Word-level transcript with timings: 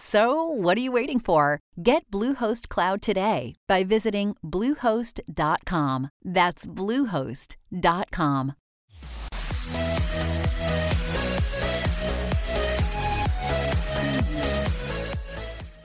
So, 0.00 0.44
what 0.44 0.78
are 0.78 0.80
you 0.80 0.92
waiting 0.92 1.18
for? 1.18 1.58
Get 1.82 2.08
Bluehost 2.12 2.68
Cloud 2.68 3.02
today 3.02 3.54
by 3.66 3.82
visiting 3.82 4.36
Bluehost.com. 4.44 6.10
That's 6.24 6.64
Bluehost.com. 6.66 8.52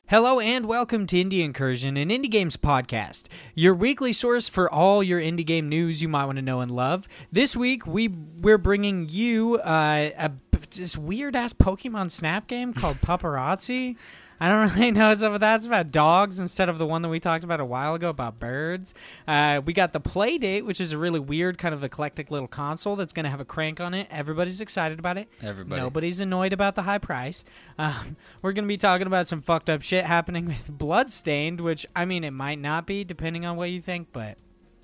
Hello 0.07 0.39
and 0.39 0.67
welcome 0.67 1.07
to 1.07 1.15
Indie 1.17 1.43
Incursion, 1.43 1.97
an 1.97 2.09
indie 2.09 2.29
games 2.29 2.57
podcast, 2.57 3.27
your 3.55 3.73
weekly 3.73 4.13
source 4.13 4.47
for 4.47 4.71
all 4.71 5.01
your 5.01 5.19
indie 5.19 5.43
game 5.43 5.67
news 5.67 5.99
you 6.03 6.07
might 6.07 6.25
want 6.25 6.35
to 6.35 6.43
know 6.43 6.61
and 6.61 6.69
love. 6.69 7.07
This 7.31 7.55
week 7.55 7.87
we 7.87 8.09
we're 8.09 8.59
bringing 8.59 9.09
you 9.09 9.55
uh, 9.55 10.11
a 10.15 10.29
this 10.61 10.97
weird 10.97 11.35
ass 11.35 11.53
Pokemon 11.53 12.11
Snap 12.11 12.47
game 12.47 12.73
called 12.73 12.97
Pupperazzi. 12.97 13.95
I 14.39 14.49
don't 14.49 14.73
really 14.75 14.91
know 14.91 15.09
what's 15.09 15.23
up 15.23 15.31
with 15.31 15.41
that. 15.41 15.55
It's 15.55 15.65
about 15.65 15.91
dogs 15.91 16.39
instead 16.39 16.69
of 16.69 16.77
the 16.77 16.85
one 16.85 17.01
that 17.03 17.09
we 17.09 17.19
talked 17.19 17.43
about 17.43 17.59
a 17.59 17.65
while 17.65 17.95
ago 17.95 18.09
about 18.09 18.39
birds. 18.39 18.93
Uh, 19.27 19.61
we 19.63 19.73
got 19.73 19.93
the 19.93 20.01
Playdate, 20.01 20.65
which 20.65 20.81
is 20.81 20.91
a 20.91 20.97
really 20.97 21.19
weird, 21.19 21.57
kind 21.57 21.73
of 21.73 21.83
eclectic 21.83 22.31
little 22.31 22.47
console 22.47 22.95
that's 22.95 23.13
going 23.13 23.23
to 23.23 23.29
have 23.29 23.39
a 23.39 23.45
crank 23.45 23.79
on 23.79 23.93
it. 23.93 24.07
Everybody's 24.11 24.61
excited 24.61 24.99
about 24.99 25.17
it. 25.17 25.29
Everybody. 25.41 25.81
Nobody's 25.81 26.19
annoyed 26.19 26.53
about 26.53 26.75
the 26.75 26.83
high 26.83 26.97
price. 26.97 27.45
Um, 27.77 28.17
we're 28.41 28.53
going 28.53 28.65
to 28.65 28.69
be 28.69 28.77
talking 28.77 29.07
about 29.07 29.27
some 29.27 29.41
fucked 29.41 29.69
up 29.69 29.81
shit 29.81 30.05
happening 30.05 30.45
with 30.45 30.69
Bloodstained, 30.69 31.61
which, 31.61 31.85
I 31.95 32.05
mean, 32.05 32.23
it 32.23 32.31
might 32.31 32.59
not 32.59 32.85
be, 32.85 33.03
depending 33.03 33.45
on 33.45 33.55
what 33.55 33.69
you 33.71 33.81
think, 33.81 34.09
but 34.11 34.37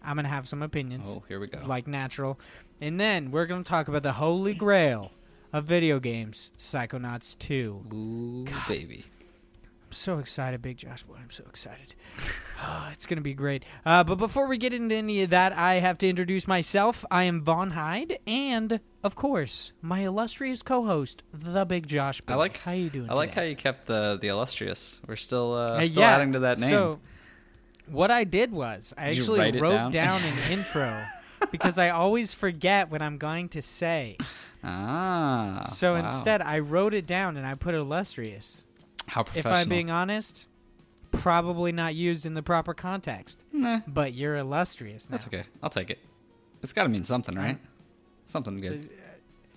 I'm 0.04 0.16
going 0.16 0.24
to 0.24 0.30
have 0.30 0.48
some 0.48 0.62
opinions. 0.62 1.14
Oh, 1.16 1.24
here 1.28 1.40
we 1.40 1.48
go. 1.48 1.60
Like 1.66 1.88
natural. 1.88 2.40
And 2.80 3.00
then 3.00 3.32
we're 3.32 3.46
going 3.46 3.64
to 3.64 3.70
talk 3.70 3.88
about 3.88 4.04
the 4.04 4.14
holy 4.14 4.54
grail 4.54 5.12
of 5.54 5.66
video 5.66 6.00
games, 6.00 6.52
Psychonauts 6.58 7.38
2. 7.40 7.86
Ooh, 7.94 8.46
baby. 8.68 9.06
I'm 9.64 9.92
so 9.92 10.20
excited, 10.20 10.62
Big 10.62 10.78
Josh 10.78 11.04
Boy. 11.04 11.16
I'm 11.22 11.30
so 11.30 11.44
excited. 11.50 11.96
oh, 12.64 12.90
it's 12.94 13.06
going 13.06 13.18
to 13.18 13.22
be 13.24 13.34
great. 13.34 13.64
Uh, 13.86 14.04
but 14.04 14.16
before 14.16 14.48
we 14.48 14.58
get 14.58 14.74
into 14.74 14.96
any 14.96 15.24
of 15.24 15.32
that, 15.32 15.52
I 15.54 15.76
have 15.76 15.98
to 16.00 16.08
introduce 16.08 16.48
myself. 16.48 17.04
I 17.12 17.24
am 17.24 17.42
Von 17.44 17.72
Hyde, 17.72 18.18
and 18.26 18.80
of 19.04 19.16
course, 19.16 19.74
my 19.82 20.00
illustrious 20.00 20.64
co-host, 20.64 21.24
the 21.34 21.66
Big 21.66 21.88
Josh 21.88 22.22
Boy. 22.22 22.34
I 22.34 22.38
like 22.38 22.58
how 22.58 22.72
you 22.72 22.90
doing. 22.90 23.10
I 23.10 23.14
like 23.16 23.32
today? 23.32 23.42
how 23.42 23.48
you 23.48 23.56
kept 23.56 23.88
the 23.88 24.18
the 24.22 24.30
illustrious. 24.30 25.02
We're 25.06 25.18
still 25.18 25.54
uh, 25.56 25.80
Uh, 25.82 25.86
still 25.86 26.02
yeah, 26.04 26.16
adding 26.16 26.34
to 26.34 26.40
that 26.40 26.60
name. 26.60 26.70
So, 26.70 27.00
what 27.88 28.12
I 28.12 28.24
did 28.24 28.54
was 28.54 28.94
I 28.98 29.10
Did 29.10 29.20
actually 29.20 29.60
wrote 29.60 29.92
down? 29.92 30.22
an 30.24 30.52
intro 30.52 31.04
because 31.52 31.78
I 31.80 31.90
always 31.90 32.34
forget 32.34 32.90
what 32.90 33.02
I'm 33.02 33.18
going 33.18 33.50
to 33.50 33.62
say. 33.62 34.18
Ah. 34.64 35.62
So 35.64 35.94
wow. 35.94 36.00
instead, 36.00 36.42
I 36.42 36.60
wrote 36.60 36.94
it 36.94 37.06
down 37.06 37.38
and 37.38 37.46
I 37.46 37.56
put 37.56 37.74
illustrious. 37.76 38.66
how 39.08 39.24
professional. 39.24 39.54
If. 39.54 39.60
I'm 39.62 39.70
being 39.70 39.92
honest, 39.92 40.48
probably 41.12 41.72
not 41.72 41.96
used 41.96 42.26
in 42.26 42.34
the 42.34 42.44
proper 42.44 42.74
context. 42.74 43.44
Nah, 43.52 43.82
But 43.88 44.14
you're 44.14 44.36
illustrious 44.38 45.10
now. 45.10 45.18
that's 45.18 45.28
okay. 45.28 45.44
I'll 45.62 45.70
take 45.70 45.90
it. 45.90 46.00
It's 46.64 46.74
got 46.74 46.84
to 46.84 46.90
mean 46.90 47.04
something, 47.04 47.36
right? 47.36 47.58
Something 48.26 48.62
good. 48.62 48.90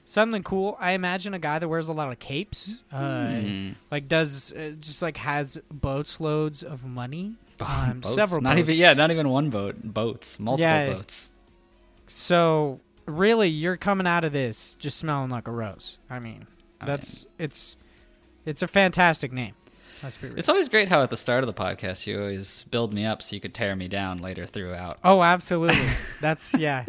Something 0.07 0.43
cool. 0.43 0.77
I 0.81 0.93
imagine 0.93 1.33
a 1.33 1.39
guy 1.39 1.59
that 1.59 1.69
wears 1.69 1.89
a 1.89 1.93
lot 1.93 2.11
of 2.11 2.19
capes, 2.19 2.83
uh, 2.93 3.29
Hmm. 3.41 3.71
like 3.91 4.07
does 4.09 4.53
uh, 4.53 4.73
just 4.79 5.01
like 5.01 5.17
has 5.19 5.59
boats 5.71 6.21
loads 6.21 6.63
of 6.63 6.85
money. 6.85 7.35
Um, 7.61 8.01
Boats? 8.01 8.13
several 8.15 8.41
Not 8.41 8.59
even 8.59 8.75
yeah, 8.75 8.95
not 8.95 9.11
even 9.13 9.29
one 9.29 9.49
boat. 9.49 9.77
Boats, 9.83 10.41
multiple 10.41 10.69
Yeah. 10.69 10.93
boats. 10.95 11.31
So 12.09 12.81
really, 13.07 13.49
you're 13.49 13.77
coming 13.77 14.07
out 14.07 14.25
of 14.25 14.33
this 14.33 14.75
just 14.77 14.99
smelling 14.99 15.31
like 15.31 15.49
a 15.49 15.53
rose. 15.53 15.99
I 16.09 16.19
mean, 16.19 16.47
I 16.81 16.87
that's 16.87 17.27
it's 17.39 17.77
it's 18.45 18.63
a 18.63 18.69
fantastic 18.69 19.33
name. 19.33 19.55
Let's 20.03 20.19
be 20.19 20.29
real. 20.29 20.39
It's 20.39 20.49
always 20.49 20.69
great 20.69 20.89
how 20.89 21.03
at 21.03 21.11
the 21.11 21.17
start 21.17 21.45
of 21.45 21.47
the 21.47 21.55
podcast 21.55 22.07
you 22.07 22.21
always 22.21 22.65
build 22.65 22.93
me 22.93 23.07
up 23.07 23.23
so 23.23 23.35
you 23.35 23.41
could 23.41 23.55
tear 23.55 23.75
me 23.75 23.89
down 23.89 24.19
later 24.19 24.45
throughout. 24.45 24.99
Oh, 25.03 25.23
absolutely. 25.23 25.87
That's 26.21 26.59
yeah. 26.59 26.85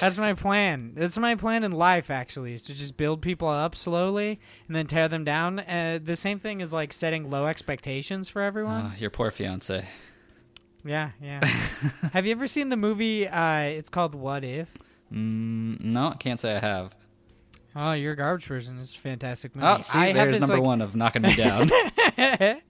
That's 0.00 0.18
my 0.18 0.34
plan. 0.34 0.92
That's 0.94 1.16
my 1.18 1.34
plan 1.34 1.64
in 1.64 1.72
life. 1.72 2.10
Actually, 2.10 2.54
is 2.54 2.64
to 2.64 2.74
just 2.74 2.96
build 2.96 3.22
people 3.22 3.48
up 3.48 3.76
slowly 3.76 4.40
and 4.66 4.74
then 4.74 4.86
tear 4.86 5.08
them 5.08 5.24
down. 5.24 5.60
Uh, 5.60 5.98
the 6.02 6.16
same 6.16 6.38
thing 6.38 6.60
is 6.60 6.72
like 6.72 6.92
setting 6.92 7.30
low 7.30 7.46
expectations 7.46 8.28
for 8.28 8.42
everyone. 8.42 8.86
Uh, 8.86 8.92
your 8.98 9.10
poor 9.10 9.30
fiance. 9.30 9.84
Yeah, 10.86 11.10
yeah. 11.22 11.44
Have 12.12 12.26
you 12.26 12.32
ever 12.32 12.46
seen 12.46 12.68
the 12.68 12.76
movie? 12.76 13.26
Uh, 13.28 13.58
it's 13.60 13.88
called 13.88 14.14
What 14.14 14.44
If. 14.44 14.72
Mm, 15.12 15.80
no, 15.80 16.14
can't 16.18 16.40
say 16.40 16.56
I 16.56 16.60
have. 16.60 16.94
Oh, 17.74 17.92
you're 17.92 18.12
a 18.14 18.16
garbage 18.16 18.48
person. 18.48 18.78
It's 18.80 18.94
a 18.94 18.98
fantastic 18.98 19.54
movie. 19.54 19.66
Oh, 19.68 19.80
see, 19.80 19.98
I 19.98 20.12
there's 20.12 20.34
this, 20.34 20.48
number 20.48 20.54
like- 20.62 20.66
one 20.66 20.80
of 20.80 20.96
knocking 20.96 21.22
me 21.22 21.34
down. 21.36 21.70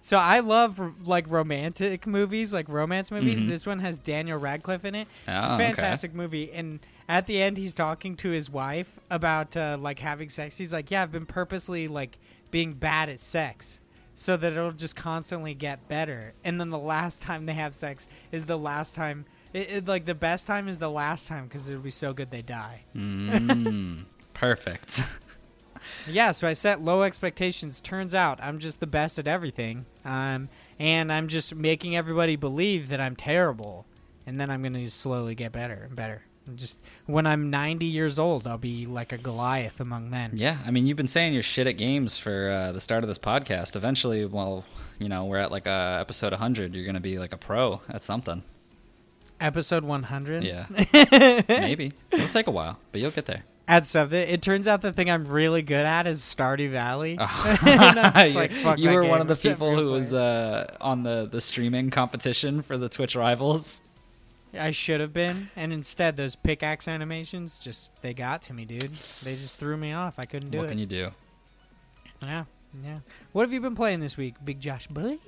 So 0.00 0.16
I 0.16 0.40
love 0.40 0.80
like 1.06 1.30
romantic 1.30 2.06
movies, 2.06 2.54
like 2.54 2.68
romance 2.70 3.10
movies. 3.10 3.42
Mhm. 3.42 3.48
This 3.48 3.66
one 3.66 3.80
has 3.80 3.98
Daniel 3.98 4.38
Radcliffe 4.38 4.84
in 4.86 4.94
it. 4.94 5.08
It's 5.26 5.46
Oh, 5.46 5.50
a 5.50 5.54
okay. 5.54 5.64
fantastic 5.66 6.14
movie. 6.14 6.50
And 6.52 6.80
at 7.06 7.26
the 7.26 7.42
end, 7.42 7.58
he's 7.58 7.74
talking 7.74 8.16
to 8.16 8.30
his 8.30 8.48
wife 8.48 8.98
about 9.10 9.56
uh, 9.58 9.76
like 9.78 9.98
having 9.98 10.30
sex. 10.30 10.56
He's 10.56 10.72
like, 10.72 10.90
"Yeah, 10.90 11.02
I've 11.02 11.12
been 11.12 11.26
purposely 11.26 11.86
like 11.88 12.18
being 12.50 12.72
bad 12.74 13.10
at 13.10 13.20
sex." 13.20 13.82
So 14.18 14.36
that 14.36 14.52
it'll 14.52 14.72
just 14.72 14.96
constantly 14.96 15.54
get 15.54 15.86
better, 15.86 16.34
and 16.42 16.60
then 16.60 16.70
the 16.70 16.78
last 16.78 17.22
time 17.22 17.46
they 17.46 17.54
have 17.54 17.72
sex 17.72 18.08
is 18.32 18.46
the 18.46 18.58
last 18.58 18.96
time. 18.96 19.26
It, 19.52 19.70
it, 19.70 19.86
like 19.86 20.06
the 20.06 20.14
best 20.16 20.44
time 20.48 20.66
is 20.66 20.78
the 20.78 20.90
last 20.90 21.28
time 21.28 21.44
because 21.44 21.70
it'll 21.70 21.82
be 21.82 21.90
so 21.90 22.12
good 22.12 22.28
they 22.32 22.42
die. 22.42 22.82
mm, 22.96 24.04
perfect. 24.34 25.04
Yeah, 26.06 26.32
so 26.32 26.48
I 26.48 26.52
set 26.52 26.82
low 26.82 27.02
expectations. 27.02 27.80
Turns 27.80 28.12
out 28.12 28.40
I'm 28.42 28.58
just 28.58 28.80
the 28.80 28.86
best 28.86 29.18
at 29.18 29.28
everything. 29.28 29.86
Um, 30.04 30.48
and 30.78 31.12
I'm 31.12 31.28
just 31.28 31.54
making 31.54 31.96
everybody 31.96 32.36
believe 32.36 32.88
that 32.88 33.00
I'm 33.00 33.16
terrible. 33.16 33.86
And 34.26 34.40
then 34.40 34.50
I'm 34.50 34.62
going 34.62 34.74
to 34.74 34.90
slowly 34.90 35.34
get 35.34 35.52
better 35.52 35.84
and 35.86 35.96
better. 35.96 36.22
Just 36.54 36.78
when 37.06 37.26
I'm 37.26 37.50
90 37.50 37.86
years 37.86 38.18
old, 38.18 38.46
I'll 38.46 38.58
be 38.58 38.86
like 38.86 39.12
a 39.12 39.18
Goliath 39.18 39.80
among 39.80 40.10
men. 40.10 40.32
Yeah, 40.34 40.58
I 40.66 40.70
mean, 40.70 40.86
you've 40.86 40.96
been 40.96 41.08
saying 41.08 41.34
you're 41.34 41.42
shit 41.42 41.66
at 41.66 41.72
games 41.76 42.18
for 42.18 42.50
uh, 42.50 42.72
the 42.72 42.80
start 42.80 43.04
of 43.04 43.08
this 43.08 43.18
podcast. 43.18 43.76
Eventually, 43.76 44.24
well, 44.24 44.64
you 44.98 45.08
know, 45.08 45.24
we're 45.24 45.38
at 45.38 45.50
like 45.50 45.66
uh, 45.66 45.98
episode 46.00 46.32
100. 46.32 46.74
You're 46.74 46.86
gonna 46.86 47.00
be 47.00 47.18
like 47.18 47.32
a 47.32 47.38
pro 47.38 47.80
at 47.88 48.02
something. 48.02 48.42
Episode 49.40 49.84
100. 49.84 50.42
Yeah, 50.42 50.66
maybe 51.48 51.92
it'll 52.10 52.28
take 52.28 52.46
a 52.46 52.50
while, 52.50 52.78
but 52.92 53.00
you'll 53.00 53.10
get 53.12 53.26
there. 53.26 53.44
At 53.68 53.84
something, 53.84 54.18
it 54.18 54.40
turns 54.40 54.66
out 54.66 54.80
the 54.80 54.94
thing 54.94 55.10
I'm 55.10 55.26
really 55.26 55.60
good 55.60 55.84
at 55.84 56.06
is 56.06 56.20
Stardew 56.20 56.70
Valley. 56.70 57.18
Oh. 57.20 58.24
You 58.28 58.34
like, 58.34 58.52
fuck 58.52 58.78
you 58.78 58.90
were 58.90 59.04
one 59.04 59.20
of 59.20 59.28
the 59.28 59.36
people 59.36 59.76
who 59.76 59.90
was 59.90 60.12
uh, 60.12 60.74
on 60.80 61.02
the 61.02 61.28
the 61.30 61.40
streaming 61.40 61.90
competition 61.90 62.62
for 62.62 62.78
the 62.78 62.88
Twitch 62.88 63.14
rivals. 63.14 63.80
I 64.54 64.70
should 64.70 65.00
have 65.00 65.12
been, 65.12 65.50
and 65.56 65.72
instead 65.72 66.16
those 66.16 66.36
pickaxe 66.36 66.88
animations 66.88 67.58
just 67.58 67.92
they 68.02 68.14
got 68.14 68.42
to 68.42 68.54
me, 68.54 68.64
dude. 68.64 68.92
They 68.92 69.34
just 69.34 69.56
threw 69.56 69.76
me 69.76 69.92
off. 69.92 70.14
I 70.18 70.22
couldn't 70.22 70.50
do 70.50 70.58
what 70.58 70.64
it. 70.64 70.66
What 70.66 70.70
can 70.70 70.78
you 70.78 70.86
do? 70.86 71.10
Yeah, 72.22 72.44
yeah. 72.84 72.98
What 73.32 73.42
have 73.42 73.52
you 73.52 73.60
been 73.60 73.74
playing 73.74 74.00
this 74.00 74.16
week, 74.16 74.34
Big 74.44 74.60
Josh 74.60 74.86
boy? 74.86 75.18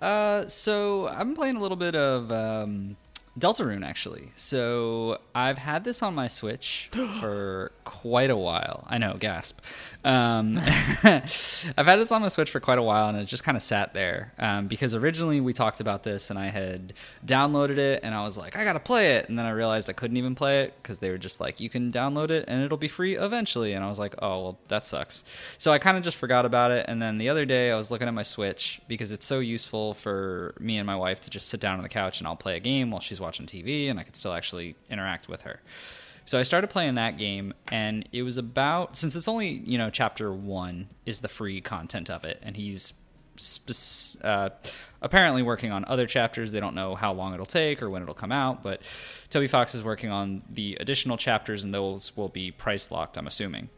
Uh, 0.00 0.46
so 0.48 1.08
I've 1.08 1.26
been 1.26 1.34
playing 1.34 1.56
a 1.56 1.60
little 1.60 1.76
bit 1.76 1.94
of 1.94 2.30
um, 2.30 2.96
Deltarune, 3.38 3.84
actually. 3.84 4.32
So 4.36 5.18
I've 5.34 5.58
had 5.58 5.84
this 5.84 6.02
on 6.02 6.14
my 6.14 6.28
Switch 6.28 6.88
for 7.20 7.72
quite 7.84 8.30
a 8.30 8.36
while. 8.36 8.84
I 8.88 8.98
know, 8.98 9.16
gasp. 9.18 9.60
Um, 10.04 10.58
I've 10.58 11.86
had 11.86 11.96
this 11.96 12.12
on 12.12 12.22
my 12.22 12.28
Switch 12.28 12.50
for 12.50 12.60
quite 12.60 12.78
a 12.78 12.82
while, 12.82 13.08
and 13.08 13.18
it 13.18 13.26
just 13.26 13.44
kind 13.44 13.56
of 13.56 13.62
sat 13.62 13.94
there 13.94 14.32
um, 14.38 14.66
because 14.66 14.94
originally 14.94 15.40
we 15.40 15.52
talked 15.52 15.80
about 15.80 16.02
this, 16.02 16.30
and 16.30 16.38
I 16.38 16.48
had 16.48 16.92
downloaded 17.24 17.78
it, 17.78 18.00
and 18.02 18.14
I 18.14 18.22
was 18.24 18.36
like, 18.36 18.56
I 18.56 18.64
gotta 18.64 18.80
play 18.80 19.16
it, 19.16 19.28
and 19.28 19.38
then 19.38 19.46
I 19.46 19.50
realized 19.50 19.88
I 19.88 19.92
couldn't 19.92 20.16
even 20.16 20.34
play 20.34 20.62
it 20.62 20.74
because 20.82 20.98
they 20.98 21.10
were 21.10 21.18
just 21.18 21.40
like, 21.40 21.60
you 21.60 21.70
can 21.70 21.92
download 21.92 22.30
it 22.30 22.44
and 22.48 22.62
it'll 22.62 22.76
be 22.76 22.88
free 22.88 23.16
eventually, 23.16 23.72
and 23.72 23.84
I 23.84 23.88
was 23.88 23.98
like, 23.98 24.14
oh 24.20 24.42
well, 24.42 24.58
that 24.68 24.84
sucks. 24.84 25.24
So 25.58 25.72
I 25.72 25.78
kind 25.78 25.96
of 25.96 26.02
just 26.02 26.16
forgot 26.16 26.44
about 26.44 26.70
it, 26.70 26.86
and 26.88 27.00
then 27.00 27.18
the 27.18 27.28
other 27.28 27.44
day 27.44 27.70
I 27.70 27.76
was 27.76 27.90
looking 27.90 28.08
at 28.08 28.14
my 28.14 28.22
Switch 28.22 28.80
because 28.88 29.12
it's 29.12 29.26
so 29.26 29.38
useful 29.38 29.94
for 29.94 30.54
me 30.58 30.78
and 30.78 30.86
my 30.86 30.96
wife 30.96 31.20
to 31.22 31.30
just 31.30 31.48
sit 31.48 31.60
down 31.60 31.76
on 31.76 31.82
the 31.82 31.88
couch 31.88 32.20
and 32.20 32.26
I'll 32.26 32.36
play 32.36 32.56
a 32.56 32.60
game 32.60 32.90
while 32.90 33.00
she's 33.00 33.20
watching 33.20 33.27
watching 33.28 33.46
TV 33.46 33.90
and 33.90 34.00
I 34.00 34.02
could 34.02 34.16
still 34.16 34.32
actually 34.32 34.74
interact 34.90 35.28
with 35.28 35.42
her. 35.42 35.60
So 36.24 36.38
I 36.38 36.42
started 36.42 36.68
playing 36.68 36.96
that 36.96 37.16
game, 37.16 37.54
and 37.68 38.06
it 38.12 38.22
was 38.22 38.36
about 38.36 38.98
since 38.98 39.16
it's 39.16 39.28
only 39.28 39.48
you 39.48 39.78
know 39.78 39.88
chapter 39.88 40.30
one 40.30 40.88
is 41.06 41.20
the 41.20 41.28
free 41.28 41.62
content 41.62 42.10
of 42.10 42.22
it, 42.24 42.38
and 42.42 42.54
he's 42.54 42.92
uh, 44.22 44.50
apparently 45.00 45.42
working 45.42 45.72
on 45.72 45.86
other 45.86 46.06
chapters. 46.06 46.52
They 46.52 46.60
don't 46.60 46.74
know 46.74 46.94
how 46.96 47.14
long 47.14 47.32
it'll 47.32 47.46
take 47.46 47.82
or 47.82 47.88
when 47.88 48.02
it'll 48.02 48.14
come 48.14 48.30
out, 48.30 48.62
but 48.62 48.82
Toby 49.30 49.46
Fox 49.46 49.74
is 49.74 49.82
working 49.82 50.10
on 50.10 50.42
the 50.50 50.76
additional 50.80 51.16
chapters, 51.16 51.64
and 51.64 51.72
those 51.72 52.14
will 52.14 52.28
be 52.28 52.50
price 52.50 52.90
locked. 52.90 53.16
I'm 53.16 53.26
assuming. 53.26 53.70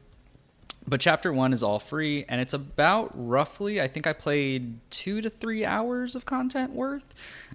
But 0.86 1.00
chapter 1.00 1.32
one 1.32 1.52
is 1.52 1.62
all 1.62 1.78
free, 1.78 2.24
and 2.28 2.40
it's 2.40 2.54
about 2.54 3.10
roughly, 3.14 3.80
I 3.80 3.86
think 3.86 4.06
I 4.06 4.12
played 4.12 4.78
two 4.90 5.20
to 5.20 5.28
three 5.28 5.64
hours 5.64 6.14
of 6.14 6.24
content 6.24 6.72
worth, 6.72 7.04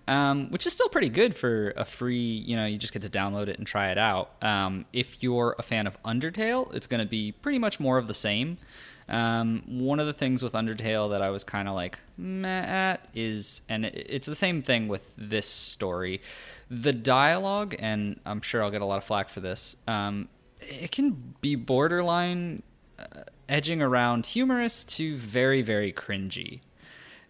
um, 0.08 0.50
which 0.52 0.68
is 0.68 0.74
still 0.74 0.90
pretty 0.90 1.10
good 1.10 1.36
for 1.36 1.74
a 1.76 1.86
free, 1.86 2.18
you 2.18 2.56
know, 2.56 2.66
you 2.66 2.78
just 2.78 2.94
get 2.94 3.02
to 3.02 3.10
download 3.10 3.48
it 3.48 3.58
and 3.58 3.66
try 3.66 3.90
it 3.90 3.98
out. 3.98 4.32
Um, 4.42 4.86
if 4.94 5.22
you're 5.24 5.56
a 5.58 5.64
fan 5.64 5.88
of 5.88 6.02
Undertale, 6.04 6.74
it's 6.74 6.88
going 6.88 7.02
to 7.02 7.10
be 7.10 7.32
pretty 7.32 7.58
much 7.58 7.80
more 7.80 7.98
of 7.98 8.08
the 8.08 8.14
same. 8.14 8.58
Um, 9.10 9.64
one 9.68 10.00
of 10.00 10.06
the 10.08 10.14
things 10.14 10.42
with 10.42 10.54
Undertale 10.54 11.10
that 11.12 11.22
I 11.22 11.30
was 11.30 11.44
kind 11.44 11.68
of 11.68 11.76
like 11.76 12.00
meh 12.18 12.48
at 12.48 13.08
is, 13.14 13.62
and 13.68 13.86
it's 13.86 14.28
the 14.28 14.36
same 14.36 14.62
thing 14.62 14.88
with 14.88 15.08
this 15.18 15.48
story, 15.48 16.22
the 16.70 16.94
dialogue, 16.94 17.76
and 17.80 18.20
I'm 18.26 18.42
sure 18.42 18.64
I'll 18.64 18.72
get 18.72 18.82
a 18.82 18.86
lot 18.86 18.98
of 18.98 19.04
flack 19.04 19.30
for 19.30 19.42
this. 19.42 19.76
Um, 19.88 20.30
it 20.60 20.92
can 20.92 21.36
be 21.42 21.56
borderline 21.56 22.64
uh, 22.98 23.24
edging 23.48 23.82
around 23.82 24.26
humorous 24.26 24.84
to 24.84 25.16
very 25.16 25.62
very 25.62 25.92
cringy. 25.92 26.62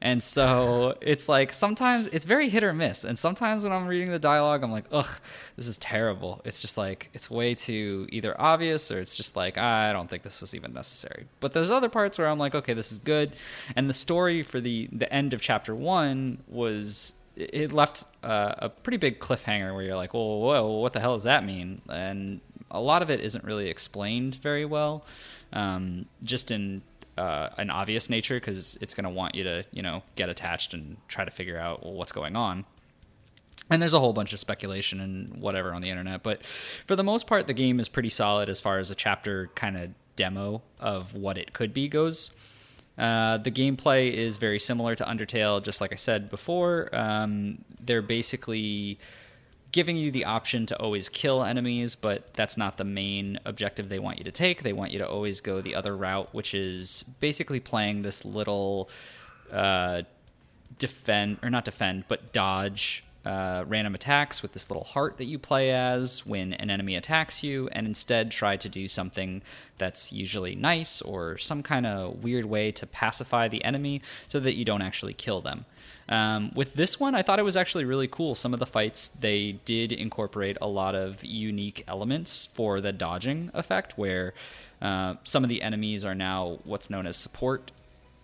And 0.01 0.21
so 0.21 0.95
it's 1.01 1.27
like 1.27 1.51
sometimes 1.51 2.07
it's 2.07 2.25
very 2.25 2.49
hit 2.49 2.63
or 2.63 2.73
miss. 2.73 3.03
And 3.03 3.17
sometimes 3.17 3.63
when 3.63 3.73
I'm 3.73 3.87
reading 3.87 4.11
the 4.11 4.19
dialogue, 4.19 4.63
I'm 4.63 4.71
like, 4.71 4.85
ugh, 4.91 5.09
this 5.55 5.67
is 5.67 5.77
terrible. 5.77 6.41
It's 6.45 6.61
just 6.61 6.77
like, 6.77 7.09
it's 7.13 7.29
way 7.29 7.55
too 7.55 8.07
either 8.11 8.39
obvious 8.39 8.91
or 8.91 8.99
it's 8.99 9.15
just 9.15 9.35
like, 9.35 9.57
I 9.57 9.91
don't 9.93 10.09
think 10.09 10.23
this 10.23 10.41
was 10.41 10.53
even 10.53 10.73
necessary. 10.73 11.25
But 11.39 11.53
there's 11.53 11.71
other 11.71 11.89
parts 11.89 12.17
where 12.17 12.27
I'm 12.27 12.39
like, 12.39 12.55
okay, 12.55 12.73
this 12.73 12.91
is 12.91 12.99
good. 12.99 13.33
And 13.75 13.89
the 13.89 13.93
story 13.93 14.43
for 14.43 14.61
the, 14.61 14.87
the 14.91 15.11
end 15.11 15.33
of 15.33 15.41
chapter 15.41 15.73
one 15.73 16.43
was, 16.47 17.13
it 17.35 17.73
left 17.73 18.05
uh, 18.23 18.55
a 18.59 18.69
pretty 18.69 18.95
big 18.95 19.19
cliffhanger 19.19 19.73
where 19.73 19.83
you're 19.83 19.97
like, 19.97 20.13
well, 20.13 20.39
whoa, 20.39 20.67
what 20.77 20.93
the 20.93 21.01
hell 21.01 21.15
does 21.15 21.25
that 21.25 21.43
mean? 21.43 21.81
And 21.89 22.39
a 22.71 22.79
lot 22.79 23.01
of 23.01 23.09
it 23.09 23.19
isn't 23.19 23.43
really 23.43 23.69
explained 23.69 24.35
very 24.35 24.65
well 24.65 25.05
um, 25.53 26.05
just 26.23 26.51
in 26.51 26.81
uh, 27.17 27.49
an 27.57 27.69
obvious 27.69 28.09
nature 28.09 28.39
because 28.39 28.77
it's 28.81 28.93
going 28.93 29.05
to 29.05 29.09
want 29.09 29.35
you 29.35 29.43
to 29.43 29.65
you 29.71 29.81
know 29.81 30.03
get 30.15 30.29
attached 30.29 30.73
and 30.73 30.97
try 31.07 31.23
to 31.23 31.31
figure 31.31 31.57
out 31.57 31.83
well, 31.83 31.93
what's 31.93 32.11
going 32.11 32.35
on. 32.35 32.65
And 33.69 33.81
there's 33.81 33.95
a 33.95 33.99
whole 33.99 34.13
bunch 34.13 34.31
of 34.31 34.39
speculation 34.39 34.99
and 34.99 35.41
whatever 35.41 35.73
on 35.73 35.81
the 35.81 35.89
internet 35.89 36.21
but 36.21 36.45
for 36.45 36.95
the 36.95 37.03
most 37.03 37.25
part 37.25 37.47
the 37.47 37.53
game 37.53 37.79
is 37.79 37.87
pretty 37.87 38.09
solid 38.09 38.49
as 38.49 38.61
far 38.61 38.77
as 38.77 38.91
a 38.91 38.95
chapter 38.95 39.49
kind 39.55 39.75
of 39.77 39.89
demo 40.15 40.61
of 40.79 41.13
what 41.13 41.37
it 41.37 41.53
could 41.53 41.73
be 41.73 41.87
goes. 41.87 42.31
Uh, 42.97 43.37
the 43.37 43.51
gameplay 43.51 44.13
is 44.13 44.37
very 44.37 44.59
similar 44.59 44.95
to 44.95 45.03
undertale 45.03 45.61
just 45.61 45.81
like 45.81 45.91
i 45.91 45.95
said 45.95 46.29
before. 46.29 46.89
Um, 46.93 47.63
they're 47.83 48.01
basically 48.01 48.99
giving 49.75 49.97
you 49.97 50.09
the 50.09 50.23
option 50.23 50.65
to 50.65 50.79
always 50.79 51.09
kill 51.09 51.43
enemies, 51.43 51.95
but 51.95 52.33
that's 52.33 52.55
not 52.55 52.77
the 52.77 52.85
main 52.85 53.37
objective 53.43 53.89
they 53.89 53.99
want 53.99 54.17
you 54.17 54.23
to 54.23 54.31
take. 54.31 54.63
They 54.63 54.71
want 54.71 54.93
you 54.93 54.99
to 54.99 55.05
always 55.05 55.41
go 55.41 55.59
the 55.59 55.75
other 55.75 55.97
route, 55.97 56.33
which 56.33 56.53
is 56.53 57.03
basically 57.19 57.59
playing 57.59 58.01
this 58.01 58.23
little 58.23 58.89
uh, 59.51 60.03
defend 60.79 61.39
or 61.43 61.49
not 61.49 61.65
defend, 61.65 62.05
but 62.07 62.31
dodge 62.31 63.03
uh, 63.25 63.65
random 63.67 63.93
attacks 63.93 64.41
with 64.41 64.53
this 64.53 64.69
little 64.69 64.85
heart 64.85 65.17
that 65.17 65.25
you 65.25 65.37
play 65.37 65.71
as 65.71 66.25
when 66.25 66.53
an 66.53 66.69
enemy 66.69 66.95
attacks 66.95 67.43
you, 67.43 67.67
and 67.73 67.85
instead 67.85 68.31
try 68.31 68.55
to 68.55 68.69
do 68.69 68.87
something 68.87 69.41
that's 69.77 70.13
usually 70.13 70.55
nice 70.55 71.01
or 71.01 71.37
some 71.37 71.61
kind 71.61 71.85
of 71.85 72.23
weird 72.23 72.45
way 72.45 72.71
to 72.71 72.87
pacify 72.87 73.49
the 73.49 73.61
enemy 73.65 74.01
so 74.29 74.39
that 74.39 74.55
you 74.55 74.63
don't 74.63 74.81
actually 74.81 75.13
kill 75.13 75.41
them. 75.41 75.65
Um, 76.07 76.51
with 76.53 76.75
this 76.75 76.99
one, 76.99 77.15
I 77.15 77.23
thought 77.23 77.39
it 77.39 77.43
was 77.43 77.57
actually 77.57 77.85
really 77.85 78.07
cool. 78.07 78.35
Some 78.35 78.53
of 78.53 78.59
the 78.59 78.65
fights, 78.65 79.07
they 79.07 79.53
did 79.65 79.91
incorporate 79.91 80.57
a 80.61 80.67
lot 80.67 80.93
of 80.93 81.23
unique 81.23 81.83
elements 81.87 82.49
for 82.53 82.79
the 82.79 82.93
dodging 82.93 83.49
effect, 83.53 83.97
where 83.97 84.33
uh, 84.81 85.15
some 85.23 85.43
of 85.43 85.49
the 85.49 85.61
enemies 85.61 86.05
are 86.05 86.15
now 86.15 86.59
what's 86.63 86.89
known 86.89 87.07
as 87.07 87.17
support 87.17 87.71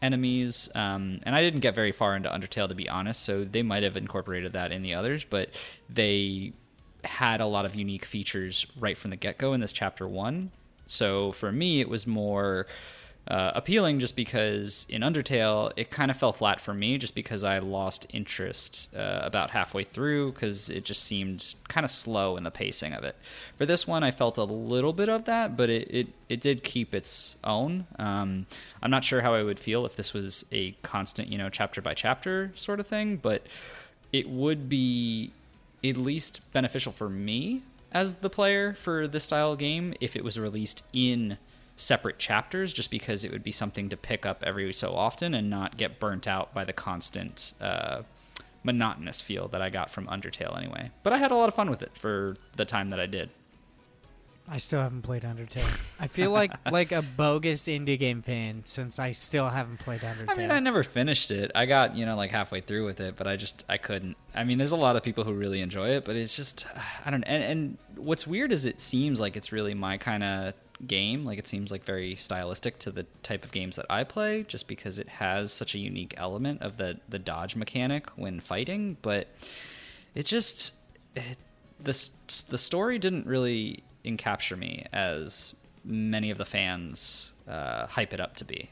enemies. 0.02 0.70
Um, 0.76 1.22
and 1.24 1.36
I 1.36 1.42
didn't 1.42 1.62
get 1.62 1.76
very 1.76 1.92
far 1.92 2.16
into 2.16 2.30
Undertale 2.30 2.68
to 2.68 2.76
be 2.76 2.90
honest, 2.90 3.24
so 3.24 3.44
they 3.44 3.64
might 3.64 3.84
have 3.84 3.98
incorporated 3.98 4.54
that 4.54 4.72
in 4.72 4.82
the 4.84 4.94
others, 4.94 5.24
but 5.24 5.50
they 5.90 6.54
had 7.04 7.42
a 7.42 7.46
lot 7.48 7.66
of 7.66 7.76
unique 7.76 8.06
features 8.06 8.68
right 8.80 8.98
from 8.98 9.10
the 9.10 9.18
get 9.18 9.38
go 9.38 9.54
in 9.54 9.60
this 9.60 9.74
chapter 9.74 10.08
one. 10.08 10.52
So 10.86 11.32
for 11.32 11.52
me, 11.52 11.80
it 11.80 11.90
was 11.90 12.06
more 12.06 12.68
uh, 13.28 13.52
appealing 13.54 14.00
just 14.00 14.16
because 14.16 14.86
in 14.90 15.04
Undertale 15.04 15.72
it 15.76 15.92
kind 15.92 16.10
of 16.10 16.18
fell 16.18 16.34
flat 16.34 16.60
for 16.60 16.74
me 16.74 16.98
just 16.98 17.14
because 17.14 17.44
I 17.44 17.60
lost 17.60 18.08
interest 18.10 18.90
uh, 18.96 19.20
about 19.22 19.52
halfway 19.52 19.84
through 19.84 20.32
because 20.32 20.70
it 20.70 20.84
just 20.84 21.04
seemed 21.04 21.54
kind 21.68 21.86
of 21.86 21.92
slow 21.92 22.36
in 22.36 22.44
the 22.44 22.52
pacing 22.52 22.94
of 22.94 23.04
it. 23.04 23.16
For 23.58 23.66
this 23.66 23.86
one, 23.86 24.04
I 24.04 24.12
felt 24.12 24.38
a 24.38 24.44
little 24.44 24.92
bit 24.92 25.08
of 25.08 25.26
that, 25.26 25.56
but 25.56 25.70
it 25.70 25.88
it, 25.92 26.08
it 26.30 26.42
did 26.42 26.64
keep 26.64 26.96
its 26.96 27.36
own. 27.44 27.86
Um, 28.00 28.48
I'm 28.82 28.92
not 28.92 29.04
sure 29.04 29.22
how 29.22 29.34
I 29.36 29.44
would 29.44 29.60
feel 29.60 29.86
if 29.86 29.96
this 29.96 30.14
was 30.14 30.46
a 30.52 30.72
constant, 30.82 31.28
you 31.28 31.38
know, 31.38 31.50
chapter 31.50 31.82
by 31.82 31.94
chapter 31.94 32.52
sort 32.56 32.80
of 32.80 32.88
thing, 32.88 33.18
but 33.18 33.46
it 34.12 34.30
would 34.30 34.68
be 34.68 35.32
at 35.84 35.98
least 35.98 36.42
beneficial 36.54 36.92
for 36.92 37.10
me 37.10 37.62
as 37.92 38.16
the 38.16 38.30
player 38.30 38.74
for 38.74 39.08
this 39.08 39.26
style 39.26 39.56
game 39.56 39.94
if 40.00 40.16
it 40.16 40.24
was 40.24 40.40
released 40.40 40.84
in 40.94 41.38
separate 41.76 42.20
chapters 42.20 42.74
just 42.74 42.92
because 42.92 43.24
it 43.26 43.32
would 43.32 43.44
be 43.44 43.52
something 43.52 43.90
to 43.90 43.98
pick 43.98 44.26
up 44.26 44.44
every 44.46 44.72
so 44.74 44.94
often 44.94 45.34
and 45.34 45.50
not 45.50 45.78
get 45.78 46.00
burnt 46.00 46.28
out 46.28 46.54
by 46.54 46.64
the 46.64 46.74
constant 46.74 47.54
uh, 47.60 48.04
monotonous 48.64 49.22
feel 49.22 49.48
that 49.50 49.62
I 49.62 49.70
got 49.70 49.90
from 49.90 50.08
Undertale 50.08 50.58
anyway. 50.58 50.92
But 51.04 51.14
I 51.14 51.18
had 51.18 51.32
a 51.32 51.36
lot 51.36 51.48
of 51.48 51.56
fun 51.56 51.70
with 51.70 51.82
it 51.82 51.92
for 51.98 52.36
the 52.56 52.66
time 52.66 52.90
that 52.92 53.00
I 53.00 53.06
did. 53.06 53.30
I 54.48 54.58
still 54.58 54.82
haven't 54.82 55.04
played 55.04 55.22
Undertale. 55.22 55.80
I 56.00 56.08
feel 56.08 56.32
like 56.32 56.52
like 56.72 56.92
a 56.92 57.02
bogus 57.02 57.64
indie 57.64 57.98
game 57.98 58.22
fan 58.22 58.64
since 58.66 59.00
I 59.00 59.14
still 59.14 59.48
haven't 59.48 59.80
played 59.80 60.02
Undertale. 60.02 60.30
I 60.30 60.34
mean, 60.34 60.52
I 60.52 60.60
never 60.60 60.84
finished 60.84 61.32
it. 61.32 61.52
I 61.56 61.66
got 61.66 61.96
you 61.96 62.06
know 62.06 62.18
like 62.18 62.32
halfway 62.32 62.60
through 62.60 62.86
with 62.86 63.00
it, 63.00 63.16
but 63.16 63.28
I 63.28 63.38
just 63.38 63.64
I 63.70 63.78
couldn't. 63.78 64.18
I 64.36 64.44
mean, 64.44 64.58
there's 64.58 64.74
a 64.74 64.78
lot 64.78 64.96
of 64.96 65.04
people 65.04 65.24
who 65.24 65.34
really 65.34 65.62
enjoy 65.62 65.90
it, 65.92 66.06
but 66.06 66.16
it's 66.16 66.36
just 66.36 66.66
I 67.06 67.12
don't. 67.12 67.24
And, 67.24 67.44
and 67.44 67.78
what's 67.96 68.28
weird 68.28 68.52
is 68.52 68.66
it 68.66 68.82
seems 68.82 69.22
like 69.22 69.38
it's 69.38 69.52
really 69.52 69.74
my 69.74 69.98
kind 69.98 70.24
of 70.24 70.54
game. 70.88 71.26
Like 71.26 71.40
it 71.40 71.48
seems 71.48 71.72
like 71.72 71.84
very 71.84 72.16
stylistic 72.16 72.80
to 72.80 72.92
the 72.92 73.04
type 73.24 73.44
of 73.44 73.52
games 73.52 73.76
that 73.76 73.86
I 73.90 74.04
play, 74.04 74.44
just 74.44 74.68
because 74.68 75.00
it 75.00 75.10
has 75.10 75.52
such 75.52 75.76
a 75.76 75.80
unique 75.80 76.14
element 76.18 76.62
of 76.62 76.78
the 76.78 77.00
the 77.10 77.20
dodge 77.20 77.56
mechanic 77.56 78.10
when 78.12 78.40
fighting. 78.40 78.98
But 79.02 79.28
it 80.16 80.26
just 80.26 80.74
it, 81.16 81.38
the 81.80 82.10
the 82.50 82.58
story 82.58 83.00
didn't 83.00 83.26
really 83.26 83.84
encapture 84.06 84.58
me 84.58 84.86
as 84.92 85.56
many 85.84 86.30
of 86.30 86.38
the 86.38 86.46
fans 86.46 87.34
uh, 87.48 87.88
hype 87.88 88.14
it 88.14 88.20
up 88.20 88.36
to 88.38 88.46
be. 88.46 88.70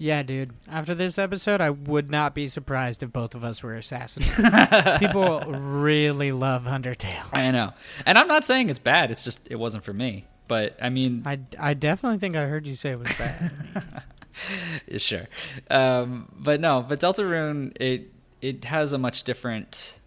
Yeah, 0.00 0.22
dude. 0.22 0.52
After 0.68 0.94
this 0.94 1.18
episode, 1.18 1.60
I 1.60 1.70
would 1.70 2.08
not 2.08 2.32
be 2.32 2.46
surprised 2.46 3.02
if 3.02 3.12
both 3.12 3.34
of 3.34 3.42
us 3.42 3.64
were 3.64 3.74
assassins. 3.74 4.28
People 5.00 5.40
really 5.40 6.30
love 6.30 6.64
Undertale. 6.64 7.28
I 7.32 7.50
know. 7.50 7.72
And 8.06 8.16
I'm 8.16 8.28
not 8.28 8.44
saying 8.44 8.70
it's 8.70 8.78
bad, 8.78 9.10
it's 9.10 9.24
just 9.24 9.46
it 9.50 9.56
wasn't 9.56 9.82
for 9.82 9.92
me. 9.92 10.26
But 10.48 10.76
I 10.80 10.88
mean, 10.88 11.22
I, 11.26 11.38
I 11.58 11.74
definitely 11.74 12.18
think 12.18 12.34
I 12.34 12.46
heard 12.46 12.66
you 12.66 12.74
say 12.74 12.90
it 12.90 12.98
was 12.98 13.12
bad. 13.16 13.52
sure, 15.00 15.24
um, 15.70 16.28
but 16.38 16.60
no, 16.60 16.84
but 16.86 16.98
Deltarune 17.00 17.76
it 17.80 18.10
it 18.40 18.64
has 18.64 18.92
a 18.92 18.98
much 18.98 19.24
different, 19.24 19.98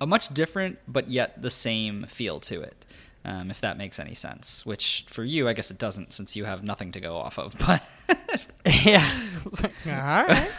a 0.00 0.06
much 0.06 0.32
different 0.32 0.78
but 0.88 1.10
yet 1.10 1.40
the 1.42 1.50
same 1.50 2.06
feel 2.08 2.40
to 2.40 2.60
it. 2.62 2.84
Um, 3.22 3.50
if 3.50 3.60
that 3.60 3.76
makes 3.76 3.98
any 3.98 4.14
sense. 4.14 4.64
Which 4.64 5.04
for 5.10 5.22
you, 5.22 5.46
I 5.46 5.52
guess 5.52 5.70
it 5.70 5.76
doesn't, 5.76 6.14
since 6.14 6.36
you 6.36 6.46
have 6.46 6.64
nothing 6.64 6.90
to 6.92 7.00
go 7.00 7.16
off 7.16 7.38
of. 7.38 7.54
But 7.66 7.82
yeah, 8.84 9.08
like, 9.62 9.72
all 9.86 9.92
right, 9.92 10.50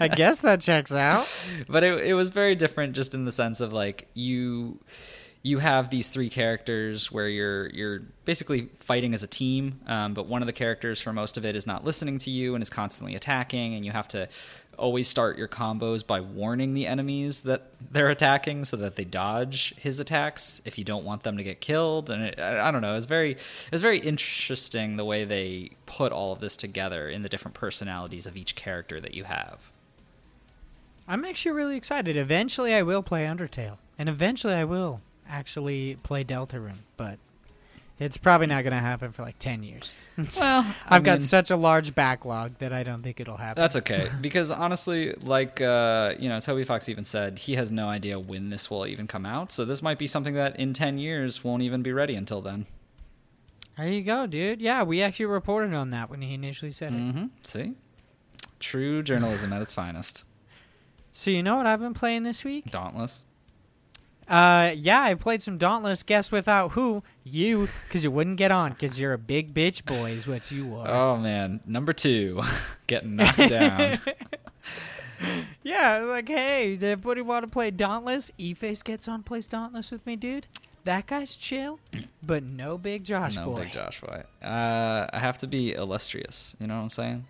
I 0.00 0.08
guess 0.08 0.40
that 0.40 0.60
checks 0.60 0.92
out. 0.92 1.28
but 1.68 1.84
it, 1.84 2.06
it 2.06 2.14
was 2.14 2.30
very 2.30 2.54
different 2.54 2.94
just 2.94 3.12
in 3.12 3.26
the 3.26 3.32
sense 3.32 3.60
of 3.60 3.72
like 3.72 4.08
you 4.14 4.80
you 5.42 5.58
have 5.58 5.88
these 5.88 6.10
three 6.10 6.28
characters 6.28 7.10
where 7.10 7.28
you're 7.28 7.68
you're 7.70 8.00
basically 8.24 8.68
fighting 8.78 9.14
as 9.14 9.22
a 9.22 9.26
team 9.26 9.80
um, 9.86 10.14
but 10.14 10.26
one 10.26 10.42
of 10.42 10.46
the 10.46 10.52
characters 10.52 11.00
for 11.00 11.12
most 11.12 11.36
of 11.36 11.46
it 11.46 11.56
is 11.56 11.66
not 11.66 11.84
listening 11.84 12.18
to 12.18 12.30
you 12.30 12.54
and 12.54 12.62
is 12.62 12.70
constantly 12.70 13.14
attacking 13.14 13.74
and 13.74 13.84
you 13.84 13.92
have 13.92 14.08
to 14.08 14.28
always 14.78 15.08
start 15.08 15.36
your 15.36 15.48
combos 15.48 16.06
by 16.06 16.20
warning 16.20 16.72
the 16.72 16.86
enemies 16.86 17.42
that 17.42 17.72
they're 17.90 18.08
attacking 18.08 18.64
so 18.64 18.76
that 18.76 18.96
they 18.96 19.04
dodge 19.04 19.74
his 19.76 20.00
attacks 20.00 20.62
if 20.64 20.78
you 20.78 20.84
don't 20.84 21.04
want 21.04 21.22
them 21.22 21.36
to 21.36 21.42
get 21.42 21.60
killed 21.60 22.08
and 22.08 22.22
it, 22.22 22.38
I, 22.38 22.70
don't 22.70 22.80
know 22.80 22.96
it's 22.96 23.06
very 23.06 23.36
it's 23.72 23.82
very 23.82 23.98
interesting 23.98 24.96
the 24.96 25.04
way 25.04 25.24
they 25.24 25.70
put 25.86 26.12
all 26.12 26.32
of 26.32 26.40
this 26.40 26.56
together 26.56 27.08
in 27.08 27.22
the 27.22 27.28
different 27.28 27.54
personalities 27.54 28.26
of 28.26 28.36
each 28.36 28.54
character 28.54 29.00
that 29.00 29.14
you 29.14 29.24
have 29.24 29.70
I'm 31.08 31.24
actually 31.24 31.50
really 31.52 31.76
excited. 31.76 32.16
Eventually, 32.16 32.72
I 32.72 32.82
will 32.82 33.02
play 33.02 33.24
Undertale, 33.24 33.78
and 33.98 34.08
eventually, 34.08 34.54
I 34.54 34.62
will 34.62 35.00
actually 35.30 35.96
play 36.02 36.24
Deltarune, 36.24 36.78
but 36.96 37.18
it's 38.00 38.16
probably 38.16 38.46
not 38.46 38.64
going 38.64 38.72
to 38.72 38.78
happen 38.80 39.12
for 39.12 39.22
like 39.22 39.38
10 39.38 39.62
years. 39.62 39.94
well 40.38 40.64
I 40.88 40.96
I've 40.96 41.04
got 41.04 41.20
such 41.20 41.50
a 41.50 41.56
large 41.56 41.94
backlog 41.94 42.56
that 42.58 42.72
I 42.72 42.82
don't 42.82 43.02
think 43.02 43.20
it'll 43.20 43.36
happen. 43.36 43.60
That's 43.60 43.76
okay 43.76 44.08
because 44.20 44.50
honestly, 44.50 45.14
like 45.22 45.60
uh, 45.60 46.14
you 46.18 46.28
know, 46.28 46.40
Toby 46.40 46.64
Fox 46.64 46.88
even 46.88 47.04
said 47.04 47.38
he 47.38 47.54
has 47.54 47.70
no 47.70 47.88
idea 47.88 48.18
when 48.18 48.48
this 48.48 48.70
will 48.70 48.86
even 48.86 49.06
come 49.06 49.26
out. 49.26 49.52
So 49.52 49.64
this 49.64 49.82
might 49.82 49.98
be 49.98 50.06
something 50.06 50.34
that 50.34 50.58
in 50.58 50.72
ten 50.72 50.98
years 50.98 51.44
won't 51.44 51.62
even 51.62 51.82
be 51.82 51.92
ready 51.92 52.14
until 52.14 52.40
then. 52.40 52.66
There 53.76 53.88
you 53.88 54.02
go, 54.02 54.26
dude. 54.26 54.60
Yeah, 54.60 54.82
we 54.82 55.00
actually 55.02 55.26
reported 55.26 55.74
on 55.74 55.90
that 55.90 56.10
when 56.10 56.22
he 56.22 56.34
initially 56.34 56.70
said 56.70 56.92
it. 56.92 56.98
Mm-hmm. 56.98 57.24
See, 57.42 57.74
true 58.58 59.02
journalism 59.02 59.52
at 59.52 59.62
its 59.62 59.72
finest. 59.72 60.24
So 61.12 61.30
you 61.30 61.42
know 61.42 61.56
what 61.56 61.66
I've 61.66 61.80
been 61.80 61.94
playing 61.94 62.22
this 62.22 62.44
week? 62.44 62.70
Dauntless. 62.70 63.24
Uh, 64.28 64.72
yeah, 64.76 65.00
I 65.02 65.14
played 65.14 65.42
some 65.42 65.58
Dauntless. 65.58 66.02
Guess 66.04 66.30
without 66.30 66.72
who? 66.72 67.02
You, 67.24 67.68
because 67.86 68.04
you 68.04 68.10
wouldn't 68.12 68.36
get 68.36 68.50
on, 68.52 68.70
because 68.72 68.98
you're 69.00 69.12
a 69.12 69.18
big 69.18 69.52
bitch 69.52 69.84
boy, 69.84 70.12
is 70.12 70.26
what 70.26 70.50
you 70.52 70.76
are. 70.76 70.88
Oh 70.88 71.16
man, 71.16 71.60
number 71.66 71.92
two, 71.92 72.40
getting 72.86 73.16
knocked 73.16 73.38
down. 73.48 73.98
Yeah, 75.62 75.90
I 75.96 76.00
was 76.00 76.08
like, 76.08 76.28
hey, 76.28 76.74
does 76.76 76.82
anybody 76.84 77.20
want 77.20 77.44
to 77.44 77.48
play 77.50 77.70
Dauntless? 77.70 78.32
E-Face 78.38 78.82
gets 78.82 79.06
on, 79.06 79.22
plays 79.22 79.46
Dauntless 79.48 79.90
with 79.92 80.04
me, 80.06 80.16
dude. 80.16 80.46
That 80.84 81.06
guy's 81.06 81.36
chill, 81.36 81.78
but 82.22 82.42
no 82.42 82.78
big 82.78 83.04
Josh 83.04 83.36
no 83.36 83.46
boy. 83.50 83.64
big 83.64 83.72
Josh 83.72 84.00
boy. 84.00 84.22
Uh, 84.42 85.06
I 85.12 85.18
have 85.18 85.36
to 85.38 85.46
be 85.46 85.72
illustrious. 85.74 86.56
You 86.58 86.68
know 86.68 86.76
what 86.76 86.84
I'm 86.84 86.90
saying? 86.90 87.24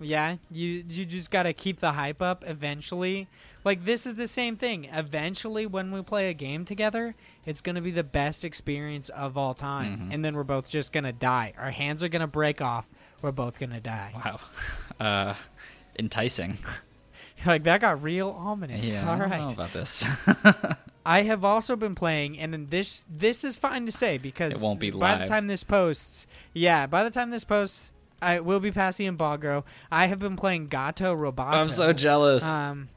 Yeah, 0.00 0.36
you 0.50 0.82
you 0.88 1.04
just 1.04 1.30
gotta 1.30 1.52
keep 1.52 1.78
the 1.78 1.92
hype 1.92 2.20
up. 2.22 2.42
Eventually, 2.46 3.28
like 3.64 3.84
this 3.84 4.06
is 4.06 4.14
the 4.16 4.26
same 4.26 4.56
thing. 4.56 4.86
Eventually, 4.92 5.66
when 5.66 5.90
we 5.92 6.02
play 6.02 6.30
a 6.30 6.34
game 6.34 6.64
together, 6.64 7.14
it's 7.44 7.60
gonna 7.60 7.80
be 7.82 7.90
the 7.90 8.04
best 8.04 8.44
experience 8.44 9.08
of 9.10 9.36
all 9.36 9.54
time, 9.54 9.98
Mm-hmm. 9.98 10.12
and 10.12 10.24
then 10.24 10.34
we're 10.36 10.44
both 10.44 10.68
just 10.70 10.92
gonna 10.92 11.12
die. 11.12 11.52
Our 11.58 11.70
hands 11.70 12.02
are 12.02 12.08
gonna 12.08 12.26
break 12.26 12.60
off. 12.60 12.88
We're 13.22 13.32
both 13.32 13.58
gonna 13.58 13.80
die. 13.80 14.12
Wow, 14.14 14.40
uh, 15.00 15.34
enticing. 15.98 16.58
Like 17.46 17.62
that 17.62 17.80
got 17.80 18.02
real 18.02 18.28
ominous. 18.36 19.00
Yeah, 19.00 19.10
all 19.10 19.16
know 19.16 19.48
about 19.48 19.72
this. 19.72 20.04
I 21.06 21.22
have 21.22 21.42
also 21.42 21.74
been 21.74 21.94
playing, 21.94 22.38
and 22.38 22.68
this 22.68 23.02
this 23.08 23.44
is 23.44 23.56
fine 23.56 23.86
to 23.86 23.92
say 23.92 24.18
because 24.18 24.62
It 24.62 24.64
won't 24.64 24.78
be 24.78 24.90
by 24.90 25.16
the 25.16 25.24
time 25.24 25.46
this 25.46 25.64
posts. 25.64 26.26
Yeah, 26.52 26.86
by 26.86 27.02
the 27.02 27.08
time 27.10 27.30
this 27.30 27.44
posts, 27.44 27.92
I 28.20 28.40
will 28.40 28.60
be 28.60 28.70
passing 28.70 29.06
in 29.06 29.16
Bogro. 29.16 29.64
I 29.90 30.04
have 30.04 30.18
been 30.18 30.36
playing 30.36 30.66
Gato 30.66 31.16
Roboto. 31.16 31.46
I'm 31.46 31.70
so 31.70 31.94
jealous. 31.94 32.44
Um, 32.44 32.90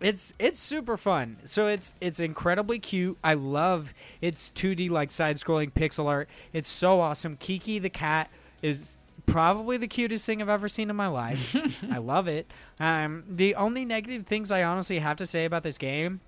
it's 0.00 0.34
it's 0.38 0.58
super 0.58 0.96
fun. 0.96 1.36
So 1.44 1.66
it's 1.66 1.94
it's 2.00 2.20
incredibly 2.20 2.78
cute. 2.78 3.18
I 3.22 3.34
love 3.34 3.92
its 4.20 4.50
2D 4.50 4.90
like 4.90 5.10
side 5.10 5.36
scrolling 5.36 5.72
pixel 5.72 6.06
art. 6.06 6.28
It's 6.52 6.68
so 6.68 7.00
awesome. 7.00 7.36
Kiki 7.36 7.78
the 7.78 7.90
cat 7.90 8.30
is 8.62 8.96
probably 9.26 9.76
the 9.76 9.86
cutest 9.86 10.26
thing 10.26 10.40
I've 10.42 10.48
ever 10.48 10.68
seen 10.68 10.90
in 10.90 10.96
my 10.96 11.06
life. 11.06 11.54
I 11.90 11.98
love 11.98 12.28
it. 12.28 12.50
Um, 12.78 13.24
the 13.28 13.54
only 13.54 13.84
negative 13.84 14.26
things 14.26 14.50
I 14.50 14.64
honestly 14.64 14.98
have 14.98 15.18
to 15.18 15.26
say 15.26 15.44
about 15.44 15.62
this 15.62 15.78
game 15.78 16.20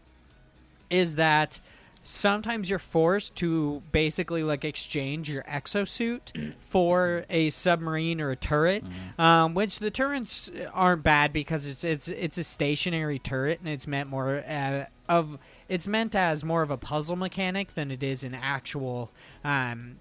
is 0.91 1.17
that 1.17 1.61
sometimes 2.05 2.69
you're 2.69 2.79
forced 2.79 3.37
to 3.37 3.83
basically 3.93 4.43
like 4.43 4.65
exchange 4.65 5.31
your 5.31 5.43
exosuit 5.45 6.55
for 6.61 7.25
a 7.31 7.51
submarine 7.51 8.21
or 8.21 8.31
a 8.31 8.37
turret 8.37 8.85
um, 9.19 9.55
which 9.55 9.79
the 9.79 9.91
turrets 9.91 10.51
aren't 10.73 11.03
bad 11.03 11.33
because 11.33 11.67
it's 11.67 11.85
it's 11.85 12.09
it's 12.09 12.39
a 12.39 12.45
stationary 12.45 13.19
turret 13.19 13.61
and 13.61 13.69
it's 13.69 13.87
meant 13.87 14.09
more 14.11 14.43
uh, 14.49 14.85
of 15.09 15.39
it's 15.69 15.87
meant 15.87 16.15
as 16.15 16.45
more 16.45 16.63
of 16.63 16.71
a 16.71 16.77
puzzle 16.77 17.17
mechanic 17.17 17.75
than 17.75 17.91
it 17.91 18.03
is 18.03 18.25
an 18.25 18.35
actual 18.35 19.11
um, 19.45 19.97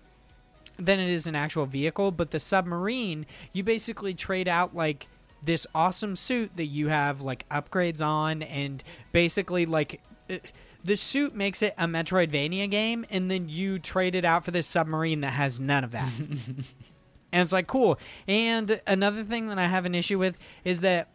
than 0.77 0.99
it 0.99 1.09
is 1.09 1.27
an 1.27 1.35
actual 1.35 1.65
vehicle. 1.65 2.11
But 2.11 2.31
the 2.31 2.39
submarine, 2.39 3.25
you 3.53 3.63
basically 3.63 4.13
trade 4.13 4.47
out 4.47 4.75
like 4.75 5.07
this 5.43 5.67
awesome 5.73 6.15
suit 6.15 6.51
that 6.57 6.65
you 6.65 6.87
have 6.87 7.21
like 7.21 7.47
upgrades 7.49 8.05
on, 8.05 8.41
and 8.43 8.83
basically 9.11 9.65
like. 9.65 10.01
uh, 10.29 10.37
the 10.83 10.97
suit 10.97 11.35
makes 11.35 11.61
it 11.61 11.73
a 11.77 11.85
Metroidvania 11.85 12.69
game, 12.69 13.05
and 13.09 13.29
then 13.29 13.49
you 13.49 13.79
trade 13.79 14.15
it 14.15 14.25
out 14.25 14.45
for 14.45 14.51
this 14.51 14.67
submarine 14.67 15.21
that 15.21 15.31
has 15.33 15.59
none 15.59 15.83
of 15.83 15.91
that. 15.91 16.11
and 16.19 17.41
it's 17.41 17.53
like 17.53 17.67
cool. 17.67 17.99
And 18.27 18.79
another 18.87 19.23
thing 19.23 19.47
that 19.47 19.59
I 19.59 19.67
have 19.67 19.85
an 19.85 19.95
issue 19.95 20.17
with 20.19 20.37
is 20.63 20.79
that 20.79 21.09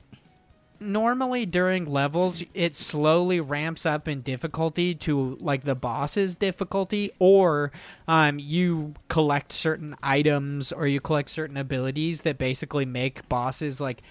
normally 0.78 1.46
during 1.46 1.86
levels 1.86 2.44
it 2.52 2.74
slowly 2.74 3.40
ramps 3.40 3.86
up 3.86 4.06
in 4.06 4.20
difficulty 4.20 4.94
to 4.94 5.34
like 5.40 5.62
the 5.62 5.74
boss's 5.74 6.36
difficulty 6.36 7.10
or 7.18 7.72
um, 8.06 8.38
you 8.38 8.92
collect 9.08 9.52
certain 9.52 9.96
items 10.02 10.72
or 10.72 10.86
you 10.86 11.00
collect 11.00 11.30
certain 11.30 11.56
abilities 11.56 12.20
that 12.20 12.36
basically 12.36 12.84
make 12.84 13.26
bosses 13.26 13.80
like 13.80 14.02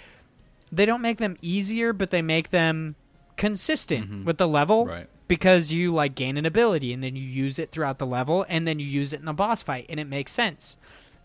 they 0.72 0.88
don't 0.88 1.04
make 1.04 1.20
them 1.20 1.38
easier 1.40 1.94
but 1.94 2.10
they 2.10 2.24
make 2.24 2.50
them 2.50 2.96
consistent 3.38 4.26
with 4.26 4.40
the 4.40 4.48
level 4.48 4.88
Right. 4.88 5.08
Because 5.28 5.72
you 5.72 5.94
like 5.94 6.16
gain 6.16 6.38
an 6.38 6.46
ability 6.46 6.94
and 6.94 7.04
then 7.04 7.16
you 7.16 7.24
use 7.24 7.60
it 7.60 7.72
throughout 7.72 7.98
the 7.98 8.06
level 8.06 8.46
and 8.50 8.68
then 8.68 8.80
you 8.80 8.86
use 8.86 9.14
it 9.14 9.22
in 9.22 9.28
a 9.28 9.34
boss 9.34 9.64
fight 9.64 9.86
and 9.90 10.00
it 10.00 10.08
makes 10.08 10.32
sense. 10.32 10.78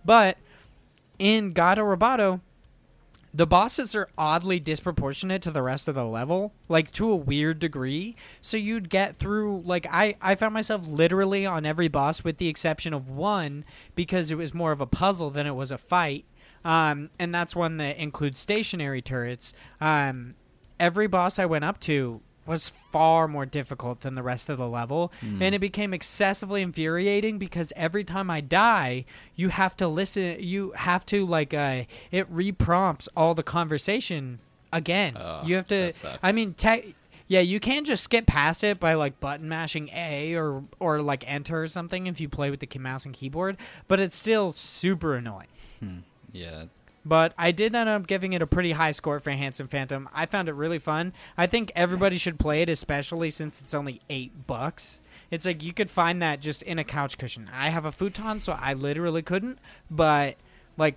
But 0.04 0.38
in 1.19 1.52
Gato 1.52 1.83
Roboto 1.83 2.40
the 3.33 3.47
bosses 3.47 3.95
are 3.95 4.09
oddly 4.19 4.59
disproportionate 4.59 5.42
to 5.42 5.50
the 5.50 5.62
rest 5.62 5.87
of 5.87 5.95
the 5.95 6.04
level 6.04 6.52
like 6.69 6.90
to 6.92 7.11
a 7.11 7.16
weird 7.16 7.61
degree. 7.61 8.16
So 8.40 8.57
you'd 8.57 8.88
get 8.88 9.19
through 9.19 9.62
like 9.64 9.87
i 9.90 10.16
i 10.21 10.35
found 10.35 10.54
myself 10.54 10.88
literally 10.88 11.47
on 11.47 11.64
every 11.64 11.88
boss 11.88 12.25
with 12.25 12.38
the 12.38 12.49
exception 12.49 12.92
of 12.92 13.09
one 13.09 13.64
because 13.95 14.30
it 14.30 14.37
was 14.37 14.52
more 14.52 14.73
of 14.73 14.80
a 14.80 14.87
puzzle 14.87 15.30
than 15.30 15.47
it 15.47 15.54
was 15.54 15.71
a 15.71 15.78
fight. 15.78 16.25
Um, 16.64 17.09
and 17.19 17.35
that's 17.35 17.57
one 17.57 17.78
that 17.78 17.97
includes 17.97 18.38
stationary 18.38 19.00
turrets. 19.00 19.54
Um, 19.80 20.35
every 20.78 21.07
boss 21.07 21.38
i 21.38 21.47
went 21.47 21.64
up 21.64 21.78
to 21.80 22.21
was 22.50 22.69
far 22.69 23.26
more 23.28 23.47
difficult 23.47 24.00
than 24.00 24.14
the 24.16 24.23
rest 24.23 24.49
of 24.49 24.59
the 24.59 24.69
level. 24.69 25.12
And 25.23 25.54
it 25.54 25.61
became 25.61 25.95
excessively 25.95 26.61
infuriating 26.61 27.38
because 27.38 27.73
every 27.76 28.04
time 28.04 28.28
i 28.30 28.40
die 28.42 29.04
you 29.37 29.49
have 29.49 29.76
to 29.76 29.88
listen 29.88 30.37
you 30.40 30.73
have 30.73 31.07
to 31.07 31.25
like 31.25 31.54
uh 31.54 31.85
it 32.11 32.30
reprompts 32.30 33.09
all 33.16 33.35
the 33.35 33.42
conversation 33.42 34.40
again. 34.73 35.16
Oh, 35.16 35.42
you 35.45 35.54
have 35.57 35.69
to 35.69 35.92
i 36.23 36.33
mean 36.33 36.54
te- 36.54 36.95
yeah 37.28 37.40
you 37.40 37.61
can't 37.61 37.87
just 37.87 38.02
skip 38.04 38.26
past 38.26 38.64
it 38.64 38.80
by 38.80 38.95
like 38.95 39.21
button 39.21 39.49
mashing 39.49 39.88
a 39.95 40.35
or 40.35 40.62
or 40.80 41.00
like 41.00 41.25
enter 41.26 41.62
or 41.62 41.69
something 41.69 42.07
if 42.09 42.21
you 42.21 42.28
play 42.28 42.50
with 42.50 42.61
the 42.61 42.78
mouse 42.78 43.04
and 43.07 43.14
keyboard 43.14 43.57
but 43.88 44.00
it's 44.00 44.19
still 44.19 44.50
super 44.50 45.14
annoying. 45.14 45.47
Yeah, 46.33 46.64
but 47.04 47.33
I 47.38 47.50
did 47.52 47.75
end 47.75 47.88
up 47.88 48.07
giving 48.07 48.33
it 48.33 48.42
a 48.42 48.47
pretty 48.47 48.73
high 48.73 48.90
score 48.92 49.21
for 49.21 49.30
Handsome 49.30 49.69
Phantom. 49.69 50.09
I 50.14 50.26
found 50.26 50.49
it 50.49 50.54
really 50.54 50.78
fun. 50.78 51.12
I 51.38 51.47
think 51.47 51.73
everybody 51.75 52.16
should 52.19 52.38
play 52.38 52.62
it, 52.62 52.69
especially 52.69 53.30
since 53.30 53.61
it's 53.61 53.75
only 53.75 54.00
eight 54.11 54.47
bucks. 54.47 55.00
It's 55.30 55.47
like 55.47 55.62
you 55.62 55.73
could 55.73 55.90
find 55.90 56.21
that 56.23 56.40
just 56.40 56.62
in 56.62 56.78
a 56.78 56.85
couch 56.85 57.16
cushion. 57.19 57.49
I 57.54 57.69
have 57.71 57.85
a 57.85 57.92
futon, 57.92 58.40
so 58.40 58.57
I 58.61 58.75
literally 58.75 59.23
couldn't. 59.23 59.59
But 59.90 60.37
like, 60.76 60.97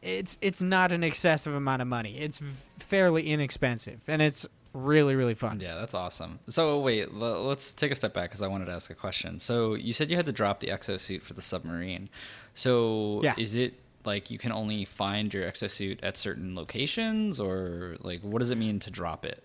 it's 0.00 0.38
it's 0.40 0.62
not 0.62 0.92
an 0.92 1.02
excessive 1.02 1.54
amount 1.54 1.82
of 1.82 1.88
money. 1.88 2.18
It's 2.18 2.38
v- 2.38 2.64
fairly 2.78 3.28
inexpensive, 3.28 4.00
and 4.06 4.22
it's 4.22 4.46
really 4.72 5.14
really 5.14 5.34
fun. 5.34 5.60
yeah, 5.60 5.74
that's 5.74 5.92
awesome. 5.92 6.38
So 6.48 6.78
wait, 6.80 7.08
l- 7.12 7.42
let's 7.44 7.72
take 7.74 7.90
a 7.92 7.94
step 7.94 8.14
back 8.14 8.30
because 8.30 8.40
I 8.40 8.46
wanted 8.46 8.66
to 8.66 8.72
ask 8.72 8.88
a 8.90 8.94
question. 8.94 9.38
So 9.40 9.74
you 9.74 9.92
said 9.92 10.10
you 10.10 10.16
had 10.16 10.24
to 10.26 10.32
drop 10.32 10.60
the 10.60 10.68
exosuit 10.68 11.20
for 11.22 11.34
the 11.34 11.42
submarine. 11.42 12.08
So 12.54 13.20
Yeah. 13.22 13.34
is 13.36 13.54
it 13.54 13.74
like 14.04 14.30
you 14.30 14.38
can 14.38 14.52
only 14.52 14.84
find 14.84 15.32
your 15.32 15.50
exosuit 15.50 15.98
at 16.02 16.16
certain 16.16 16.54
locations, 16.54 17.38
or 17.40 17.96
like 18.00 18.22
what 18.22 18.40
does 18.40 18.50
it 18.50 18.58
mean 18.58 18.78
to 18.80 18.90
drop 18.90 19.24
it? 19.24 19.42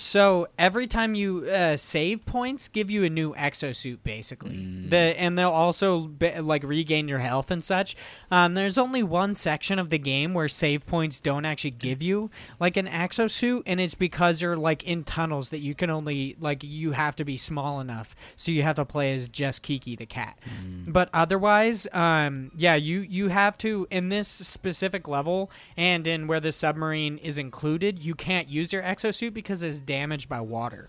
So 0.00 0.46
every 0.56 0.86
time 0.86 1.16
you 1.16 1.44
uh, 1.50 1.76
save 1.76 2.24
points, 2.24 2.68
give 2.68 2.88
you 2.88 3.02
a 3.02 3.10
new 3.10 3.34
exosuit, 3.34 3.98
basically. 4.04 4.56
Mm. 4.56 4.90
The 4.90 4.96
and 4.96 5.36
they'll 5.36 5.50
also 5.50 6.06
be, 6.06 6.38
like 6.40 6.62
regain 6.62 7.08
your 7.08 7.18
health 7.18 7.50
and 7.50 7.62
such. 7.62 7.96
Um, 8.30 8.54
there's 8.54 8.78
only 8.78 9.02
one 9.02 9.34
section 9.34 9.80
of 9.80 9.88
the 9.88 9.98
game 9.98 10.34
where 10.34 10.46
save 10.46 10.86
points 10.86 11.20
don't 11.20 11.44
actually 11.44 11.72
give 11.72 12.00
you 12.00 12.30
like 12.60 12.76
an 12.76 12.86
exosuit, 12.86 13.64
and 13.66 13.80
it's 13.80 13.96
because 13.96 14.40
you're 14.40 14.56
like 14.56 14.84
in 14.84 15.02
tunnels 15.02 15.48
that 15.48 15.58
you 15.58 15.74
can 15.74 15.90
only 15.90 16.36
like 16.38 16.62
you 16.62 16.92
have 16.92 17.16
to 17.16 17.24
be 17.24 17.36
small 17.36 17.80
enough, 17.80 18.14
so 18.36 18.52
you 18.52 18.62
have 18.62 18.76
to 18.76 18.84
play 18.84 19.14
as 19.14 19.28
just 19.28 19.62
Kiki 19.62 19.96
the 19.96 20.06
cat. 20.06 20.38
Mm. 20.44 20.92
But 20.92 21.10
otherwise, 21.12 21.88
um, 21.92 22.52
yeah, 22.56 22.76
you 22.76 23.00
you 23.00 23.28
have 23.28 23.58
to 23.58 23.88
in 23.90 24.10
this 24.10 24.28
specific 24.28 25.08
level 25.08 25.50
and 25.76 26.06
in 26.06 26.28
where 26.28 26.40
the 26.40 26.52
submarine 26.52 27.18
is 27.18 27.36
included, 27.36 27.98
you 27.98 28.14
can't 28.14 28.48
use 28.48 28.72
your 28.72 28.82
exosuit 28.82 29.34
because 29.34 29.64
it's 29.64 29.80
damaged 29.88 30.28
by 30.28 30.40
water. 30.40 30.88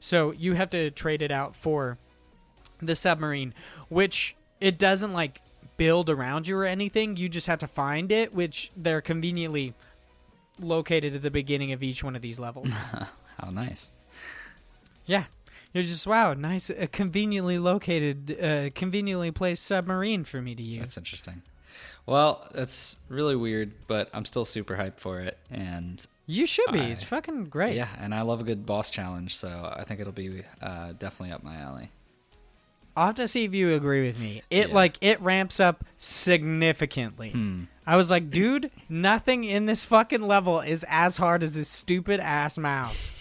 So 0.00 0.32
you 0.32 0.54
have 0.54 0.70
to 0.70 0.90
trade 0.90 1.22
it 1.22 1.30
out 1.30 1.54
for 1.54 1.98
the 2.80 2.96
submarine, 2.96 3.54
which 3.88 4.34
it 4.60 4.78
doesn't 4.78 5.12
like 5.12 5.40
build 5.76 6.10
around 6.10 6.48
you 6.48 6.56
or 6.56 6.64
anything. 6.64 7.16
You 7.16 7.28
just 7.28 7.46
have 7.46 7.60
to 7.60 7.68
find 7.68 8.10
it, 8.10 8.34
which 8.34 8.72
they're 8.76 9.00
conveniently 9.00 9.74
located 10.58 11.14
at 11.14 11.22
the 11.22 11.30
beginning 11.30 11.72
of 11.72 11.82
each 11.82 12.02
one 12.02 12.16
of 12.16 12.22
these 12.22 12.40
levels. 12.40 12.68
How 13.40 13.50
nice. 13.50 13.92
yeah. 15.06 15.24
You're 15.74 15.84
just 15.84 16.06
wow, 16.06 16.32
nice, 16.32 16.70
uh, 16.70 16.86
conveniently 16.90 17.58
located, 17.58 18.42
uh, 18.42 18.70
conveniently 18.74 19.30
placed 19.30 19.66
submarine 19.66 20.24
for 20.24 20.40
me 20.40 20.54
to 20.54 20.62
use. 20.62 20.80
That's 20.80 20.96
interesting. 20.96 21.42
Well, 22.06 22.48
that's 22.54 22.96
really 23.10 23.36
weird, 23.36 23.74
but 23.86 24.08
I'm 24.14 24.24
still 24.24 24.46
super 24.46 24.76
hyped 24.78 24.98
for 24.98 25.20
it, 25.20 25.36
and 25.50 26.04
You 26.30 26.44
should 26.46 26.70
be. 26.72 26.80
I- 26.80 26.84
it's 26.90 27.02
fucking 27.02 27.46
great. 27.46 27.74
yeah, 27.74 27.88
and 27.98 28.14
I 28.14 28.20
love 28.20 28.40
a 28.40 28.44
good 28.44 28.66
boss 28.66 28.90
challenge, 28.90 29.34
so 29.34 29.72
I 29.74 29.84
think 29.84 29.98
it'll 30.00 30.12
be 30.12 30.42
uh, 30.60 30.92
definitely 30.92 31.32
up 31.32 31.42
my 31.42 31.56
alley. 31.56 31.90
I'll 32.94 33.06
have 33.06 33.14
to 33.14 33.26
see 33.28 33.44
if 33.44 33.54
you 33.54 33.74
agree 33.74 34.02
with 34.06 34.18
me. 34.18 34.42
It 34.50 34.68
Yeah. 34.68 34.74
like 34.74 34.98
it 35.00 35.20
ramps 35.22 35.58
up 35.58 35.84
significantly. 35.96 37.30
Hmm. 37.30 37.62
I 37.86 37.96
was 37.96 38.10
like, 38.10 38.30
dude, 38.30 38.70
nothing 38.90 39.44
in 39.44 39.64
this 39.66 39.84
fucking 39.86 40.20
level 40.20 40.60
is 40.60 40.84
as 40.88 41.16
hard 41.16 41.42
as 41.42 41.54
this 41.56 41.68
stupid 41.70 42.20
ass 42.20 42.58
mouse. 42.58 43.12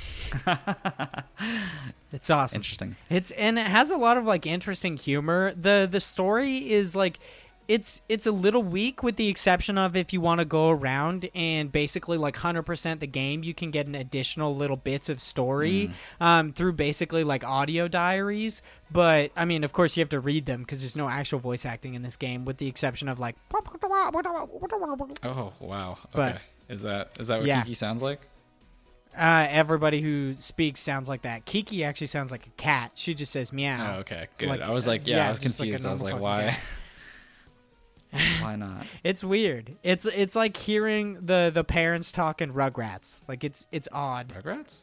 it's 2.12 2.30
awesome. 2.30 2.60
Interesting. 2.60 2.96
It's 3.10 3.32
and 3.32 3.58
it 3.60 3.68
has 3.68 3.92
a 3.92 3.98
lot 3.98 4.18
of 4.18 4.26
like 4.26 4.46
interesting 4.46 4.98
humor. 4.98 5.54
The 5.54 5.88
the 5.90 6.00
story 6.02 6.70
is 6.72 6.96
like 6.96 7.20
it's 7.68 8.02
it's 8.08 8.26
a 8.26 8.32
little 8.32 8.64
weak 8.64 9.04
with 9.04 9.18
the 9.18 9.28
exception 9.28 9.78
of 9.78 9.96
if 9.96 10.14
you 10.14 10.22
want 10.22 10.40
to 10.40 10.46
go 10.46 10.70
around 10.70 11.30
and 11.36 11.72
basically 11.72 12.18
like 12.18 12.36
100% 12.38 13.00
the 13.00 13.08
game 13.08 13.44
you 13.44 13.54
can 13.54 13.72
get 13.72 13.88
an 13.88 13.96
additional 13.96 14.56
little 14.56 14.78
bits 14.78 15.10
of 15.10 15.20
story 15.22 15.92
um, 16.22 16.54
through 16.54 16.72
basically 16.74 17.24
like 17.26 17.44
audio 17.44 17.88
diaries 17.88 18.62
but 18.90 19.32
i 19.36 19.44
mean 19.44 19.64
of 19.66 19.74
course 19.74 19.98
you 19.98 20.02
have 20.02 20.10
to 20.10 20.20
read 20.20 20.46
them 20.46 20.62
because 20.62 20.80
there's 20.82 20.96
no 20.96 21.10
actual 21.10 21.40
voice 21.40 21.66
acting 21.66 21.94
in 21.94 22.02
this 22.02 22.16
game 22.16 22.46
with 22.46 22.58
the 22.58 22.68
exception 22.68 23.10
of 23.10 23.20
like 23.20 23.36
Oh 25.24 25.54
wow. 25.60 25.98
But- 26.14 26.36
Okay. 26.36 26.42
is 26.70 26.82
that 26.84 27.12
is 27.20 27.28
that 27.28 27.40
what 27.40 27.48
Yeah. 27.48 27.62
Kiki 27.64 27.74
sounds 27.74 28.02
like? 28.02 28.22
uh, 29.18 29.48
everybody 29.50 30.00
who 30.00 30.36
speaks 30.38 30.80
sounds 30.80 31.10
like 31.10 31.24
that 31.24 31.44
kiki 31.44 31.84
actually 31.84 32.06
sounds 32.06 32.32
like 32.32 32.46
a 32.46 32.52
cat 32.52 32.92
she 32.94 33.16
just 33.16 33.32
says 33.32 33.52
meow 33.52 33.96
Oh, 33.96 34.00
okay, 34.02 34.28
good. 34.38 34.48
Like, 34.50 34.62
I 34.62 34.70
was 34.70 34.88
uh, 34.88 34.92
like, 34.92 35.08
yeah, 35.08 35.18
yeah, 35.18 35.26
I 35.28 35.30
was 35.32 35.40
just 35.40 35.60
like 35.60 35.70
confused. 35.70 35.86
I 35.88 35.92
was 35.92 36.02
like, 36.04 36.20
why? 36.20 36.56
why 38.42 38.56
not? 38.56 38.86
It's 39.04 39.24
weird. 39.24 39.76
It's 39.84 40.06
it's 40.06 40.36
like 40.36 40.56
hearing 40.58 41.14
the 41.26 41.52
the 41.54 41.64
parents 41.64 42.12
talk 42.12 42.42
in 42.42 42.52
Rugrats. 42.52 43.22
Like 43.28 43.44
it's 43.44 43.68
it's 43.72 43.88
odd. 43.92 44.34
Rugrats? 44.38 44.82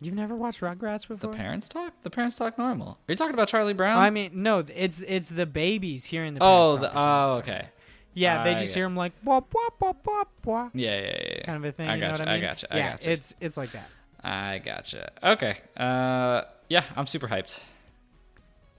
You've 0.00 0.14
never 0.14 0.36
watched 0.36 0.60
Rugrats 0.60 1.08
before? 1.08 1.16
The 1.16 1.36
parents 1.36 1.68
talk? 1.68 1.92
The 2.02 2.10
parents 2.10 2.36
talk 2.36 2.56
normal. 2.56 2.90
Are 2.90 2.96
you 3.12 3.16
talking 3.16 3.34
about 3.34 3.48
Charlie 3.48 3.74
Brown? 3.74 3.98
I 3.98 4.10
mean, 4.10 4.30
no. 4.34 4.64
It's 4.74 5.00
it's 5.00 5.28
the 5.28 5.46
babies 5.46 6.04
hearing 6.04 6.34
the. 6.34 6.40
oh, 6.42 6.76
parents 6.76 6.80
the, 6.82 6.88
talk 6.88 6.96
or 6.96 7.34
oh, 7.34 7.38
okay. 7.38 7.68
yeah. 8.14 8.44
They 8.44 8.50
I 8.50 8.54
just 8.54 8.74
get- 8.74 8.78
hear 8.80 8.86
them 8.86 8.94
like 8.96 9.12
wop 9.24 9.52
wop 9.52 9.74
wop 9.80 10.06
wop 10.06 10.28
wop, 10.44 10.70
Yeah, 10.74 11.00
yeah, 11.00 11.06
yeah. 11.06 11.32
yeah. 11.36 11.42
kind 11.44 11.56
of 11.56 11.64
a 11.64 11.72
thing. 11.72 11.88
I 11.88 11.94
you 11.96 12.00
know 12.00 12.10
gotcha. 12.10 12.22
what 12.22 12.28
I 12.28 12.34
mean? 12.36 12.44
I 12.44 12.46
gotcha. 12.46 12.74
I 12.74 12.76
yeah, 12.78 12.90
gotcha. 12.92 13.10
it's 13.10 13.34
it's 13.40 13.56
like 13.56 13.72
that. 13.72 13.88
I 14.22 14.58
gotcha. 14.58 15.10
Okay. 15.22 15.58
Uh, 15.76 16.42
yeah, 16.68 16.84
I'm 16.96 17.06
super 17.06 17.26
hyped. 17.28 17.60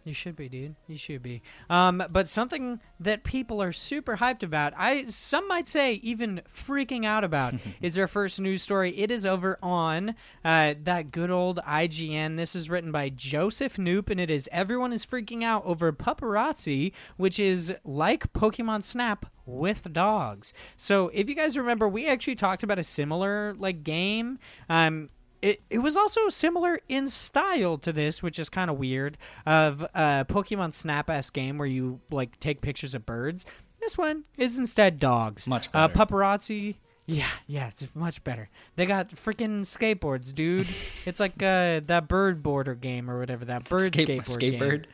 You 0.06 0.14
should 0.14 0.36
be, 0.36 0.48
dude. 0.48 0.76
You 0.88 0.98
should 0.98 1.22
be. 1.22 1.42
Um, 1.70 2.04
but 2.10 2.30
something 2.30 2.80
that 3.00 3.24
people 3.24 3.62
are 3.62 3.72
super 3.72 4.18
hyped 4.18 4.44
about, 4.44 4.74
I 4.78 5.06
some 5.06 5.48
might 5.48 5.68
say 5.68 5.94
even 5.96 6.42
freaking 6.48 7.06
out 7.06 7.24
about, 7.24 7.56
is 7.82 7.96
their 7.96 8.08
first 8.08 8.40
news 8.40 8.62
story. 8.62 8.98
It 8.98 9.12
is 9.12 9.26
over 9.26 9.60
on 9.62 10.16
uh, 10.44 10.76
that 10.84 11.12
good 11.12 11.30
old 11.30 11.60
IGN. 11.60 12.38
This 12.38 12.56
is 12.56 12.70
written 12.70 12.92
by 12.92 13.10
Joseph 13.10 13.78
Knoop, 13.78 14.10
and 14.10 14.20
it 14.20 14.32
is 14.32 14.48
everyone 14.52 14.94
is 14.94 15.06
freaking 15.06 15.44
out 15.44 15.66
over 15.66 15.92
Pupperazzi, 15.92 16.94
which 17.18 17.40
is 17.40 17.74
like 17.84 18.32
Pokemon 18.34 18.84
Snap 18.84 19.26
with 19.46 19.92
dogs. 19.92 20.54
So 20.78 21.10
if 21.14 21.28
you 21.28 21.36
guys 21.36 21.58
remember, 21.58 21.88
we 21.90 22.08
actually 22.08 22.36
talked 22.36 22.64
about 22.64 22.80
a 22.80 22.84
similar 22.84 23.54
like 23.58 23.84
game. 23.84 24.40
Um, 24.70 25.10
it, 25.42 25.62
it 25.70 25.80
was 25.80 25.96
also 25.98 26.30
similar 26.30 26.80
in 26.88 27.08
style 27.08 27.78
to 27.80 27.92
this, 27.94 28.22
which 28.22 28.40
is 28.40 28.50
kind 28.50 28.70
of 28.70 28.78
weird. 28.78 29.18
Of 29.46 29.82
a 29.94 30.26
Pokemon 30.28 30.74
Snap 30.74 31.10
S 31.10 31.30
game 31.30 31.58
where 31.58 31.68
you 31.68 32.00
like 32.12 32.40
take 32.40 32.62
pictures 32.62 32.96
of 32.96 33.06
birds. 33.06 33.46
This 33.80 33.98
one 33.98 34.26
is 34.38 34.60
instead 34.60 35.00
dogs. 35.00 35.48
Much 35.48 35.70
Uh, 35.74 35.88
better. 35.88 36.06
pupperazzi. 36.14 36.76
Yeah, 37.06 37.26
yeah, 37.48 37.70
it's 37.70 37.88
much 37.96 38.24
better. 38.24 38.50
They 38.76 38.86
got 38.86 39.10
freaking 39.10 39.62
skateboards, 39.62 40.32
dude. 40.34 40.68
it's 41.08 41.20
like 41.20 41.42
uh, 41.42 41.80
that 41.88 42.06
bird 42.08 42.44
border 42.44 42.76
game 42.76 43.10
or 43.10 43.18
whatever 43.20 43.46
that 43.46 43.68
bird 43.68 43.96
Skate- 43.96 44.08
skateboard 44.22 44.40
game. 44.40 44.60
skatebird. 44.60 44.86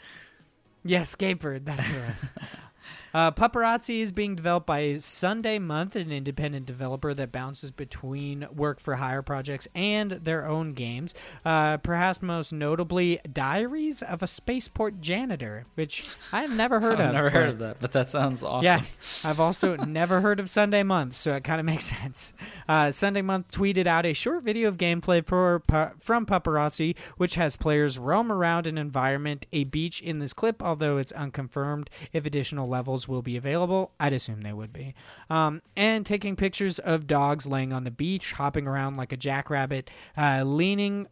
Yeah, 0.86 1.02
Skatebird. 1.02 1.66
That's 1.66 1.88
what 1.90 1.98
it 1.98 2.06
was. 2.08 2.30
Uh, 3.16 3.32
Pupperazzi 3.32 4.02
is 4.02 4.12
being 4.12 4.36
developed 4.36 4.68
by 4.68 4.94
Sundae 4.96 5.58
Month, 5.58 5.96
an 5.96 6.12
independent 6.12 6.66
developer 6.66 7.14
that 7.14 7.32
bounces 7.32 7.72
between 7.72 8.46
work 8.54 8.82
for 8.82 8.96
hire 8.96 9.22
projects 9.22 9.70
and 9.74 10.12
their 10.12 10.46
own 10.46 10.74
games. 10.74 11.14
Uh, 11.46 11.78
perhaps 11.78 12.22
most 12.22 12.52
notably, 12.52 13.22
Diaries 13.32 14.02
of 14.02 14.22
a 14.22 14.28
Spaceport 14.28 15.00
Janitor, 15.00 15.66
which 15.76 16.18
I've 16.34 16.54
never 16.58 16.82
heard 16.82 17.00
I've 17.00 17.08
of. 17.08 17.14
never 17.14 17.30
heard 17.30 17.50
of 17.52 17.60
that, 17.60 17.78
but 17.80 17.94
that 17.94 18.10
sounds 18.10 18.44
awesome. 18.44 18.66
yeah, 18.66 18.82
I've 19.24 19.40
also 19.40 19.78
never 19.86 20.20
heard 20.20 20.42
of 20.42 20.50
Sundae 20.50 20.84
Month, 20.84 21.14
so 21.14 21.36
it 21.36 21.46
kind 21.46 21.62
of 21.62 21.66
makes 21.66 21.86
sense. 21.98 22.34
Uh, 22.68 22.92
Sundae 22.92 23.22
Month 23.22 23.50
tweeted 23.50 23.88
out 23.88 24.06
a 24.06 24.12
short 24.12 24.44
video 24.44 24.68
of 24.68 24.76
gameplay 24.76 25.26
for, 25.26 25.64
from 26.02 26.26
Pupperazzi, 26.26 26.98
which 27.16 27.36
has 27.36 27.56
players 27.56 27.98
roam 27.98 28.30
around 28.30 28.68
an 28.68 28.78
environment, 28.78 29.46
a 29.54 29.64
beach 29.64 30.02
in 30.02 30.20
this 30.20 30.34
clip, 30.34 30.62
although 30.62 30.98
it's 30.98 31.14
unconfirmed 31.14 31.90
if 32.12 32.26
additional 32.26 32.68
levels 32.68 33.05
will 33.08 33.22
be 33.22 33.38
available. 33.38 33.92
I'd 34.00 34.14
assume 34.14 34.42
they 34.42 34.54
would 34.54 34.74
be. 34.74 34.94
Um, 35.30 35.62
and 35.76 36.06
taking 36.06 36.36
pictures 36.36 36.80
of 36.80 37.08
dogs 37.08 37.48
laying 37.48 37.74
on 37.74 37.84
the 37.84 37.92
beach, 37.92 38.34
hopping 38.34 38.68
around 38.68 38.98
like 38.98 39.12
a 39.12 39.18
jackrabbit, 39.18 39.90
uh, 40.18 40.44
leaning 40.46 41.08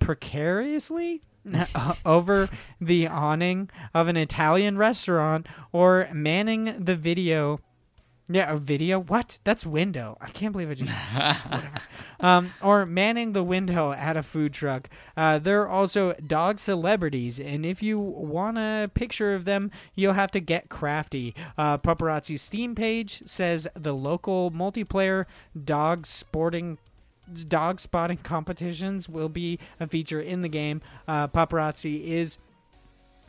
precariously 0.00 1.22
over 2.04 2.48
the 2.80 3.06
awning 3.08 3.70
of 3.94 4.08
an 4.08 4.16
Italian 4.16 4.76
restaurant 4.78 5.46
or 5.72 6.08
manning 6.12 6.84
the 6.84 6.96
video. 6.96 7.60
Yeah, 8.30 8.52
a 8.52 8.56
video. 8.56 9.00
What? 9.00 9.38
That's 9.44 9.64
window. 9.64 10.18
I 10.20 10.28
can't 10.28 10.52
believe 10.52 10.70
I 10.70 10.74
just 10.74 10.92
whatever. 11.46 11.80
Um, 12.20 12.52
or 12.62 12.84
manning 12.84 13.32
the 13.32 13.42
window 13.42 13.92
at 13.92 14.18
a 14.18 14.22
food 14.22 14.52
truck. 14.52 14.90
Uh, 15.16 15.38
there 15.38 15.62
are 15.62 15.68
also 15.68 16.12
dog 16.14 16.58
celebrities, 16.58 17.40
and 17.40 17.64
if 17.64 17.82
you 17.82 17.98
want 17.98 18.58
a 18.58 18.90
picture 18.92 19.34
of 19.34 19.46
them, 19.46 19.70
you'll 19.94 20.12
have 20.12 20.30
to 20.32 20.40
get 20.40 20.68
crafty. 20.68 21.34
Uh, 21.56 21.78
Pupperazzi's 21.78 22.42
Steam 22.42 22.74
page 22.74 23.22
says 23.24 23.66
the 23.74 23.94
local 23.94 24.50
multiplayer 24.50 25.24
dog 25.64 26.06
sporting 26.06 26.76
dog 27.46 27.78
spotting 27.78 28.16
competitions 28.18 29.08
will 29.08 29.28
be 29.28 29.58
a 29.80 29.86
feature 29.86 30.20
in 30.20 30.42
the 30.42 30.48
game. 30.48 30.80
Uh, 31.06 31.28
Pupperazzi 31.28 32.04
is 32.04 32.38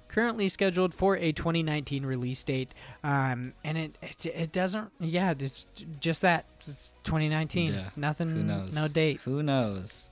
currently 0.09 0.49
scheduled 0.49 0.93
for 0.93 1.15
a 1.15 1.31
2019 1.31 2.05
release 2.05 2.43
date, 2.43 2.73
um, 3.03 3.53
and 3.63 3.77
it, 3.77 3.97
it 4.01 4.25
it 4.25 4.51
doesn't. 4.51 4.91
Yeah, 4.99 5.33
it's 5.39 5.65
just 6.01 6.21
that. 6.23 6.45
It's 6.59 6.89
2019. 7.05 7.73
Yeah. 7.73 7.89
Nothing. 7.95 8.29
Who 8.29 8.43
knows? 8.43 8.75
No 8.75 8.87
date. 8.87 9.21
Who 9.23 9.41
knows? 9.41 10.09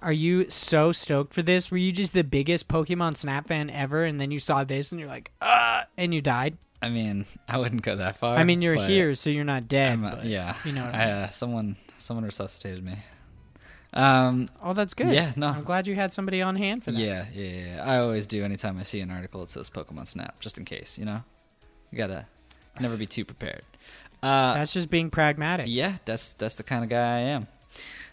Are 0.00 0.12
you 0.12 0.50
so 0.50 0.90
stoked 0.92 1.32
for 1.32 1.42
this? 1.42 1.70
Were 1.70 1.76
you 1.76 1.92
just 1.92 2.12
the 2.12 2.24
biggest 2.24 2.66
Pokemon 2.68 3.16
Snap 3.16 3.46
fan 3.48 3.70
ever, 3.70 4.04
and 4.04 4.20
then 4.20 4.30
you 4.30 4.38
saw 4.40 4.64
this 4.64 4.90
and 4.92 5.00
you're 5.00 5.08
like, 5.08 5.30
ah, 5.40 5.84
and 5.96 6.12
you 6.12 6.20
died? 6.20 6.58
I 6.80 6.88
mean, 6.88 7.24
I 7.48 7.58
wouldn't 7.58 7.82
go 7.82 7.94
that 7.96 8.16
far. 8.16 8.36
I 8.36 8.42
mean, 8.42 8.62
you're 8.62 8.74
here, 8.74 9.14
so 9.14 9.30
you're 9.30 9.44
not 9.44 9.68
dead. 9.68 10.02
But- 10.02 10.24
yeah, 10.24 10.56
you 10.64 10.72
know 10.72 10.84
what 10.84 10.94
I 10.94 11.02
I, 11.02 11.06
mean. 11.06 11.14
uh, 11.14 11.30
someone 11.30 11.76
someone 11.98 12.24
resuscitated 12.24 12.84
me. 12.84 12.96
Um, 13.92 14.48
Oh, 14.62 14.72
that's 14.72 14.94
good. 14.94 15.08
Yeah, 15.10 15.32
no. 15.36 15.48
I'm 15.48 15.64
glad 15.64 15.86
you 15.86 15.94
had 15.94 16.12
somebody 16.12 16.40
on 16.42 16.56
hand 16.56 16.82
for 16.84 16.92
that. 16.92 17.00
yeah, 17.00 17.26
yeah, 17.32 17.74
yeah. 17.76 17.84
I 17.84 17.98
always 17.98 18.26
do 18.26 18.44
anytime 18.44 18.78
I 18.78 18.82
see 18.84 19.00
an 19.00 19.10
article 19.10 19.40
that 19.40 19.50
says 19.50 19.68
Pokemon 19.68 20.08
Snap, 20.08 20.40
just 20.40 20.56
in 20.58 20.64
case. 20.64 20.98
You 20.98 21.04
know, 21.04 21.22
you 21.90 21.98
gotta 21.98 22.26
never 22.80 22.96
be 22.96 23.06
too 23.06 23.24
prepared. 23.24 23.62
Uh, 24.22 24.54
That's 24.54 24.72
just 24.72 24.88
being 24.88 25.10
pragmatic. 25.10 25.66
yeah, 25.68 25.96
that's 26.04 26.30
that's 26.34 26.54
the 26.54 26.62
kind 26.62 26.84
of 26.84 26.90
guy 26.90 27.16
I 27.16 27.20
am. 27.20 27.48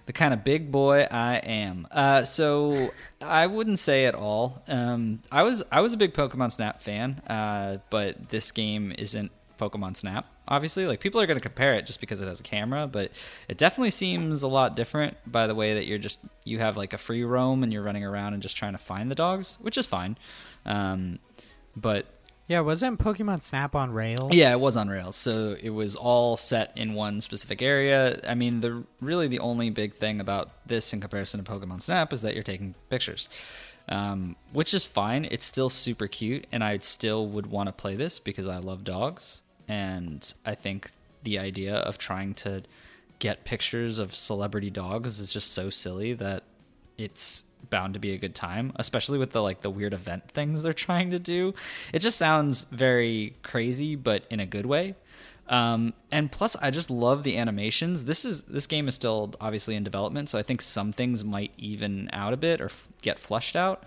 the 0.08 0.14
kind 0.14 0.34
of 0.34 0.44
big 0.44 0.72
boy 0.72 1.04
I 1.12 1.36
am. 1.36 1.88
Uh, 1.92 2.24
so 2.26 2.92
I 3.22 3.46
wouldn't 3.46 3.78
say 3.78 4.06
at 4.06 4.16
all. 4.16 4.64
Um, 4.68 5.22
I 5.32 5.44
was 5.44 5.64
I 5.72 5.82
was 5.82 5.94
a 5.94 5.98
big 5.98 6.14
Pokemon 6.14 6.52
Snap 6.52 6.82
fan, 6.82 7.22
uh, 7.28 7.78
but 7.92 8.30
this 8.30 8.52
game 8.52 8.92
isn't 8.98 9.32
Pokemon 9.60 9.96
Snap. 9.98 10.26
Obviously, 10.48 10.88
like 10.88 11.00
people 11.00 11.22
are 11.22 11.28
going 11.28 11.38
to 11.38 11.44
compare 11.44 11.74
it 11.76 11.86
just 11.86 12.00
because 12.00 12.22
it 12.22 12.28
has 12.28 12.40
a 12.40 12.44
camera, 12.44 12.88
but 12.88 13.12
it 13.48 13.58
definitely 13.60 13.92
seems 13.92 14.42
a 14.42 14.48
lot 14.48 14.76
different 14.76 15.18
by 15.32 15.46
the 15.46 15.54
way 15.54 15.74
that 15.76 15.86
you're 15.86 15.98
just 16.00 16.18
you 16.46 16.58
have 16.60 16.78
like 16.78 16.94
a 16.94 16.98
free 16.98 17.24
roam 17.24 17.62
and 17.62 17.72
you're 17.72 17.84
running 17.84 18.04
around 18.04 18.34
and 18.34 18.42
just 18.42 18.58
trying 18.58 18.72
to 18.72 18.80
find 18.80 19.12
the 19.12 19.16
dogs, 19.16 19.58
which 19.62 19.78
is 19.78 19.86
fine. 19.86 20.18
Um, 20.66 21.20
but 21.76 22.06
Yeah, 22.48 22.62
wasn't 22.62 23.00
Pokemon 23.00 23.44
Snap 23.44 23.76
on 23.76 23.92
rails? 23.92 24.34
yeah, 24.34 24.52
it 24.52 24.60
was 24.60 24.76
on 24.76 24.90
Rails, 24.90 25.16
so 25.16 25.56
it 25.62 25.70
was 25.70 25.96
all 25.96 26.36
set 26.36 26.76
in 26.76 26.96
one 26.96 27.22
specific 27.22 27.62
area. 27.62 28.20
I 28.28 28.34
mean, 28.34 28.62
the 28.62 28.84
really 29.02 29.28
the 29.28 29.38
only 29.40 29.70
big 29.70 29.94
thing 29.94 30.20
about 30.20 30.50
this 30.66 30.92
in 30.94 31.00
comparison 31.00 31.44
to 31.44 31.52
Pokemon 31.52 31.82
Snap 31.84 32.12
is 32.12 32.24
that 32.24 32.34
you're 32.34 32.42
taking 32.44 32.74
pictures, 32.90 33.30
um, 33.88 34.36
which 34.52 34.74
is 34.74 34.84
fine. 34.84 35.26
It's 35.30 35.46
still 35.46 35.70
super 35.70 36.08
cute, 36.08 36.48
and 36.52 36.64
I 36.64 36.80
still 36.80 37.28
would 37.28 37.46
want 37.48 37.68
to 37.68 37.74
play 37.74 37.96
this 37.96 38.18
because 38.18 38.48
I 38.48 38.58
love 38.58 38.84
dogs, 38.84 39.44
and 39.70 40.34
I 40.46 40.56
think 40.56 40.92
the 41.24 41.40
idea 41.40 41.76
of 41.76 41.98
trying 41.98 42.34
to 42.34 42.64
get 43.20 43.46
pictures 43.46 44.00
of 44.00 44.16
celebrity 44.16 44.70
dogs 44.70 45.20
is 45.20 45.32
just 45.32 45.54
so 45.54 45.70
silly 45.70 46.14
that 46.14 46.44
it's 46.98 47.44
bound 47.70 47.94
to 47.94 48.00
be 48.00 48.14
a 48.14 48.18
good 48.18 48.34
time 48.34 48.72
especially 48.78 49.18
with 49.18 49.32
the 49.32 49.44
like 49.44 49.62
the 49.62 49.70
weird 49.70 49.94
event 49.94 50.32
things 50.32 50.64
they're 50.64 50.74
trying 50.74 51.12
to 51.12 51.20
do. 51.20 51.54
It 51.94 52.00
just 52.00 52.18
sounds 52.18 52.66
very 52.72 53.36
crazy 53.44 53.96
but 53.96 54.24
in 54.30 54.40
a 54.40 54.46
good 54.46 54.66
way. 54.66 54.96
Um, 55.48 55.94
and 56.12 56.32
plus 56.32 56.56
i 56.58 56.72
just 56.72 56.90
love 56.90 57.24
the 57.24 57.38
animations. 57.38 58.06
This 58.06 58.26
is 58.26 58.44
this 58.44 58.66
game 58.66 58.88
is 58.88 58.96
still 58.96 59.36
obviously 59.40 59.76
in 59.76 59.84
development 59.84 60.30
so 60.30 60.40
i 60.40 60.44
think 60.44 60.62
some 60.62 60.92
things 60.94 61.24
might 61.24 61.52
even 61.58 62.10
out 62.12 62.34
a 62.34 62.38
bit 62.38 62.60
or 62.60 62.66
f- 62.66 62.90
get 63.02 63.20
flushed 63.20 63.56
out. 63.56 63.84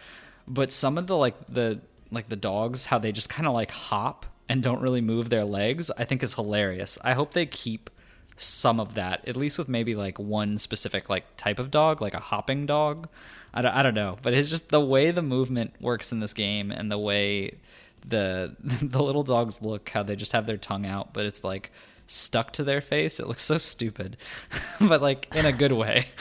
But 0.46 0.70
some 0.70 0.98
of 0.98 1.06
the 1.06 1.16
like 1.16 1.34
the 1.48 1.80
like 2.10 2.28
the 2.28 2.36
dogs 2.36 2.84
how 2.86 2.98
they 2.98 3.10
just 3.10 3.30
kind 3.30 3.48
of 3.48 3.54
like 3.54 3.70
hop 3.70 4.26
and 4.48 4.62
don't 4.62 4.80
really 4.80 5.00
move 5.00 5.30
their 5.30 5.44
legs 5.44 5.90
i 5.96 6.04
think 6.04 6.22
is 6.22 6.34
hilarious. 6.34 6.98
I 7.02 7.14
hope 7.14 7.32
they 7.32 7.46
keep 7.46 7.90
some 8.36 8.80
of 8.80 8.94
that 8.94 9.26
at 9.28 9.36
least 9.36 9.58
with 9.58 9.68
maybe 9.68 9.94
like 9.94 10.18
one 10.18 10.58
specific 10.58 11.08
like 11.08 11.24
type 11.36 11.58
of 11.58 11.70
dog 11.70 12.00
like 12.00 12.14
a 12.14 12.20
hopping 12.20 12.66
dog. 12.66 13.08
I 13.54 13.62
don't, 13.62 13.74
I 13.74 13.82
don't 13.82 13.94
know 13.94 14.18
but 14.22 14.34
it's 14.34 14.48
just 14.48 14.70
the 14.70 14.80
way 14.80 15.10
the 15.10 15.22
movement 15.22 15.74
works 15.80 16.12
in 16.12 16.20
this 16.20 16.32
game 16.32 16.70
and 16.70 16.90
the 16.90 16.98
way 16.98 17.58
the 18.06 18.56
the 18.62 19.02
little 19.02 19.22
dogs 19.22 19.62
look 19.62 19.88
how 19.90 20.02
they 20.02 20.16
just 20.16 20.32
have 20.32 20.46
their 20.46 20.56
tongue 20.56 20.86
out 20.86 21.12
but 21.12 21.26
it's 21.26 21.44
like 21.44 21.70
stuck 22.08 22.52
to 22.52 22.64
their 22.64 22.80
face. 22.80 23.20
It 23.20 23.28
looks 23.28 23.42
so 23.42 23.58
stupid 23.58 24.16
but 24.80 25.00
like 25.02 25.34
in 25.34 25.46
a 25.46 25.52
good 25.52 25.72
way 25.72 26.08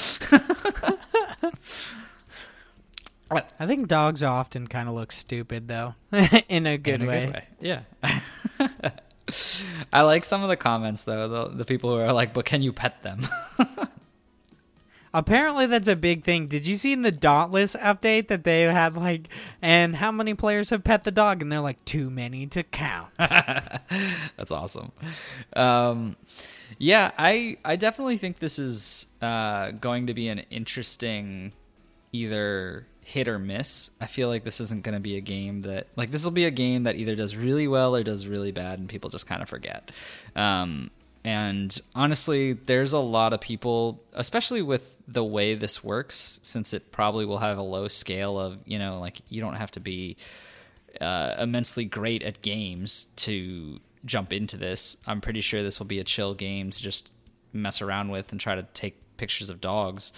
I 3.60 3.66
think 3.68 3.88
dogs 3.88 4.24
often 4.24 4.68
kind 4.68 4.90
of 4.90 4.96
look 4.96 5.12
stupid 5.12 5.68
though, 5.68 5.96
in 6.50 6.68
a 6.68 6.78
good 6.78 7.02
in 7.02 7.08
a 7.08 7.10
way. 7.10 7.26
good 7.26 7.34
way 7.34 7.48
yeah 7.62 7.82
I 9.94 10.02
like 10.02 10.26
some 10.26 10.44
of 10.44 10.50
the 10.50 10.58
comments 10.58 11.04
though 11.04 11.28
the, 11.28 11.48
the 11.56 11.66
people 11.66 11.92
who 11.92 12.02
are 12.02 12.12
like 12.12 12.34
but 12.34 12.46
can 12.46 12.62
you 12.62 12.74
pet 12.74 13.02
them 13.04 13.26
Apparently, 15.14 15.66
that's 15.66 15.90
a 15.90 15.96
big 15.98 16.24
thing. 16.24 16.48
Did 16.48 16.66
you 16.66 16.78
see 16.78 16.94
in 16.94 17.02
the 17.02 17.12
Dauntless 17.12 17.76
update 17.76 18.30
that 18.30 18.46
they 18.46 18.62
had 18.62 18.96
like, 18.96 19.28
and 19.62 19.94
how 19.98 20.10
many 20.10 20.34
players 20.36 20.70
have 20.70 20.86
pet 20.86 21.04
the 21.04 21.12
dog? 21.12 21.42
And 21.42 21.52
they're 21.52 21.60
like, 21.60 21.84
too 21.84 22.10
many 22.10 22.48
to 22.48 22.64
count. 22.64 23.10
That's 23.18 24.52
awesome. 24.52 24.94
Um, 25.54 26.16
yeah, 26.78 27.12
I 27.18 27.58
I 27.66 27.76
definitely 27.76 28.20
think 28.20 28.40
this 28.40 28.58
is 28.58 29.08
uh, 29.22 29.72
going 29.72 30.08
to 30.08 30.14
be 30.14 30.30
an 30.30 30.40
interesting 30.50 31.52
either 32.14 32.88
hit 33.12 33.28
or 33.28 33.38
miss. 33.38 33.92
I 34.00 34.08
feel 34.08 34.30
like 34.30 34.46
this 34.46 34.62
isn't 34.62 34.84
going 34.84 34.94
to 34.94 35.02
be 35.02 35.18
a 35.18 35.22
game 35.22 35.64
that 35.64 35.88
like 35.98 36.12
this 36.12 36.24
will 36.24 36.32
be 36.32 36.46
a 36.46 36.52
game 36.52 36.84
that 36.84 36.96
either 36.96 37.14
does 37.14 37.36
really 37.36 37.68
well 37.68 37.94
or 37.96 38.04
does 38.04 38.26
really 38.26 38.54
bad, 38.54 38.80
and 38.80 38.88
people 38.88 39.10
just 39.10 39.28
kind 39.28 39.42
of 39.42 39.50
forget. 39.50 39.92
Um, 40.36 40.92
and 41.26 41.78
honestly, 41.94 42.54
there's 42.54 42.94
a 42.94 43.00
lot 43.00 43.34
of 43.34 43.42
people, 43.42 44.02
especially 44.14 44.62
with 44.62 44.82
the 45.08 45.26
way 45.26 45.56
this 45.56 45.84
works, 45.84 46.40
since 46.42 46.74
it 46.74 46.94
probably 46.94 47.26
will 47.26 47.40
have 47.40 47.58
a 47.58 47.64
low 47.64 47.90
scale 47.90 48.40
of 48.40 48.60
you 48.66 48.80
know 48.80 49.00
like 49.00 49.20
you 49.28 49.42
don't 49.42 49.56
have 49.56 49.72
to 49.72 49.82
be 49.82 50.16
uh, 51.02 51.36
immensely 51.38 51.84
great 51.84 52.24
at 52.24 52.42
games 52.42 53.08
to 53.18 53.82
jump 54.06 54.32
into 54.32 54.56
this. 54.56 54.96
I'm 55.06 55.20
pretty 55.20 55.42
sure 55.42 55.62
this 55.62 55.80
will 55.80 55.86
be 55.86 56.00
a 56.00 56.06
chill 56.06 56.34
game 56.34 56.72
to 56.72 56.82
just 56.82 57.10
mess 57.52 57.82
around 57.82 58.10
with 58.10 58.32
and 58.32 58.40
try 58.40 58.56
to 58.56 58.64
take 58.74 58.96
pictures 59.18 59.50
of 59.50 59.60
dogs. 59.60 60.14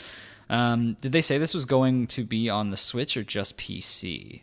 Um, 0.50 0.96
did 1.02 1.12
they 1.12 1.22
say 1.22 1.38
this 1.38 1.54
was 1.54 1.66
going 1.66 2.08
to 2.08 2.24
be 2.24 2.50
on 2.50 2.70
the 2.70 2.78
Switch 2.78 3.18
or 3.18 3.24
just 3.24 3.58
PC? 3.58 4.42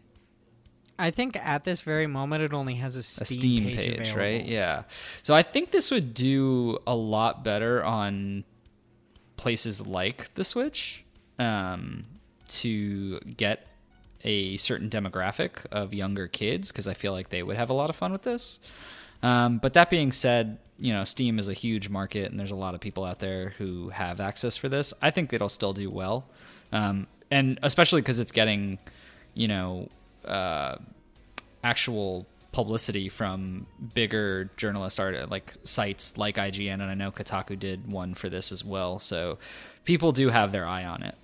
I 0.99 1.11
think 1.11 1.37
at 1.37 1.65
this 1.65 1.81
very 1.81 2.07
moment, 2.07 2.43
it 2.43 2.53
only 2.53 2.75
has 2.75 2.97
a 2.97 3.01
A 3.01 3.03
Steam, 3.03 3.25
Steam 3.25 3.65
page, 3.65 3.99
page, 3.99 4.13
right? 4.15 4.45
Yeah. 4.45 4.83
So 5.23 5.35
I 5.35 5.43
think 5.43 5.71
this 5.71 5.91
would 5.91 6.13
do 6.13 6.79
a 6.87 6.95
lot 6.95 7.43
better 7.43 7.83
on 7.83 8.45
places 9.37 9.87
like 9.87 10.33
the 10.35 10.45
Switch 10.45 11.05
um, 11.39 12.05
to 12.49 13.19
get 13.21 13.67
a 14.23 14.59
certain 14.59 14.91
demographic 14.91 15.65
of 15.73 15.95
younger 15.95 16.29
kids 16.29 16.71
because 16.71 16.87
I 16.87 16.93
feel 16.93 17.13
like 17.13 17.31
they 17.31 17.43
would 17.43 17.57
have 17.57 17.71
a 17.71 17.75
lot 17.75 17.89
of 17.89 17.97
fun 17.97 18.13
with 18.13 18.23
this. 18.23 18.61
Um, 19.23 19.59
but 19.59 19.75
that 19.75 19.91
being 19.91 20.13
said, 20.13 20.59
you 20.79 20.93
know, 20.93 21.05
Steam 21.05 21.39
is 21.39 21.49
a 21.49 21.53
huge 21.53 21.89
market 21.89 22.31
and 22.31 22.41
there's 22.41 22.51
a 22.51 22.57
lot 22.57 22.75
of 22.75 22.81
people 22.81 23.05
out 23.05 23.19
there 23.19 23.51
who 23.59 23.91
have 23.91 24.21
access 24.21 24.57
for 24.57 24.69
this. 24.69 24.95
I 25.03 25.11
think 25.11 25.33
it'll 25.33 25.51
still 25.51 25.75
do 25.75 25.91
well. 25.91 26.27
Um, 26.73 27.07
and 27.31 27.59
especially 27.63 28.01
because 28.01 28.19
it's 28.19 28.33
getting, 28.33 28.79
you 29.35 29.47
know, 29.47 29.89
uh, 30.25 30.77
actual 31.63 32.27
publicity 32.53 33.09
from 33.09 33.67
bigger 33.95 34.51
journalist 34.57 34.99
art 34.99 35.31
like 35.31 35.55
sites 35.63 36.19
like 36.19 36.35
IGN 36.37 36.75
and 36.75 36.83
I 36.83 36.95
know 36.95 37.13
Kotaku 37.13 37.57
did 37.57 37.91
one 37.91 38.15
for 38.15 38.29
this 38.29 38.51
as 38.51 38.65
well. 38.65 38.99
So 38.99 39.39
people 39.85 40.13
do 40.13 40.31
have 40.31 40.51
their 40.51 40.67
eye 40.67 40.85
on 40.85 41.03
it. 41.03 41.15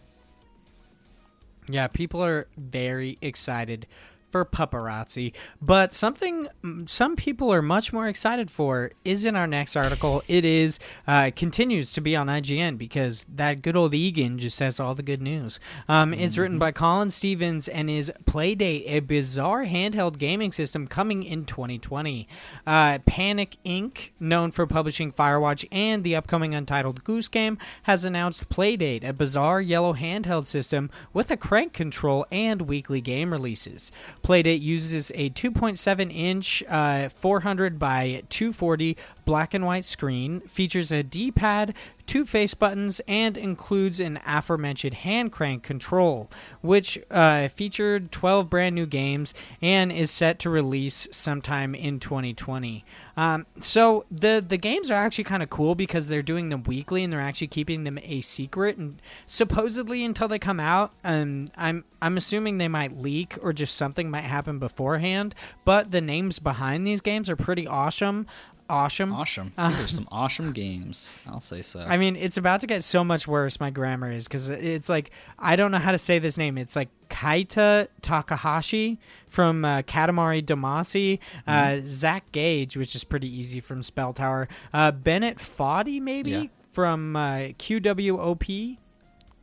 Yeah, 1.69 1.89
people 1.89 2.25
are 2.25 2.47
very 2.57 3.19
excited 3.21 3.87
for 4.31 4.45
Pupperazzi, 4.45 5.35
but 5.61 5.95
something 5.95 6.49
mm, 6.63 6.89
some 6.89 7.17
people 7.17 7.53
are 7.53 7.63
much 7.63 7.93
more 7.93 8.07
excited 8.07 8.51
for 8.51 8.93
is 9.05 9.25
in 9.25 9.37
our 9.37 9.47
next 9.47 9.77
article. 9.77 10.23
It 10.29 10.45
is 10.45 10.79
uh, 11.07 11.31
continues 11.35 11.93
to 11.93 12.01
be 12.01 12.17
on 12.17 12.27
IGN 12.27 12.79
because 12.79 13.25
that 13.35 13.63
good 13.63 13.77
old 13.77 13.95
Egan 13.95 14.39
just 14.39 14.57
says 14.57 14.81
all 14.81 14.95
the 14.95 15.03
good 15.03 15.23
news. 15.23 15.61
Um, 15.89 16.13
It's 16.13 16.39
written 16.39 16.59
by 16.59 16.73
Colin 16.73 17.11
Stevens 17.11 17.69
and 17.69 17.89
is 17.89 18.13
Playdate, 18.25 18.85
a 18.87 19.01
bizarre 19.01 19.65
handheld 19.65 20.19
gaming 20.19 20.53
system 20.53 20.87
coming 20.87 21.23
in 21.23 21.45
2020. 21.45 22.29
Uh, 22.67 22.99
Panic 23.07 23.57
Inc., 23.65 24.11
known 24.19 24.51
for 24.51 24.67
publishing 24.67 25.13
Firewatch 25.13 25.67
and 25.71 26.05
the 26.05 26.17
upcoming 26.17 26.55
Untitled 26.55 27.05
Goose 27.05 27.29
Game, 27.29 27.59
has 27.85 28.05
announced 28.05 28.49
Playdate, 28.49 29.05
a 29.05 29.13
bizarre 29.13 29.61
yellow 29.61 29.95
handheld 29.95 30.47
system 30.47 30.91
with 31.13 31.31
a 31.31 31.37
crank 31.37 31.73
control 31.73 32.27
and 32.33 32.63
weekly 32.63 33.01
game 33.01 33.33
releases. 33.33 33.93
Playdate 34.27 34.61
uses 34.61 35.13
a 35.15 35.31
2.7 35.31 36.13
inch, 36.13 36.61
uh, 36.69 37.09
400 37.11 37.79
by 37.79 38.23
240 38.29 38.97
black 39.25 39.55
and 39.55 39.65
white 39.65 39.85
screen, 39.85 40.41
features 40.41 40.91
a 40.91 41.05
D 41.05 41.31
pad, 41.31 41.75
two 42.07 42.25
face 42.25 42.55
buttons, 42.55 43.01
and 43.09 43.37
includes 43.37 44.01
an 44.01 44.21
aforementioned 44.27 44.95
hand 44.95 45.33
crank 45.33 45.63
control, 45.63 46.31
which 46.61 46.99
uh, 47.11 47.49
featured 47.49 48.13
12 48.13 48.49
brand 48.49 48.75
new 48.75 48.87
games 48.87 49.35
and 49.61 49.93
is 49.93 50.11
set 50.11 50.39
to 50.41 50.51
release 50.51 51.09
sometime 51.11 51.75
in 51.75 52.01
2020. 52.01 52.85
Um, 53.17 53.47
so 53.61 54.05
the 54.11 54.45
the 54.47 54.59
games 54.59 54.91
are 54.91 54.95
actually 54.95 55.25
kind 55.25 55.43
of 55.43 55.51
cool 55.51 55.75
because 55.75 56.09
they're 56.09 56.23
doing 56.23 56.51
them 56.51 56.63
weekly 56.65 57.03
and 57.03 57.13
they're 57.13 57.21
actually 57.21 57.47
keeping 57.47 57.85
them 57.85 57.99
a 58.03 58.21
secret 58.21 58.77
and 58.77 59.01
supposedly 59.27 60.05
until 60.05 60.29
they 60.29 60.39
come 60.39 60.61
out. 60.61 60.93
Um, 61.03 61.51
I'm 61.57 61.85
I'm 62.03 62.17
assuming 62.17 62.59
they 62.59 62.69
might 62.69 63.01
leak 63.01 63.39
or 63.43 63.53
just 63.53 63.77
something 63.77 64.11
might 64.11 64.23
happen 64.23 64.59
beforehand. 64.59 65.35
But 65.65 65.91
the 65.91 66.01
names 66.01 66.39
behind 66.39 66.87
these 66.87 67.01
games 67.01 67.31
are 67.31 67.37
pretty 67.37 67.67
awesome. 67.67 68.27
Awesome. 68.69 69.13
Awesome. 69.13 69.53
These 69.57 69.81
are 69.81 69.87
some 69.89 70.09
awesome 70.11 70.53
games. 70.53 71.15
I'll 71.27 71.41
say 71.41 71.63
so. 71.63 71.81
I 71.81 71.97
mean, 71.97 72.17
it's 72.17 72.37
about 72.37 72.61
to 72.63 72.67
get 72.67 72.83
so 72.83 73.05
much 73.05 73.29
worse. 73.29 73.61
My 73.61 73.71
grammar 73.71 74.11
is 74.11 74.27
because 74.27 74.51
it's 74.51 74.89
like 74.89 75.11
I 75.39 75.55
don't 75.57 75.71
know 75.71 75.79
how 75.79 75.93
to 75.93 75.99
say 75.99 76.19
this 76.19 76.37
name. 76.37 76.59
It's 76.59 76.75
like 76.75 76.89
Keita 77.09 77.87
Takahashi 78.03 78.99
from 79.29 79.65
uh, 79.65 79.83
Katamari 79.83 80.45
Damacy, 80.45 81.21
uh, 81.47 81.53
Mm-hmm. 81.53 81.85
Zach 81.85 82.33
Gage, 82.33 82.77
which 82.77 82.95
is 82.97 83.05
pretty 83.05 83.29
easy 83.29 83.61
from 83.61 83.83
Spell 83.83 84.13
Tower, 84.13 84.49
uh, 84.73 84.91
Bennett 84.91 85.39
Foddy 85.39 86.01
maybe 86.01 86.31
Yeah. 86.31 86.45
from 86.71 87.15
uh, 87.17 87.37
QWOP, 87.59 88.79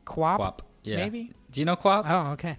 Quap, 0.05 0.37
Quap. 0.37 0.61
Yeah. 0.83 0.97
maybe. 0.97 1.31
Do 1.51 1.61
you 1.61 1.65
know 1.65 1.75
Quap? 1.77 2.05
Oh, 2.07 2.31
okay. 2.33 2.57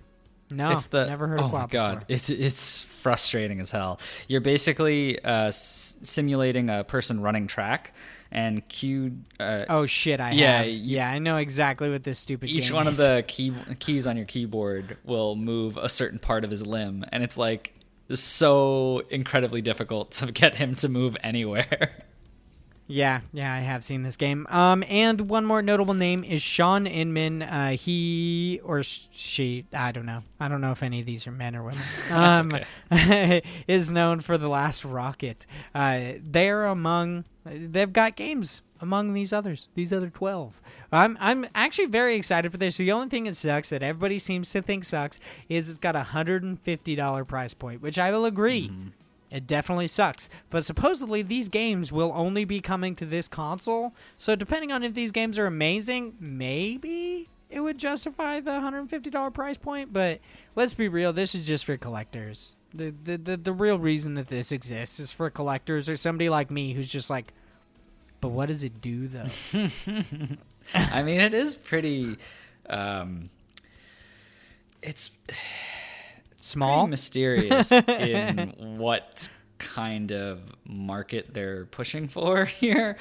No, 0.50 0.70
it's 0.72 0.87
the 0.87 1.07
never 1.07 1.26
heard 1.26 1.40
of 1.40 1.46
oh 1.46 1.48
my 1.57 1.64
QWOP 1.64 1.70
god, 1.70 1.92
before. 2.00 2.04
it's 2.16 2.30
it's 2.30 2.83
frustrating 2.83 3.61
as 3.61 3.70
hell. 3.70 3.98
You're 4.28 4.40
basically 4.40 5.22
uh, 5.24 5.48
s- 5.48 5.96
simulating 6.02 6.70
a 6.70 6.85
person 6.85 7.20
running 7.20 7.46
track, 7.46 7.94
and 8.30 8.66
Q. 8.68 9.18
Uh, 9.40 9.64
Oh 9.68 9.87
shit! 9.87 10.20
I 10.20 10.33
Yeah, 10.33 10.59
have. 10.59 10.66
you- 10.66 10.72
yeah, 10.96 11.11
I 11.11 11.18
know 11.18 11.38
exactly 11.38 11.90
what 11.90 12.04
this 12.04 12.18
stupid. 12.18 12.48
each 12.50 12.70
one 12.70 12.87
of 12.87 12.96
the 12.96 13.24
key 13.26 13.52
keys 13.78 14.07
on 14.07 14.16
your 14.16 14.26
keyboard 14.26 14.96
will 15.04 15.35
move 15.35 15.76
a 15.76 15.88
certain 15.88 16.18
part 16.18 16.44
of 16.44 16.50
his 16.50 16.64
limb, 16.66 17.04
and 17.11 17.22
it's 17.24 17.37
like 17.37 17.74
so 18.12 19.02
incredibly 19.11 19.62
difficult 19.62 20.11
to 20.12 20.30
get 20.30 20.54
him 20.57 20.74
to 20.76 20.88
move 20.88 21.16
anywhere. 21.22 21.90
Yeah, 22.87 23.20
yeah, 23.33 23.55
I 23.55 23.61
have 23.61 23.83
seen 23.83 24.03
this 24.03 24.16
game. 24.16 24.47
Um, 24.51 24.85
and 24.88 25.23
one 25.23 25.47
more 25.47 25.62
notable 25.62 25.94
name 25.94 26.23
is 26.23 26.42
Shaun 26.42 26.87
Inman. 26.87 27.42
Uh, 27.42 27.70
he 27.70 28.61
or 28.62 28.83
she, 28.83 29.64
I 29.73 29.90
don't 29.90 30.05
know. 30.05 30.23
I 30.38 30.49
don't 30.49 30.61
know 30.61 30.70
if 30.70 30.83
any 30.83 31.01
of 31.01 31.07
these 31.07 31.27
are 31.27 31.33
men 31.33 31.57
or 31.57 31.62
women. 31.62 31.81
Um, 32.11 32.53
is 33.66 33.90
known 33.90 34.20
for 34.20 34.37
the 34.37 34.49
Last 34.49 34.85
Rocket. 34.85 35.47
Uh, 35.75 36.12
they're 36.20 36.66
among. 36.66 37.25
They've 37.47 37.92
got 37.92 38.16
games 38.16 38.62
among 38.81 39.14
these 39.14 39.33
others. 39.33 39.68
These 39.75 39.92
other 39.92 40.11
twelve. 40.11 40.61
I'm 40.92 41.16
I'm 41.20 41.47
actually 41.55 41.87
very 41.87 42.14
excited 42.14 42.53
for 42.53 42.59
this. 42.59 42.77
The 42.77 42.92
only 42.92 43.09
thing 43.09 43.25
that 43.25 43.37
sucks 43.37 43.70
that 43.70 43.83
everybody 43.83 44.18
seems 44.18 44.51
to 44.53 44.61
think 44.61 44.85
sucks 44.85 45.20
is 45.49 45.70
it's 45.70 45.79
got 45.79 45.97
a 45.97 46.03
hundred 46.03 46.42
and 46.42 46.61
fifty 46.61 46.94
dollar 46.94 47.25
price 47.25 47.55
point, 47.55 47.81
which 47.81 47.99
I 47.99 48.11
will 48.11 48.27
agree. 48.27 48.70
It 49.35 49.49
definitely 49.49 49.88
sucks. 49.88 50.31
But 50.49 50.64
supposedly 50.64 51.23
these 51.23 51.49
games 51.49 51.90
will 51.90 52.12
only 52.14 52.44
be 52.44 52.61
coming 52.61 52.94
to 52.97 53.05
this 53.05 53.27
console. 53.27 53.92
So 54.16 54.37
depending 54.37 54.70
on 54.70 54.85
if 54.85 54.94
these 54.94 55.11
games 55.11 55.40
are 55.40 55.47
amazing, 55.47 56.14
maybe 56.20 57.29
it 57.51 57.59
would 57.59 57.79
justify 57.79 58.38
the 58.38 58.53
$150 58.53 59.35
price 59.35 59.59
point, 59.59 59.92
but 59.92 60.20
let's 60.55 60.75
be 60.75 60.87
real, 60.87 61.12
this 61.12 61.35
is 61.35 61.44
just 61.44 61.64
for 61.64 61.77
collectors. 61.77 62.55
The, 62.73 62.94
the 63.05 63.16
the 63.16 63.37
the 63.37 63.53
real 63.53 63.79
reason 63.79 64.14
that 64.14 64.27
this 64.27 64.51
exists 64.51 64.99
is 64.99 65.12
for 65.12 65.31
collectors 65.31 65.88
or 65.88 65.97
somebody 65.97 66.29
like 66.29 66.51
me 66.51 66.73
who's 66.73 66.90
just 66.90 67.09
like 67.09 67.33
but 68.20 68.31
what 68.31 68.47
does 68.47 68.64
it 68.64 68.81
do 68.81 69.07
though? 69.07 69.29
I 70.75 71.03
mean, 71.03 71.20
it 71.20 71.35
is 71.35 71.57
pretty. 71.57 72.16
Um, 72.70 73.29
it's 74.81 75.11
Small? 76.44 76.80
pretty 76.80 76.90
mysterious 76.90 77.72
in 77.88 78.78
what 78.78 79.28
kind 79.59 80.12
of 80.12 80.40
market 80.66 81.33
they're 81.33 81.66
pushing 81.66 82.09
for 82.09 82.44
here. 82.61 82.96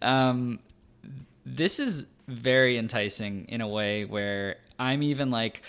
Um, 0.00 0.60
this 1.44 1.78
is 1.78 2.06
very 2.26 2.76
enticing 2.76 3.46
in 3.48 3.60
a 3.60 3.68
way 3.68 4.04
where 4.04 4.56
I'm 4.78 5.02
even 5.02 5.30
like 5.30 5.62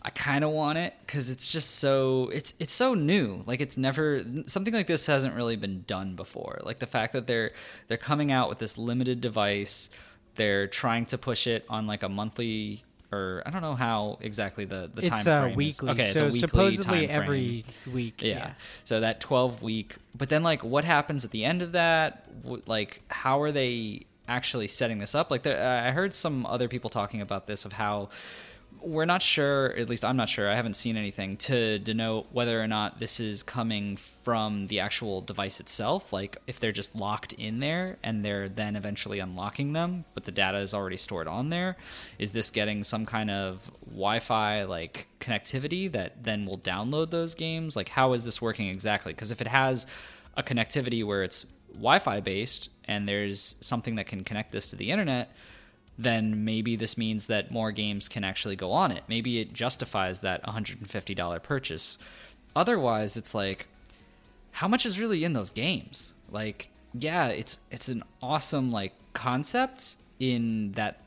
I 0.00 0.10
kind 0.10 0.42
of 0.42 0.50
want 0.50 0.78
it 0.78 0.94
cuz 1.06 1.28
it's 1.28 1.50
just 1.50 1.76
so 1.76 2.30
it's 2.32 2.54
it's 2.58 2.72
so 2.72 2.94
new. 2.94 3.42
Like 3.46 3.60
it's 3.60 3.76
never 3.76 4.24
something 4.46 4.72
like 4.72 4.86
this 4.86 5.06
hasn't 5.06 5.34
really 5.34 5.56
been 5.56 5.84
done 5.86 6.16
before. 6.16 6.60
Like 6.64 6.78
the 6.78 6.86
fact 6.86 7.12
that 7.12 7.26
they're 7.26 7.52
they're 7.88 7.98
coming 7.98 8.32
out 8.32 8.48
with 8.48 8.58
this 8.58 8.78
limited 8.78 9.20
device, 9.20 9.90
they're 10.36 10.66
trying 10.66 11.06
to 11.06 11.18
push 11.18 11.46
it 11.46 11.64
on 11.68 11.86
like 11.86 12.02
a 12.02 12.08
monthly 12.08 12.84
or 13.10 13.42
I 13.46 13.50
don't 13.50 13.62
know 13.62 13.74
how 13.74 14.18
exactly 14.20 14.64
the 14.64 14.90
the 14.92 15.06
it's 15.06 15.24
time 15.24 15.42
frame 15.42 15.50
is. 15.52 15.56
weekly. 15.56 15.90
Okay, 15.90 16.02
it's 16.02 16.12
so 16.12 16.24
a 16.24 16.24
weekly 16.26 16.38
supposedly 16.38 17.08
every 17.08 17.64
week. 17.90 18.22
Yeah. 18.22 18.36
yeah. 18.36 18.52
So 18.84 19.00
that 19.00 19.20
12 19.20 19.62
week, 19.62 19.96
but 20.14 20.28
then 20.28 20.42
like 20.42 20.62
what 20.62 20.84
happens 20.84 21.24
at 21.24 21.30
the 21.30 21.44
end 21.44 21.62
of 21.62 21.72
that? 21.72 22.26
Like 22.66 23.02
how 23.08 23.40
are 23.40 23.52
they 23.52 24.06
actually 24.26 24.68
setting 24.68 24.98
this 24.98 25.14
up? 25.14 25.30
Like 25.30 25.42
there, 25.42 25.58
uh, 25.58 25.88
I 25.88 25.90
heard 25.92 26.14
some 26.14 26.44
other 26.46 26.68
people 26.68 26.90
talking 26.90 27.20
about 27.20 27.46
this 27.46 27.64
of 27.64 27.72
how 27.72 28.10
we're 28.88 29.04
not 29.04 29.20
sure, 29.20 29.66
at 29.76 29.88
least 29.88 30.04
I'm 30.04 30.16
not 30.16 30.28
sure. 30.28 30.50
I 30.50 30.56
haven't 30.56 30.74
seen 30.74 30.96
anything 30.96 31.36
to 31.38 31.78
denote 31.78 32.26
whether 32.32 32.60
or 32.60 32.66
not 32.66 32.98
this 32.98 33.20
is 33.20 33.42
coming 33.42 33.96
from 33.96 34.66
the 34.68 34.80
actual 34.80 35.20
device 35.20 35.60
itself, 35.60 36.12
like 36.12 36.38
if 36.46 36.58
they're 36.58 36.72
just 36.72 36.96
locked 36.96 37.34
in 37.34 37.60
there 37.60 37.98
and 38.02 38.24
they're 38.24 38.48
then 38.48 38.76
eventually 38.76 39.18
unlocking 39.18 39.74
them, 39.74 40.04
but 40.14 40.24
the 40.24 40.32
data 40.32 40.58
is 40.58 40.72
already 40.72 40.96
stored 40.96 41.28
on 41.28 41.50
there. 41.50 41.76
Is 42.18 42.32
this 42.32 42.50
getting 42.50 42.82
some 42.82 43.04
kind 43.04 43.30
of 43.30 43.70
Wi-Fi 43.86 44.64
like 44.64 45.06
connectivity 45.20 45.90
that 45.92 46.24
then 46.24 46.46
will 46.46 46.58
download 46.58 47.10
those 47.10 47.34
games? 47.34 47.76
Like 47.76 47.90
how 47.90 48.14
is 48.14 48.24
this 48.24 48.40
working 48.40 48.68
exactly? 48.68 49.12
Because 49.12 49.30
if 49.30 49.40
it 49.40 49.48
has 49.48 49.86
a 50.36 50.42
connectivity 50.42 51.04
where 51.04 51.22
it's 51.22 51.44
Wi-Fi 51.72 52.20
based 52.20 52.70
and 52.84 53.06
there's 53.06 53.54
something 53.60 53.96
that 53.96 54.06
can 54.06 54.24
connect 54.24 54.52
this 54.52 54.68
to 54.70 54.76
the 54.76 54.90
internet, 54.90 55.30
then 55.98 56.44
maybe 56.44 56.76
this 56.76 56.96
means 56.96 57.26
that 57.26 57.50
more 57.50 57.72
games 57.72 58.08
can 58.08 58.22
actually 58.22 58.56
go 58.56 58.70
on 58.70 58.92
it. 58.92 59.02
Maybe 59.08 59.40
it 59.40 59.52
justifies 59.52 60.20
that 60.20 60.42
$150 60.44 61.42
purchase. 61.42 61.98
Otherwise, 62.54 63.16
it's 63.16 63.34
like 63.34 63.66
how 64.52 64.68
much 64.68 64.86
is 64.86 64.98
really 64.98 65.24
in 65.24 65.32
those 65.32 65.50
games? 65.50 66.14
Like, 66.30 66.70
yeah, 66.92 67.28
it's 67.28 67.58
it's 67.70 67.88
an 67.88 68.02
awesome 68.22 68.72
like 68.72 68.92
concept 69.12 69.96
in 70.18 70.72
that 70.72 71.00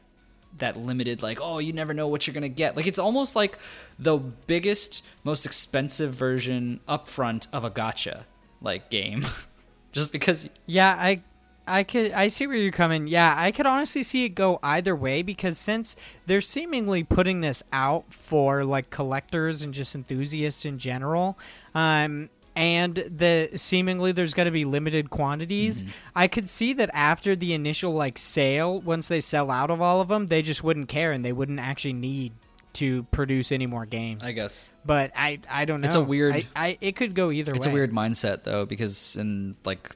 that 0.58 0.75
limited 0.75 1.23
like 1.23 1.39
oh 1.41 1.60
you 1.60 1.71
never 1.71 1.93
know 1.93 2.08
what 2.08 2.27
you're 2.27 2.34
gonna 2.34 2.49
get 2.49 2.75
like 2.75 2.86
it's 2.86 2.99
almost 2.99 3.38
like 3.38 3.58
the 3.97 4.17
biggest 4.17 5.01
most 5.23 5.45
expensive 5.45 6.13
version 6.13 6.80
upfront 6.89 7.47
of 7.54 7.63
a 7.63 7.69
gotcha 7.69 8.25
like 8.62 8.89
game 8.89 9.25
just 9.91 10.12
because 10.12 10.49
Yeah, 10.65 10.95
I 10.97 11.23
I 11.67 11.84
could 11.84 12.12
I 12.12 12.28
see 12.28 12.47
where 12.47 12.56
you're 12.58 12.71
coming. 12.71 13.08
Yeah, 13.08 13.36
I 13.38 13.52
could 13.52 13.65
honestly 13.65 14.04
see 14.04 14.26
it 14.26 14.30
go 14.30 14.60
either 14.63 14.95
way 14.95 15.21
because 15.21 15.58
since 15.58 15.95
they're 16.26 16.41
seemingly 16.41 17.04
putting 17.04 17.41
this 17.41 17.63
out 17.71 18.12
for 18.13 18.63
like 18.65 18.89
collectors 18.89 19.62
and 19.62 19.74
just 19.74 19.95
enthusiasts 19.95 20.65
in 20.65 20.78
general, 20.78 21.38
um 21.76 22.30
and 22.56 22.95
the 22.95 23.50
seemingly 23.56 24.12
there's 24.12 24.34
going 24.34 24.45
to 24.45 24.52
be 24.52 24.65
limited 24.65 25.10
quantities. 25.10 25.86
I 26.15 26.28
could 26.28 26.50
see 26.50 26.74
that 26.74 26.89
after 26.93 27.34
the 27.36 27.54
initial 27.54 27.93
like 27.93 28.17
sale, 28.17 28.82
once 28.82 29.08
they 29.08 29.21
sell 29.21 29.50
out 29.50 29.69
of 29.71 29.82
all 29.82 30.02
of 30.02 30.10
them, 30.10 30.28
they 30.28 30.41
just 30.41 30.62
wouldn't 30.63 30.89
care 30.89 31.13
and 31.13 31.24
they 31.24 31.32
wouldn't 31.32 31.60
actually 31.60 31.93
need 31.93 32.34
to 32.74 33.04
produce 33.04 33.52
any 33.52 33.67
more 33.67 33.86
games. 33.86 34.24
i 34.24 34.32
guess 34.32 34.69
But 34.86 35.12
I 35.15 35.39
I 35.50 35.65
don't 35.65 35.82
know. 35.82 35.86
It's 35.88 35.95
a 35.95 36.02
weird- 36.02 36.36
I, 36.36 36.47
I 36.56 36.78
it 36.82 36.95
could 36.95 37.13
go 37.13 37.32
either 37.32 37.52
it's 37.54 37.60
way. 37.65 37.71
It's 37.71 37.74
a 37.74 37.74
weird 37.74 37.91
mindset 37.93 38.43
though 38.43 38.65
because 38.65 39.15
in 39.15 39.56
like 39.63 39.95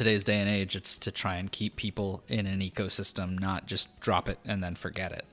today's 0.00 0.24
day 0.24 0.38
and 0.38 0.48
age 0.48 0.74
it's 0.74 0.96
to 0.96 1.10
try 1.12 1.34
and 1.36 1.52
keep 1.52 1.76
people 1.76 2.22
in 2.28 2.46
an 2.46 2.60
ecosystem 2.60 3.38
not 3.38 3.66
just 3.66 4.00
drop 4.00 4.28
it 4.28 4.38
and 4.44 4.62
then 4.64 4.74
forget 4.74 5.12
it 5.12 5.24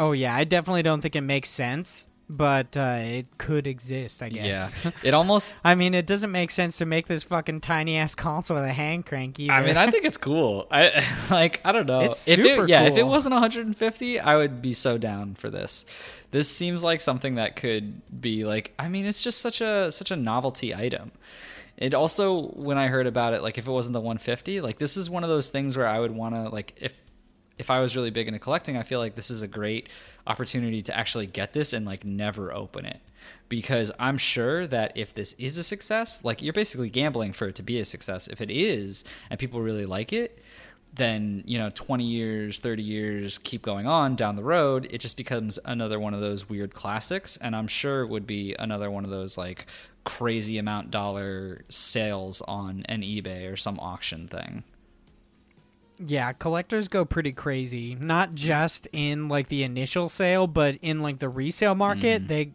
Oh 0.00 0.12
yeah, 0.12 0.34
I 0.34 0.44
definitely 0.44 0.82
don't 0.82 1.02
think 1.02 1.14
it 1.14 1.20
makes 1.20 1.50
sense, 1.50 2.06
but 2.30 2.74
uh, 2.74 3.00
it 3.00 3.26
could 3.36 3.66
exist. 3.66 4.22
I 4.22 4.30
guess. 4.30 4.76
yeah 4.82 4.90
it 5.04 5.12
almost 5.12 5.56
I 5.64 5.74
mean, 5.74 5.92
it 5.92 6.06
doesn't 6.06 6.32
make 6.32 6.50
sense 6.50 6.78
to 6.78 6.86
make 6.86 7.06
this 7.06 7.24
fucking 7.24 7.60
tiny 7.60 7.98
ass 7.98 8.14
console 8.14 8.56
with 8.56 8.64
a 8.64 8.72
hand 8.72 9.04
crank 9.04 9.38
either. 9.38 9.52
I 9.52 9.62
mean, 9.62 9.76
I 9.76 9.90
think 9.90 10.06
it's 10.06 10.16
cool. 10.16 10.66
I 10.70 11.06
like. 11.30 11.60
I 11.66 11.72
don't 11.72 11.86
know. 11.86 12.00
It's 12.00 12.28
if 12.28 12.36
super 12.36 12.64
it, 12.64 12.70
yeah, 12.70 12.84
if 12.84 12.96
it 12.96 13.06
wasn't 13.06 13.34
150, 13.34 14.20
I 14.20 14.36
would 14.36 14.62
be 14.62 14.72
so 14.72 14.96
down 14.96 15.34
for 15.34 15.50
this. 15.50 15.84
This 16.30 16.50
seems 16.50 16.82
like 16.82 17.02
something 17.02 17.34
that 17.34 17.56
could 17.56 18.00
be 18.22 18.46
like. 18.46 18.72
I 18.78 18.88
mean, 18.88 19.04
it's 19.04 19.22
just 19.22 19.40
such 19.40 19.60
a 19.60 19.92
such 19.92 20.10
a 20.10 20.16
novelty 20.16 20.74
item. 20.74 21.12
It 21.80 21.94
also, 21.94 22.48
when 22.48 22.76
I 22.76 22.88
heard 22.88 23.06
about 23.06 23.32
it, 23.32 23.42
like 23.42 23.56
if 23.56 23.66
it 23.66 23.70
wasn't 23.70 23.94
the 23.94 24.00
150, 24.00 24.60
like 24.60 24.78
this 24.78 24.98
is 24.98 25.08
one 25.08 25.24
of 25.24 25.30
those 25.30 25.48
things 25.48 25.76
where 25.76 25.88
I 25.88 25.98
would 25.98 26.12
want 26.12 26.34
to 26.34 26.50
like 26.50 26.74
if 26.76 26.92
if 27.60 27.70
I 27.70 27.80
was 27.80 27.94
really 27.94 28.10
big 28.10 28.26
into 28.26 28.38
collecting, 28.38 28.78
I 28.78 28.82
feel 28.82 29.00
like 29.00 29.16
this 29.16 29.30
is 29.30 29.42
a 29.42 29.48
great 29.48 29.88
opportunity 30.26 30.80
to 30.82 30.96
actually 30.96 31.26
get 31.26 31.52
this 31.52 31.74
and 31.74 31.84
like 31.84 32.04
never 32.06 32.52
open 32.54 32.86
it. 32.86 33.00
Because 33.50 33.92
I'm 33.98 34.16
sure 34.16 34.66
that 34.66 34.92
if 34.96 35.12
this 35.14 35.34
is 35.34 35.58
a 35.58 35.62
success, 35.62 36.24
like 36.24 36.40
you're 36.40 36.54
basically 36.54 36.88
gambling 36.88 37.34
for 37.34 37.48
it 37.48 37.56
to 37.56 37.62
be 37.62 37.78
a 37.78 37.84
success. 37.84 38.28
If 38.28 38.40
it 38.40 38.50
is 38.50 39.04
and 39.28 39.38
people 39.38 39.60
really 39.60 39.84
like 39.84 40.12
it, 40.14 40.42
then, 40.94 41.44
you 41.46 41.58
know, 41.58 41.70
20 41.70 42.02
years, 42.02 42.60
30 42.60 42.82
years 42.82 43.38
keep 43.38 43.62
going 43.62 43.86
on 43.86 44.16
down 44.16 44.36
the 44.36 44.42
road, 44.42 44.88
it 44.90 44.98
just 44.98 45.18
becomes 45.18 45.58
another 45.64 46.00
one 46.00 46.14
of 46.14 46.20
those 46.20 46.48
weird 46.48 46.72
classics 46.72 47.36
and 47.36 47.54
I'm 47.54 47.68
sure 47.68 48.00
it 48.00 48.08
would 48.08 48.26
be 48.26 48.56
another 48.58 48.90
one 48.90 49.04
of 49.04 49.10
those 49.10 49.36
like 49.36 49.66
crazy 50.04 50.58
amount 50.58 50.90
dollar 50.90 51.64
sales 51.68 52.40
on 52.42 52.82
an 52.88 53.02
eBay 53.02 53.52
or 53.52 53.56
some 53.56 53.78
auction 53.80 54.28
thing. 54.28 54.64
yeah, 56.06 56.32
collectors 56.32 56.88
go 56.88 57.04
pretty 57.04 57.32
crazy. 57.32 57.94
Not 57.94 58.34
just 58.34 58.88
in 58.92 59.28
like 59.28 59.48
the 59.48 59.62
initial 59.64 60.08
sale, 60.08 60.46
but 60.46 60.76
in 60.80 61.00
like 61.02 61.18
the 61.18 61.28
resale 61.28 61.74
market, 61.74 62.26
they 62.26 62.52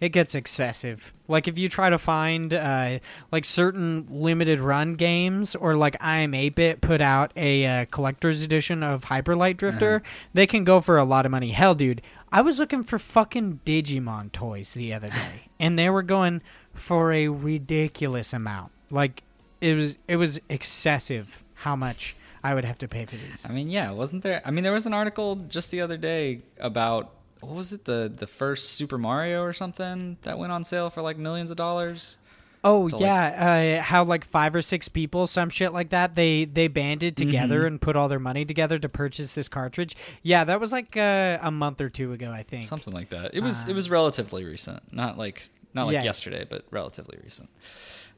it 0.00 0.08
gets 0.08 0.34
excessive. 0.34 1.12
Like 1.28 1.46
if 1.46 1.56
you 1.56 1.68
try 1.68 1.88
to 1.88 1.96
find 1.98 2.52
uh, 2.52 2.98
like 3.30 3.44
certain 3.44 4.04
limited 4.10 4.58
run 4.58 4.94
games, 4.94 5.54
or 5.54 5.76
like 5.76 5.96
I 6.00 6.18
am 6.18 6.32
8-bit 6.32 6.80
put 6.80 7.00
out 7.00 7.30
a 7.36 7.64
uh, 7.64 7.84
collector's 7.92 8.42
edition 8.42 8.82
of 8.82 9.04
Hyperlight 9.04 9.58
Drifter, 9.58 10.02
they 10.34 10.48
can 10.48 10.64
go 10.64 10.80
for 10.80 10.98
a 10.98 11.04
lot 11.04 11.24
of 11.24 11.30
money. 11.30 11.52
Hell, 11.52 11.76
dude, 11.76 12.02
I 12.32 12.42
was 12.42 12.58
looking 12.58 12.82
for 12.82 12.98
fucking 12.98 13.60
Digimon 13.64 14.32
toys 14.32 14.74
the 14.74 14.92
other 14.92 15.08
day, 15.08 15.50
and 15.60 15.78
they 15.78 15.88
were 15.88 16.02
going 16.02 16.42
for 16.74 17.12
a 17.12 17.28
ridiculous 17.28 18.32
amount. 18.32 18.72
Like 18.90 19.22
it 19.60 19.74
was 19.74 19.98
it 20.08 20.16
was 20.16 20.40
excessive 20.48 21.42
how 21.54 21.76
much 21.76 22.16
I 22.44 22.54
would 22.54 22.64
have 22.64 22.78
to 22.78 22.88
pay 22.88 23.04
for 23.06 23.16
these. 23.16 23.46
I 23.48 23.52
mean, 23.52 23.70
yeah, 23.70 23.90
wasn't 23.92 24.22
there? 24.22 24.42
I 24.44 24.50
mean, 24.50 24.64
there 24.64 24.72
was 24.72 24.86
an 24.86 24.92
article 24.92 25.36
just 25.48 25.70
the 25.70 25.80
other 25.80 25.96
day 25.96 26.40
about 26.58 27.10
what 27.40 27.54
was 27.54 27.72
it 27.72 27.84
the 27.84 28.12
the 28.14 28.26
first 28.26 28.70
Super 28.72 28.98
Mario 28.98 29.42
or 29.42 29.52
something 29.52 30.16
that 30.22 30.38
went 30.38 30.52
on 30.52 30.64
sale 30.64 30.90
for 30.90 31.02
like 31.02 31.16
millions 31.18 31.50
of 31.50 31.56
dollars. 31.56 32.18
Oh 32.64 32.82
like- 32.92 33.00
yeah, 33.00 33.78
uh, 33.80 33.82
how 33.82 34.04
like 34.04 34.24
five 34.24 34.54
or 34.54 34.62
six 34.62 34.88
people, 34.88 35.26
some 35.26 35.50
shit 35.50 35.72
like 35.72 35.90
that. 35.90 36.14
They 36.14 36.44
they 36.44 36.68
banded 36.68 37.16
together 37.16 37.58
Mm-hmm. 37.58 37.66
and 37.66 37.80
put 37.80 37.96
all 37.96 38.08
their 38.08 38.20
money 38.20 38.44
together 38.44 38.78
to 38.78 38.88
purchase 38.88 39.34
this 39.34 39.48
cartridge. 39.48 39.96
Yeah, 40.22 40.44
that 40.44 40.60
was 40.60 40.72
like 40.72 40.96
uh, 40.96 41.38
a 41.42 41.50
month 41.50 41.80
or 41.80 41.88
two 41.90 42.12
ago, 42.12 42.30
I 42.30 42.42
think. 42.44 42.64
Something 42.66 42.94
like 42.94 43.08
that. 43.10 43.34
It 43.34 43.40
was 43.40 43.68
it 43.68 43.74
was 43.74 43.90
relatively 43.90 44.44
recent, 44.44 44.80
not 44.92 45.18
like 45.18 45.48
not 45.74 45.86
like 45.86 45.94
Yeah. 45.94 46.04
yesterday, 46.04 46.46
but 46.48 46.64
relatively 46.70 47.18
recent. 47.24 47.48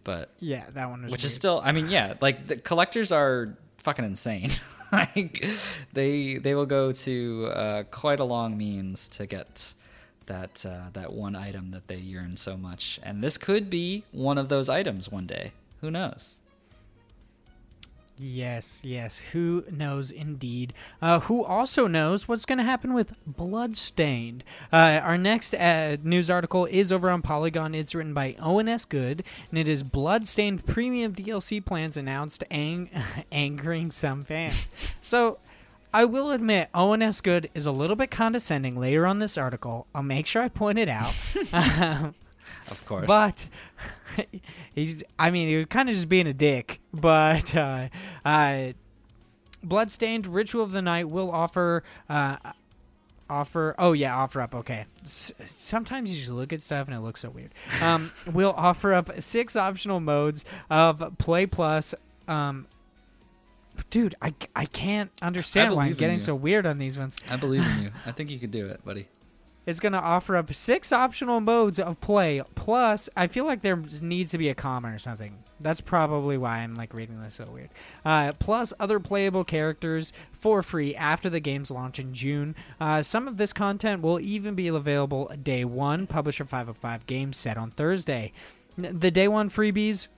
But 0.05 0.31
Yeah, 0.41 0.65
that 0.75 0.91
one 0.91 1.03
was. 1.03 1.13
which 1.13 1.23
weird. 1.23 1.31
is 1.31 1.35
still, 1.35 1.61
I 1.65 1.73
mean, 1.73 1.89
yeah, 1.89 2.15
like 2.21 2.47
the 2.47 2.57
collectors 2.57 3.11
are 3.13 3.57
fucking 3.79 4.05
insane. 4.05 4.51
like 4.93 5.47
they 5.93 6.37
they 6.39 6.55
will 6.55 6.67
go 6.67 6.93
to 6.93 7.47
uh, 7.53 7.83
quite 7.85 8.21
a 8.21 8.25
long 8.25 8.57
means 8.57 9.09
to 9.11 9.27
get 9.27 9.75
that 10.27 10.65
uh, 10.67 10.91
that 10.93 11.13
one 11.13 11.35
item 11.37 11.71
that 11.73 11.87
they 11.89 11.97
yearn 11.97 12.37
so 12.37 12.57
much, 12.57 13.01
and 13.03 13.23
this 13.23 13.37
could 13.39 13.69
be 13.71 14.05
one 14.13 14.39
of 14.39 14.49
those 14.49 14.69
items 14.69 15.09
one 15.11 15.27
day. 15.27 15.53
Who 15.81 15.91
knows? 15.91 16.39
Yes, 18.17 18.81
yes. 18.85 19.19
Who 19.33 19.65
knows 19.73 20.13
indeed? 20.13 20.73
Uh, 21.03 21.19
who 21.21 21.45
also 21.45 21.89
knows 21.89 22.29
what's 22.29 22.45
going 22.45 22.59
to 22.59 22.65
happen 22.65 22.95
with 22.95 23.13
Bloodstained? 23.27 24.45
Uh, 24.73 25.01
our 25.03 25.19
next 25.19 25.53
uh, 25.55 25.97
news 26.03 26.31
article 26.31 26.67
is 26.67 26.93
over 26.93 27.11
on 27.11 27.23
Polygon. 27.23 27.75
It's 27.75 27.95
written 27.95 28.15
by 28.15 28.37
Owen 28.41 28.69
S. 28.69 28.85
Good, 28.85 29.25
and 29.51 29.59
it 29.59 29.69
is 29.69 29.83
Bloodstained 29.83 30.65
Premium 30.65 31.13
DLC 31.13 31.65
plans 31.65 31.97
announced, 31.97 32.45
ang- 32.51 32.91
angering 33.33 33.91
some 33.91 34.25
fans. 34.25 34.71
So. 35.01 35.39
I 35.97 36.07
will 36.07 36.33
admit, 36.33 36.71
Owen 36.75 37.03
S. 37.03 37.21
Good 37.21 37.51
is 37.55 37.67
a 37.67 37.71
little 37.71 37.95
bit 37.95 38.11
condescending 38.11 38.77
later 38.77 39.07
on 39.07 39.21
this 39.21 39.39
article. 39.39 39.87
I'll 39.95 40.03
make 40.03 40.27
sure 40.27 40.43
I 40.43 40.49
point 40.49 40.77
it 40.81 40.89
out. 40.89 41.15
Of 42.71 42.85
course, 42.87 43.07
But 43.07 43.49
he's 44.75 45.03
I 45.19 45.31
mean, 45.31 45.49
he 45.49 45.57
was 45.57 45.67
kind 45.67 45.89
of 45.89 45.95
just 45.95 46.09
being 46.09 46.27
a 46.27 46.35
dick. 46.35 46.81
But 46.93 47.55
uh, 47.57 47.89
uh, 48.25 48.73
Bloodstained 49.63 50.27
Ritual 50.27 50.63
of 50.63 50.73
the 50.73 50.83
Night 50.83 51.09
will 51.09 51.31
offer 51.31 51.83
uh, 52.09 52.37
offer 53.29 53.75
oh 53.79 53.93
yeah, 53.93 54.17
offer 54.17 54.41
up. 54.41 54.55
Okay. 54.55 54.87
S- 55.03 55.33
sometimes 55.45 56.13
you 56.13 56.19
just 56.19 56.33
look 56.33 56.53
at 56.53 56.63
stuff 56.63 56.87
and 56.89 56.97
it 56.97 57.01
looks 57.01 57.21
so 57.21 57.31
weird. 57.31 57.53
Um 57.83 58.11
we'll 58.33 58.55
offer 58.57 58.95
up 58.95 59.11
six 59.21 59.57
optional 59.57 60.01
modes 60.01 60.45
of 60.71 61.17
Play 61.19 61.47
Plus 61.47 61.95
um 62.29 62.67
Dude, 63.91 64.15
I, 64.23 64.33
I 64.55 64.67
can't 64.67 65.11
understand 65.21 65.75
why 65.75 65.87
I'm 65.87 65.95
getting 65.95 66.19
so 66.19 66.35
weird 66.37 66.65
on 66.65 66.79
these 66.79 66.97
ones. 66.97 67.19
I 67.29 67.35
believe 67.37 67.67
in 67.77 67.83
you. 67.85 67.93
I 68.07 68.13
think 68.13 68.31
you 68.31 68.39
could 68.39 68.53
do 68.53 68.69
it, 68.69 68.85
buddy. 68.85 69.09
Is 69.67 69.81
going 69.81 69.93
to 69.93 70.01
offer 70.01 70.37
up 70.37 70.53
six 70.53 70.93
optional 70.93 71.41
modes 71.41 71.79
of 71.81 72.01
play. 72.01 72.43
Plus, 72.55 73.09
I 73.17 73.27
feel 73.27 73.45
like 73.45 73.63
there 73.63 73.81
needs 74.01 74.31
to 74.33 74.39
be 74.39 74.49
a 74.49 74.55
comma 74.55 74.95
or 74.95 74.99
something. 74.99 75.39
That's 75.61 75.81
probably 75.81 76.37
why 76.37 76.59
I'm 76.59 76.75
like 76.75 76.93
reading 76.93 77.23
this 77.23 77.35
so 77.35 77.47
weird. 77.51 77.71
Uh, 78.05 78.33
plus, 78.39 78.73
other 78.79 79.01
playable 79.01 79.45
characters 79.45 80.13
for 80.33 80.63
free 80.63 80.95
after 80.95 81.31
the 81.31 81.41
game's 81.41 81.71
launch 81.71 81.99
in 81.99 82.13
June. 82.13 82.55
Uh, 82.81 83.03
some 83.03 83.27
of 83.29 83.37
this 83.37 83.53
content 83.53 84.03
will 84.03 84.21
even 84.21 84.55
be 84.55 84.69
available 84.69 85.31
day 85.43 85.65
one. 85.65 86.07
Publisher 86.07 86.45
505 86.45 87.07
Games 87.07 87.37
set 87.37 87.57
on 87.57 87.71
Thursday. 87.71 88.33
The 88.77 89.11
day 89.11 89.29
one 89.29 89.49
freebies 89.49 90.09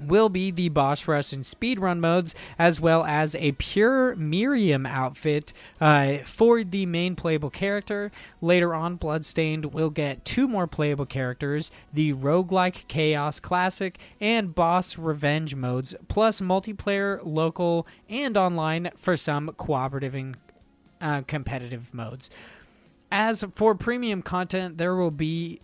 will 0.00 0.28
be 0.28 0.50
the 0.50 0.68
boss 0.68 1.08
rush 1.08 1.32
and 1.32 1.44
speedrun 1.44 1.98
modes, 1.98 2.34
as 2.58 2.80
well 2.80 3.04
as 3.04 3.34
a 3.36 3.52
pure 3.52 4.14
Miriam 4.16 4.86
outfit 4.86 5.52
uh, 5.80 6.18
for 6.18 6.64
the 6.64 6.86
main 6.86 7.16
playable 7.16 7.50
character. 7.50 8.10
Later 8.40 8.74
on, 8.74 8.96
Bloodstained 8.96 9.66
will 9.66 9.90
get 9.90 10.24
two 10.24 10.48
more 10.48 10.66
playable 10.66 11.06
characters 11.06 11.70
the 11.92 12.12
Roguelike 12.12 12.86
Chaos 12.88 13.40
Classic 13.40 13.98
and 14.20 14.54
Boss 14.54 14.98
Revenge 14.98 15.54
modes, 15.54 15.94
plus 16.08 16.40
multiplayer, 16.40 17.20
local, 17.24 17.86
and 18.08 18.36
online 18.36 18.90
for 18.96 19.16
some 19.16 19.50
cooperative 19.56 20.14
and 20.14 20.36
uh, 21.00 21.22
competitive 21.26 21.94
modes. 21.94 22.30
As 23.10 23.44
for 23.52 23.74
premium 23.74 24.22
content, 24.22 24.78
there 24.78 24.94
will 24.94 25.10
be 25.10 25.60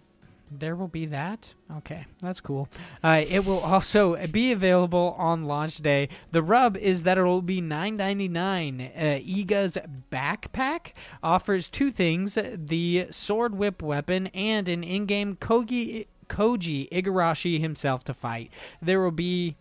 there 0.61 0.77
will 0.77 0.89
be 0.89 1.07
that. 1.07 1.55
Okay, 1.79 2.07
that's 2.21 2.41
cool. 2.41 2.69
Uh, 3.03 3.23
it 3.29 3.45
will 3.45 3.61
also 3.61 4.17
be 4.29 4.53
available 4.53 5.15
on 5.19 5.45
launch 5.45 5.79
day. 5.79 6.09
The 6.31 6.43
rub 6.43 6.77
is 6.77 7.03
that 7.05 7.19
it 7.19 7.23
will 7.23 7.43
be 7.43 7.61
nine 7.61 7.97
ninety 7.97 8.29
nine. 8.29 8.81
Uh, 8.81 9.21
Iga's 9.21 9.79
backpack 10.11 10.93
offers 11.23 11.69
two 11.69 11.91
things: 11.91 12.39
the 12.55 13.07
sword 13.11 13.55
whip 13.55 13.83
weapon 13.83 14.29
and 14.29 14.69
an 14.69 14.85
in-game 14.85 15.37
Kogi 15.37 16.07
Koji 16.29 16.89
Igarashi 16.91 17.61
himself 17.61 18.05
to 18.05 18.15
fight. 18.15 18.51
There 18.81 19.01
will 19.01 19.11
be 19.11 19.57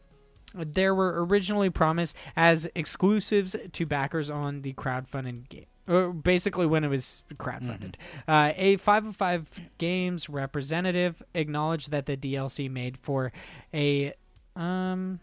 there 0.55 0.93
were 0.93 1.25
originally 1.25 1.69
promised 1.69 2.15
as 2.35 2.69
exclusives 2.75 3.55
to 3.71 3.85
backers 3.85 4.29
on 4.29 4.61
the 4.61 4.73
crowdfunded 4.73 5.49
game. 5.49 5.65
Or 5.87 6.13
basically, 6.13 6.65
when 6.65 6.83
it 6.83 6.87
was 6.87 7.23
crowdfunded, 7.35 7.95
uh, 8.27 8.53
a 8.55 8.77
505 8.77 9.69
Games 9.77 10.29
representative 10.29 11.21
acknowledged 11.33 11.91
that 11.91 12.05
the 12.05 12.15
DLC 12.15 12.69
made 12.71 12.97
for 12.97 13.31
a 13.73 14.13
um 14.55 15.19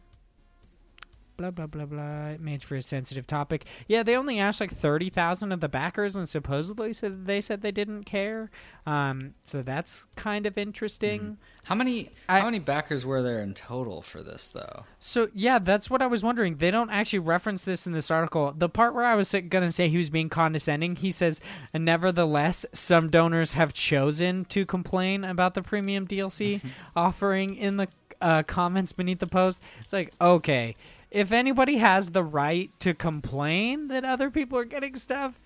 blah 1.40 1.50
blah 1.50 1.66
blah 1.66 1.87
blah 1.87 2.37
made 2.38 2.62
for 2.62 2.76
a 2.76 2.83
sensitive 2.83 3.26
topic. 3.26 3.64
Yeah, 3.88 4.03
they 4.03 4.16
only 4.16 4.38
asked 4.38 4.61
like 4.61 4.70
thirty 4.72 5.09
thousand 5.09 5.53
of 5.53 5.61
the 5.61 5.68
backers, 5.68 6.14
and 6.16 6.29
supposedly 6.29 6.92
said 6.92 7.26
they 7.26 7.40
said 7.40 7.62
they 7.62 7.72
didn't 7.72 8.05
care. 8.05 8.50
Um, 8.87 9.35
so 9.44 9.62
that's 9.62 10.07
kind 10.16 10.46
of 10.46 10.59
interesting. 10.59 11.38
How 11.64 11.74
many 11.74 12.11
I- 12.29 12.40
how 12.40 12.46
many 12.46 12.59
backers 12.59 13.05
were 13.07 13.22
there 13.22 13.40
in 13.40 13.55
total 13.55 14.03
for 14.03 14.22
this 14.22 14.48
though? 14.48 14.85
So 14.98 15.29
yeah, 15.35 15.59
that's 15.59 15.88
what 15.90 16.03
I 16.03 16.07
was 16.07 16.22
wondering. 16.24 16.57
They 16.57 16.70
don't 16.70 16.90
actually 16.90 17.20
reference 17.20 17.64
this 17.64 17.87
in 17.87 17.92
this 17.92 18.11
article. 18.11 18.53
The 18.57 18.68
part 18.68 18.94
where 18.94 19.05
I 19.05 19.14
was 19.14 19.31
going 19.33 19.64
to 19.64 19.72
say 19.72 19.88
he 19.88 19.98
was 19.98 20.11
being 20.11 20.29
condescending, 20.29 20.96
he 20.96 21.11
says, 21.11 21.40
"Nevertheless, 21.74 22.64
some 22.72 23.11
donors 23.11 23.53
have 23.55 23.72
chosen 23.72 24.44
to 24.46 24.64
complain 24.66 25.24
about 25.24 25.55
the 25.55 25.62
premium 25.62 26.07
DLC 26.07 26.62
offering 26.96 27.55
in 27.57 27.76
the 27.76 27.88
uh, 28.20 28.42
comments 28.44 28.92
beneath 28.92 29.18
the 29.18 29.26
post." 29.26 29.62
It's 29.83 29.92
like, 29.92 30.12
okay, 30.20 30.76
if 31.11 31.33
anybody 31.33 31.77
has 31.79 32.11
the 32.11 32.23
right 32.25 32.70
to 32.81 32.94
complain 32.94 33.88
that 33.88 34.05
other 34.05 34.31
people 34.31 34.59
are 34.59 34.64
getting 34.64 34.94
stuff, 34.96 35.40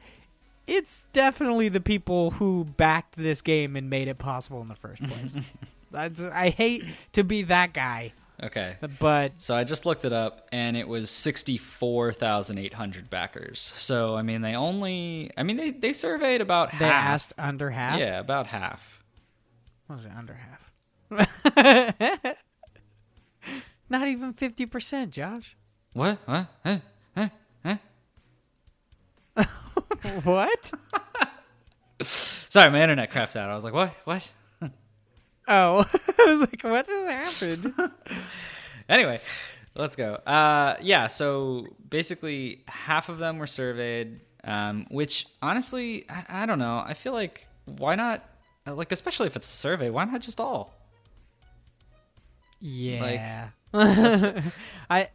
it's 0.66 1.06
definitely 1.12 1.68
the 1.68 1.80
people 1.80 2.30
who 2.32 2.64
backed 2.64 3.16
this 3.16 3.42
game 3.42 3.76
and 3.76 3.88
made 3.90 4.08
it 4.08 4.18
possible 4.18 4.60
in 4.62 4.68
the 4.68 4.74
first 4.74 5.02
place. 5.06 5.38
That's, 5.90 6.22
I 6.22 6.50
hate 6.50 6.84
to 7.12 7.22
be 7.24 7.42
that 7.42 7.72
guy, 7.72 8.12
Okay. 8.42 8.76
but 8.98 9.32
So 9.38 9.54
I 9.54 9.62
just 9.64 9.86
looked 9.86 10.04
it 10.04 10.12
up, 10.12 10.48
and 10.52 10.76
it 10.76 10.88
was 10.88 11.08
sixty-four 11.10 12.12
thousand 12.14 12.58
eight 12.58 12.74
hundred 12.74 13.08
backers. 13.10 13.72
So 13.76 14.16
I 14.16 14.22
mean, 14.22 14.40
they 14.42 14.54
only, 14.56 15.30
I 15.36 15.42
mean, 15.44 15.56
they 15.56 15.70
they 15.70 15.92
surveyed 15.92 16.40
about 16.40 16.70
They 16.72 16.86
half. 16.86 17.04
asked 17.12 17.32
under 17.38 17.70
half. 17.70 18.00
Yeah, 18.00 18.18
about 18.18 18.46
half. 18.48 19.02
What 19.86 19.96
was 19.96 20.06
it? 20.06 20.12
Under 20.16 20.34
half. 20.34 20.70
Not 23.88 24.08
even 24.08 24.32
fifty 24.32 24.66
percent, 24.66 25.12
Josh. 25.12 25.56
What? 25.92 26.18
What? 26.26 26.46
Huh? 26.64 26.78
Huh? 27.16 27.28
Huh? 27.64 27.76
what? 30.24 30.72
Sorry, 32.02 32.70
my 32.70 32.82
internet 32.82 33.10
craps 33.10 33.36
out. 33.36 33.48
I 33.48 33.54
was 33.54 33.64
like, 33.64 33.74
what? 33.74 33.94
What? 34.04 34.30
Oh, 35.46 35.84
I 36.18 36.24
was 36.26 36.40
like, 36.40 36.62
what 36.62 36.86
just 36.86 37.44
happened? 37.44 37.92
anyway, 38.88 39.20
let's 39.74 39.94
go. 39.94 40.14
Uh, 40.14 40.76
yeah, 40.80 41.06
so 41.06 41.66
basically, 41.86 42.64
half 42.66 43.10
of 43.10 43.18
them 43.18 43.36
were 43.36 43.46
surveyed, 43.46 44.20
um, 44.44 44.86
which 44.90 45.26
honestly, 45.42 46.06
I, 46.08 46.44
I 46.44 46.46
don't 46.46 46.58
know. 46.58 46.82
I 46.82 46.94
feel 46.94 47.12
like 47.12 47.46
why 47.66 47.94
not? 47.94 48.24
Like, 48.66 48.90
especially 48.90 49.26
if 49.26 49.36
it's 49.36 49.46
a 49.52 49.56
survey, 49.56 49.90
why 49.90 50.06
not 50.06 50.22
just 50.22 50.40
all? 50.40 50.72
Yeah. 52.64 53.48
I 54.90 55.08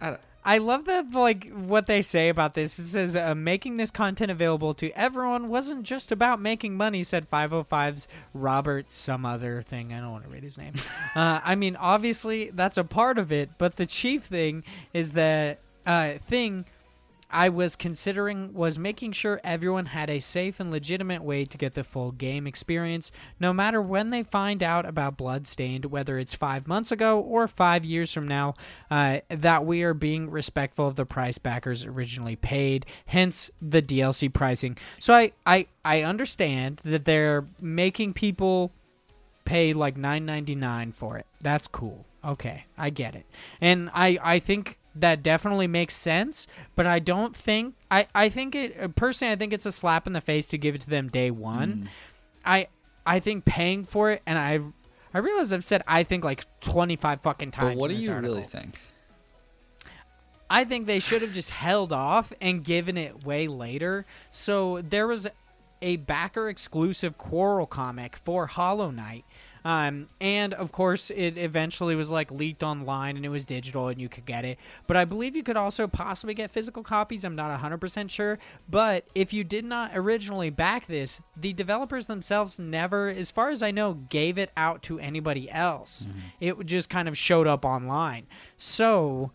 I 0.00 0.16
I 0.44 0.58
love 0.58 0.84
that 0.86 1.12
like 1.12 1.50
what 1.52 1.86
they 1.86 2.02
say 2.02 2.28
about 2.28 2.54
this. 2.54 2.78
It 2.78 2.84
says 2.84 3.14
uh, 3.14 3.34
making 3.34 3.76
this 3.76 3.90
content 3.90 4.30
available 4.30 4.74
to 4.74 4.90
everyone 4.90 5.48
wasn't 5.48 5.84
just 5.84 6.12
about 6.12 6.40
making 6.40 6.76
money. 6.76 7.02
Said 7.02 7.30
505's 7.30 8.08
Robert 8.34 8.90
some 8.90 9.24
other 9.24 9.62
thing. 9.62 9.92
I 9.92 10.00
don't 10.00 10.12
want 10.12 10.24
to 10.24 10.30
read 10.30 10.42
his 10.42 10.58
name. 10.58 10.74
uh, 11.14 11.40
I 11.44 11.54
mean, 11.54 11.76
obviously 11.76 12.50
that's 12.50 12.78
a 12.78 12.84
part 12.84 13.18
of 13.18 13.30
it, 13.30 13.50
but 13.58 13.76
the 13.76 13.86
chief 13.86 14.24
thing 14.24 14.64
is 14.92 15.12
that 15.12 15.60
uh, 15.84 16.12
thing 16.14 16.64
I 17.30 17.48
was 17.48 17.76
considering 17.76 18.54
was 18.54 18.78
making 18.78 19.12
sure 19.12 19.40
everyone 19.42 19.86
had 19.86 20.10
a 20.10 20.20
safe 20.20 20.60
and 20.60 20.70
legitimate 20.70 21.22
way 21.22 21.44
to 21.44 21.58
get 21.58 21.74
the 21.74 21.84
full 21.84 22.12
game 22.12 22.46
experience, 22.46 23.10
no 23.40 23.52
matter 23.52 23.82
when 23.82 24.10
they 24.10 24.22
find 24.22 24.62
out 24.62 24.86
about 24.86 25.16
Bloodstained, 25.16 25.86
whether 25.86 26.18
it's 26.18 26.34
five 26.34 26.66
months 26.68 26.92
ago 26.92 27.20
or 27.20 27.48
five 27.48 27.84
years 27.84 28.12
from 28.12 28.28
now, 28.28 28.54
uh, 28.90 29.20
that 29.28 29.64
we 29.64 29.82
are 29.82 29.94
being 29.94 30.30
respectful 30.30 30.86
of 30.86 30.96
the 30.96 31.06
price 31.06 31.38
backers 31.38 31.84
originally 31.84 32.36
paid, 32.36 32.86
hence 33.06 33.50
the 33.60 33.82
DLC 33.82 34.32
pricing. 34.32 34.76
So 34.98 35.14
I, 35.14 35.32
I, 35.44 35.66
I 35.84 36.02
understand 36.02 36.80
that 36.84 37.04
they're 37.04 37.46
making 37.60 38.12
people 38.12 38.72
pay 39.44 39.72
like 39.72 39.96
nine 39.96 40.26
ninety 40.26 40.54
nine 40.54 40.92
for 40.92 41.16
it. 41.16 41.26
That's 41.40 41.68
cool. 41.68 42.04
Okay, 42.24 42.64
I 42.76 42.90
get 42.90 43.14
it, 43.14 43.24
and 43.60 43.88
I 43.94 44.18
I 44.22 44.38
think 44.40 44.78
that 45.00 45.22
definitely 45.22 45.66
makes 45.66 45.94
sense. 45.94 46.46
But 46.74 46.86
I 46.86 46.98
don't 46.98 47.34
think 47.34 47.74
I 47.90 48.06
I 48.14 48.28
think 48.28 48.54
it 48.54 48.94
personally. 48.96 49.32
I 49.32 49.36
think 49.36 49.52
it's 49.52 49.66
a 49.66 49.72
slap 49.72 50.06
in 50.06 50.12
the 50.12 50.20
face 50.20 50.48
to 50.48 50.58
give 50.58 50.74
it 50.74 50.82
to 50.82 50.90
them 50.90 51.08
day 51.08 51.30
one. 51.30 51.72
Mm. 51.72 51.88
I 52.44 52.66
I 53.04 53.20
think 53.20 53.44
paying 53.44 53.84
for 53.84 54.10
it, 54.10 54.22
and 54.26 54.38
I 54.38 54.60
I 55.14 55.18
realize 55.18 55.52
I've 55.52 55.64
said 55.64 55.82
I 55.86 56.02
think 56.02 56.24
like 56.24 56.44
twenty 56.60 56.96
five 56.96 57.20
fucking 57.22 57.52
times. 57.52 57.74
But 57.74 57.80
what 57.80 57.90
do 57.90 57.96
you 57.96 58.12
article. 58.12 58.34
really 58.36 58.46
think? 58.46 58.78
I 60.48 60.64
think 60.64 60.86
they 60.86 61.00
should 61.00 61.22
have 61.22 61.32
just 61.32 61.50
held 61.50 61.92
off 61.92 62.32
and 62.40 62.62
given 62.62 62.96
it 62.96 63.24
way 63.24 63.48
later. 63.48 64.06
So 64.30 64.80
there 64.80 65.08
was 65.08 65.26
a 65.82 65.96
backer 65.96 66.48
exclusive 66.48 67.18
Quirrel 67.18 67.66
comic 67.66 68.16
for 68.16 68.46
Hollow 68.46 68.90
Knight. 68.90 69.24
Um, 69.66 70.06
and 70.20 70.54
of 70.54 70.70
course, 70.70 71.10
it 71.10 71.36
eventually 71.36 71.96
was 71.96 72.08
like 72.08 72.30
leaked 72.30 72.62
online 72.62 73.16
and 73.16 73.26
it 73.26 73.30
was 73.30 73.44
digital 73.44 73.88
and 73.88 74.00
you 74.00 74.08
could 74.08 74.24
get 74.24 74.44
it. 74.44 74.58
But 74.86 74.96
I 74.96 75.04
believe 75.04 75.34
you 75.34 75.42
could 75.42 75.56
also 75.56 75.88
possibly 75.88 76.34
get 76.34 76.52
physical 76.52 76.84
copies. 76.84 77.24
I'm 77.24 77.34
not 77.34 77.60
100% 77.60 78.08
sure. 78.08 78.38
But 78.68 79.08
if 79.16 79.32
you 79.32 79.42
did 79.42 79.64
not 79.64 79.90
originally 79.92 80.50
back 80.50 80.86
this, 80.86 81.20
the 81.36 81.52
developers 81.52 82.06
themselves 82.06 82.60
never, 82.60 83.08
as 83.08 83.32
far 83.32 83.50
as 83.50 83.60
I 83.60 83.72
know, 83.72 83.94
gave 83.94 84.38
it 84.38 84.52
out 84.56 84.84
to 84.84 85.00
anybody 85.00 85.50
else. 85.50 86.06
It 86.38 86.64
just 86.64 86.88
kind 86.88 87.08
of 87.08 87.18
showed 87.18 87.48
up 87.48 87.64
online. 87.64 88.28
So 88.56 89.32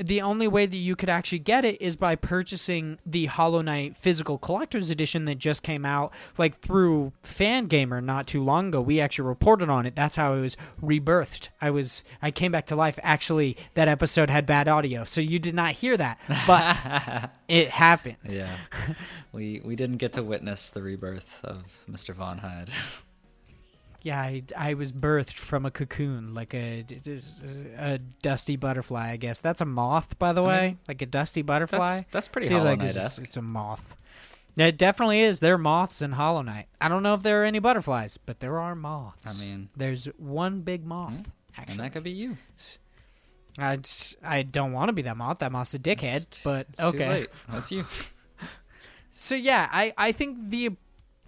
the 0.00 0.22
only 0.22 0.48
way 0.48 0.66
that 0.66 0.76
you 0.76 0.96
could 0.96 1.08
actually 1.08 1.40
get 1.40 1.64
it 1.64 1.80
is 1.80 1.96
by 1.96 2.14
purchasing 2.14 2.98
the 3.04 3.26
Hollow 3.26 3.60
Knight 3.60 3.96
physical 3.96 4.38
collector's 4.38 4.90
edition 4.90 5.26
that 5.26 5.36
just 5.36 5.62
came 5.62 5.84
out 5.84 6.12
like 6.38 6.58
through 6.58 7.12
Fangamer 7.22 8.02
not 8.02 8.26
too 8.26 8.42
long 8.42 8.68
ago. 8.68 8.80
We 8.80 9.00
actually 9.00 9.28
reported 9.28 9.68
on 9.68 9.84
it. 9.86 9.94
That's 9.94 10.16
how 10.16 10.34
it 10.34 10.40
was 10.40 10.56
rebirthed. 10.82 11.50
I 11.60 11.70
was 11.70 12.02
I 12.22 12.30
came 12.30 12.50
back 12.50 12.66
to 12.66 12.76
life. 12.76 12.98
Actually, 13.02 13.56
that 13.74 13.88
episode 13.88 14.30
had 14.30 14.46
bad 14.46 14.68
audio, 14.68 15.04
so 15.04 15.20
you 15.20 15.38
did 15.38 15.54
not 15.54 15.72
hear 15.72 15.96
that. 15.96 16.18
But 16.46 17.30
it 17.48 17.68
happened. 17.68 18.16
Yeah, 18.28 18.56
we 19.32 19.60
we 19.64 19.76
didn't 19.76 19.98
get 19.98 20.14
to 20.14 20.22
witness 20.22 20.70
the 20.70 20.82
rebirth 20.82 21.40
of 21.44 21.64
Mr. 21.90 22.14
Von 22.14 22.38
Hyde. 22.38 22.70
Yeah, 24.02 24.20
I, 24.20 24.42
I 24.56 24.74
was 24.74 24.92
birthed 24.92 25.34
from 25.34 25.66
a 25.66 25.70
cocoon, 25.70 26.32
like 26.34 26.54
a, 26.54 26.84
a 27.78 27.98
dusty 28.22 28.56
butterfly. 28.56 29.10
I 29.10 29.16
guess 29.16 29.40
that's 29.40 29.60
a 29.60 29.66
moth, 29.66 30.18
by 30.18 30.32
the 30.32 30.42
I 30.42 30.46
way, 30.48 30.66
mean, 30.68 30.78
like 30.88 31.02
a 31.02 31.06
dusty 31.06 31.42
butterfly. 31.42 31.96
That's, 31.96 32.08
that's 32.10 32.28
pretty 32.28 32.48
Hollow 32.48 32.64
like 32.64 32.82
it's, 32.82 33.18
it's 33.18 33.36
a 33.36 33.42
moth. 33.42 33.96
It 34.56 34.78
definitely 34.78 35.20
is. 35.20 35.40
There 35.40 35.54
are 35.54 35.58
moths 35.58 36.02
in 36.02 36.12
Hollow 36.12 36.42
Knight. 36.42 36.66
I 36.80 36.88
don't 36.88 37.02
know 37.02 37.14
if 37.14 37.22
there 37.22 37.42
are 37.42 37.44
any 37.44 37.58
butterflies, 37.60 38.16
but 38.18 38.40
there 38.40 38.58
are 38.58 38.74
moths. 38.74 39.26
I 39.42 39.44
mean, 39.44 39.68
there's 39.76 40.06
one 40.18 40.60
big 40.62 40.84
moth. 40.84 41.12
and 41.12 41.26
Actually, 41.56 41.76
that 41.78 41.92
could 41.92 42.02
be 42.04 42.10
you. 42.10 42.36
I, 43.58 43.78
I 44.24 44.42
don't 44.42 44.72
want 44.72 44.88
to 44.88 44.92
be 44.92 45.02
that 45.02 45.16
moth. 45.16 45.38
That 45.38 45.52
moth's 45.52 45.74
a 45.74 45.78
dickhead. 45.78 46.02
It's- 46.16 46.40
but 46.42 46.66
it's 46.72 46.80
okay. 46.82 47.26
That's 47.50 47.70
you. 47.70 47.84
So 49.12 49.34
yeah, 49.34 49.68
I, 49.72 49.92
I 49.98 50.12
think 50.12 50.50
the 50.50 50.70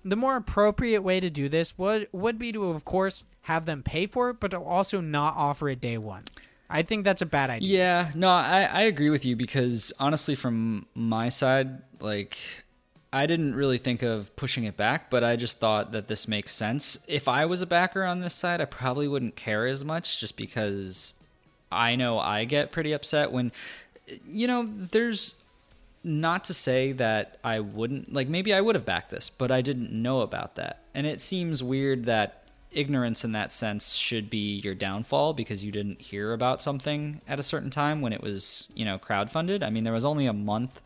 the 0.04 0.16
more 0.16 0.36
appropriate 0.36 1.02
way 1.02 1.20
to 1.20 1.30
do 1.30 1.48
this 1.48 1.76
would 1.78 2.08
would 2.12 2.38
be 2.38 2.52
to 2.52 2.64
of 2.64 2.84
course 2.84 3.24
have 3.42 3.66
them 3.66 3.82
pay 3.82 4.06
for 4.06 4.30
it, 4.30 4.40
but 4.40 4.54
also 4.54 5.00
not 5.00 5.34
offer 5.36 5.68
it 5.68 5.80
day 5.80 5.98
one. 5.98 6.24
I 6.70 6.82
think 6.82 7.04
that's 7.04 7.20
a 7.20 7.26
bad 7.26 7.50
idea. 7.50 7.78
Yeah, 7.78 8.10
no, 8.14 8.28
I, 8.28 8.62
I 8.62 8.80
agree 8.82 9.10
with 9.10 9.26
you 9.26 9.36
because 9.36 9.92
honestly, 9.98 10.34
from 10.34 10.86
my 10.94 11.28
side, 11.28 11.82
like, 12.00 12.38
I 13.12 13.26
didn't 13.26 13.54
really 13.54 13.76
think 13.76 14.02
of 14.02 14.34
pushing 14.36 14.64
it 14.64 14.76
back, 14.76 15.10
but 15.10 15.22
I 15.22 15.36
just 15.36 15.58
thought 15.58 15.92
that 15.92 16.08
this 16.08 16.26
makes 16.26 16.54
sense. 16.54 16.98
If 17.06 17.28
I 17.28 17.44
was 17.44 17.60
a 17.60 17.66
backer 17.66 18.04
on 18.04 18.20
this 18.20 18.34
side, 18.34 18.62
I 18.62 18.64
probably 18.64 19.06
wouldn't 19.06 19.36
care 19.36 19.66
as 19.66 19.84
much 19.84 20.18
just 20.18 20.34
because 20.34 21.14
I 21.70 21.94
know 21.94 22.18
I 22.18 22.44
get 22.46 22.72
pretty 22.72 22.92
upset 22.92 23.32
when, 23.32 23.52
you 24.26 24.46
know, 24.46 24.66
there's 24.66 25.41
not 26.04 26.44
to 26.44 26.54
say 26.54 26.92
that 26.92 27.38
I 27.44 27.60
wouldn't 27.60 28.12
like 28.12 28.28
maybe 28.28 28.52
I 28.52 28.60
would 28.60 28.74
have 28.74 28.84
backed 28.84 29.10
this, 29.10 29.30
but 29.30 29.50
I 29.50 29.60
didn't 29.60 29.92
know 29.92 30.20
about 30.20 30.56
that. 30.56 30.84
And 30.94 31.06
it 31.06 31.20
seems 31.20 31.62
weird 31.62 32.04
that 32.06 32.42
ignorance 32.70 33.24
in 33.24 33.32
that 33.32 33.52
sense 33.52 33.94
should 33.94 34.30
be 34.30 34.60
your 34.60 34.74
downfall 34.74 35.34
because 35.34 35.64
you 35.64 35.70
didn't 35.70 36.00
hear 36.00 36.32
about 36.32 36.62
something 36.62 37.20
at 37.28 37.38
a 37.38 37.42
certain 37.42 37.70
time 37.70 38.00
when 38.00 38.12
it 38.12 38.22
was, 38.22 38.68
you 38.74 38.84
know, 38.84 38.98
crowdfunded. 38.98 39.62
I 39.62 39.70
mean, 39.70 39.84
there 39.84 39.92
was 39.92 40.04
only 40.04 40.26
a 40.26 40.32
month 40.32 40.80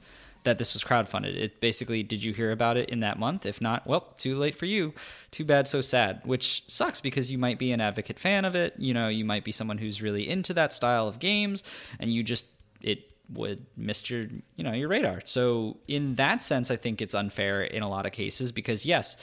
that 0.45 0.59
this 0.59 0.75
was 0.75 0.85
crowdfunded. 0.85 1.37
It 1.37 1.61
basically 1.61 2.03
did 2.03 2.23
you 2.23 2.33
hear 2.33 2.53
about 2.53 2.77
it 2.77 2.89
in 2.89 3.01
that 3.01 3.19
month? 3.19 3.47
If 3.47 3.61
not, 3.61 3.87
well, 3.87 4.13
too 4.17 4.37
late 4.37 4.57
for 4.57 4.67
you. 4.67 4.95
Too 5.31 5.45
bad, 5.45 5.67
so 5.67 5.81
sad, 5.81 6.21
which 6.25 6.63
sucks 6.69 7.01
because 7.01 7.31
you 7.31 7.39
might 7.39 7.59
be 7.59 7.73
an 7.73 7.81
advocate 7.81 8.19
fan 8.19 8.45
of 8.45 8.55
it, 8.55 8.75
you 8.79 8.95
know, 8.95 9.09
you 9.09 9.25
might 9.25 9.45
be 9.45 9.53
someone 9.53 9.79
who's 9.79 10.01
really 10.01 10.29
into 10.29 10.55
that 10.55 10.73
style 10.73 11.09
of 11.09 11.19
games 11.19 11.65
and 11.99 12.13
you 12.13 12.23
just 12.23 12.47
it 12.81 13.16
would 13.31 13.67
miss 13.77 14.09
your 14.11 14.27
you 14.57 14.65
know 14.65 14.73
your 14.73 14.89
radar. 14.89 15.21
So 15.25 15.79
in 15.89 16.15
that 16.17 16.43
sense 16.43 16.71
i 16.71 16.77
think 16.77 17.01
it's 17.01 17.15
unfair 17.15 17.63
in 17.63 17.83
a 17.83 17.89
lot 17.89 18.07
of 18.07 18.13
cases 18.13 18.53
because 18.53 18.87
yes 18.87 19.17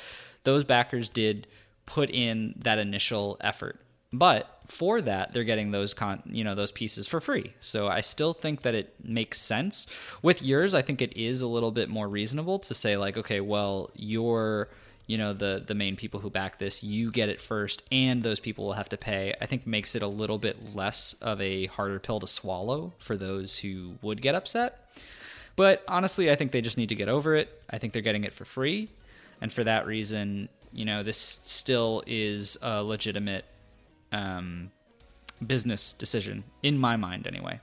those 0.43 0.63
backers 0.63 1.09
did 1.09 1.47
put 1.85 2.09
in 2.09 2.55
that 2.57 2.77
initial 2.79 3.37
effort. 3.41 3.79
But 4.11 4.49
for 4.67 5.01
that 5.01 5.33
they're 5.33 5.43
getting 5.43 5.71
those 5.71 5.93
con 5.93 6.21
you 6.25 6.43
know 6.43 6.55
those 6.55 6.71
pieces 6.71 7.07
for 7.07 7.19
free. 7.19 7.53
So 7.59 7.87
i 7.87 8.01
still 8.01 8.33
think 8.33 8.61
that 8.61 8.75
it 8.75 8.95
makes 9.03 9.39
sense. 9.39 9.87
With 10.21 10.41
yours 10.41 10.73
i 10.73 10.81
think 10.81 11.01
it 11.01 11.15
is 11.17 11.41
a 11.41 11.47
little 11.47 11.71
bit 11.71 11.89
more 11.89 12.07
reasonable 12.07 12.59
to 12.59 12.73
say 12.73 12.97
like 12.97 13.17
okay 13.17 13.41
well 13.41 13.89
you're 13.95 14.69
you 15.07 15.17
know 15.17 15.33
the 15.33 15.63
the 15.65 15.75
main 15.75 15.95
people 15.95 16.19
who 16.19 16.29
back 16.29 16.59
this 16.59 16.83
you 16.83 17.11
get 17.11 17.29
it 17.29 17.41
first 17.41 17.83
and 17.91 18.23
those 18.23 18.39
people 18.39 18.65
will 18.65 18.73
have 18.73 18.89
to 18.89 18.97
pay 18.97 19.33
i 19.41 19.45
think 19.45 19.67
makes 19.67 19.95
it 19.95 20.01
a 20.01 20.07
little 20.07 20.37
bit 20.37 20.75
less 20.75 21.13
of 21.21 21.41
a 21.41 21.65
harder 21.67 21.99
pill 21.99 22.19
to 22.19 22.27
swallow 22.27 22.93
for 22.99 23.17
those 23.17 23.59
who 23.59 23.95
would 24.01 24.21
get 24.21 24.35
upset. 24.35 24.79
But 25.55 25.83
honestly 25.87 26.31
i 26.31 26.35
think 26.35 26.51
they 26.51 26.61
just 26.61 26.77
need 26.77 26.89
to 26.89 26.95
get 26.95 27.09
over 27.09 27.35
it. 27.35 27.61
I 27.69 27.77
think 27.77 27.93
they're 27.93 28.01
getting 28.01 28.23
it 28.23 28.33
for 28.33 28.45
free. 28.45 28.89
And 29.41 29.51
for 29.51 29.63
that 29.63 29.85
reason 29.85 30.49
you 30.71 30.85
know 30.85 31.03
this 31.03 31.17
still 31.17 32.03
is 32.07 32.57
a 32.61 32.83
legitimate 32.83 33.45
um, 34.11 34.71
business 35.45 35.93
decision 35.93 36.43
in 36.61 36.77
my 36.77 36.95
mind 36.95 37.27
anyway 37.27 37.59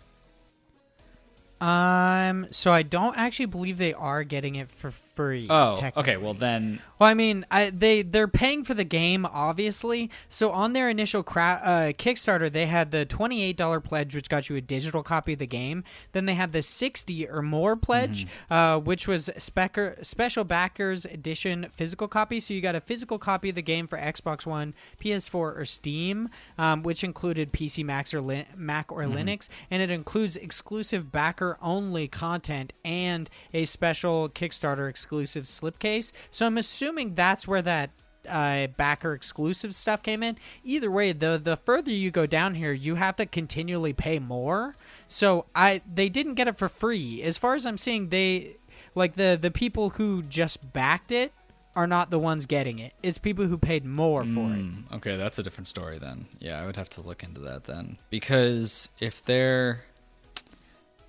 Um. 1.61 2.47
So 2.51 2.73
I 2.73 2.83
don't 2.83 3.17
actually 3.17 3.47
believe 3.47 3.79
they 3.79 3.95
are 3.95 4.25
getting 4.25 4.55
it 4.57 4.71
for 4.71 4.91
free. 4.91 5.47
oh 5.51 5.77
okay 5.97 6.17
well 6.17 6.33
then 6.33 6.81
Well, 6.99 7.09
I 7.09 7.15
mean, 7.15 7.45
I, 7.51 7.69
they 7.71 8.01
they're 8.03 8.29
paying 8.29 8.65
for 8.65 8.73
the 8.75 8.85
game, 8.85 9.27
obviously. 9.27 10.11
So 10.31 10.51
on 10.53 10.73
their 10.73 10.89
initial 10.89 11.23
cra- 11.23 11.61
uh, 11.63 11.71
Kickstarter, 11.93 12.51
they 12.51 12.67
had 12.67 12.91
the 12.91 13.05
twenty 13.05 13.43
eight 13.43 13.57
dollar 13.59 13.81
pledge, 13.81 14.15
which 14.15 14.29
got 14.31 14.49
you 14.49 14.57
a 14.57 14.61
digital 14.63 15.03
copy 15.03 15.35
of 15.35 15.39
the 15.39 15.47
game. 15.47 15.85
Then 16.13 16.25
they 16.27 16.35
had 16.35 16.53
the 16.53 16.63
sixty 16.63 17.29
or 17.29 17.43
more 17.43 17.77
pledge, 17.77 18.27
uh, 18.51 18.79
which 18.81 19.07
was 19.07 19.29
specker, 19.37 20.03
special 20.05 20.45
backers 20.45 21.05
edition 21.05 21.67
physical 21.73 22.09
copy. 22.09 22.41
So 22.41 22.55
you 22.55 22.63
got 22.63 22.75
a 22.75 22.81
physical 22.81 23.19
copy 23.19 23.51
of 23.51 23.55
the 23.55 23.63
game 23.63 23.87
for 23.87 23.99
Xbox 23.99 24.47
One, 24.47 24.73
PS4, 25.03 25.35
or 25.35 25.65
Steam, 25.67 26.31
um, 26.57 26.83
which 26.83 27.05
included 27.05 27.53
PC, 27.53 27.85
Max 27.85 28.15
or 28.15 28.21
Lin- 28.23 28.47
Mac 28.57 28.91
or 28.91 29.03
Linux, 29.03 29.49
and 29.71 29.83
it 29.83 29.91
includes 29.91 30.37
exclusive 30.39 31.13
backer 31.13 31.50
only 31.61 32.09
content 32.09 32.73
and 32.85 33.29
a 33.53 33.65
special 33.65 34.29
Kickstarter 34.29 34.89
exclusive 34.89 35.45
slipcase. 35.45 36.13
So 36.31 36.47
I'm 36.47 36.59
assuming 36.59 37.15
that's 37.15 37.47
where 37.49 37.63
that 37.63 37.91
uh, 38.29 38.67
backer 38.77 39.15
exclusive 39.15 39.75
stuff 39.75 40.03
came 40.03 40.23
in. 40.23 40.37
Either 40.65 40.91
way, 40.91 41.13
the 41.13 41.41
the 41.43 41.57
further 41.57 41.91
you 41.91 42.11
go 42.11 42.27
down 42.27 42.55
here, 42.55 42.73
you 42.73 42.95
have 42.97 43.17
to 43.17 43.27
continually 43.27 43.93
pay 43.93 44.19
more. 44.19 44.77
So 45.09 45.47
I 45.55 45.81
they 45.93 46.09
didn't 46.09 46.35
get 46.35 46.49
it 46.49 46.59
for 46.59 46.69
free. 46.69 47.23
As 47.23 47.39
far 47.39 47.55
as 47.55 47.67
I'm 47.67 47.79
seeing, 47.79 48.09
they 48.09 48.57
like 48.95 49.15
the 49.15 49.39
the 49.41 49.51
people 49.51 49.91
who 49.91 50.23
just 50.23 50.73
backed 50.73 51.13
it 51.13 51.33
are 51.77 51.87
not 51.87 52.11
the 52.11 52.19
ones 52.19 52.47
getting 52.47 52.79
it. 52.79 52.93
It's 53.03 53.19
people 53.19 53.47
who 53.47 53.57
paid 53.57 53.85
more 53.85 54.25
for 54.25 54.41
it. 54.41 54.59
Mm, 54.59 54.93
okay, 54.95 55.17
that's 55.17 55.39
a 55.39 55.43
different 55.43 55.69
story 55.69 55.99
then. 55.99 56.27
Yeah, 56.41 56.61
I 56.61 56.67
would 56.67 56.77
have 56.77 56.91
to 56.91 57.01
look 57.01 57.23
into 57.23 57.41
that 57.43 57.65
then. 57.65 57.99
Because 58.11 58.91
if 58.99 59.25
they're 59.25 59.85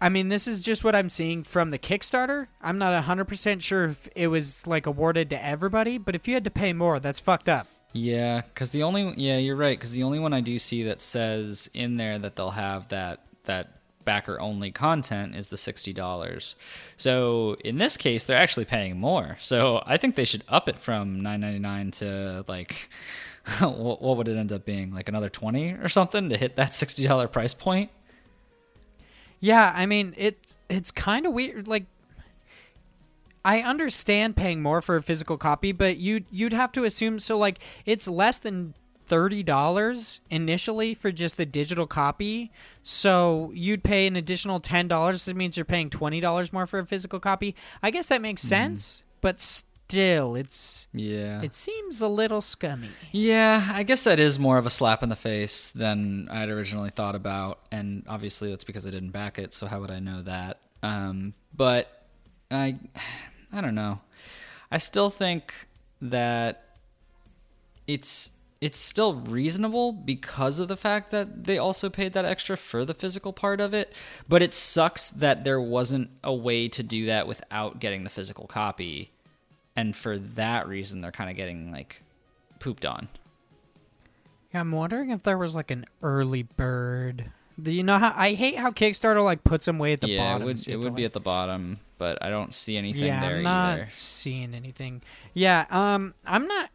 I 0.01 0.09
mean, 0.09 0.29
this 0.29 0.47
is 0.47 0.61
just 0.61 0.83
what 0.83 0.95
I'm 0.95 1.09
seeing 1.09 1.43
from 1.43 1.69
the 1.69 1.77
Kickstarter. 1.79 2.47
I'm 2.61 2.79
not 2.79 3.01
100% 3.03 3.61
sure 3.61 3.85
if 3.85 4.09
it 4.15 4.27
was 4.27 4.65
like 4.65 4.87
awarded 4.87 5.29
to 5.29 5.45
everybody, 5.45 5.99
but 5.99 6.15
if 6.15 6.27
you 6.27 6.33
had 6.33 6.43
to 6.45 6.51
pay 6.51 6.73
more, 6.73 6.99
that's 6.99 7.19
fucked 7.19 7.47
up. 7.47 7.67
yeah, 7.93 8.41
cuz 8.55 8.71
the 8.71 8.83
only 8.83 9.13
yeah, 9.17 9.37
you're 9.37 9.55
right 9.55 9.79
cuz 9.79 9.91
the 9.91 10.03
only 10.03 10.17
one 10.17 10.33
I 10.33 10.41
do 10.41 10.57
see 10.57 10.83
that 10.83 11.01
says 11.01 11.69
in 11.73 11.97
there 11.97 12.17
that 12.17 12.35
they'll 12.35 12.51
have 12.51 12.87
that 12.89 13.19
that 13.43 13.81
backer 14.05 14.39
only 14.39 14.71
content 14.71 15.35
is 15.35 15.49
the 15.49 15.55
$60. 15.57 16.55
So 16.97 17.55
in 17.63 17.77
this 17.77 17.97
case, 17.97 18.25
they're 18.25 18.37
actually 18.37 18.65
paying 18.65 18.97
more. 18.99 19.37
So 19.39 19.83
I 19.85 19.97
think 19.97 20.15
they 20.15 20.25
should 20.25 20.43
up 20.47 20.67
it 20.67 20.79
from 20.79 21.21
$9.99 21.21 21.91
to 21.99 22.45
like, 22.47 22.89
what 23.59 24.17
would 24.17 24.27
it 24.27 24.37
end 24.37 24.51
up 24.51 24.65
being? 24.65 24.91
Like 24.93 25.09
another 25.09 25.29
20 25.29 25.73
or 25.73 25.89
something 25.89 26.29
to 26.29 26.37
hit 26.37 26.55
that 26.55 26.71
$60 26.71 27.31
price 27.31 27.53
point? 27.53 27.91
Yeah, 29.41 29.73
I 29.75 29.85
mean 29.85 30.13
it 30.17 30.55
it's 30.69 30.91
kind 30.91 31.25
of 31.25 31.33
weird 31.33 31.67
like 31.67 31.85
I 33.43 33.61
understand 33.61 34.35
paying 34.35 34.61
more 34.61 34.81
for 34.81 34.95
a 34.95 35.01
physical 35.01 35.37
copy, 35.37 35.71
but 35.71 35.97
you 35.97 36.23
you'd 36.31 36.53
have 36.53 36.71
to 36.73 36.83
assume 36.83 37.19
so 37.19 37.37
like 37.37 37.59
it's 37.85 38.07
less 38.07 38.37
than 38.37 38.75
thirty 39.07 39.41
dollars 39.41 40.21
initially 40.29 40.93
for 40.93 41.11
just 41.11 41.37
the 41.37 41.45
digital 41.45 41.87
copy. 41.87 42.51
So 42.83 43.51
you'd 43.53 43.83
pay 43.83 44.05
an 44.05 44.15
additional 44.15 44.59
ten 44.59 44.87
dollars. 44.87 45.25
That 45.25 45.35
means 45.35 45.57
you're 45.57 45.65
paying 45.65 45.89
twenty 45.89 46.21
dollars 46.21 46.53
more 46.53 46.67
for 46.67 46.79
a 46.79 46.85
physical 46.85 47.19
copy. 47.19 47.55
I 47.81 47.89
guess 47.89 48.07
that 48.07 48.21
makes 48.21 48.41
mm-hmm. 48.41 48.49
sense, 48.49 49.03
but 49.21 49.63
still, 49.91 50.35
it's 50.35 50.87
Yeah. 50.93 51.41
it 51.41 51.53
seems 51.53 52.01
a 52.01 52.07
little 52.07 52.41
scummy. 52.41 52.89
Yeah, 53.11 53.69
I 53.73 53.83
guess 53.83 54.03
that 54.05 54.19
is 54.19 54.39
more 54.39 54.57
of 54.57 54.65
a 54.65 54.69
slap 54.69 55.03
in 55.03 55.09
the 55.09 55.15
face 55.15 55.69
than 55.71 56.27
I'd 56.29 56.49
originally 56.49 56.89
thought 56.89 57.15
about, 57.15 57.59
and 57.71 58.03
obviously 58.07 58.49
that's 58.49 58.63
because 58.63 58.87
I 58.87 58.89
didn't 58.91 59.11
back 59.11 59.37
it. 59.37 59.53
So 59.53 59.67
how 59.67 59.79
would 59.81 59.91
I 59.91 59.99
know 59.99 60.21
that? 60.23 60.59
Um, 60.83 61.33
but 61.55 62.05
I, 62.49 62.77
I 63.53 63.61
don't 63.61 63.75
know. 63.75 63.99
I 64.71 64.77
still 64.77 65.09
think 65.09 65.53
that 66.01 66.63
it's 67.87 68.31
it's 68.61 68.77
still 68.77 69.15
reasonable 69.15 69.91
because 69.91 70.59
of 70.59 70.67
the 70.67 70.77
fact 70.77 71.09
that 71.09 71.45
they 71.45 71.57
also 71.57 71.89
paid 71.89 72.13
that 72.13 72.25
extra 72.25 72.55
for 72.55 72.85
the 72.85 72.93
physical 72.93 73.33
part 73.33 73.59
of 73.59 73.73
it. 73.73 73.91
But 74.29 74.43
it 74.43 74.53
sucks 74.53 75.09
that 75.09 75.43
there 75.43 75.59
wasn't 75.59 76.11
a 76.23 76.31
way 76.33 76.67
to 76.69 76.83
do 76.83 77.07
that 77.07 77.27
without 77.27 77.79
getting 77.79 78.03
the 78.03 78.11
physical 78.11 78.45
copy, 78.45 79.11
and 79.81 79.95
for 79.95 80.17
that 80.19 80.67
reason, 80.67 81.01
they're 81.01 81.11
kind 81.11 81.29
of 81.29 81.35
getting 81.35 81.71
like 81.71 82.01
pooped 82.59 82.85
on. 82.85 83.09
Yeah, 84.53 84.59
I'm 84.59 84.71
wondering 84.71 85.09
if 85.09 85.23
there 85.23 85.37
was 85.37 85.55
like 85.55 85.71
an 85.71 85.85
early 86.03 86.43
bird. 86.43 87.31
Do 87.61 87.71
you 87.73 87.83
know 87.83 87.97
how 87.97 88.13
I 88.15 88.33
hate 88.33 88.55
how 88.57 88.69
Kickstarter 88.71 89.23
like 89.23 89.43
puts 89.43 89.65
them 89.65 89.79
way 89.79 89.93
at 89.93 90.01
the 90.01 90.09
yeah, 90.09 90.23
bottom. 90.33 90.41
it 90.43 90.45
would 90.45 90.59
so 90.59 90.69
it 90.69 90.73
have 90.73 90.81
to, 90.81 90.87
would 90.87 90.95
be 90.95 91.01
like- 91.03 91.07
at 91.09 91.13
the 91.13 91.19
bottom, 91.19 91.79
but 91.97 92.23
I 92.23 92.29
don't 92.29 92.53
see 92.53 92.77
anything 92.77 93.07
yeah, 93.07 93.21
there 93.21 93.37
I'm 93.37 93.43
not 93.43 93.73
either. 93.79 93.87
seeing 93.89 94.53
anything. 94.53 95.01
Yeah, 95.33 95.65
um, 95.69 96.13
I'm 96.25 96.47
not. 96.47 96.69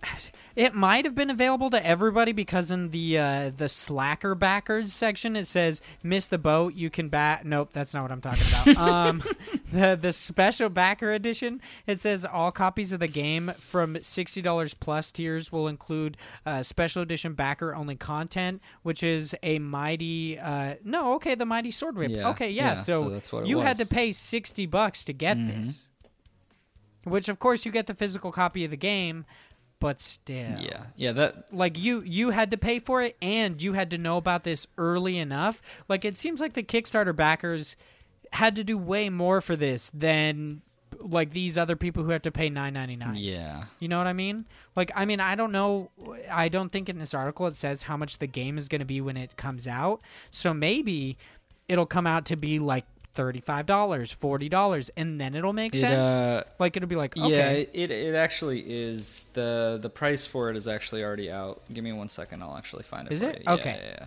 It 0.55 0.75
might 0.75 1.05
have 1.05 1.15
been 1.15 1.29
available 1.29 1.69
to 1.71 1.87
everybody 1.87 2.33
because 2.33 2.71
in 2.71 2.91
the 2.91 3.19
uh, 3.19 3.51
the 3.55 3.69
slacker 3.69 4.35
backers 4.35 4.93
section 4.93 5.37
it 5.37 5.47
says 5.47 5.83
"miss 6.03 6.29
the 6.29 6.39
boat, 6.39 6.75
you 6.75 6.89
can 6.89 7.11
bat." 7.11 7.45
Nope, 7.45 7.71
that's 7.73 7.93
not 7.93 8.03
what 8.03 8.13
I'm 8.13 8.23
talking 8.23 8.47
about. 8.73 8.77
um, 8.79 9.23
the 9.71 9.99
the 10.01 10.13
special 10.13 10.71
backer 10.71 11.13
edition 11.13 11.61
it 11.87 12.01
says 12.01 12.25
all 12.25 12.51
copies 12.51 12.93
of 12.93 13.01
the 13.01 13.09
game 13.09 13.53
from 13.59 13.99
sixty 14.01 14.41
dollars 14.41 14.73
plus 14.73 15.13
tiers 15.13 15.53
will 15.53 15.69
include 15.69 16.17
uh, 16.47 16.63
special 16.63 17.03
edition 17.03 17.35
backer 17.35 17.75
only 17.75 17.97
content, 17.97 18.63
which 18.83 19.03
is 19.03 19.35
a 19.43 19.59
mighty. 19.59 20.39
Uh, 20.39 20.77
no, 20.83 21.15
okay, 21.17 21.35
the 21.35 21.45
mighty 21.45 21.71
sword 21.71 21.99
whip. 21.99 22.11
Yeah, 22.11 22.31
okay, 22.31 22.51
yeah, 22.51 22.69
yeah, 22.69 22.75
so, 22.77 23.03
so 23.03 23.09
that's 23.11 23.31
what 23.31 23.43
it 23.43 23.49
you 23.49 23.61
had 23.61 23.77
to 23.77 23.87
pay 23.87 24.13
sixty 24.13 24.65
bucks 24.65 25.05
to 25.05 25.13
get 25.13 25.37
this. 25.37 25.91
Which 27.07 27.29
of 27.29 27.39
course 27.39 27.65
you 27.65 27.73
get 27.73 27.87
the 27.87 27.95
physical 27.95 28.33
copy 28.33 28.65
of 28.65 28.71
the 28.71 28.77
game, 28.77 29.25
but 29.79 30.01
still. 30.01 30.59
Yeah, 30.59 30.87
yeah, 30.97 31.13
that 31.13 31.55
Like 31.55 31.79
you 31.79 32.01
you 32.01 32.31
had 32.31 32.51
to 32.51 32.57
pay 32.57 32.79
for 32.79 33.03
it 33.03 33.17
and 33.23 33.63
you 33.63 33.75
had 33.75 33.91
to 33.91 33.99
know 33.99 34.17
about 34.17 34.45
this 34.45 34.67
early 34.77 35.19
enough. 35.19 35.63
Like 35.89 36.05
it 36.05 36.17
seems 36.17 36.41
like 36.41 36.55
the 36.55 36.63
Kickstarter 36.63 37.15
backers 37.15 37.77
had 38.33 38.57
to 38.57 38.65
do 38.65 38.77
way 38.77 39.09
more 39.09 39.41
for 39.41 39.55
this 39.55 39.91
than 39.91 40.63
like 40.99 41.33
these 41.33 41.59
other 41.59 41.77
people 41.77 42.03
who 42.03 42.11
have 42.11 42.23
to 42.23 42.33
pay 42.33 42.51
9.99. 42.51 43.13
yeah. 43.17 43.65
You 43.79 43.89
know 43.89 43.99
what 43.99 44.07
I 44.07 44.13
mean? 44.13 44.47
Like, 44.75 44.91
I 44.95 45.05
mean, 45.05 45.21
I 45.21 45.35
don't 45.35 45.53
know. 45.53 45.91
I 46.33 46.49
don't 46.49 46.71
think 46.71 46.89
in 46.89 46.99
this 46.99 47.15
article 47.15 47.47
it 47.47 47.57
says 47.57 47.83
how 47.83 47.97
much 47.97 48.19
the 48.19 48.27
game 48.27 48.59
is 48.59 48.69
going 48.69 48.81
to 48.81 48.87
be 48.87 49.01
when 49.01 49.17
it 49.17 49.37
comes 49.37 49.69
out. 49.69 50.01
So 50.31 50.55
maybe 50.55 51.19
it'll 51.69 51.87
come 51.87 52.07
out 52.07 52.25
to 52.27 52.37
be 52.37 52.59
like 52.59 52.85
$35, 53.17 53.65
$40, 53.67 54.91
and 54.97 55.21
then 55.21 55.35
it'll 55.35 55.53
make 55.53 55.75
It, 55.75 55.79
sense. 55.81 56.13
uh, 56.13 56.45
like, 56.59 56.77
it'll 56.77 56.89
be 56.89 56.97
like, 56.97 57.15
Yeah, 57.17 57.51
it 57.51 57.91
it 57.91 58.15
actually 58.15 58.61
is 58.61 59.25
the 59.33 59.79
the 59.81 59.91
price 59.91 60.27
for 60.27 60.51
it 60.51 60.57
is 60.57 60.69
actually 60.69 61.03
already 61.03 61.31
out. 61.31 61.63
Give 61.73 61.83
me 61.83 61.93
one 61.93 62.09
second, 62.09 62.43
I'll 62.43 62.57
actually 62.57 62.83
find 62.85 63.07
it. 63.09 63.13
Is 63.13 63.23
it? 63.23 63.37
you. 63.39 63.43
Yeah, 63.47 63.53
Okay. 63.55 63.81
Yeah, 63.83 63.99
yeah. 64.01 64.07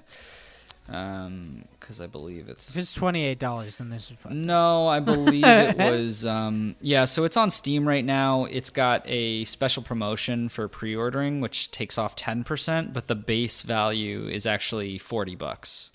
Um, 0.91 1.65
because 1.79 2.01
I 2.01 2.07
believe 2.07 2.49
it's 2.49 2.71
If 2.71 2.77
it's 2.77 2.97
$28, 2.97 3.77
then 3.77 3.89
this 3.91 4.09
is 4.09 4.17
fun. 4.17 4.45
No, 4.47 4.87
I 4.87 4.99
believe 4.99 5.43
it 5.45 5.77
was. 5.91 6.25
Um, 6.25 6.75
yeah, 6.81 7.05
so 7.05 7.25
it's 7.25 7.37
on 7.37 7.51
Steam 7.51 7.87
right 7.87 8.03
now. 8.03 8.45
It's 8.45 8.71
got 8.71 9.03
a 9.05 9.45
special 9.45 9.83
promotion 9.83 10.49
for 10.49 10.67
pre-ordering, 10.67 11.41
which 11.41 11.69
takes 11.69 11.99
off 11.99 12.15
ten 12.15 12.43
percent, 12.43 12.91
but 12.91 13.07
the 13.07 13.13
base 13.15 13.61
value 13.61 14.27
is 14.27 14.47
actually 14.47 14.97
forty 14.97 15.35
bucks. 15.35 15.91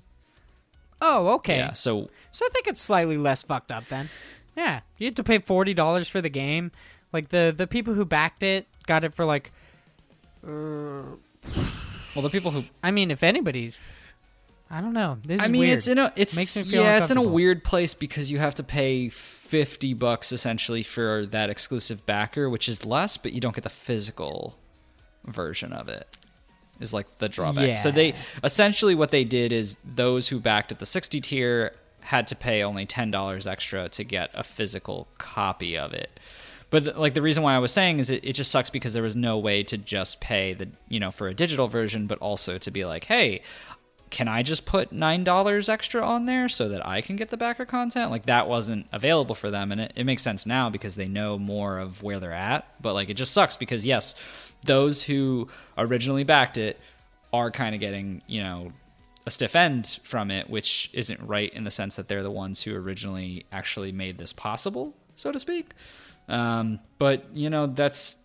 Oh, 1.06 1.34
okay. 1.34 1.58
Yeah, 1.58 1.74
so 1.74 2.08
So 2.30 2.46
I 2.46 2.48
think 2.48 2.66
it's 2.66 2.80
slightly 2.80 3.18
less 3.18 3.42
fucked 3.42 3.70
up 3.70 3.84
then. 3.86 4.08
Yeah, 4.56 4.80
you 4.98 5.06
had 5.06 5.16
to 5.16 5.24
pay 5.24 5.38
forty 5.38 5.74
dollars 5.74 6.08
for 6.08 6.22
the 6.22 6.30
game. 6.30 6.72
Like 7.12 7.28
the 7.28 7.52
the 7.54 7.66
people 7.66 7.92
who 7.92 8.04
backed 8.06 8.42
it 8.42 8.66
got 8.86 9.04
it 9.04 9.14
for 9.14 9.24
like. 9.24 9.52
well, 10.42 11.18
the 12.22 12.30
people 12.30 12.50
who 12.50 12.62
I 12.82 12.90
mean, 12.90 13.10
if 13.10 13.22
anybody's, 13.22 13.78
I 14.70 14.80
don't 14.80 14.94
know. 14.94 15.18
This 15.24 15.40
is 15.42 15.48
I 15.48 15.50
mean, 15.52 15.60
weird. 15.60 15.78
it's 15.78 15.88
in 15.88 15.98
a 15.98 16.12
it's 16.16 16.36
Makes 16.36 16.56
me 16.56 16.62
feel 16.62 16.82
yeah, 16.82 16.96
it's 16.96 17.10
in 17.10 17.18
a 17.18 17.22
weird 17.22 17.64
place 17.64 17.92
because 17.92 18.30
you 18.30 18.38
have 18.38 18.54
to 18.54 18.62
pay 18.62 19.10
fifty 19.10 19.92
bucks 19.92 20.32
essentially 20.32 20.82
for 20.82 21.26
that 21.26 21.50
exclusive 21.50 22.06
backer, 22.06 22.48
which 22.48 22.68
is 22.68 22.86
less, 22.86 23.16
but 23.18 23.32
you 23.32 23.40
don't 23.40 23.54
get 23.54 23.64
the 23.64 23.70
physical 23.70 24.56
version 25.24 25.72
of 25.72 25.88
it. 25.88 26.16
Is 26.80 26.92
like 26.92 27.06
the 27.18 27.28
drawback. 27.28 27.64
So 27.76 27.90
they 27.90 28.14
essentially 28.42 28.94
what 28.94 29.10
they 29.10 29.24
did 29.24 29.52
is 29.52 29.76
those 29.84 30.28
who 30.28 30.40
backed 30.40 30.72
at 30.72 30.78
the 30.80 30.86
sixty 30.86 31.20
tier 31.20 31.74
had 32.00 32.26
to 32.26 32.36
pay 32.36 32.62
only 32.62 32.84
ten 32.84 33.10
dollars 33.10 33.46
extra 33.46 33.88
to 33.90 34.04
get 34.04 34.30
a 34.34 34.42
physical 34.42 35.08
copy 35.18 35.76
of 35.78 35.92
it. 35.92 36.18
But 36.70 36.98
like 36.98 37.14
the 37.14 37.22
reason 37.22 37.44
why 37.44 37.54
I 37.54 37.60
was 37.60 37.70
saying 37.72 38.00
is 38.00 38.10
it, 38.10 38.24
it 38.24 38.32
just 38.32 38.50
sucks 38.50 38.68
because 38.68 38.94
there 38.94 39.02
was 39.02 39.14
no 39.14 39.38
way 39.38 39.62
to 39.62 39.78
just 39.78 40.20
pay 40.20 40.54
the 40.54 40.68
you 40.88 40.98
know 40.98 41.12
for 41.12 41.28
a 41.28 41.34
digital 41.34 41.68
version, 41.68 42.06
but 42.06 42.18
also 42.18 42.58
to 42.58 42.70
be 42.70 42.84
like, 42.84 43.04
hey, 43.04 43.42
can 44.10 44.28
I 44.28 44.42
just 44.42 44.64
put 44.64 44.92
nine 44.92 45.24
dollars 45.24 45.68
extra 45.68 46.04
on 46.04 46.26
there 46.26 46.48
so 46.48 46.68
that 46.68 46.86
I 46.86 47.00
can 47.00 47.16
get 47.16 47.30
the 47.30 47.36
backer 47.36 47.64
content? 47.64 48.10
Like 48.10 48.26
that 48.26 48.48
wasn't 48.48 48.86
available 48.92 49.34
for 49.34 49.50
them, 49.50 49.72
and 49.72 49.80
it, 49.80 49.92
it 49.96 50.04
makes 50.04 50.22
sense 50.22 50.46
now 50.46 50.70
because 50.70 50.94
they 50.96 51.08
know 51.08 51.38
more 51.38 51.78
of 51.78 52.02
where 52.02 52.20
they're 52.20 52.32
at. 52.32 52.80
But 52.80 52.94
like 52.94 53.10
it 53.10 53.14
just 53.14 53.32
sucks 53.32 53.56
because 53.56 53.86
yes, 53.86 54.14
those 54.64 55.02
who 55.04 55.48
originally 55.78 56.24
backed 56.24 56.58
it 56.58 56.78
are 57.32 57.50
kind 57.50 57.74
of 57.74 57.80
getting 57.80 58.22
you 58.26 58.42
know 58.42 58.72
a 59.26 59.30
stiff 59.30 59.56
end 59.56 59.98
from 60.02 60.30
it, 60.30 60.50
which 60.50 60.90
isn't 60.92 61.20
right 61.26 61.52
in 61.54 61.64
the 61.64 61.70
sense 61.70 61.96
that 61.96 62.08
they're 62.08 62.22
the 62.22 62.30
ones 62.30 62.62
who 62.62 62.74
originally 62.74 63.46
actually 63.52 63.90
made 63.92 64.18
this 64.18 64.32
possible, 64.32 64.94
so 65.16 65.32
to 65.32 65.40
speak. 65.40 65.72
Um, 66.28 66.80
but 66.98 67.24
you 67.34 67.50
know 67.50 67.66
that's 67.66 68.16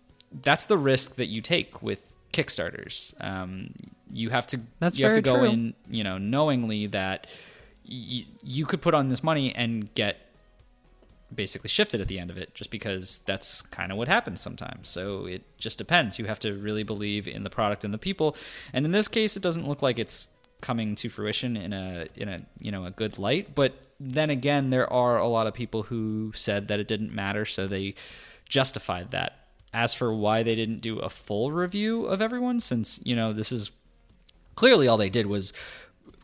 that's 0.42 0.66
the 0.66 0.78
risk 0.78 1.16
that 1.16 1.28
you 1.28 1.42
take 1.42 1.82
with 1.82 2.14
Kickstarters. 2.34 3.14
Um, 3.24 3.74
you 4.12 4.30
have 4.30 4.48
to 4.48 4.60
That's 4.80 5.00
you 5.00 5.06
have 5.06 5.16
to 5.16 5.22
go 5.22 5.38
true. 5.38 5.46
in, 5.46 5.74
you 5.90 6.04
know, 6.04 6.18
knowingly 6.18 6.88
that 6.88 7.28
y- 7.90 8.26
you 8.44 8.66
could 8.66 8.82
put 8.82 8.94
on 8.94 9.10
this 9.10 9.24
money 9.24 9.54
and 9.54 9.94
get 9.94 10.18
basically 11.34 11.70
shifted 11.70 12.02
at 12.02 12.08
the 12.08 12.20
end 12.20 12.30
of 12.30 12.38
it 12.38 12.54
just 12.56 12.72
because 12.72 13.20
that's 13.26 13.62
kind 13.62 13.92
of 13.92 13.98
what 13.98 14.08
happens 14.08 14.42
sometimes. 14.42 14.90
So 14.90 15.26
it 15.26 15.44
just 15.58 15.78
depends. 15.78 16.20
You 16.20 16.26
have 16.26 16.40
to 16.40 16.54
really 16.54 16.84
believe 16.84 17.28
in 17.28 17.44
the 17.44 17.50
product 17.50 17.84
and 17.84 17.94
the 17.94 17.98
people. 17.98 18.36
And 18.74 18.86
in 18.86 18.92
this 18.92 19.08
case 19.08 19.38
it 19.38 19.44
doesn't 19.44 19.68
look 19.68 19.82
like 19.82 20.00
it's 20.00 20.30
coming 20.62 20.94
to 20.94 21.10
fruition 21.10 21.56
in 21.56 21.72
a 21.72 22.08
in 22.16 22.28
a 22.28 22.42
you 22.60 22.72
know 22.72 22.86
a 22.86 22.92
good 22.92 23.18
light, 23.18 23.56
but 23.56 23.74
then 24.00 24.30
again 24.30 24.70
there 24.70 24.92
are 24.92 25.18
a 25.18 25.28
lot 25.28 25.48
of 25.48 25.54
people 25.54 25.84
who 25.84 26.32
said 26.36 26.68
that 26.68 26.80
it 26.80 26.88
didn't 26.88 27.14
matter 27.14 27.46
so 27.46 27.68
they 27.68 27.96
justified 28.48 29.12
that. 29.12 29.36
As 29.72 29.94
for 29.94 30.14
why 30.14 30.42
they 30.42 30.56
didn't 30.56 30.82
do 30.82 30.98
a 30.98 31.10
full 31.10 31.52
review 31.52 32.06
of 32.06 32.24
everyone 32.24 32.60
since, 32.60 33.00
you 33.04 33.16
know, 33.16 33.32
this 33.32 33.52
is 33.52 33.70
clearly 34.56 34.88
all 34.88 34.98
they 34.98 35.12
did 35.12 35.28
was 35.28 35.54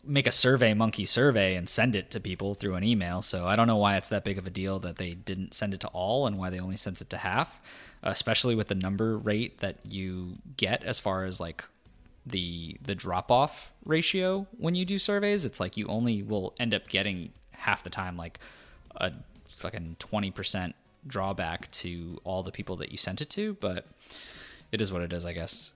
make 0.05 0.27
a 0.27 0.31
survey 0.31 0.73
monkey 0.73 1.05
survey 1.05 1.55
and 1.55 1.67
send 1.67 1.95
it 1.95 2.11
to 2.11 2.19
people 2.19 2.53
through 2.53 2.75
an 2.75 2.83
email. 2.83 3.21
So 3.21 3.47
i 3.47 3.55
don't 3.55 3.67
know 3.67 3.77
why 3.77 3.97
it's 3.97 4.09
that 4.09 4.23
big 4.23 4.37
of 4.37 4.45
a 4.45 4.49
deal 4.49 4.79
that 4.79 4.97
they 4.97 5.13
didn't 5.13 5.53
send 5.53 5.73
it 5.73 5.79
to 5.81 5.87
all 5.87 6.27
and 6.27 6.37
why 6.37 6.49
they 6.49 6.59
only 6.59 6.77
sent 6.77 7.01
it 7.01 7.09
to 7.09 7.17
half 7.17 7.61
especially 8.05 8.53
with 8.53 8.67
the 8.67 8.75
number 8.75 9.17
rate 9.17 9.59
that 9.59 9.77
you 9.83 10.37
get 10.57 10.83
as 10.83 10.99
far 10.99 11.25
as 11.25 11.39
like 11.39 11.65
the 12.25 12.77
the 12.81 12.95
drop 12.95 13.31
off 13.31 13.71
ratio 13.83 14.47
when 14.57 14.75
you 14.75 14.85
do 14.85 14.97
surveys. 14.97 15.45
It's 15.45 15.59
like 15.59 15.75
you 15.77 15.87
only 15.87 16.21
will 16.23 16.53
end 16.59 16.73
up 16.73 16.87
getting 16.87 17.31
half 17.51 17.83
the 17.83 17.89
time 17.89 18.15
like 18.15 18.39
a 18.97 19.11
fucking 19.57 19.97
20% 19.99 20.73
drawback 21.07 21.69
to 21.71 22.19
all 22.23 22.43
the 22.43 22.51
people 22.51 22.75
that 22.75 22.91
you 22.91 22.97
sent 22.97 23.21
it 23.21 23.29
to 23.29 23.53
but 23.55 23.85
it 24.71 24.81
is 24.81 24.91
what 24.91 25.03
it 25.03 25.13
is 25.13 25.23
i 25.23 25.33
guess 25.33 25.71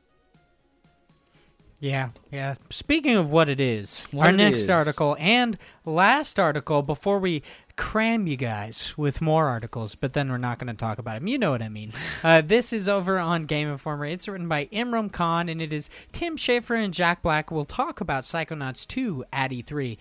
Yeah, 1.82 2.10
yeah. 2.32 2.56
Speaking 2.70 3.16
of 3.16 3.30
what 3.30 3.48
it 3.48 3.62
is, 3.62 4.06
What 4.12 4.26
our 4.28 4.34
it 4.34 4.38
next 4.38 4.60
is. 4.66 4.70
article 4.70 5.16
and 5.20 5.58
last 5.86 6.38
article 6.38 6.82
before 6.82 7.20
we 7.20 7.42
cram 7.78 8.28
you 8.28 8.36
guys 8.36 8.94
with 8.98 9.22
more 9.22 9.48
articles, 9.48 9.96
but 9.96 10.12
then 10.12 10.30
we're 10.30 10.38
not 10.38 10.60
going 10.60 10.68
to 10.68 10.74
talk 10.74 11.00
about 11.00 11.16
them. 11.16 11.28
You 11.28 11.38
know 11.38 11.52
what 11.52 11.62
I 11.62 11.70
mean. 11.70 11.94
uh, 12.24 12.42
this 12.42 12.74
is 12.74 12.90
over 12.90 13.18
on 13.18 13.46
Game 13.46 13.70
Informer. 13.70 14.06
It's 14.06 14.28
written 14.28 14.50
by 14.50 14.66
Imran 14.74 15.10
Khan, 15.12 15.48
and 15.48 15.62
it 15.62 15.72
is 15.72 15.90
Tim 16.12 16.36
Schafer 16.36 16.76
and 16.84 16.94
Jack 16.94 17.22
Black 17.22 17.50
will 17.50 17.64
talk 17.64 18.02
about 18.02 18.26
Psychonauts 18.26 18.86
2 18.86 19.24
at 19.32 19.52
E3. 19.52 19.98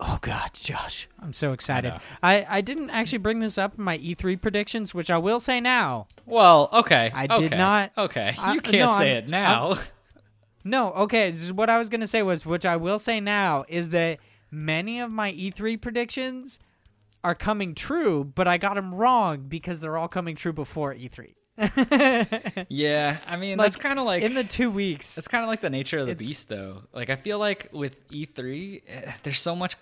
Oh 0.00 0.18
God, 0.22 0.50
Josh, 0.54 1.06
I'm 1.20 1.32
so 1.34 1.52
excited. 1.52 1.90
know. 1.90 2.00
I, 2.24 2.44
I 2.48 2.60
didn't 2.62 2.90
actually 2.90 3.18
bring 3.18 3.38
this 3.38 3.56
up 3.58 3.78
in 3.78 3.84
my 3.84 3.98
E3 3.98 4.40
predictions, 4.40 4.94
which 4.94 5.10
I 5.12 5.18
will 5.18 5.38
say 5.38 5.60
now. 5.60 6.08
Well, 6.26 6.70
okay. 6.72 7.12
I 7.14 7.26
did 7.28 7.50
not- 7.52 7.92
Okay, 7.96 8.34
I- 8.36 8.54
you 8.54 8.60
can't 8.62 8.90
no, 8.90 8.98
say 8.98 9.10
I'm- 9.14 9.24
it 9.24 9.28
now. 9.28 9.74
No, 10.64 10.92
okay. 10.92 11.30
This 11.30 11.42
is 11.42 11.52
what 11.52 11.70
I 11.70 11.78
was 11.78 11.88
gonna 11.88 12.06
say 12.06 12.22
was, 12.22 12.44
which 12.44 12.66
I 12.66 12.76
will 12.76 12.98
say 12.98 13.20
now, 13.20 13.64
is 13.68 13.90
that 13.90 14.18
many 14.50 15.00
of 15.00 15.10
my 15.10 15.32
E3 15.32 15.80
predictions 15.80 16.58
are 17.22 17.34
coming 17.34 17.74
true, 17.74 18.24
but 18.24 18.48
I 18.48 18.58
got 18.58 18.74
them 18.74 18.94
wrong 18.94 19.46
because 19.48 19.80
they're 19.80 19.96
all 19.96 20.08
coming 20.08 20.36
true 20.36 20.52
before 20.52 20.94
E3. 20.94 21.34
yeah, 22.68 23.18
I 23.26 23.36
mean 23.36 23.58
Like, 23.58 23.66
that's 23.66 23.76
kind 23.76 23.98
of 23.98 24.06
like 24.06 24.22
in 24.22 24.34
the 24.34 24.44
two 24.44 24.70
weeks. 24.70 25.18
It's 25.18 25.28
kind 25.28 25.42
of 25.42 25.48
like 25.48 25.60
the 25.60 25.70
nature 25.70 25.98
of 25.98 26.06
the 26.06 26.14
beast, 26.14 26.48
though. 26.48 26.82
Like 26.92 27.10
I 27.10 27.16
feel 27.16 27.38
like 27.38 27.68
with 27.72 28.08
E3, 28.08 28.82
eh, 28.86 29.12
there's 29.22 29.40
so 29.40 29.54
much 29.54 29.76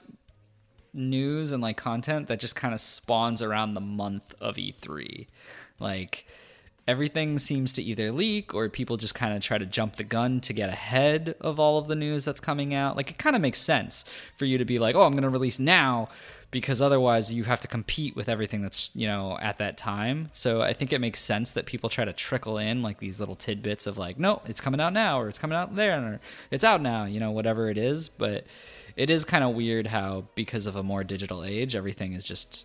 news 0.93 1.53
and 1.53 1.63
like 1.63 1.77
content 1.77 2.29
that 2.29 2.41
just 2.41 2.57
kind 2.57 2.75
of 2.75 2.81
spawns 2.81 3.43
around 3.43 3.75
the 3.75 3.81
month 3.81 4.35
of 4.41 4.57
E3. 4.57 5.29
Like 5.79 6.27
everything 6.89 7.39
seems 7.39 7.75
to 7.75 7.83
either 7.83 8.11
leak 8.11 8.55
or 8.55 8.67
people 8.71 8.97
just 8.97 9.15
kind 9.15 9.37
of 9.37 9.43
try 9.43 9.59
to 9.59 9.67
jump 9.67 9.97
the 9.97 10.03
gun 10.03 10.41
to 10.41 10.55
get 10.55 10.71
ahead 10.71 11.37
of 11.39 11.61
all 11.61 11.77
of 11.77 11.87
the 11.87 11.95
news 11.95 12.25
that's 12.25 12.41
coming 12.41 12.73
out. 12.75 12.97
Like 12.97 13.11
it 13.11 13.19
kind 13.19 13.37
of 13.37 13.43
makes 13.43 13.61
sense 13.61 14.07
for 14.37 14.47
you 14.47 14.57
to 14.57 14.65
be 14.65 14.79
like, 14.79 14.97
"Oh, 14.97 15.03
I'm 15.03 15.13
going 15.13 15.23
to 15.23 15.29
release 15.29 15.59
now." 15.59 16.09
Because 16.51 16.81
otherwise, 16.81 17.33
you 17.35 17.45
have 17.45 17.61
to 17.61 17.69
compete 17.69 18.17
with 18.17 18.27
everything 18.27 18.63
that's 18.63 18.91
you 18.95 19.07
know 19.07 19.37
at 19.43 19.59
that 19.59 19.77
time. 19.77 20.31
So 20.33 20.63
I 20.63 20.73
think 20.73 20.95
it 20.95 20.99
makes 20.99 21.21
sense 21.21 21.53
that 21.53 21.67
people 21.67 21.91
try 21.91 22.07
to 22.07 22.13
trickle 22.15 22.57
in 22.57 22.83
like 22.83 23.01
these 23.01 23.21
little 23.21 23.37
tidbits 23.37 23.87
of 23.87 23.99
like, 23.99 24.19
no, 24.19 24.41
it's 24.47 24.63
coming 24.63 24.81
out 24.81 24.95
now, 24.95 25.21
or 25.21 25.29
it's 25.29 25.39
coming 25.39 25.59
out 25.59 25.77
there, 25.77 26.01
or 26.01 26.21
it's 26.51 26.65
out 26.65 26.81
now, 26.81 27.05
you 27.05 27.21
know, 27.21 27.31
whatever 27.31 27.69
it 27.69 27.77
is. 27.77 28.09
But 28.09 28.47
it 28.97 29.11
is 29.11 29.27
kind 29.27 29.45
of 29.45 29.55
weird 29.55 29.89
how 29.89 30.25
because 30.35 30.67
of 30.67 30.75
a 30.75 30.83
more 30.83 31.05
digital 31.05 31.45
age, 31.45 31.77
everything 31.77 32.15
is 32.15 32.25
just 32.25 32.65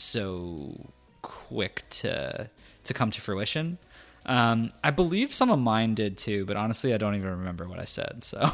So 0.00 0.90
quick 1.22 1.84
to 1.90 2.48
to 2.84 2.94
come 2.94 3.10
to 3.10 3.20
fruition. 3.20 3.78
Um, 4.26 4.72
I 4.82 4.90
believe 4.90 5.34
some 5.34 5.50
of 5.50 5.58
mine 5.58 5.94
did 5.94 6.18
too, 6.18 6.44
but 6.46 6.56
honestly, 6.56 6.94
I 6.94 6.98
don't 6.98 7.14
even 7.14 7.30
remember 7.30 7.68
what 7.68 7.78
I 7.78 7.84
said. 7.84 8.24
So 8.24 8.46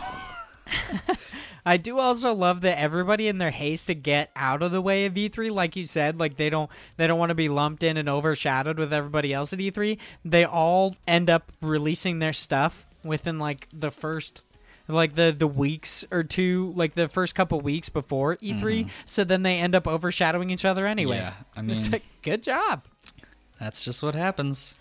I 1.66 1.76
do 1.76 1.98
also 1.98 2.32
love 2.32 2.60
that 2.62 2.78
everybody 2.78 3.28
in 3.28 3.38
their 3.38 3.50
haste 3.50 3.88
to 3.88 3.94
get 3.94 4.30
out 4.36 4.62
of 4.62 4.72
the 4.72 4.80
way 4.80 5.06
of 5.06 5.14
E3, 5.14 5.50
like 5.50 5.76
you 5.76 5.84
said, 5.84 6.18
like 6.18 6.36
they 6.36 6.50
don't 6.50 6.70
they 6.96 7.06
don't 7.06 7.18
want 7.18 7.30
to 7.30 7.34
be 7.34 7.48
lumped 7.48 7.82
in 7.82 7.96
and 7.96 8.08
overshadowed 8.08 8.78
with 8.78 8.92
everybody 8.92 9.32
else 9.32 9.52
at 9.52 9.58
E3. 9.58 9.98
They 10.24 10.44
all 10.44 10.96
end 11.06 11.30
up 11.30 11.52
releasing 11.60 12.18
their 12.18 12.32
stuff 12.32 12.88
within 13.04 13.38
like 13.38 13.68
the 13.72 13.90
first 13.90 14.44
like 14.88 15.14
the 15.14 15.34
the 15.36 15.46
weeks 15.46 16.04
or 16.10 16.22
two, 16.22 16.72
like 16.76 16.94
the 16.94 17.08
first 17.08 17.34
couple 17.34 17.60
weeks 17.60 17.88
before 17.88 18.36
E3. 18.36 18.60
Mm-hmm. 18.60 18.88
So 19.04 19.24
then 19.24 19.42
they 19.42 19.58
end 19.58 19.74
up 19.74 19.86
overshadowing 19.86 20.50
each 20.50 20.64
other 20.64 20.86
anyway. 20.86 21.16
Yeah, 21.16 21.34
I 21.56 21.60
it's 21.60 21.84
mean- 21.84 21.90
like 21.92 22.04
good 22.22 22.42
job. 22.42 22.84
that's 23.58 23.84
just 23.84 24.02
what 24.02 24.14
happens. 24.14 24.76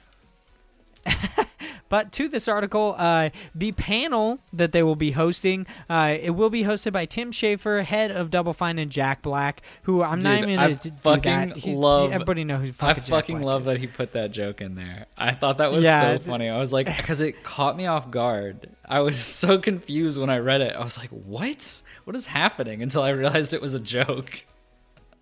But 1.87 2.11
to 2.13 2.27
this 2.27 2.47
article, 2.47 2.95
uh, 2.97 3.29
the 3.53 3.71
panel 3.73 4.39
that 4.53 4.71
they 4.71 4.81
will 4.83 4.95
be 4.95 5.11
hosting, 5.11 5.67
uh, 5.89 6.15
it 6.19 6.31
will 6.31 6.49
be 6.49 6.63
hosted 6.63 6.93
by 6.93 7.05
Tim 7.05 7.31
Schafer, 7.31 7.83
head 7.83 8.11
of 8.11 8.31
Double 8.31 8.53
Fine, 8.53 8.79
and 8.79 8.91
Jack 8.91 9.21
Black, 9.21 9.61
who 9.83 10.01
I'm 10.01 10.19
not 10.19 10.39
Dude, 10.41 10.49
even 10.49 10.59
I 10.59 10.65
going 10.67 10.77
to 10.79 10.89
do 10.89 10.95
fucking 11.01 11.21
that. 11.49 11.57
He's- 11.57 11.75
love- 11.77 12.11
Everybody 12.11 12.43
knows 12.43 12.61
who 12.61 12.69
I 12.69 12.71
fucking 12.71 13.03
Jack 13.03 13.09
fucking 13.09 13.35
Black 13.37 13.45
love 13.45 13.61
is. 13.63 13.67
that 13.67 13.77
he 13.79 13.87
put 13.87 14.13
that 14.13 14.31
joke 14.31 14.61
in 14.61 14.75
there. 14.75 15.05
I 15.17 15.31
thought 15.31 15.59
that 15.59 15.71
was 15.71 15.85
Yeah, 15.85 16.17
so 16.17 16.19
funny. 16.19 16.49
I 16.49 16.57
was 16.57 16.73
like, 16.73 16.87
because 16.97 17.21
it 17.21 17.43
caught 17.43 17.77
me 17.77 17.85
off 17.85 18.09
guard. 18.09 18.69
I 18.83 19.01
was 19.01 19.19
so 19.23 19.59
confused 19.59 20.19
when 20.19 20.29
I 20.29 20.39
read 20.39 20.61
it. 20.61 20.75
I 20.75 20.83
was 20.83 20.97
like, 20.97 21.09
what? 21.11 21.81
What 22.05 22.15
is 22.15 22.25
happening? 22.27 22.81
Until 22.83 23.03
I 23.03 23.09
realized 23.09 23.53
it 23.53 23.61
was 23.61 23.73
a 23.73 23.79
joke. 23.79 24.43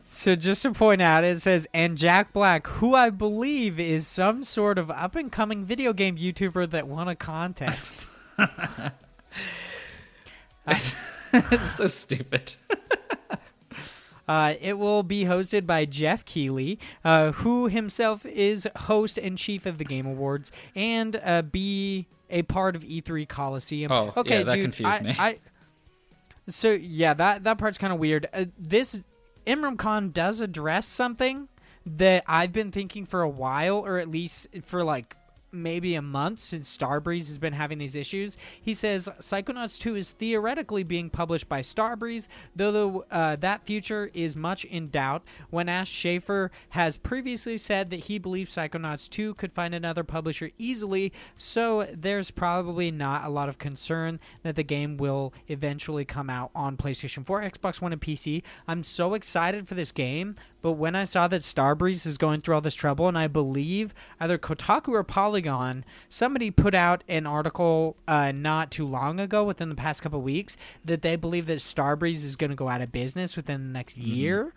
So 0.05 0.35
just 0.35 0.61
to 0.63 0.71
point 0.71 1.01
out, 1.01 1.23
it 1.23 1.39
says, 1.39 1.67
and 1.73 1.97
Jack 1.97 2.33
Black, 2.33 2.67
who 2.67 2.93
I 2.93 3.09
believe 3.09 3.79
is 3.79 4.05
some 4.05 4.43
sort 4.43 4.77
of 4.77 4.91
up 4.91 5.15
and 5.15 5.31
coming 5.31 5.63
video 5.63 5.93
game 5.93 6.17
YouTuber 6.17 6.69
that 6.71 6.87
won 6.87 7.07
a 7.07 7.15
contest. 7.15 8.05
it's 10.67 11.71
so 11.71 11.87
stupid. 11.87 12.55
Uh, 14.27 14.53
it 14.61 14.77
will 14.77 15.03
be 15.03 15.25
hosted 15.25 15.65
by 15.65 15.83
Geoff 15.83 16.23
Keighley, 16.23 16.79
uh, 17.03 17.31
who 17.33 17.67
himself 17.67 18.25
is 18.25 18.67
host 18.75 19.17
and 19.17 19.37
chief 19.37 19.65
of 19.65 19.77
the 19.77 19.83
Game 19.83 20.05
Awards, 20.05 20.51
and 20.75 21.19
uh, 21.23 21.41
be 21.41 22.07
a 22.29 22.43
part 22.43 22.77
of 22.77 22.83
E3 22.83 23.27
Coliseum. 23.27 23.91
Oh, 23.91 24.13
okay, 24.15 24.37
yeah, 24.39 24.43
that 24.43 24.53
dude, 24.55 24.63
confused 24.63 24.91
I- 24.91 24.99
me. 25.01 25.15
I, 25.19 25.39
so 26.47 26.71
yeah, 26.71 27.13
that 27.15 27.43
that 27.43 27.57
part's 27.57 27.77
kind 27.77 27.91
of 27.91 27.99
weird. 27.99 28.27
Uh, 28.33 28.45
this 28.57 29.03
Imran 29.45 29.77
Khan 29.77 30.11
does 30.11 30.41
address 30.41 30.87
something 30.87 31.49
that 31.85 32.23
I've 32.27 32.53
been 32.53 32.71
thinking 32.71 33.05
for 33.05 33.21
a 33.21 33.29
while, 33.29 33.77
or 33.79 33.97
at 33.97 34.07
least 34.07 34.47
for 34.61 34.83
like 34.83 35.15
maybe 35.53 35.95
a 35.95 36.01
month 36.01 36.39
since 36.39 36.75
Starbreeze 36.75 37.27
has 37.27 37.37
been 37.37 37.53
having 37.53 37.77
these 37.77 37.95
issues. 37.95 38.37
He 38.61 38.73
says 38.73 39.09
Psychonauts 39.19 39.79
2 39.79 39.95
is 39.95 40.11
theoretically 40.11 40.83
being 40.83 41.09
published 41.09 41.47
by 41.47 41.61
Starbreeze, 41.61 42.27
though 42.55 42.71
the, 42.71 43.15
uh, 43.15 43.35
that 43.37 43.65
future 43.65 44.09
is 44.13 44.35
much 44.35 44.65
in 44.65 44.89
doubt. 44.89 45.23
When 45.49 45.69
asked, 45.69 45.93
Schafer 45.93 46.49
has 46.69 46.97
previously 46.97 47.57
said 47.57 47.89
that 47.91 48.01
he 48.01 48.17
believes 48.17 48.55
Psychonauts 48.55 49.09
2 49.09 49.35
could 49.35 49.51
find 49.51 49.73
another 49.75 50.03
publisher 50.03 50.51
easily, 50.57 51.13
so 51.37 51.87
there's 51.93 52.31
probably 52.31 52.91
not 52.91 53.25
a 53.25 53.29
lot 53.29 53.49
of 53.49 53.57
concern 53.57 54.19
that 54.43 54.55
the 54.55 54.63
game 54.63 54.97
will 54.97 55.33
eventually 55.47 56.05
come 56.05 56.29
out 56.29 56.51
on 56.55 56.77
PlayStation 56.77 57.25
4, 57.25 57.41
Xbox 57.41 57.81
One, 57.81 57.93
and 57.93 58.01
PC. 58.01 58.43
I'm 58.67 58.83
so 58.83 59.13
excited 59.13 59.67
for 59.67 59.75
this 59.75 59.91
game. 59.91 60.35
But 60.63 60.71
when 60.71 60.95
I 60.95 61.03
saw 61.03 61.27
that 61.27 61.41
Starbreeze 61.41 62.07
is 62.07 62.17
going 62.17 62.39
through 62.39 62.55
all 62.55 62.61
this 62.61 62.73
trouble, 62.73 63.09
and 63.09 63.17
I 63.17 63.27
believe 63.27 63.93
either 64.17 64.37
Kotaku 64.37 64.93
or 64.93 65.03
Polygon, 65.03 65.83
somebody 66.07 66.51
put 66.51 66.73
out 66.73 67.03
an 67.09 67.27
article 67.27 67.97
uh, 68.07 68.31
not 68.31 68.71
too 68.71 68.87
long 68.87 69.19
ago, 69.19 69.43
within 69.43 69.67
the 69.67 69.75
past 69.75 70.01
couple 70.01 70.21
weeks, 70.21 70.55
that 70.85 71.01
they 71.01 71.17
believe 71.17 71.47
that 71.47 71.57
Starbreeze 71.57 72.23
is 72.23 72.37
going 72.37 72.49
to 72.49 72.55
go 72.55 72.69
out 72.69 72.79
of 72.79 72.93
business 72.93 73.35
within 73.35 73.67
the 73.67 73.73
next 73.73 73.97
year. 73.97 74.53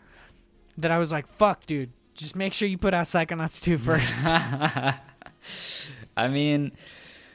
That 0.78 0.92
I 0.92 0.98
was 0.98 1.10
like, 1.10 1.26
fuck, 1.26 1.66
dude, 1.66 1.90
just 2.14 2.36
make 2.36 2.54
sure 2.54 2.68
you 2.68 2.78
put 2.78 2.94
out 2.94 3.06
Psychonauts 3.06 3.60
2 3.60 3.76
first. 3.76 4.24
I 6.16 6.28
mean, 6.28 6.70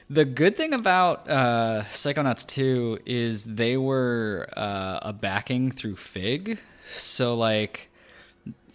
the 0.09 0.24
good 0.24 0.55
thing 0.55 0.74
about 0.74 1.30
uh, 1.30 1.84
Psychonauts 1.91 2.47
2 2.47 2.99
is 3.05 3.43
they 3.43 3.76
were 3.76 4.47
uh, 4.55 4.99
a 5.01 5.11
backing 5.11 5.72
through 5.72 5.97
Fig. 5.97 6.57
So, 6.88 7.36
like, 7.36 7.90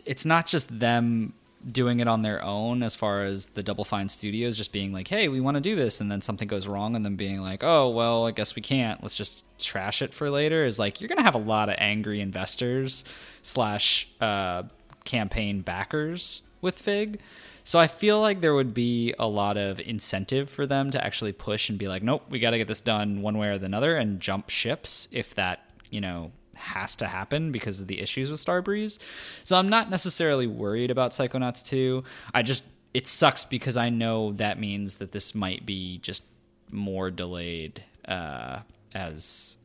it's 0.06 0.24
not 0.24 0.46
just 0.46 0.78
them 0.78 1.34
doing 1.70 1.98
it 2.00 2.06
on 2.06 2.22
their 2.22 2.42
own 2.44 2.82
as 2.82 2.94
far 2.94 3.24
as 3.24 3.46
the 3.46 3.62
Double 3.62 3.84
Fine 3.84 4.08
Studios 4.08 4.56
just 4.56 4.72
being 4.72 4.92
like, 4.92 5.08
hey, 5.08 5.28
we 5.28 5.40
want 5.40 5.56
to 5.56 5.60
do 5.60 5.74
this, 5.74 6.00
and 6.00 6.10
then 6.10 6.22
something 6.22 6.46
goes 6.46 6.68
wrong, 6.68 6.94
and 6.94 7.04
then 7.04 7.16
being 7.16 7.40
like, 7.40 7.64
oh, 7.64 7.90
well, 7.90 8.26
I 8.26 8.30
guess 8.30 8.54
we 8.54 8.62
can't. 8.62 9.02
Let's 9.02 9.16
just 9.16 9.44
trash 9.58 10.00
it 10.00 10.14
for 10.14 10.30
later. 10.30 10.64
Is 10.64 10.78
like, 10.78 11.00
you're 11.00 11.08
going 11.08 11.18
to 11.18 11.24
have 11.24 11.34
a 11.34 11.38
lot 11.38 11.68
of 11.68 11.74
angry 11.78 12.20
investors 12.20 13.04
slash 13.42 14.08
uh, 14.20 14.64
campaign 15.04 15.60
backers 15.60 16.42
with 16.60 16.78
Fig. 16.78 17.20
So 17.64 17.80
I 17.80 17.88
feel 17.88 18.20
like 18.20 18.42
there 18.42 18.54
would 18.54 18.74
be 18.74 19.12
a 19.18 19.26
lot 19.26 19.56
of 19.56 19.80
incentive 19.80 20.48
for 20.48 20.66
them 20.66 20.92
to 20.92 21.04
actually 21.04 21.32
push 21.32 21.68
and 21.68 21.76
be 21.76 21.88
like, 21.88 22.00
nope, 22.00 22.22
we 22.30 22.38
got 22.38 22.50
to 22.50 22.58
get 22.58 22.68
this 22.68 22.80
done 22.80 23.22
one 23.22 23.38
way 23.38 23.48
or 23.48 23.58
the 23.58 23.74
other 23.76 23.96
and 23.96 24.20
jump 24.20 24.50
ships 24.50 25.08
if 25.10 25.34
that, 25.34 25.64
you 25.90 26.00
know, 26.00 26.30
has 26.56 26.96
to 26.96 27.06
happen 27.06 27.52
because 27.52 27.80
of 27.80 27.86
the 27.86 28.00
issues 28.00 28.30
with 28.30 28.44
Starbreeze. 28.44 28.98
So 29.44 29.56
I'm 29.56 29.68
not 29.68 29.90
necessarily 29.90 30.46
worried 30.46 30.90
about 30.90 31.12
Psychonauts 31.12 31.64
2. 31.64 32.02
I 32.34 32.42
just 32.42 32.64
it 32.94 33.06
sucks 33.06 33.44
because 33.44 33.76
I 33.76 33.90
know 33.90 34.32
that 34.32 34.58
means 34.58 34.98
that 34.98 35.12
this 35.12 35.34
might 35.34 35.66
be 35.66 35.98
just 35.98 36.22
more 36.70 37.10
delayed 37.10 37.84
uh 38.08 38.60
as 38.94 39.56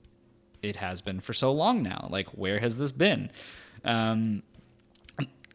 it 0.61 0.75
has 0.75 1.01
been 1.01 1.19
for 1.19 1.33
so 1.33 1.51
long 1.51 1.81
now. 1.81 2.07
Like, 2.11 2.27
where 2.29 2.59
has 2.59 2.77
this 2.77 2.91
been? 2.91 3.31
Um, 3.83 4.43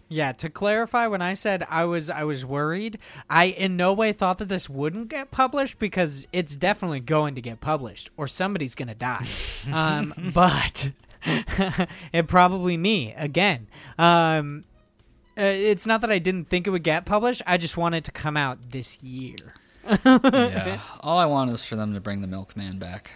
Yeah, 0.09 0.31
to 0.33 0.49
clarify, 0.49 1.09
when 1.09 1.21
I 1.21 1.35
said 1.35 1.67
I 1.69 1.85
was 1.85 2.11
I 2.11 2.23
was 2.23 2.47
worried, 2.47 2.99
I 3.29 3.47
in 3.47 3.77
no 3.77 3.93
way 3.93 4.13
thought 4.13 4.39
that 4.39 4.49
this 4.49 4.71
wouldn't 4.71 5.09
get 5.09 5.33
published 5.33 5.81
because 5.81 6.29
it's 6.33 6.55
definitely 6.57 7.01
going 7.01 7.35
to 7.35 7.41
get 7.41 7.61
published 7.61 8.11
or 8.17 8.29
somebody's 8.29 8.77
gonna 8.77 8.95
die. 8.95 9.27
um, 9.73 10.15
but 10.33 10.93
it 12.13 12.29
probably 12.29 12.77
me 12.77 13.15
again. 13.17 13.69
Um, 13.99 14.65
uh, 15.39 15.43
it's 15.43 15.87
not 15.87 16.01
that 16.01 16.11
I 16.11 16.19
didn't 16.19 16.49
think 16.49 16.67
it 16.67 16.71
would 16.71 16.83
get 16.83 17.05
published. 17.05 17.43
I 17.47 17.57
just 17.57 17.77
wanted 17.77 18.05
to 18.05 18.13
come 18.13 18.37
out 18.37 18.71
this 18.71 19.03
year. 19.03 19.55
yeah. 20.05 20.81
All 21.01 21.19
I 21.19 21.27
want 21.27 21.51
is 21.51 21.65
for 21.65 21.77
them 21.77 21.95
to 21.95 22.01
bring 22.01 22.21
the 22.21 22.27
milkman 22.27 22.79
back. 22.79 23.11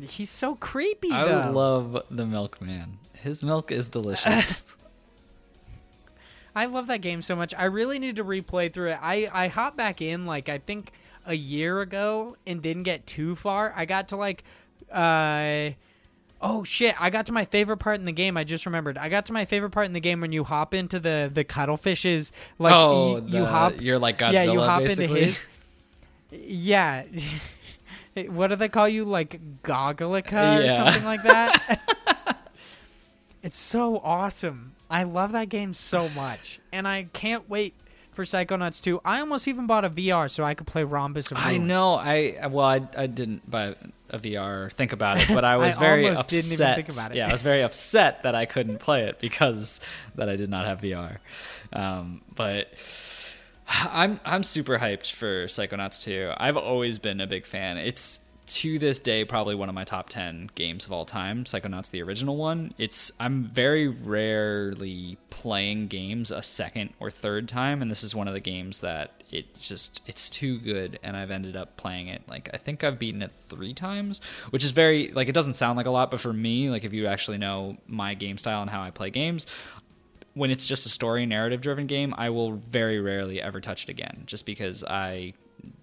He's 0.00 0.30
so 0.30 0.56
creepy. 0.56 1.12
I 1.12 1.24
though. 1.24 1.52
love 1.52 2.02
the 2.10 2.26
milkman. 2.26 2.98
His 3.14 3.42
milk 3.42 3.72
is 3.72 3.88
delicious. 3.88 4.76
I 6.56 6.66
love 6.66 6.86
that 6.86 7.02
game 7.02 7.22
so 7.22 7.36
much. 7.36 7.54
I 7.56 7.64
really 7.64 7.98
need 7.98 8.16
to 8.16 8.24
replay 8.24 8.72
through 8.72 8.92
it. 8.92 8.98
I 9.00 9.28
I 9.32 9.48
hopped 9.48 9.76
back 9.76 10.00
in 10.00 10.26
like 10.26 10.48
I 10.48 10.58
think 10.58 10.90
a 11.26 11.34
year 11.34 11.80
ago 11.80 12.36
and 12.46 12.62
didn't 12.62 12.84
get 12.84 13.06
too 13.06 13.36
far. 13.36 13.72
I 13.76 13.84
got 13.84 14.08
to 14.08 14.16
like 14.16 14.42
uh 14.90 15.70
oh 16.40 16.64
shit, 16.64 16.94
I 17.00 17.10
got 17.10 17.26
to 17.26 17.32
my 17.32 17.44
favorite 17.44 17.78
part 17.78 17.98
in 17.98 18.04
the 18.04 18.12
game. 18.12 18.36
I 18.36 18.44
just 18.44 18.66
remembered. 18.66 18.98
I 18.98 19.08
got 19.08 19.26
to 19.26 19.32
my 19.32 19.44
favorite 19.44 19.70
part 19.70 19.86
in 19.86 19.92
the 19.92 20.00
game 20.00 20.20
when 20.20 20.32
you 20.32 20.44
hop 20.44 20.74
into 20.74 20.98
the 21.00 21.30
the 21.32 21.44
cuttlefishes 21.44 22.30
like 22.58 22.74
oh, 22.74 23.16
you 23.16 23.20
the- 23.22 23.46
hop 23.46 23.80
You're 23.80 23.98
like 23.98 24.18
Godzilla, 24.18 24.32
Yeah, 24.32 24.42
you 24.52 24.60
hop 24.60 24.82
basically. 24.82 25.04
into 25.04 25.16
his 25.16 25.46
Yeah. 26.30 27.04
what 28.28 28.48
do 28.48 28.56
they 28.56 28.68
call 28.68 28.88
you 28.88 29.04
like 29.04 29.40
Gogglica 29.62 30.58
or 30.58 30.64
Yeah. 30.64 30.76
something 30.76 31.04
like 31.04 31.22
that? 31.24 31.80
It's 33.42 33.56
so 33.56 33.98
awesome. 33.98 34.74
I 34.90 35.04
love 35.04 35.30
that 35.30 35.48
game 35.48 35.72
so 35.72 36.08
much, 36.08 36.58
and 36.72 36.86
I 36.88 37.04
can't 37.12 37.48
wait 37.48 37.74
for 38.16 38.24
Psychonauts 38.24 38.82
2. 38.82 39.00
I 39.04 39.20
almost 39.20 39.46
even 39.46 39.66
bought 39.66 39.84
a 39.84 39.90
VR 39.90 40.28
so 40.28 40.42
I 40.42 40.54
could 40.54 40.66
play 40.66 40.82
Rhombus 40.82 41.30
of 41.30 41.38
I 41.38 41.58
know. 41.58 41.94
I 41.94 42.46
well, 42.50 42.66
I, 42.66 42.80
I 42.96 43.06
didn't 43.06 43.48
buy 43.48 43.76
a 44.10 44.18
VR 44.18 44.72
think 44.72 44.92
about 44.92 45.20
it, 45.20 45.28
but 45.28 45.44
I 45.44 45.56
was 45.58 45.76
I 45.76 45.80
very 45.80 46.04
almost 46.04 46.24
upset. 46.24 46.42
didn't 46.42 46.52
even 46.60 46.74
think 46.74 46.88
about 46.88 47.10
it. 47.12 47.18
Yeah, 47.18 47.28
I 47.28 47.32
was 47.32 47.42
very 47.42 47.62
upset 47.62 48.22
that 48.24 48.34
I 48.34 48.46
couldn't 48.46 48.78
play 48.78 49.04
it 49.04 49.20
because 49.20 49.80
that 50.16 50.28
I 50.28 50.36
did 50.36 50.50
not 50.50 50.66
have 50.66 50.80
VR. 50.80 51.18
Um, 51.72 52.22
but 52.34 52.68
I'm 53.68 54.18
I'm 54.24 54.42
super 54.42 54.78
hyped 54.78 55.12
for 55.12 55.46
Psychonauts 55.46 56.02
2. 56.02 56.32
I've 56.36 56.56
always 56.56 56.98
been 56.98 57.20
a 57.20 57.26
big 57.26 57.46
fan. 57.46 57.76
It's 57.76 58.20
to 58.46 58.78
this 58.78 59.00
day 59.00 59.24
probably 59.24 59.54
one 59.54 59.68
of 59.68 59.74
my 59.74 59.84
top 59.84 60.08
10 60.08 60.50
games 60.54 60.86
of 60.86 60.92
all 60.92 61.04
time 61.04 61.44
psychonauts 61.44 61.90
the 61.90 62.02
original 62.02 62.36
one. 62.36 62.72
It's 62.78 63.10
i'm 63.18 63.44
very 63.44 63.88
rarely 63.88 65.18
playing 65.30 65.88
games 65.88 66.30
a 66.30 66.42
second 66.42 66.92
or 67.00 67.10
third 67.10 67.48
time 67.48 67.82
and 67.82 67.90
this 67.90 68.04
is 68.04 68.14
one 68.14 68.28
of 68.28 68.34
the 68.34 68.40
games 68.40 68.80
that 68.80 69.22
it 69.30 69.58
just 69.58 70.02
it's 70.06 70.30
too 70.30 70.58
good 70.60 71.00
and 71.02 71.16
i've 71.16 71.32
ended 71.32 71.56
up 71.56 71.76
playing 71.76 72.06
it 72.06 72.22
like 72.28 72.48
i 72.54 72.56
think 72.56 72.84
i've 72.84 72.98
beaten 72.98 73.22
it 73.22 73.32
three 73.48 73.74
times 73.74 74.20
which 74.50 74.62
is 74.62 74.70
very 74.70 75.08
like 75.08 75.28
it 75.28 75.32
doesn't 75.32 75.54
sound 75.54 75.76
like 75.76 75.86
a 75.86 75.90
lot 75.90 76.10
but 76.12 76.20
for 76.20 76.32
me 76.32 76.70
like 76.70 76.84
if 76.84 76.92
you 76.92 77.06
actually 77.06 77.38
know 77.38 77.76
my 77.88 78.14
game 78.14 78.38
style 78.38 78.62
and 78.62 78.70
how 78.70 78.82
i 78.82 78.90
play 78.90 79.10
games 79.10 79.46
when 80.36 80.50
it's 80.50 80.66
just 80.66 80.84
a 80.84 80.90
story 80.90 81.24
narrative 81.24 81.62
driven 81.62 81.86
game, 81.86 82.14
I 82.18 82.28
will 82.28 82.52
very 82.52 83.00
rarely 83.00 83.40
ever 83.40 83.58
touch 83.58 83.84
it 83.84 83.88
again 83.88 84.24
just 84.26 84.44
because 84.44 84.84
I 84.84 85.32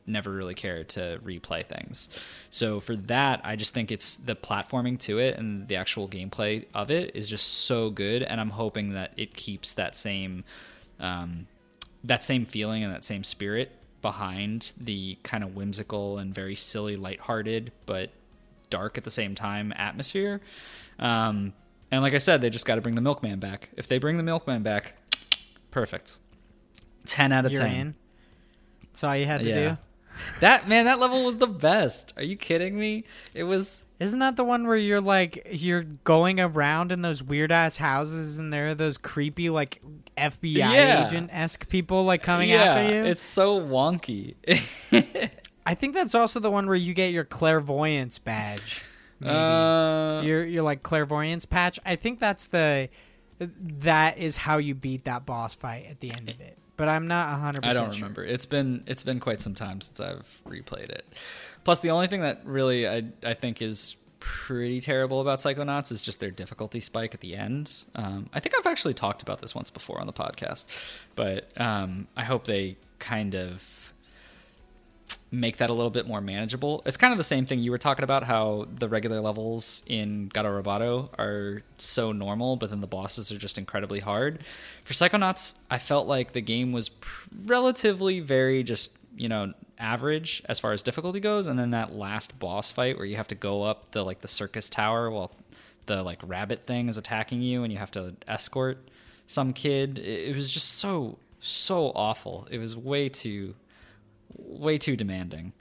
never 0.06 0.32
really 0.32 0.54
care 0.54 0.84
to 0.84 1.20
replay 1.24 1.66
things. 1.66 2.10
So 2.50 2.80
for 2.80 2.96
that, 2.96 3.42
I 3.44 3.56
just 3.56 3.74
think 3.74 3.92
it's 3.92 4.18
the 4.18 4.36
platforming 4.36 5.00
to 5.02 5.20
it 5.20 5.38
and 5.38 5.68
the 5.68 5.78
actual 5.78 6.08
gameplay 6.08 6.66
of 6.74 6.92
it 6.92 7.16
is 7.16 7.30
just 7.30 7.48
so 7.66 7.90
good 7.90 8.24
and 8.24 8.40
I'm 8.40 8.50
hoping 8.50 8.94
that 8.94 9.14
it 9.18 9.34
keeps 9.34 9.74
that 9.74 9.96
same 9.96 10.44
um, 11.00 11.48
that 12.04 12.24
same 12.24 12.46
feeling 12.46 12.84
and 12.84 12.94
that 12.94 13.04
same 13.04 13.24
spirit 13.24 13.72
behind 14.02 14.74
the 14.78 15.18
kind 15.24 15.44
of 15.44 15.56
whimsical 15.56 16.18
and 16.18 16.36
very 16.36 16.56
silly 16.56 16.98
lighthearted 16.98 17.72
but 17.86 18.12
dark 18.70 18.98
at 18.98 19.04
the 19.04 19.12
same 19.12 19.36
time 19.36 19.74
atmosphere. 19.78 20.42
Um, 21.00 21.54
and 21.92 22.02
like 22.02 22.14
I 22.14 22.18
said, 22.18 22.42
they 22.42 22.50
just 22.50 22.66
got 22.66 22.76
to 22.76 22.82
bring 22.82 22.96
the 22.96 23.02
milkman 23.02 23.40
back. 23.40 23.70
If 23.78 23.88
they 23.88 24.00
bring 24.00 24.18
the 24.18 24.24
milkman 24.24 24.64
back, 24.64 24.96
perfect. 25.72 26.20
Ten 27.06 27.32
out 27.32 27.46
of 27.46 27.52
You're 27.52 27.62
ten. 27.62 27.76
in. 27.76 27.96
That's 28.94 29.04
all 29.04 29.16
you 29.16 29.26
had 29.26 29.42
to 29.42 29.50
Yeah. 29.50 29.70
do. 29.70 29.78
That 30.42 30.68
man, 30.70 30.86
that 30.86 31.00
level 31.00 31.26
was 31.26 31.38
the 31.38 31.48
best. 31.48 32.14
Are 32.16 32.24
you 32.24 32.38
kidding 32.38 32.78
me? 32.78 33.04
It 33.34 33.44
was. 33.46 33.84
Isn't 34.00 34.20
that 34.20 34.36
the 34.36 34.44
one 34.44 34.68
where 34.68 34.78
you're 34.78 35.02
like 35.02 35.42
you're 35.52 35.84
going 35.84 36.40
around 36.40 36.92
in 36.92 37.02
those 37.02 37.24
weird 37.24 37.52
ass 37.52 37.78
houses 37.78 38.38
and 38.38 38.54
there 38.54 38.68
are 38.68 38.76
those 38.76 38.98
creepy 39.00 39.50
like 39.50 39.82
FBI 40.18 40.58
Yeah. 40.58 41.08
agent 41.08 41.32
esque 41.34 41.68
people 41.70 42.04
like 42.04 42.22
coming 42.22 42.50
yeah, 42.50 42.64
after 42.64 42.84
you? 42.94 43.04
it's 43.06 43.22
so 43.24 43.60
wonky. 43.60 44.36
I 45.66 45.74
think 45.74 45.94
that's 45.96 46.14
also 46.14 46.40
the 46.40 46.52
one 46.52 46.68
where 46.68 46.76
you 46.76 46.94
get 46.94 47.12
your 47.14 47.24
clairvoyance 47.24 48.20
badge. 48.20 48.84
Maybe. 49.20 49.34
uh, 49.34 50.22
your 50.22 50.46
your 50.46 50.64
like 50.64 50.84
clairvoyance 50.84 51.46
patch. 51.46 51.80
I 51.86 51.96
think 51.96 52.20
that's 52.20 52.48
the 52.48 52.90
that 53.40 54.18
is 54.18 54.38
how 54.38 54.58
you 54.58 54.76
beat 54.76 55.06
that 55.06 55.26
boss 55.26 55.56
fight 55.56 55.88
at 55.90 56.02
the 56.02 56.12
end 56.14 56.30
of 56.30 56.40
it. 56.40 56.58
But 56.76 56.90
I'm 56.90 57.08
not 57.08 57.40
100% 57.40 57.60
I 57.64 57.74
don't 57.74 57.94
sure. 57.94 58.02
remember. 58.02 58.24
It's 58.24 58.46
been 58.46 58.84
it's 58.88 59.04
been 59.04 59.20
quite 59.20 59.42
some 59.42 59.54
time 59.54 59.80
since 59.82 60.00
I've 60.00 60.42
replayed 60.48 60.90
it. 60.90 61.06
Plus, 61.64 61.80
the 61.80 61.92
only 61.92 62.08
thing 62.08 62.22
that 62.22 62.42
really 62.46 62.88
I 62.88 63.04
I 63.24 63.34
think 63.36 63.62
is 63.62 63.96
pretty 64.20 64.80
terrible 64.80 65.20
about 65.20 65.40
Psychonauts 65.40 65.92
is 65.92 66.02
just 66.02 66.20
their 66.22 66.32
difficulty 66.32 66.80
spike 66.80 67.14
at 67.14 67.20
the 67.20 67.36
end. 67.36 67.84
Um, 67.94 68.30
I 68.34 68.40
think 68.40 68.56
I've 68.58 68.66
actually 68.66 68.94
talked 68.94 69.22
about 69.22 69.42
this 69.42 69.54
once 69.54 69.70
before 69.70 70.00
on 70.00 70.08
the 70.08 70.14
podcast, 70.14 70.66
but 71.16 71.60
um, 71.60 72.08
I 72.16 72.24
hope 72.24 72.46
they 72.46 72.78
kind 73.00 73.36
of 73.36 73.83
make 75.34 75.58
that 75.58 75.72
a 75.72 75.74
little 75.74 75.90
bit 75.90 76.08
more 76.08 76.22
manageable. 76.22 76.84
It's 76.86 76.96
kind 76.96 77.12
of 77.12 77.18
the 77.18 77.24
same 77.24 77.48
thing 77.48 77.60
you 77.60 77.72
were 77.72 77.80
talking 77.80 78.04
about 78.04 78.24
how 78.24 78.68
the 78.74 78.88
regular 78.88 79.20
levels 79.20 79.84
in 79.88 80.28
Gato 80.28 80.62
Roboto 80.62 81.10
are 81.18 81.64
so 81.80 82.12
normal, 82.12 82.56
but 82.56 82.70
then 82.70 82.82
the 82.82 82.88
bosses 82.88 83.32
are 83.32 83.38
just 83.40 83.58
incredibly 83.58 84.00
hard. 84.00 84.44
For 84.84 84.94
Psychonauts, 84.94 85.56
I 85.72 85.80
felt 85.80 86.08
like 86.08 86.34
the 86.34 86.42
game 86.42 86.72
was 86.72 86.92
relatively 87.46 88.20
very 88.20 88.62
just, 88.62 88.92
you 89.18 89.28
know, 89.28 89.54
average 89.80 90.44
as 90.46 90.60
far 90.60 90.72
as 90.72 90.84
difficulty 90.84 91.20
goes, 91.20 91.48
and 91.48 91.58
then 91.58 91.72
that 91.72 91.96
last 91.96 92.38
boss 92.38 92.72
fight 92.72 92.96
where 92.98 93.06
you 93.08 93.16
have 93.16 93.28
to 93.30 93.36
go 93.36 93.64
up 93.64 93.90
the 93.92 94.06
like 94.06 94.22
the 94.22 94.28
circus 94.28 94.70
tower 94.70 95.10
while 95.10 95.32
the 95.88 96.04
like 96.04 96.20
rabbit 96.24 96.68
thing 96.68 96.90
is 96.90 96.98
attacking 96.98 97.42
you 97.42 97.64
and 97.64 97.74
you 97.74 97.80
have 97.80 97.92
to 97.92 98.14
escort 98.28 98.78
some 99.26 99.52
kid. 99.52 99.98
It 99.98 100.36
was 100.36 100.52
just 100.52 100.76
so 100.76 101.18
so 101.42 101.92
awful. 101.96 102.48
It 102.52 102.60
was 102.60 102.78
way 102.78 103.10
too 103.10 103.56
way 104.36 104.78
too 104.78 104.96
demanding. 104.96 105.54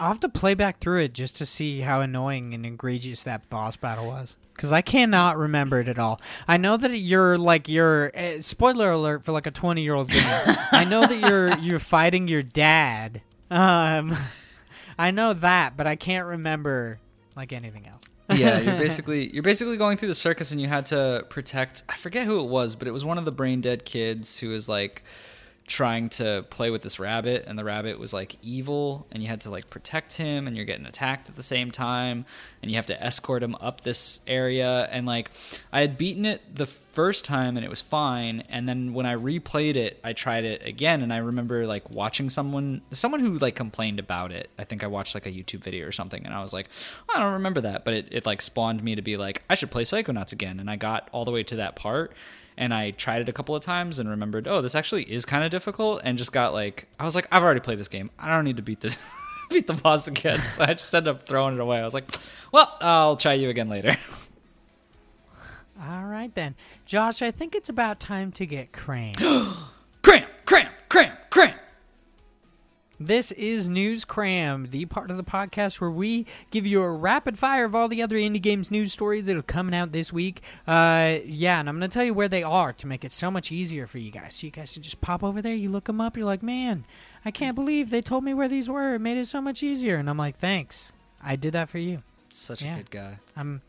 I'll 0.00 0.08
have 0.08 0.20
to 0.20 0.28
play 0.28 0.54
back 0.54 0.80
through 0.80 1.00
it 1.02 1.14
just 1.14 1.36
to 1.36 1.46
see 1.46 1.80
how 1.80 2.00
annoying 2.00 2.52
and 2.52 2.66
egregious 2.66 3.22
that 3.24 3.48
boss 3.48 3.76
battle 3.76 4.06
was. 4.06 4.36
Because 4.54 4.72
I 4.72 4.82
cannot 4.82 5.36
remember 5.36 5.80
it 5.80 5.88
at 5.88 5.98
all. 5.98 6.20
I 6.46 6.56
know 6.56 6.76
that 6.76 6.96
you're 6.96 7.38
like 7.38 7.68
you're 7.68 8.12
uh, 8.16 8.40
spoiler 8.40 8.90
alert 8.90 9.24
for 9.24 9.32
like 9.32 9.46
a 9.46 9.50
20 9.50 9.82
year 9.82 9.94
old 9.94 10.10
game. 10.10 10.22
I 10.72 10.84
know 10.84 11.06
that 11.06 11.18
you're 11.18 11.58
you're 11.58 11.78
fighting 11.78 12.28
your 12.28 12.42
dad. 12.42 13.22
Um, 13.50 14.16
I 14.98 15.10
know 15.10 15.32
that, 15.32 15.76
but 15.76 15.86
I 15.86 15.96
can't 15.96 16.26
remember 16.26 16.98
like 17.36 17.52
anything 17.52 17.86
else. 17.86 18.04
yeah, 18.32 18.58
you're 18.60 18.78
basically 18.78 19.32
you're 19.32 19.42
basically 19.42 19.76
going 19.76 19.96
through 19.96 20.08
the 20.08 20.14
circus 20.14 20.52
and 20.52 20.60
you 20.60 20.68
had 20.68 20.86
to 20.86 21.24
protect 21.30 21.82
I 21.88 21.96
forget 21.96 22.26
who 22.26 22.40
it 22.40 22.48
was, 22.48 22.76
but 22.76 22.86
it 22.86 22.92
was 22.92 23.04
one 23.04 23.18
of 23.18 23.24
the 23.24 23.32
brain 23.32 23.60
dead 23.60 23.84
kids 23.84 24.38
who 24.38 24.50
was 24.50 24.68
like 24.68 25.02
trying 25.66 26.10
to 26.10 26.44
play 26.50 26.70
with 26.70 26.82
this 26.82 26.98
rabbit 26.98 27.44
and 27.46 27.58
the 27.58 27.64
rabbit 27.64 27.98
was 27.98 28.12
like 28.12 28.36
evil 28.42 29.06
and 29.10 29.22
you 29.22 29.28
had 29.30 29.40
to 29.40 29.48
like 29.48 29.70
protect 29.70 30.18
him 30.18 30.46
and 30.46 30.56
you're 30.56 30.66
getting 30.66 30.84
attacked 30.84 31.26
at 31.26 31.36
the 31.36 31.42
same 31.42 31.70
time 31.70 32.26
and 32.60 32.70
you 32.70 32.76
have 32.76 32.84
to 32.84 33.02
escort 33.02 33.42
him 33.42 33.54
up 33.60 33.80
this 33.80 34.20
area 34.26 34.86
and 34.90 35.06
like 35.06 35.30
I 35.72 35.80
had 35.80 35.96
beaten 35.96 36.26
it 36.26 36.42
the 36.54 36.66
first 36.66 37.24
time 37.24 37.56
and 37.56 37.64
it 37.64 37.70
was 37.70 37.80
fine 37.80 38.44
and 38.50 38.68
then 38.68 38.92
when 38.92 39.06
I 39.06 39.14
replayed 39.14 39.76
it 39.76 39.98
I 40.04 40.12
tried 40.12 40.44
it 40.44 40.66
again 40.66 41.00
and 41.00 41.10
I 41.10 41.16
remember 41.16 41.66
like 41.66 41.90
watching 41.90 42.28
someone 42.28 42.82
someone 42.90 43.20
who 43.20 43.38
like 43.38 43.56
complained 43.56 43.98
about 43.98 44.32
it. 44.32 44.50
I 44.58 44.64
think 44.64 44.84
I 44.84 44.86
watched 44.86 45.14
like 45.14 45.24
a 45.24 45.32
YouTube 45.32 45.64
video 45.64 45.86
or 45.86 45.92
something 45.92 46.26
and 46.26 46.34
I 46.34 46.42
was 46.42 46.52
like 46.52 46.68
I 47.08 47.18
don't 47.18 47.32
remember 47.32 47.62
that 47.62 47.86
but 47.86 47.94
it, 47.94 48.08
it 48.10 48.26
like 48.26 48.42
spawned 48.42 48.82
me 48.82 48.96
to 48.96 49.02
be 49.02 49.16
like 49.16 49.42
I 49.48 49.54
should 49.54 49.70
play 49.70 49.84
Psychonauts 49.84 50.32
again 50.32 50.60
and 50.60 50.70
I 50.70 50.76
got 50.76 51.08
all 51.10 51.24
the 51.24 51.30
way 51.30 51.42
to 51.44 51.56
that 51.56 51.74
part 51.74 52.12
and 52.56 52.72
I 52.72 52.92
tried 52.92 53.22
it 53.22 53.28
a 53.28 53.32
couple 53.32 53.56
of 53.56 53.62
times 53.62 53.98
and 53.98 54.08
remembered, 54.08 54.46
oh, 54.46 54.60
this 54.60 54.74
actually 54.74 55.02
is 55.04 55.24
kind 55.24 55.44
of 55.44 55.50
difficult, 55.50 56.02
and 56.04 56.16
just 56.18 56.32
got 56.32 56.52
like, 56.52 56.88
I 56.98 57.04
was 57.04 57.14
like, 57.14 57.26
I've 57.32 57.42
already 57.42 57.60
played 57.60 57.78
this 57.78 57.88
game. 57.88 58.10
I 58.18 58.28
don't 58.28 58.44
need 58.44 58.56
to 58.56 58.62
beat 58.62 58.80
the 58.80 58.96
beat 59.50 59.66
the 59.66 59.74
boss 59.74 60.08
again. 60.08 60.38
So 60.40 60.64
I 60.64 60.74
just 60.74 60.94
ended 60.94 61.14
up 61.14 61.26
throwing 61.26 61.54
it 61.54 61.60
away. 61.60 61.78
I 61.78 61.84
was 61.84 61.94
like, 61.94 62.10
well, 62.52 62.76
I'll 62.80 63.16
try 63.16 63.34
you 63.34 63.50
again 63.50 63.68
later. 63.68 63.96
All 65.82 66.04
right 66.04 66.34
then, 66.34 66.54
Josh. 66.86 67.20
I 67.20 67.30
think 67.30 67.54
it's 67.54 67.68
about 67.68 68.00
time 68.00 68.32
to 68.32 68.46
get 68.46 68.72
cranked. 68.72 69.20
cramp, 70.02 70.26
cramp, 70.46 70.70
cramp, 70.88 71.14
cramp. 71.30 71.56
This 73.00 73.32
is 73.32 73.68
News 73.68 74.04
Cram, 74.04 74.68
the 74.70 74.84
part 74.86 75.10
of 75.10 75.16
the 75.16 75.24
podcast 75.24 75.80
where 75.80 75.90
we 75.90 76.26
give 76.52 76.64
you 76.64 76.80
a 76.82 76.90
rapid 76.90 77.36
fire 77.36 77.64
of 77.64 77.74
all 77.74 77.88
the 77.88 78.02
other 78.02 78.16
indie 78.16 78.40
games 78.40 78.70
news 78.70 78.92
stories 78.92 79.24
that 79.24 79.36
are 79.36 79.42
coming 79.42 79.74
out 79.74 79.90
this 79.90 80.12
week. 80.12 80.42
Uh, 80.66 81.16
yeah, 81.26 81.58
and 81.58 81.68
I'm 81.68 81.78
going 81.78 81.90
to 81.90 81.92
tell 81.92 82.04
you 82.04 82.14
where 82.14 82.28
they 82.28 82.44
are 82.44 82.72
to 82.74 82.86
make 82.86 83.04
it 83.04 83.12
so 83.12 83.32
much 83.32 83.50
easier 83.50 83.88
for 83.88 83.98
you 83.98 84.12
guys. 84.12 84.36
So 84.36 84.46
you 84.46 84.52
guys 84.52 84.74
can 84.74 84.82
just 84.82 85.00
pop 85.00 85.24
over 85.24 85.42
there, 85.42 85.54
you 85.54 85.70
look 85.70 85.84
them 85.84 86.00
up, 86.00 86.16
you're 86.16 86.24
like, 86.24 86.42
man, 86.42 86.84
I 87.24 87.32
can't 87.32 87.56
believe 87.56 87.90
they 87.90 88.00
told 88.00 88.22
me 88.22 88.32
where 88.32 88.48
these 88.48 88.68
were. 88.68 88.94
It 88.94 89.00
made 89.00 89.18
it 89.18 89.26
so 89.26 89.40
much 89.40 89.62
easier. 89.64 89.96
And 89.96 90.08
I'm 90.08 90.18
like, 90.18 90.36
thanks. 90.36 90.92
I 91.22 91.34
did 91.34 91.52
that 91.54 91.68
for 91.68 91.78
you. 91.78 92.02
Such 92.30 92.62
Yeah. 92.62 92.74
a 92.74 92.76
good 92.78 92.90
guy. 92.90 93.18
I'm 93.36 93.60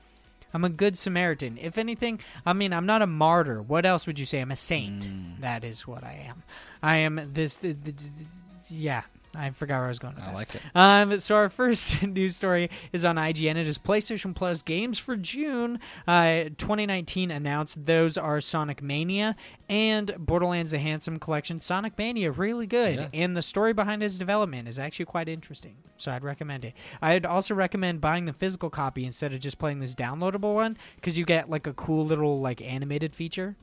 I'm 0.53 0.63
a 0.63 0.69
good 0.69 0.97
Samaritan. 0.97 1.57
If 1.57 1.77
anything, 1.77 2.19
I 2.45 2.53
mean, 2.53 2.71
I'm 2.73 2.85
not 2.85 3.01
a 3.01 3.07
martyr. 3.07 3.61
What 3.61 3.85
else 3.85 4.07
would 4.07 4.19
you 4.19 4.25
say? 4.25 4.39
I'm 4.39 4.51
a 4.51 4.55
saint. 4.55 5.01
Mm. 5.05 5.41
That 5.41 5.63
is 5.65 5.85
what 5.85 6.03
I 6.03 6.25
am. 6.29 6.43
I 6.81 6.97
am 6.97 7.19
this. 7.33 7.57
th- 7.57 7.75
th- 7.83 7.97
th- 7.97 8.11
th- 8.15 8.27
yeah, 8.69 9.01
I 9.35 9.49
forgot 9.51 9.77
where 9.77 9.85
I 9.85 9.87
was 9.89 9.99
going. 9.99 10.15
I 10.21 10.31
like 10.33 10.53
it. 10.55 10.61
Um, 10.73 11.19
so 11.19 11.35
our 11.35 11.49
first 11.61 12.01
news 12.07 12.35
story 12.35 12.69
is 12.93 13.05
on 13.05 13.15
IGN. 13.17 13.55
It 13.57 13.67
is 13.67 13.77
PlayStation 13.77 14.33
Plus 14.35 14.61
games 14.61 14.97
for 14.99 15.15
June 15.15 15.79
uh, 16.07 16.45
2019 16.57 17.31
announced. 17.31 17.85
Those 17.85 18.17
are 18.17 18.39
Sonic 18.41 18.81
Mania 18.81 19.35
and 19.69 20.13
Borderlands: 20.17 20.71
The 20.71 20.79
Handsome 20.79 21.19
Collection. 21.19 21.59
Sonic 21.59 21.97
Mania 21.97 22.31
really 22.31 22.67
good, 22.67 22.95
Yeah. 22.95 23.07
and 23.13 23.35
the 23.35 23.41
story 23.41 23.73
behind 23.73 24.03
its 24.03 24.17
development 24.17 24.67
is 24.67 24.79
actually 24.79 25.05
quite 25.05 25.27
interesting. 25.29 25.75
So 25.97 26.11
I'd 26.11 26.23
recommend 26.23 26.65
it. 26.65 26.73
I'd 27.01 27.25
also 27.25 27.55
recommend 27.55 28.01
buying 28.01 28.25
the 28.25 28.33
physical 28.33 28.69
copy 28.69 29.05
instead 29.05 29.33
of 29.33 29.39
just 29.39 29.57
playing 29.57 29.79
this 29.79 29.95
downloadable 29.95 30.53
one 30.53 30.77
because 30.97 31.17
you 31.17 31.25
get 31.25 31.49
like 31.49 31.67
a 31.67 31.73
cool 31.73 32.05
little 32.05 32.39
like 32.41 32.61
animated 32.61 33.15
feature. 33.15 33.55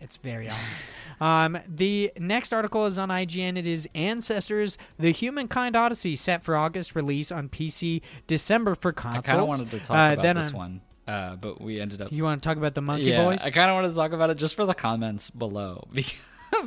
It's 0.00 0.16
very 0.16 0.48
awesome. 0.50 0.76
um, 1.20 1.58
the 1.68 2.12
next 2.18 2.52
article 2.52 2.86
is 2.86 2.98
on 2.98 3.08
IGN. 3.08 3.56
It 3.56 3.66
is 3.66 3.88
Ancestors: 3.94 4.78
The 4.98 5.10
Humankind 5.10 5.74
Odyssey, 5.76 6.16
set 6.16 6.42
for 6.44 6.56
August 6.56 6.94
release 6.94 7.32
on 7.32 7.48
PC, 7.48 8.02
December 8.26 8.74
for 8.74 8.90
I 8.90 8.92
consoles. 8.92 9.26
kind 9.26 9.40
of 9.40 9.48
wanted 9.48 9.70
to 9.72 9.78
talk 9.80 9.90
Uh, 9.90 10.12
about 10.12 10.22
then 10.22 10.36
this 10.36 10.48
on- 10.48 10.54
one, 10.54 10.80
uh, 11.08 11.36
but 11.36 11.60
we 11.60 11.78
ended 11.80 12.02
up. 12.02 12.12
You 12.12 12.24
want 12.24 12.42
to 12.42 12.46
talk 12.48 12.56
about 12.58 12.74
the 12.74 12.82
Monkey 12.82 13.06
yeah, 13.06 13.24
Boys? 13.24 13.44
I 13.46 13.50
kind 13.50 13.70
of 13.70 13.74
wanted 13.74 13.88
to 13.88 13.94
talk 13.94 14.12
about 14.12 14.30
it 14.30 14.36
just 14.36 14.54
for 14.54 14.64
the 14.66 14.74
comments 14.74 15.30
below 15.30 15.88
because 15.92 16.14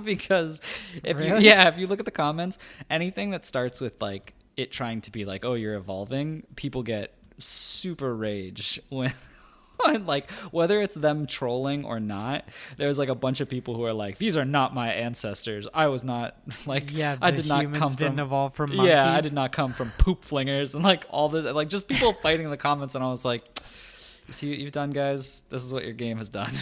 because 0.03 0.61
if 1.03 1.19
you 1.19 1.37
yeah 1.37 1.67
if 1.69 1.77
you 1.77 1.87
look 1.87 1.99
at 1.99 2.05
the 2.05 2.11
comments, 2.11 2.57
anything 2.89 3.29
that 3.31 3.45
starts 3.45 3.79
with 3.79 4.01
like 4.01 4.33
it 4.57 4.71
trying 4.71 5.01
to 5.01 5.11
be 5.11 5.23
like 5.25 5.45
oh 5.45 5.53
you're 5.53 5.75
evolving, 5.75 6.43
people 6.55 6.83
get 6.83 7.13
super 7.37 8.13
rage 8.15 8.79
when. 8.89 9.13
When, 9.85 10.05
like 10.05 10.29
whether 10.51 10.81
it's 10.81 10.95
them 10.95 11.27
trolling 11.27 11.85
or 11.85 11.99
not 11.99 12.45
there's 12.77 12.97
like 12.97 13.09
a 13.09 13.15
bunch 13.15 13.41
of 13.41 13.49
people 13.49 13.75
who 13.75 13.83
are 13.83 13.93
like 13.93 14.17
these 14.17 14.37
are 14.37 14.45
not 14.45 14.73
my 14.73 14.91
ancestors. 14.91 15.67
I 15.73 15.87
was 15.87 16.03
not 16.03 16.35
like 16.65 16.91
yeah, 16.91 17.17
i 17.21 17.31
did 17.31 17.47
not 17.47 17.63
come 17.73 17.89
didn't 17.89 18.15
from 18.15 18.19
evolve 18.19 18.53
from 18.53 18.75
monkeys. 18.75 18.87
yeah 18.89 19.13
i 19.13 19.21
did 19.21 19.33
not 19.33 19.51
come 19.51 19.73
from 19.73 19.91
poop 19.97 20.23
flingers 20.25 20.73
and 20.75 20.83
like 20.83 21.05
all 21.09 21.29
this 21.29 21.53
like 21.53 21.69
just 21.69 21.87
people 21.87 22.13
fighting 22.23 22.45
in 22.45 22.51
the 22.51 22.57
comments 22.57 22.95
and 22.95 23.03
i 23.03 23.07
was 23.07 23.23
like 23.25 23.43
see 24.31 24.49
what 24.49 24.59
you've 24.59 24.71
done 24.71 24.91
guys? 24.91 25.41
This 25.49 25.65
is 25.65 25.73
what 25.73 25.83
your 25.83 25.93
game 25.93 26.17
has 26.17 26.29
done 26.29 26.53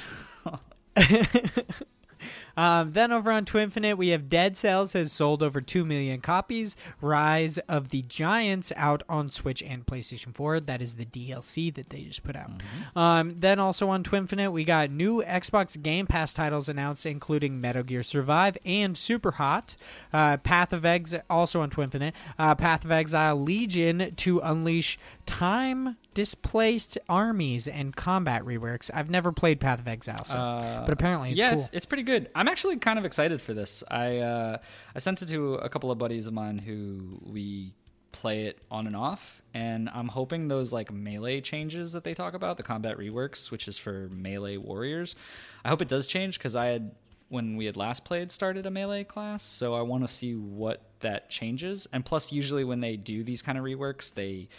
Um, 2.58 2.92
then 2.92 3.12
over 3.12 3.32
on 3.32 3.46
Twinfinite, 3.46 3.98
we 3.98 4.10
have 4.10 4.30
Dead 4.30 4.58
Cells 4.58 4.94
has 4.94 5.12
sold 5.12 5.42
over 5.42 5.62
2 5.62 5.86
million 5.86 6.20
copies. 6.20 6.76
Rise 7.00 7.58
of 7.60 7.90
the 7.90 8.02
Giants 8.02 8.74
out 8.76 9.04
on 9.08 9.30
Switch 9.30 9.64
and 9.64 9.86
PlayStation 9.86 10.34
4. 10.34 10.62
That 10.62 10.82
is 10.82 10.96
the 10.96 11.06
DLC 11.06 11.74
that 11.76 11.90
they 11.90 12.02
just 12.02 12.24
put 12.24 12.36
out. 12.36 12.52
Um, 12.96 13.36
then 13.40 13.60
also 13.60 13.90
on 13.90 14.04
Twinfinite, 14.04 14.52
we 14.52 14.64
got 14.64 14.90
new 14.90 15.24
Xbox 15.24 15.82
Game 15.82 16.08
Pass 16.08 16.34
titles 16.34 16.68
announced, 16.68 17.06
including 17.06 17.62
Metal 17.62 17.84
Gear 17.84 18.04
Survive 18.04 18.58
and 18.66 18.96
Superhot. 18.96 19.76
Uh, 20.12 20.38
Path 20.38 20.74
of 20.74 20.86
Exile, 20.86 21.22
also 21.30 21.62
on 21.62 21.70
Twinfinite, 21.70 22.14
uh, 22.40 22.56
Path 22.56 22.84
of 22.84 22.92
Exile 22.92 23.36
Legion 23.40 24.14
to 24.16 24.40
unleash 24.40 24.98
time 25.26 25.98
displaced 26.18 26.98
armies 27.08 27.68
and 27.68 27.96
combat 27.96 28.42
reworks. 28.44 28.90
I've 28.92 29.10
never 29.12 29.32
played 29.32 29.60
Path 29.60 29.80
of 29.80 29.88
Exile, 29.88 30.26
so, 30.26 30.36
but 30.84 30.92
apparently 30.92 31.30
it's 31.32 31.40
Uh, 31.42 31.46
yeah, 31.46 31.52
cool. 31.52 31.60
it's, 31.60 31.70
it's 31.74 31.86
pretty 31.86 32.02
good. 32.02 32.28
I'm 32.34 32.48
actually 32.48 32.78
kind 32.78 32.98
of 32.98 33.06
excited 33.06 33.40
for 33.40 33.54
this. 33.54 33.84
I 33.92 34.18
uh, 34.18 34.58
I 34.96 35.00
sent 35.00 35.22
it 35.22 35.28
to 35.28 35.54
a 35.56 35.70
couple 35.70 35.92
of 35.92 36.00
buddies 36.00 36.26
of 36.26 36.34
mine 36.34 36.58
who 36.58 37.20
we 37.24 37.74
play 38.12 38.46
it 38.46 38.58
on 38.72 38.88
and 38.88 38.96
off, 38.96 39.44
and 39.54 39.90
I'm 39.94 40.08
hoping 40.08 40.48
those 40.48 40.74
like 40.74 40.92
melee 40.92 41.40
changes 41.40 41.92
that 41.92 42.04
they 42.04 42.16
talk 42.16 42.34
about, 42.34 42.58
the 42.58 42.64
combat 42.64 42.98
reworks, 42.98 43.52
which 43.52 43.68
is 43.68 43.78
for 43.78 44.10
melee 44.12 44.58
warriors. 44.58 45.16
I 45.64 45.70
hope 45.70 45.84
it 45.84 45.88
does 45.88 46.08
change 46.08 46.40
because 46.40 46.56
I 46.56 46.66
had 46.68 46.96
when 47.30 47.58
we 47.58 47.66
had 47.66 47.78
last 47.78 48.06
played 48.06 48.32
started 48.32 48.66
a 48.66 48.72
melee 48.72 49.04
class, 49.04 49.44
so 49.44 49.76
I 49.76 49.82
want 49.84 50.04
to 50.04 50.12
see 50.12 50.34
what 50.34 50.82
that 51.02 51.30
changes. 51.30 51.88
And 51.94 52.04
plus, 52.04 52.32
usually 52.32 52.64
when 52.64 52.80
they 52.80 52.98
do 52.98 53.24
these 53.24 53.44
kind 53.44 53.56
of 53.58 53.64
reworks, 53.64 54.12
they 54.12 54.50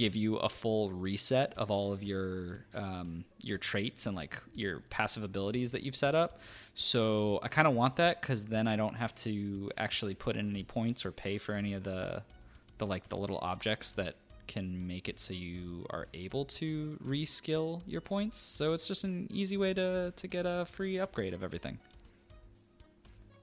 give 0.00 0.16
you 0.16 0.36
a 0.36 0.48
full 0.48 0.90
reset 0.90 1.52
of 1.58 1.70
all 1.70 1.92
of 1.92 2.02
your 2.02 2.64
um, 2.74 3.22
your 3.42 3.58
traits 3.58 4.06
and 4.06 4.16
like 4.16 4.34
your 4.54 4.80
passive 4.88 5.22
abilities 5.22 5.72
that 5.72 5.82
you've 5.82 5.94
set 5.94 6.14
up. 6.14 6.40
So 6.74 7.38
I 7.42 7.48
kind 7.48 7.68
of 7.68 7.74
want 7.74 7.96
that 7.96 8.22
because 8.22 8.46
then 8.46 8.66
I 8.66 8.76
don't 8.76 8.94
have 8.94 9.14
to 9.26 9.70
actually 9.76 10.14
put 10.14 10.36
in 10.36 10.48
any 10.48 10.64
points 10.64 11.04
or 11.04 11.12
pay 11.12 11.36
for 11.36 11.52
any 11.52 11.74
of 11.74 11.84
the 11.84 12.22
the 12.78 12.86
like 12.86 13.10
the 13.10 13.18
little 13.18 13.38
objects 13.42 13.92
that 13.92 14.14
can 14.46 14.86
make 14.86 15.06
it 15.06 15.20
so 15.20 15.34
you 15.34 15.86
are 15.90 16.08
able 16.14 16.46
to 16.46 16.98
reskill 17.06 17.82
your 17.86 18.00
points. 18.00 18.38
So 18.38 18.72
it's 18.72 18.88
just 18.88 19.04
an 19.04 19.28
easy 19.30 19.58
way 19.58 19.74
to 19.74 20.14
to 20.16 20.26
get 20.26 20.46
a 20.46 20.64
free 20.64 20.98
upgrade 20.98 21.34
of 21.34 21.42
everything. 21.42 21.78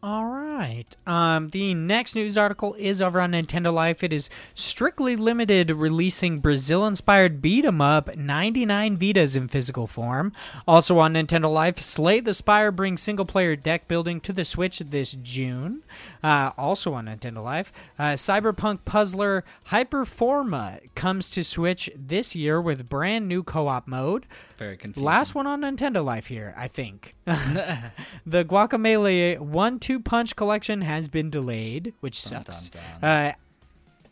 All 0.04 0.26
right. 0.26 0.86
Um, 1.08 1.50
the 1.50 1.74
next 1.74 2.16
news 2.16 2.38
article 2.38 2.76
is 2.78 3.02
over 3.02 3.20
on 3.20 3.32
Nintendo 3.32 3.74
Life. 3.74 4.04
It 4.04 4.14
is 4.14 4.30
strictly 4.54 5.16
limited, 5.16 5.72
releasing 5.72 6.40
Brazil-inspired 6.40 7.42
beat 7.42 7.66
'em 7.66 7.82
up 7.82 8.16
99Vidas 8.16 9.36
in 9.36 9.48
physical 9.48 9.88
form. 9.88 10.34
Also 10.68 11.00
on 11.00 11.14
Nintendo 11.14 11.52
Life, 11.52 11.80
Slay 11.80 12.20
the 12.20 12.36
Spire 12.36 12.72
brings 12.72 13.02
single-player 13.02 13.56
deck 13.56 13.88
building 13.88 14.22
to 14.22 14.34
the 14.34 14.46
Switch 14.46 14.80
this 14.80 15.14
June. 15.14 15.82
Uh, 16.24 16.52
also 16.58 16.94
on 16.94 17.08
Nintendo 17.08 17.44
Life, 17.44 17.74
uh, 17.98 18.14
Cyberpunk 18.14 18.86
Puzzler 18.86 19.44
Hyperforma 19.72 20.80
comes 20.94 21.28
to 21.32 21.44
Switch 21.44 21.90
this 21.96 22.36
year 22.36 22.62
with 22.62 22.88
brand 22.88 23.28
new 23.28 23.42
co-op 23.42 23.88
mode. 23.88 24.28
Very 24.58 24.78
confusing. 24.78 25.06
Last 25.06 25.34
one 25.34 25.48
on 25.48 25.62
Nintendo 25.62 26.04
Life 26.06 26.28
here, 26.28 26.54
I 26.56 26.68
think. 26.68 27.16
the 27.26 28.46
Guacamelee 28.46 29.40
One 29.40 29.80
Two 29.98 30.04
Punch 30.04 30.36
collection 30.36 30.82
has 30.82 31.10
been 31.10 31.32
delayed, 31.32 31.92
which 32.02 32.22
sucks. 32.22 32.70
dun, 32.70 32.84
dun. 33.02 33.10
Uh, 33.10 33.34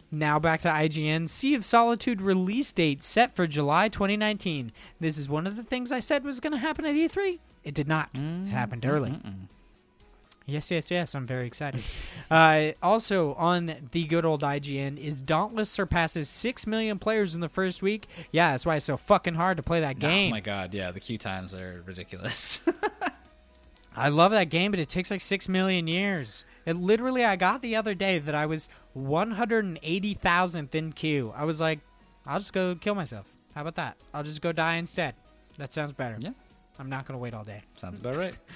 now 0.09 0.39
back 0.39 0.61
to 0.61 0.67
IGN. 0.67 1.29
Sea 1.29 1.53
of 1.53 1.63
Solitude 1.63 2.21
release 2.21 2.71
date 2.71 3.03
set 3.03 3.35
for 3.35 3.45
July 3.45 3.87
2019. 3.87 4.71
This 4.99 5.19
is 5.19 5.29
one 5.29 5.45
of 5.45 5.55
the 5.55 5.63
things 5.63 5.91
I 5.91 5.99
said 5.99 6.23
was 6.23 6.39
going 6.39 6.53
to 6.53 6.57
happen 6.57 6.85
at 6.85 6.95
E3. 6.95 7.37
It 7.63 7.75
did 7.75 7.87
not. 7.87 8.11
Mm, 8.15 8.47
it 8.47 8.49
happened 8.49 8.83
early. 8.83 9.15
Yes, 10.47 10.71
yes, 10.71 10.89
yes. 10.89 11.13
I'm 11.13 11.27
very 11.27 11.45
excited. 11.45 11.83
uh, 12.31 12.71
also, 12.81 13.35
on 13.35 13.71
the 13.91 14.05
good 14.05 14.25
old 14.25 14.41
IGN, 14.41 14.97
is 14.97 15.21
Dauntless 15.21 15.69
surpasses 15.69 16.29
6 16.29 16.65
million 16.65 16.97
players 16.97 17.35
in 17.35 17.41
the 17.41 17.49
first 17.49 17.83
week. 17.83 18.07
Yeah, 18.31 18.51
that's 18.51 18.65
why 18.65 18.77
it's 18.77 18.85
so 18.85 18.97
fucking 18.97 19.35
hard 19.35 19.57
to 19.57 19.63
play 19.63 19.81
that 19.81 19.99
game. 19.99 20.31
Oh 20.31 20.35
my 20.35 20.41
god, 20.41 20.73
yeah, 20.73 20.89
the 20.89 20.99
queue 20.99 21.19
times 21.19 21.53
are 21.53 21.83
ridiculous. 21.85 22.61
I 23.95 24.09
love 24.09 24.31
that 24.31 24.49
game, 24.49 24.71
but 24.71 24.79
it 24.79 24.89
takes 24.89 25.09
like 25.09 25.21
6 25.21 25.47
million 25.49 25.87
years. 25.87 26.45
It 26.65 26.75
literally, 26.75 27.23
I 27.23 27.35
got 27.35 27.61
the 27.61 27.75
other 27.75 27.93
day 27.93 28.19
that 28.19 28.35
I 28.35 28.45
was 28.45 28.69
180,000th 28.97 30.75
in 30.75 30.91
queue. 30.91 31.31
I 31.35 31.45
was 31.45 31.61
like, 31.61 31.79
I'll 32.25 32.39
just 32.39 32.53
go 32.53 32.75
kill 32.75 32.95
myself. 32.95 33.27
How 33.53 33.61
about 33.61 33.75
that? 33.75 33.97
I'll 34.13 34.23
just 34.23 34.41
go 34.41 34.51
die 34.51 34.75
instead. 34.75 35.15
That 35.57 35.73
sounds 35.73 35.93
better. 35.93 36.17
Yeah. 36.19 36.31
I'm 36.77 36.89
not 36.89 37.07
going 37.07 37.17
to 37.17 37.21
wait 37.21 37.33
all 37.33 37.45
day. 37.45 37.61
Sounds 37.75 37.99
about 37.99 38.15
right. 38.15 38.37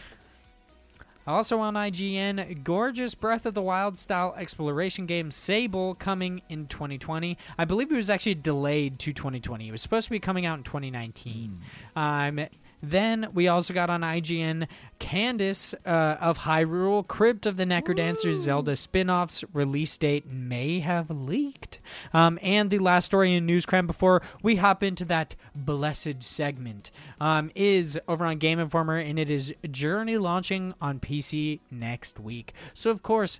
Also 1.27 1.59
on 1.59 1.75
IGN, 1.75 2.63
gorgeous 2.63 3.13
Breath 3.13 3.45
of 3.45 3.53
the 3.53 3.61
Wild 3.61 3.99
style 3.99 4.33
exploration 4.35 5.05
game 5.05 5.29
Sable 5.29 5.93
coming 5.93 6.41
in 6.49 6.65
2020. 6.65 7.37
I 7.55 7.65
believe 7.65 7.91
it 7.91 7.95
was 7.95 8.09
actually 8.09 8.33
delayed 8.33 8.97
to 8.99 9.13
2020. 9.13 9.67
It 9.67 9.71
was 9.71 9.79
supposed 9.79 10.05
to 10.05 10.11
be 10.11 10.17
coming 10.17 10.47
out 10.47 10.57
in 10.57 10.63
2019. 10.63 11.59
Um, 11.95 12.39
then 12.81 13.27
we 13.33 13.47
also 13.47 13.73
got 13.73 13.89
on 13.89 14.01
IGN 14.01 14.67
Cadence 14.99 15.73
uh, 15.85 16.17
of 16.19 16.39
Hyrule 16.39 17.07
Crypt 17.07 17.45
of 17.45 17.57
the 17.57 17.65
Necrodancer 17.65 18.33
Zelda 18.33 18.75
spin-offs 18.75 19.43
release 19.53 19.97
date 19.97 20.29
may 20.29 20.79
have 20.79 21.09
leaked. 21.09 21.79
Um, 22.13 22.39
and 22.41 22.69
the 22.69 22.79
last 22.79 23.05
story 23.05 23.35
in 23.35 23.47
Newscram 23.47 23.87
before 23.87 24.21
we 24.41 24.57
hop 24.57 24.83
into 24.83 25.05
that 25.05 25.35
blessed 25.55 26.21
segment 26.21 26.91
um, 27.19 27.51
is 27.55 27.99
over 28.07 28.25
on 28.25 28.37
Game 28.37 28.59
Informer, 28.59 28.97
and 28.97 29.19
it 29.19 29.29
is 29.29 29.53
Journey 29.69 30.17
launching 30.17 30.73
on 30.81 30.99
PC 30.99 31.59
next 31.71 32.19
week. 32.19 32.53
So 32.73 32.91
of 32.91 33.03
course 33.03 33.39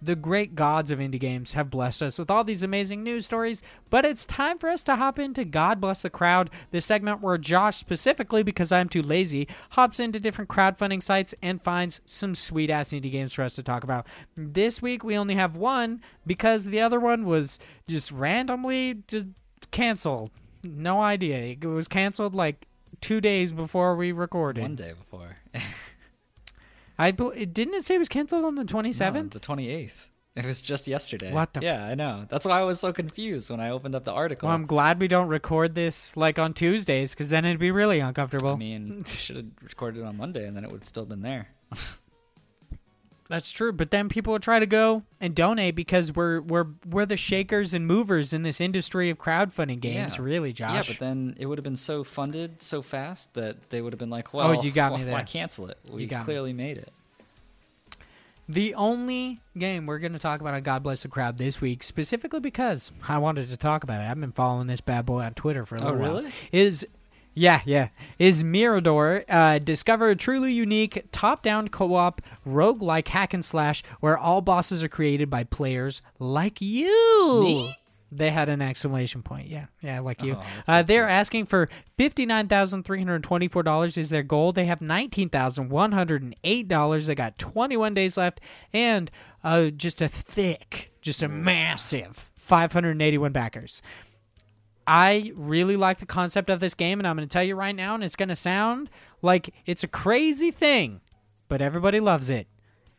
the 0.00 0.16
great 0.16 0.54
gods 0.54 0.90
of 0.90 0.98
indie 0.98 1.20
games 1.20 1.54
have 1.54 1.70
blessed 1.70 2.02
us 2.02 2.18
with 2.18 2.30
all 2.30 2.44
these 2.44 2.62
amazing 2.62 3.02
news 3.02 3.24
stories, 3.24 3.62
but 3.90 4.04
it's 4.04 4.26
time 4.26 4.58
for 4.58 4.68
us 4.68 4.82
to 4.84 4.96
hop 4.96 5.18
into 5.18 5.44
God 5.44 5.80
Bless 5.80 6.02
the 6.02 6.10
Crowd, 6.10 6.50
the 6.70 6.80
segment 6.80 7.22
where 7.22 7.38
Josh, 7.38 7.76
specifically 7.76 8.42
because 8.42 8.72
I'm 8.72 8.88
too 8.88 9.02
lazy, 9.02 9.48
hops 9.70 10.00
into 10.00 10.20
different 10.20 10.50
crowdfunding 10.50 11.02
sites 11.02 11.34
and 11.42 11.60
finds 11.62 12.00
some 12.04 12.34
sweet 12.34 12.70
ass 12.70 12.90
indie 12.90 13.10
games 13.10 13.32
for 13.32 13.42
us 13.42 13.54
to 13.56 13.62
talk 13.62 13.84
about. 13.84 14.06
This 14.36 14.82
week 14.82 15.02
we 15.02 15.16
only 15.16 15.34
have 15.34 15.56
one 15.56 16.02
because 16.26 16.66
the 16.66 16.80
other 16.80 17.00
one 17.00 17.24
was 17.24 17.58
just 17.88 18.12
randomly 18.12 19.02
just 19.08 19.26
canceled. 19.70 20.30
No 20.62 21.00
idea. 21.00 21.56
It 21.60 21.64
was 21.64 21.88
canceled 21.88 22.34
like 22.34 22.66
two 23.00 23.20
days 23.20 23.52
before 23.52 23.96
we 23.96 24.12
recorded. 24.12 24.62
One 24.62 24.74
day 24.74 24.92
before. 24.92 25.36
I 26.98 27.10
didn't 27.10 27.74
it 27.74 27.84
say 27.84 27.96
it 27.96 27.98
was 27.98 28.08
canceled 28.08 28.44
on 28.44 28.54
the 28.54 28.64
27th? 28.64 29.14
No, 29.14 29.22
the 29.24 29.40
28th. 29.40 30.06
It 30.36 30.44
was 30.44 30.60
just 30.60 30.86
yesterday. 30.86 31.32
What 31.32 31.54
the 31.54 31.60
Yeah, 31.62 31.82
I 31.84 31.94
know. 31.94 32.26
That's 32.28 32.44
why 32.44 32.60
I 32.60 32.64
was 32.64 32.78
so 32.78 32.92
confused 32.92 33.50
when 33.50 33.58
I 33.58 33.70
opened 33.70 33.94
up 33.94 34.04
the 34.04 34.12
article. 34.12 34.48
well, 34.48 34.54
I'm 34.54 34.66
glad 34.66 35.00
we 35.00 35.08
don't 35.08 35.28
record 35.28 35.74
this 35.74 36.14
like 36.14 36.38
on 36.38 36.52
Tuesdays 36.52 37.14
because 37.14 37.30
then 37.30 37.46
it'd 37.46 37.58
be 37.58 37.70
really 37.70 38.00
uncomfortable. 38.00 38.50
I 38.52 38.56
mean, 38.56 39.04
should 39.06 39.36
have 39.36 39.46
recorded 39.62 40.00
it 40.00 40.04
on 40.04 40.18
Monday 40.18 40.46
and 40.46 40.54
then 40.54 40.62
it 40.64 40.70
would 40.70 40.80
have 40.82 40.88
still 40.88 41.06
been 41.06 41.22
there. 41.22 41.48
That's 43.28 43.50
true, 43.50 43.72
but 43.72 43.90
then 43.90 44.08
people 44.08 44.32
would 44.34 44.42
try 44.42 44.58
to 44.60 44.66
go 44.66 45.02
and 45.20 45.34
donate 45.34 45.74
because 45.74 46.12
we're 46.14 46.40
we're 46.40 46.66
we're 46.88 47.06
the 47.06 47.16
shakers 47.16 47.74
and 47.74 47.86
movers 47.86 48.32
in 48.32 48.42
this 48.42 48.60
industry 48.60 49.10
of 49.10 49.18
crowdfunding 49.18 49.80
games. 49.80 50.16
Yeah. 50.16 50.22
Really, 50.24 50.52
Josh. 50.52 50.74
Yeah, 50.88 50.94
but 50.94 51.00
then 51.00 51.34
it 51.38 51.46
would 51.46 51.58
have 51.58 51.64
been 51.64 51.76
so 51.76 52.04
funded 52.04 52.62
so 52.62 52.82
fast 52.82 53.34
that 53.34 53.70
they 53.70 53.82
would 53.82 53.92
have 53.92 53.98
been 53.98 54.10
like, 54.10 54.32
Oh, 54.32 54.38
well, 54.50 54.64
you 54.64 54.70
got 54.70 54.92
me 54.92 54.98
why 54.98 55.04
there. 55.04 55.24
cancel 55.24 55.66
it? 55.68 55.78
We 55.92 56.06
got 56.06 56.20
me. 56.20 56.24
clearly 56.26 56.52
made 56.52 56.78
it. 56.78 56.92
The 58.48 58.76
only 58.76 59.40
game 59.58 59.86
we're 59.86 59.98
going 59.98 60.12
to 60.12 60.20
talk 60.20 60.40
about 60.40 60.54
on 60.54 60.62
God 60.62 60.84
Bless 60.84 61.02
the 61.02 61.08
Crowd 61.08 61.36
this 61.36 61.60
week, 61.60 61.82
specifically 61.82 62.38
because 62.38 62.92
I 63.08 63.18
wanted 63.18 63.48
to 63.48 63.56
talk 63.56 63.82
about 63.82 64.00
it. 64.00 64.04
I've 64.04 64.20
been 64.20 64.30
following 64.30 64.68
this 64.68 64.80
bad 64.80 65.04
boy 65.04 65.22
on 65.22 65.34
Twitter 65.34 65.66
for 65.66 65.74
a 65.74 65.80
Oh, 65.80 65.86
little 65.86 66.00
while. 66.00 66.10
really? 66.20 66.30
Is 66.52 66.86
yeah, 67.36 67.60
yeah. 67.64 67.90
Is 68.18 68.42
Mirador 68.42 69.24
uh, 69.28 69.60
discover 69.60 70.08
a 70.08 70.16
truly 70.16 70.52
unique 70.52 71.06
top-down 71.12 71.68
co-op 71.68 72.20
roguelike 72.44 73.06
hack 73.06 73.32
and 73.34 73.44
slash 73.44 73.84
where 74.00 74.18
all 74.18 74.40
bosses 74.40 74.82
are 74.82 74.88
created 74.88 75.30
by 75.30 75.44
players 75.44 76.02
like 76.18 76.60
you? 76.60 77.42
Me? 77.44 77.76
They 78.12 78.30
had 78.30 78.48
an 78.48 78.62
exclamation 78.62 79.22
point. 79.22 79.48
Yeah, 79.48 79.66
yeah, 79.82 79.98
like 79.98 80.22
you. 80.22 80.36
Oh, 80.38 80.44
uh, 80.68 80.82
they're 80.82 81.08
asking 81.08 81.46
for 81.46 81.68
fifty-nine 81.98 82.46
thousand 82.46 82.84
three 82.84 82.98
hundred 82.98 83.24
twenty-four 83.24 83.64
dollars 83.64 83.98
is 83.98 84.10
their 84.10 84.22
goal. 84.22 84.52
They 84.52 84.66
have 84.66 84.80
nineteen 84.80 85.28
thousand 85.28 85.70
one 85.70 85.90
hundred 85.90 86.22
and 86.22 86.34
eight 86.44 86.68
dollars. 86.68 87.06
They 87.06 87.16
got 87.16 87.36
twenty-one 87.36 87.94
days 87.94 88.16
left, 88.16 88.40
and 88.72 89.10
uh, 89.42 89.70
just 89.70 90.00
a 90.00 90.08
thick, 90.08 90.92
just 91.02 91.20
a 91.20 91.28
massive 91.28 92.30
five 92.36 92.72
hundred 92.72 92.92
and 92.92 93.02
eighty-one 93.02 93.32
backers. 93.32 93.82
I 94.86 95.32
really 95.34 95.76
like 95.76 95.98
the 95.98 96.06
concept 96.06 96.48
of 96.50 96.60
this 96.60 96.74
game, 96.74 97.00
and 97.00 97.06
I'm 97.06 97.16
going 97.16 97.28
to 97.28 97.32
tell 97.32 97.42
you 97.42 97.56
right 97.56 97.74
now, 97.74 97.94
and 97.94 98.04
it's 98.04 98.16
going 98.16 98.28
to 98.28 98.36
sound 98.36 98.88
like 99.22 99.52
it's 99.66 99.82
a 99.82 99.88
crazy 99.88 100.50
thing, 100.50 101.00
but 101.48 101.60
everybody 101.60 102.00
loves 102.00 102.30
it. 102.30 102.46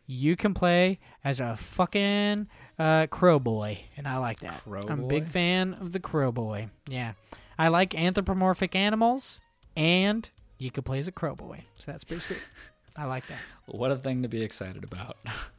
You 0.06 0.36
can 0.36 0.54
play 0.54 1.00
as 1.24 1.40
a 1.40 1.58
fucking 1.58 2.48
uh, 2.80 3.08
crow 3.08 3.40
boy, 3.40 3.82
and 3.96 4.08
I 4.08 4.18
like 4.18 4.40
that. 4.42 4.64
Crow 4.64 4.86
I'm 4.88 5.04
a 5.06 5.08
big 5.08 5.26
boy? 5.26 5.32
fan 5.32 5.74
of 5.76 5.92
the 5.92 6.00
crow 6.00 6.32
boy. 6.32 6.70
Yeah, 6.90 7.14
I 7.58 7.70
like 7.70 7.96
anthropomorphic 7.96 8.76
animals, 8.76 9.40
and 9.76 10.30
you 10.58 10.72
can 10.72 10.84
play 10.84 11.00
as 11.00 11.08
a 11.08 11.12
crow 11.12 11.36
boy, 11.36 11.64
so 11.78 11.92
that's 11.92 12.04
pretty 12.04 12.22
sweet. 12.22 12.46
I 12.96 13.06
like 13.06 13.28
that. 13.28 13.38
What 13.68 13.92
a 13.92 13.96
thing 13.96 14.24
to 14.24 14.28
be 14.28 14.42
excited 14.42 14.84
about. 14.84 15.18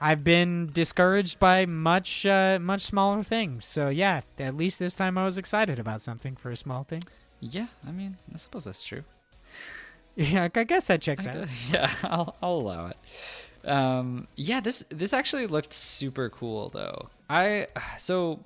I've 0.00 0.22
been 0.22 0.70
discouraged 0.72 1.38
by 1.38 1.66
much 1.66 2.24
uh, 2.24 2.58
much 2.60 2.82
smaller 2.82 3.22
things, 3.22 3.66
so 3.66 3.88
yeah, 3.88 4.20
at 4.38 4.56
least 4.56 4.78
this 4.78 4.94
time 4.94 5.18
I 5.18 5.24
was 5.24 5.38
excited 5.38 5.78
about 5.78 6.02
something 6.02 6.36
for 6.36 6.50
a 6.50 6.56
small 6.56 6.84
thing. 6.84 7.02
yeah, 7.40 7.66
I 7.86 7.92
mean, 7.92 8.16
I 8.32 8.38
suppose 8.38 8.64
that's 8.64 8.82
true. 8.84 9.02
Yeah, 10.16 10.48
I 10.52 10.64
guess 10.64 10.88
that 10.88 11.00
checks 11.00 11.28
out. 11.28 11.46
yeah, 11.70 11.88
I'll, 12.02 12.34
I'll 12.42 12.54
allow 12.54 12.86
it. 12.86 12.96
Um, 13.64 14.26
yeah, 14.34 14.58
this 14.58 14.84
this 14.90 15.12
actually 15.12 15.46
looked 15.46 15.72
super 15.72 16.28
cool 16.28 16.70
though. 16.70 17.08
I 17.30 17.68
so 17.98 18.40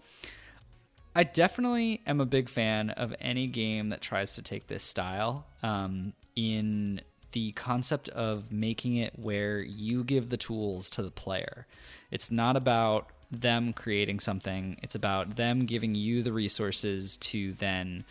I 1.16 1.24
definitely 1.24 2.02
am 2.06 2.20
a 2.20 2.26
big 2.26 2.50
fan 2.50 2.90
of 2.90 3.14
any 3.20 3.46
game 3.46 3.88
that 3.88 4.02
tries 4.02 4.34
to 4.34 4.42
take 4.42 4.66
this 4.66 4.82
style 4.82 5.46
um, 5.62 6.12
in 6.36 7.00
the 7.32 7.52
concept 7.52 8.08
of 8.10 8.52
making 8.52 8.96
it 8.96 9.18
where 9.18 9.60
you 9.60 10.04
give 10.04 10.28
the 10.28 10.36
tools 10.36 10.88
to 10.90 11.02
the 11.02 11.10
player. 11.10 11.66
It's 12.10 12.30
not 12.30 12.56
about 12.56 13.08
them 13.30 13.72
creating 13.72 14.20
something, 14.20 14.78
it's 14.82 14.94
about 14.94 15.36
them 15.36 15.64
giving 15.64 15.94
you 15.94 16.22
the 16.22 16.32
resources 16.32 17.16
to 17.16 17.54
then 17.54 18.04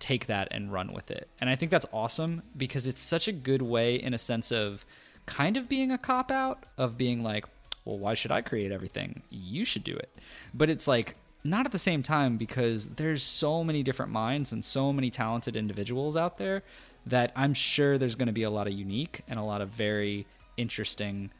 take 0.00 0.26
that 0.26 0.48
and 0.50 0.72
run 0.72 0.92
with 0.92 1.10
it. 1.10 1.28
And 1.40 1.48
I 1.48 1.56
think 1.56 1.70
that's 1.70 1.86
awesome 1.92 2.42
because 2.56 2.86
it's 2.86 3.00
such 3.00 3.28
a 3.28 3.32
good 3.32 3.62
way, 3.62 3.94
in 3.94 4.12
a 4.12 4.18
sense 4.18 4.50
of 4.50 4.84
kind 5.26 5.56
of 5.56 5.68
being 5.68 5.90
a 5.90 5.98
cop 5.98 6.30
out, 6.30 6.64
of 6.76 6.98
being 6.98 7.22
like, 7.22 7.46
well, 7.84 7.98
why 7.98 8.14
should 8.14 8.32
I 8.32 8.40
create 8.40 8.72
everything? 8.72 9.22
You 9.30 9.64
should 9.64 9.84
do 9.84 9.94
it. 9.94 10.10
But 10.52 10.70
it's 10.70 10.88
like, 10.88 11.16
not 11.44 11.66
at 11.66 11.72
the 11.72 11.78
same 11.78 12.02
time 12.02 12.38
because 12.38 12.86
there's 12.86 13.22
so 13.22 13.62
many 13.62 13.82
different 13.82 14.10
minds 14.10 14.50
and 14.50 14.64
so 14.64 14.92
many 14.92 15.10
talented 15.10 15.56
individuals 15.56 16.16
out 16.16 16.38
there 16.38 16.62
that 17.06 17.32
I'm 17.36 17.54
sure 17.54 17.98
there's 17.98 18.14
going 18.14 18.26
to 18.26 18.32
be 18.32 18.44
a 18.44 18.50
lot 18.50 18.66
of 18.66 18.72
unique 18.72 19.22
and 19.28 19.38
a 19.38 19.42
lot 19.42 19.60
of 19.60 19.68
very 19.68 20.26
interesting 20.56 21.30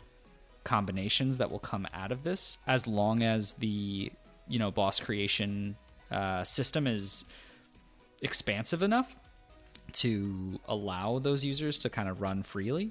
combinations 0.64 1.38
that 1.38 1.50
will 1.50 1.58
come 1.58 1.86
out 1.92 2.10
of 2.10 2.24
this 2.24 2.58
as 2.66 2.86
long 2.86 3.22
as 3.22 3.52
the 3.54 4.10
you 4.48 4.58
know 4.58 4.70
boss 4.70 4.98
creation 4.98 5.76
uh, 6.10 6.42
system 6.44 6.86
is 6.86 7.24
expansive 8.22 8.82
enough 8.82 9.14
to 9.92 10.58
allow 10.66 11.18
those 11.18 11.44
users 11.44 11.78
to 11.78 11.90
kind 11.90 12.08
of 12.08 12.20
run 12.20 12.42
freely. 12.42 12.90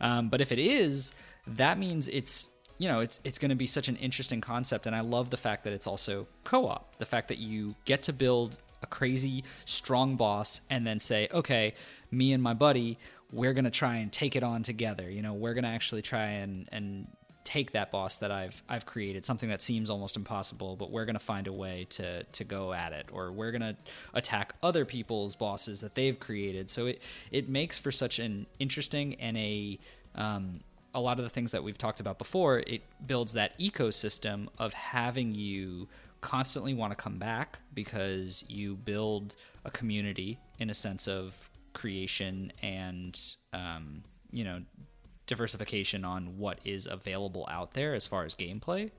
Um, 0.00 0.28
but 0.28 0.40
if 0.40 0.52
it 0.52 0.58
is, 0.58 1.12
that 1.46 1.78
means 1.78 2.08
it's 2.08 2.48
you 2.78 2.88
know 2.88 3.00
it's 3.00 3.20
it's 3.24 3.38
going 3.38 3.48
to 3.48 3.56
be 3.56 3.66
such 3.66 3.88
an 3.88 3.96
interesting 3.96 4.40
concept, 4.40 4.86
and 4.86 4.94
I 4.94 5.00
love 5.00 5.30
the 5.30 5.36
fact 5.36 5.64
that 5.64 5.72
it's 5.72 5.86
also 5.86 6.26
co-op. 6.44 6.96
The 6.98 7.06
fact 7.06 7.28
that 7.28 7.38
you 7.38 7.74
get 7.84 8.02
to 8.04 8.12
build 8.12 8.58
a 8.82 8.86
crazy 8.86 9.44
strong 9.64 10.16
boss 10.16 10.60
and 10.70 10.86
then 10.86 11.00
say, 11.00 11.28
okay, 11.32 11.74
me 12.10 12.32
and 12.32 12.42
my 12.42 12.54
buddy, 12.54 12.98
we're 13.32 13.52
to 13.64 13.70
try 13.70 13.96
and 13.96 14.12
take 14.12 14.36
it 14.36 14.42
on 14.42 14.62
together. 14.62 15.10
You 15.10 15.22
know, 15.22 15.34
we're 15.34 15.54
to 15.64 15.70
actually 15.70 16.02
try 16.02 16.24
and 16.24 16.68
and 16.72 17.06
take 17.44 17.72
that 17.72 17.90
boss 17.90 18.18
that 18.18 18.30
I've 18.30 18.62
I've 18.68 18.84
created, 18.84 19.24
something 19.24 19.48
that 19.48 19.62
seems 19.62 19.88
almost 19.88 20.16
impossible, 20.16 20.76
but 20.76 20.90
we're 20.90 21.06
gonna 21.06 21.18
find 21.18 21.46
a 21.46 21.52
way 21.52 21.86
to 21.90 22.22
to 22.22 22.44
go 22.44 22.74
at 22.74 22.92
it, 22.92 23.06
or 23.10 23.32
we're 23.32 23.52
gonna 23.52 23.74
attack 24.12 24.54
other 24.62 24.84
people's 24.84 25.34
bosses 25.34 25.80
that 25.80 25.94
they've 25.94 26.18
created. 26.18 26.68
So 26.68 26.86
it 26.86 27.02
it 27.30 27.48
makes 27.48 27.78
for 27.78 27.90
such 27.90 28.18
an 28.18 28.46
interesting 28.58 29.14
and 29.14 29.36
a 29.38 29.78
um, 30.14 30.60
a 30.94 31.00
lot 31.00 31.18
of 31.18 31.24
the 31.24 31.30
things 31.30 31.52
that 31.52 31.62
we've 31.62 31.78
talked 31.78 32.00
about 32.00 32.18
before. 32.18 32.58
It 32.66 32.82
builds 33.06 33.32
that 33.32 33.58
ecosystem 33.58 34.48
of 34.58 34.74
having 34.74 35.34
you 35.34 35.88
constantly 36.20 36.74
want 36.74 36.92
to 36.92 36.96
come 36.96 37.18
back 37.18 37.58
because 37.74 38.44
you 38.48 38.76
build 38.76 39.36
a 39.64 39.70
community 39.70 40.38
in 40.58 40.70
a 40.70 40.74
sense 40.74 41.06
of 41.06 41.50
creation 41.72 42.52
and 42.62 43.20
um, 43.52 44.02
you 44.32 44.44
know 44.44 44.60
diversification 45.26 46.04
on 46.04 46.38
what 46.38 46.58
is 46.64 46.88
available 46.90 47.46
out 47.50 47.74
there 47.74 47.94
as 47.94 48.06
far 48.06 48.24
as 48.24 48.34
gameplay. 48.34 48.90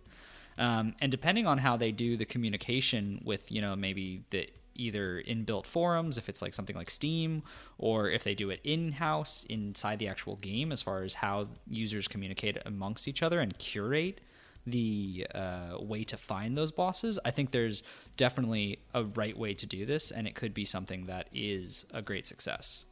Um, 0.58 0.96
and 1.02 1.12
depending 1.12 1.48
on 1.48 1.58
how 1.58 1.76
they 1.76 1.92
do 1.92 2.16
the 2.16 2.26
communication 2.26 3.22
with, 3.26 3.52
you 3.52 3.62
know, 3.62 3.76
maybe 3.76 4.24
the 4.30 4.50
either 4.76 5.22
inbuilt 5.24 5.66
forums, 5.66 6.18
if 6.18 6.30
it's 6.30 6.42
like 6.42 6.54
something 6.54 6.76
like 6.76 6.90
Steam, 6.90 7.44
or 7.78 8.10
if 8.10 8.24
they 8.24 8.36
do 8.36 8.50
it 8.50 8.62
in 8.64 8.94
house 8.94 9.46
inside 9.50 10.00
the 10.00 10.08
actual 10.08 10.38
game, 10.38 10.72
as 10.72 10.82
far 10.82 11.04
as 11.04 11.16
how 11.16 11.48
users 11.68 12.08
communicate 12.08 12.58
amongst 12.66 13.08
each 13.08 13.22
other 13.24 13.40
and 13.42 13.58
curate 13.58 14.22
the 14.66 15.28
uh, 15.34 15.78
way 15.80 16.04
to 16.04 16.18
find 16.18 16.58
those 16.58 16.72
bosses, 16.72 17.20
I 17.26 17.32
think 17.32 17.52
there's 17.52 17.84
definitely 18.18 18.80
a 18.94 19.04
right 19.04 19.38
way 19.38 19.54
to 19.54 19.66
do 19.66 19.86
this, 19.86 20.12
and 20.12 20.28
it 20.28 20.36
could 20.36 20.54
be 20.54 20.66
something 20.66 21.06
that 21.06 21.28
is 21.34 21.86
a 21.94 22.02
great 22.02 22.26
success. 22.26 22.86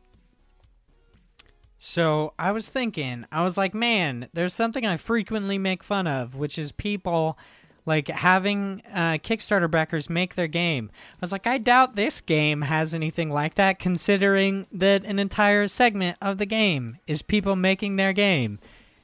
So 1.80 2.34
I 2.39 2.51
was 2.51 2.70
thinking, 2.70 3.26
I 3.32 3.43
was 3.43 3.57
like, 3.57 3.76
man, 3.76 4.30
there's 4.34 4.53
something 4.53 4.86
I 4.86 4.97
frequently 4.97 5.59
make 5.59 5.84
fun 5.84 6.07
of, 6.07 6.36
which 6.36 6.57
is 6.57 6.72
people 6.72 7.38
like 7.86 8.09
having 8.09 8.82
uh, 8.93 9.18
Kickstarter 9.24 9.72
backers 9.72 10.09
make 10.09 10.36
their 10.36 10.47
game. 10.47 10.91
I 10.93 11.18
was 11.22 11.32
like, 11.32 11.47
I 11.47 11.57
doubt 11.57 11.95
this 11.95 12.20
game 12.20 12.63
has 12.63 12.93
anything 12.93 13.30
like 13.30 13.55
that, 13.55 13.80
considering 13.80 14.68
that 14.74 15.05
an 15.05 15.20
entire 15.20 15.68
segment 15.68 16.18
of 16.22 16.38
the 16.38 16.45
game 16.45 16.97
is 17.07 17.22
people 17.22 17.55
making 17.55 17.95
their 17.95 18.11
game. 18.11 18.59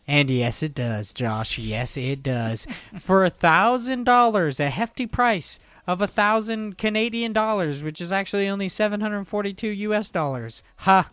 And 0.07 0.29
yes, 0.29 0.61
it 0.63 0.75
does, 0.75 1.13
Josh. 1.13 1.57
Yes, 1.57 1.95
it 1.97 2.21
does. 2.23 2.67
For 2.99 3.23
a 3.23 3.29
thousand 3.29 4.03
dollars, 4.03 4.59
a 4.59 4.69
hefty 4.69 5.05
price 5.07 5.59
of 5.87 6.01
a 6.01 6.07
thousand 6.07 6.77
Canadian 6.77 7.31
dollars, 7.33 7.83
which 7.83 8.01
is 8.01 8.11
actually 8.11 8.47
only 8.49 8.67
seven 8.69 8.99
hundred 9.01 9.25
forty-two 9.27 9.69
U.S. 9.69 10.09
dollars. 10.09 10.61
Ha! 10.77 11.09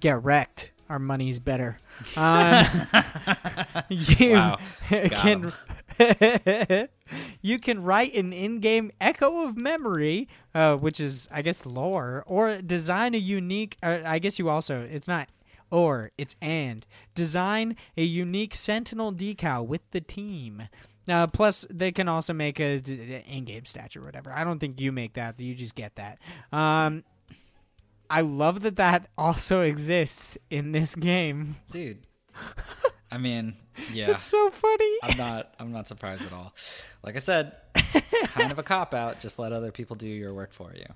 Get 0.00 0.22
wrecked. 0.22 0.70
our 0.88 0.98
money's 0.98 1.38
better. 1.40 1.78
Um, 2.16 2.64
you 3.88 4.32
Wow. 4.32 4.58
Can 4.88 5.52
you 7.42 7.58
can 7.58 7.82
write 7.82 8.14
an 8.14 8.32
in-game 8.32 8.90
echo 9.00 9.46
of 9.46 9.56
memory, 9.56 10.28
uh, 10.54 10.76
which 10.76 11.00
is 11.00 11.28
I 11.30 11.42
guess 11.42 11.66
lore, 11.66 12.24
or 12.26 12.60
design 12.62 13.14
a 13.14 13.18
unique. 13.18 13.76
Uh, 13.82 13.98
I 14.06 14.18
guess 14.18 14.38
you 14.38 14.48
also 14.48 14.80
it's 14.90 15.08
not 15.08 15.28
or 15.72 16.12
it's 16.16 16.36
and 16.40 16.86
design 17.14 17.76
a 17.96 18.04
unique 18.04 18.54
Sentinel 18.54 19.12
decal 19.12 19.66
with 19.66 19.80
the 19.90 20.00
team. 20.00 20.68
Uh, 21.08 21.26
plus, 21.26 21.66
they 21.68 21.90
can 21.90 22.08
also 22.08 22.32
make 22.32 22.60
a 22.60 22.74
in-game 23.26 23.64
statue 23.64 24.00
or 24.00 24.04
whatever. 24.04 24.30
I 24.30 24.44
don't 24.44 24.60
think 24.60 24.80
you 24.80 24.92
make 24.92 25.14
that; 25.14 25.40
you 25.40 25.52
just 25.54 25.74
get 25.74 25.96
that. 25.96 26.20
Um, 26.52 27.02
I 28.08 28.20
love 28.20 28.60
that 28.62 28.76
that 28.76 29.08
also 29.18 29.62
exists 29.62 30.38
in 30.50 30.70
this 30.70 30.94
game. 30.94 31.56
dude. 31.70 32.06
I 33.10 33.18
mean, 33.18 33.54
yeah. 33.92 34.10
It's 34.10 34.22
so 34.22 34.50
funny. 34.50 34.98
I'm 35.02 35.16
not. 35.16 35.54
I'm 35.58 35.72
not 35.72 35.88
surprised 35.88 36.24
at 36.24 36.32
all. 36.32 36.54
Like 37.02 37.16
I 37.16 37.18
said, 37.18 37.56
kind 38.26 38.52
of 38.52 38.58
a 38.58 38.62
cop 38.62 38.94
out. 38.94 39.20
Just 39.20 39.38
let 39.38 39.52
other 39.52 39.72
people 39.72 39.96
do 39.96 40.06
your 40.06 40.32
work 40.34 40.52
for 40.52 40.72
you. 40.74 40.86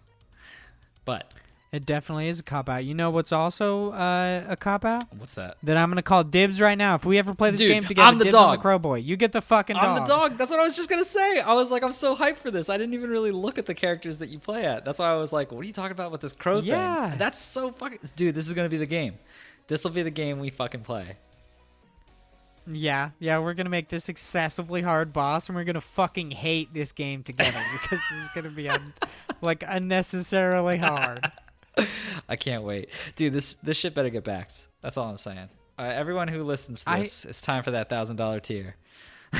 But 1.04 1.32
It 1.76 1.84
definitely 1.84 2.28
is 2.28 2.40
a 2.40 2.42
cop 2.42 2.70
out. 2.70 2.84
You 2.86 2.94
know 2.94 3.10
what's 3.10 3.32
also 3.32 3.92
uh, 3.92 4.44
a 4.48 4.56
cop 4.56 4.86
out? 4.86 5.04
what's 5.18 5.34
that? 5.34 5.58
That 5.62 5.76
I'm 5.76 5.90
gonna 5.90 6.00
call 6.02 6.24
dibs 6.24 6.58
right 6.58 6.76
now. 6.78 6.94
If 6.94 7.04
we 7.04 7.18
ever 7.18 7.34
play 7.34 7.50
this 7.50 7.60
Dude, 7.60 7.68
game 7.70 7.84
together, 7.84 8.08
I'm 8.08 8.16
the 8.16 8.24
dibs 8.24 8.34
on 8.34 8.52
the 8.52 8.56
crow 8.56 8.78
boy. 8.78 8.96
You 9.00 9.16
get 9.16 9.32
the 9.32 9.42
fucking 9.42 9.76
dog. 9.76 9.84
I'm 9.84 9.94
the 10.02 10.08
dog. 10.08 10.38
That's 10.38 10.50
what 10.50 10.58
I 10.58 10.62
was 10.62 10.74
just 10.74 10.88
gonna 10.88 11.04
say. 11.04 11.38
I 11.40 11.52
was 11.52 11.70
like, 11.70 11.82
I'm 11.82 11.92
so 11.92 12.16
hyped 12.16 12.38
for 12.38 12.50
this. 12.50 12.70
I 12.70 12.78
didn't 12.78 12.94
even 12.94 13.10
really 13.10 13.30
look 13.30 13.58
at 13.58 13.66
the 13.66 13.74
characters 13.74 14.16
that 14.18 14.30
you 14.30 14.38
play 14.38 14.64
at. 14.64 14.86
That's 14.86 14.98
why 14.98 15.10
I 15.10 15.16
was 15.16 15.32
like, 15.34 15.52
what 15.52 15.62
are 15.62 15.66
you 15.66 15.74
talking 15.74 15.92
about 15.92 16.10
with 16.12 16.22
this 16.22 16.32
crow 16.32 16.60
Yeah. 16.60 17.10
thing? 17.10 17.18
That's 17.18 17.38
so 17.38 17.72
fucking. 17.72 17.98
Dude, 18.16 18.34
this 18.34 18.48
is 18.48 18.54
gonna 18.54 18.70
be 18.70 18.78
the 18.78 18.86
game. 18.86 19.18
This 19.68 19.84
will 19.84 19.90
be 19.90 20.02
the 20.02 20.10
game 20.10 20.38
we 20.38 20.48
fucking 20.48 20.80
play. 20.80 21.16
Yeah, 22.68 23.10
yeah. 23.20 23.38
We're 23.38 23.54
gonna 23.54 23.70
make 23.70 23.88
this 23.88 24.08
excessively 24.08 24.82
hard 24.82 25.12
boss, 25.12 25.48
and 25.48 25.56
we're 25.56 25.64
gonna 25.64 25.80
fucking 25.80 26.32
hate 26.32 26.74
this 26.74 26.90
game 26.92 27.22
together 27.22 27.60
because 27.72 28.00
this 28.10 28.12
is 28.12 28.28
gonna 28.34 28.50
be 28.50 28.68
un- 28.68 28.92
like 29.40 29.62
unnecessarily 29.66 30.78
hard. 30.78 31.30
I 32.28 32.36
can't 32.36 32.62
wait, 32.64 32.88
dude. 33.16 33.32
This 33.32 33.54
this 33.62 33.76
shit 33.76 33.94
better 33.94 34.10
get 34.10 34.24
backed. 34.24 34.68
That's 34.82 34.96
all 34.96 35.08
I'm 35.08 35.18
saying. 35.18 35.48
Uh, 35.78 35.82
everyone 35.82 36.28
who 36.28 36.42
listens 36.42 36.84
to 36.84 36.90
I- 36.90 37.00
this, 37.00 37.24
it's 37.24 37.40
time 37.42 37.62
for 37.62 37.72
that 37.72 37.88
thousand 37.88 38.16
dollar 38.16 38.40
tier. 38.40 38.76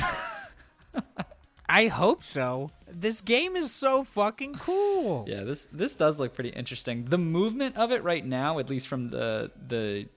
I 1.69 1.87
hope 1.87 2.23
so. 2.23 2.71
This 2.89 3.19
game 3.19 3.55
is 3.57 3.73
so 3.73 4.03
fucking 4.03 4.55
cool. 4.55 5.25
Yeah, 5.27 5.43
this 5.43 5.67
this 5.71 5.95
does 5.95 6.17
look 6.19 6.33
pretty 6.33 6.49
interesting. 6.49 7.05
The 7.05 7.17
movement 7.17 7.75
of 7.77 7.91
it 7.91 8.03
right 8.03 8.25
now, 8.25 8.59
at 8.59 8.69
least 8.69 8.87
from 8.87 9.09
the 9.09 9.51
the 9.67 10.07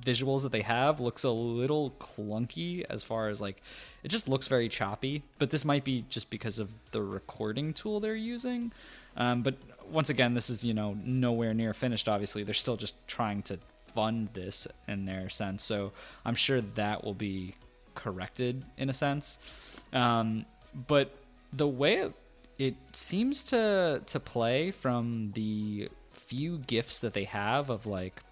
visuals 0.00 0.42
that 0.42 0.52
they 0.52 0.62
have, 0.62 1.00
looks 1.00 1.24
a 1.24 1.30
little 1.30 1.90
clunky 2.00 2.84
as 2.88 3.02
far 3.02 3.28
as 3.28 3.40
like 3.40 3.60
it 4.02 4.08
just 4.08 4.28
looks 4.28 4.46
very 4.48 4.68
choppy. 4.68 5.22
But 5.38 5.50
this 5.50 5.64
might 5.64 5.84
be 5.84 6.04
just 6.08 6.30
because 6.30 6.58
of 6.58 6.70
the 6.92 7.02
recording 7.02 7.72
tool 7.74 8.00
they're 8.00 8.14
using. 8.14 8.72
Um, 9.16 9.42
but 9.42 9.56
once 9.90 10.10
again, 10.10 10.34
this 10.34 10.50
is 10.50 10.64
you 10.64 10.74
know 10.74 10.96
nowhere 11.04 11.54
near 11.54 11.74
finished. 11.74 12.08
Obviously, 12.08 12.42
they're 12.42 12.54
still 12.54 12.76
just 12.76 12.94
trying 13.06 13.42
to 13.44 13.58
fund 13.94 14.28
this 14.32 14.66
in 14.88 15.04
their 15.04 15.28
sense. 15.28 15.62
So 15.62 15.92
I'm 16.24 16.34
sure 16.34 16.60
that 16.60 17.04
will 17.04 17.14
be 17.14 17.54
corrected 17.94 18.64
in 18.76 18.88
a 18.88 18.92
sense. 18.92 19.38
Um, 19.92 20.46
but 20.86 21.14
the 21.52 21.66
way 21.66 21.96
it, 21.96 22.12
it 22.58 22.74
seems 22.92 23.42
to 23.44 24.02
to 24.06 24.20
play 24.20 24.70
from 24.70 25.32
the 25.34 25.88
few 26.12 26.58
gifts 26.58 27.00
that 27.00 27.12
they 27.12 27.24
have 27.24 27.70
of 27.70 27.86
like 27.86 28.22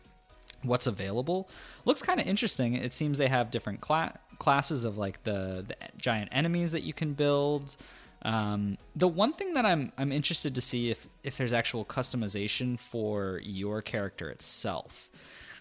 what's 0.62 0.86
available 0.86 1.48
looks 1.84 2.02
kind 2.02 2.20
of 2.20 2.26
interesting. 2.26 2.74
It 2.74 2.92
seems 2.92 3.18
they 3.18 3.28
have 3.28 3.50
different 3.50 3.80
cla- 3.80 4.18
classes 4.38 4.84
of 4.84 4.96
like 4.96 5.22
the, 5.24 5.64
the 5.66 5.76
giant 5.96 6.30
enemies 6.32 6.72
that 6.72 6.82
you 6.82 6.92
can 6.92 7.12
build. 7.14 7.76
Um, 8.22 8.78
the 8.96 9.08
one 9.08 9.32
thing 9.32 9.54
that 9.54 9.64
I'm 9.64 9.92
I'm 9.96 10.10
interested 10.12 10.54
to 10.54 10.60
see 10.60 10.90
if 10.90 11.08
if 11.22 11.36
there's 11.36 11.52
actual 11.52 11.84
customization 11.84 12.78
for 12.78 13.40
your 13.42 13.80
character 13.80 14.28
itself, 14.28 15.10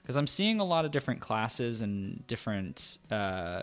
because 0.01 0.17
I'm 0.17 0.27
seeing 0.27 0.59
a 0.59 0.63
lot 0.63 0.85
of 0.85 0.91
different 0.91 1.21
classes 1.21 1.81
and 1.81 2.25
different 2.27 2.97
uh, 3.11 3.61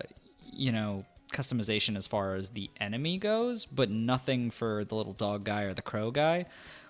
you 0.53 0.71
know 0.71 1.05
customization 1.33 1.97
as 1.97 2.07
far 2.07 2.37
as 2.37 2.51
the 2.51 2.71
enemy 2.81 3.19
goes, 3.19 3.67
but 3.67 3.91
nothing 3.91 4.51
for 4.51 4.85
the 4.85 4.95
little 4.95 5.13
dog 5.13 5.45
guy 5.45 5.63
or 5.63 5.75
the 5.75 5.83
crow 5.83 6.13
guy, 6.13 6.47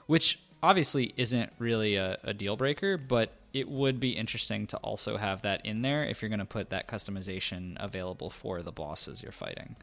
which 0.07 0.39
obviously 0.63 1.15
isn't 1.17 1.51
really 1.59 1.97
a, 1.97 2.19
a 2.23 2.35
deal 2.35 2.57
breaker, 2.57 2.99
but 2.99 3.33
it 3.55 3.69
would 3.69 4.01
be 4.01 4.11
interesting 4.11 4.67
to 4.67 4.77
also 4.79 5.17
have 5.17 5.43
that 5.43 5.65
in 5.65 5.83
there 5.83 6.05
if 6.05 6.21
you're 6.21 6.29
going 6.29 6.39
to 6.41 6.45
put 6.45 6.71
that 6.71 6.89
customization 6.89 7.77
available 7.79 8.29
for 8.29 8.63
the 8.63 8.73
bosses 8.73 9.23
you're 9.23 9.33
fighting. 9.33 9.77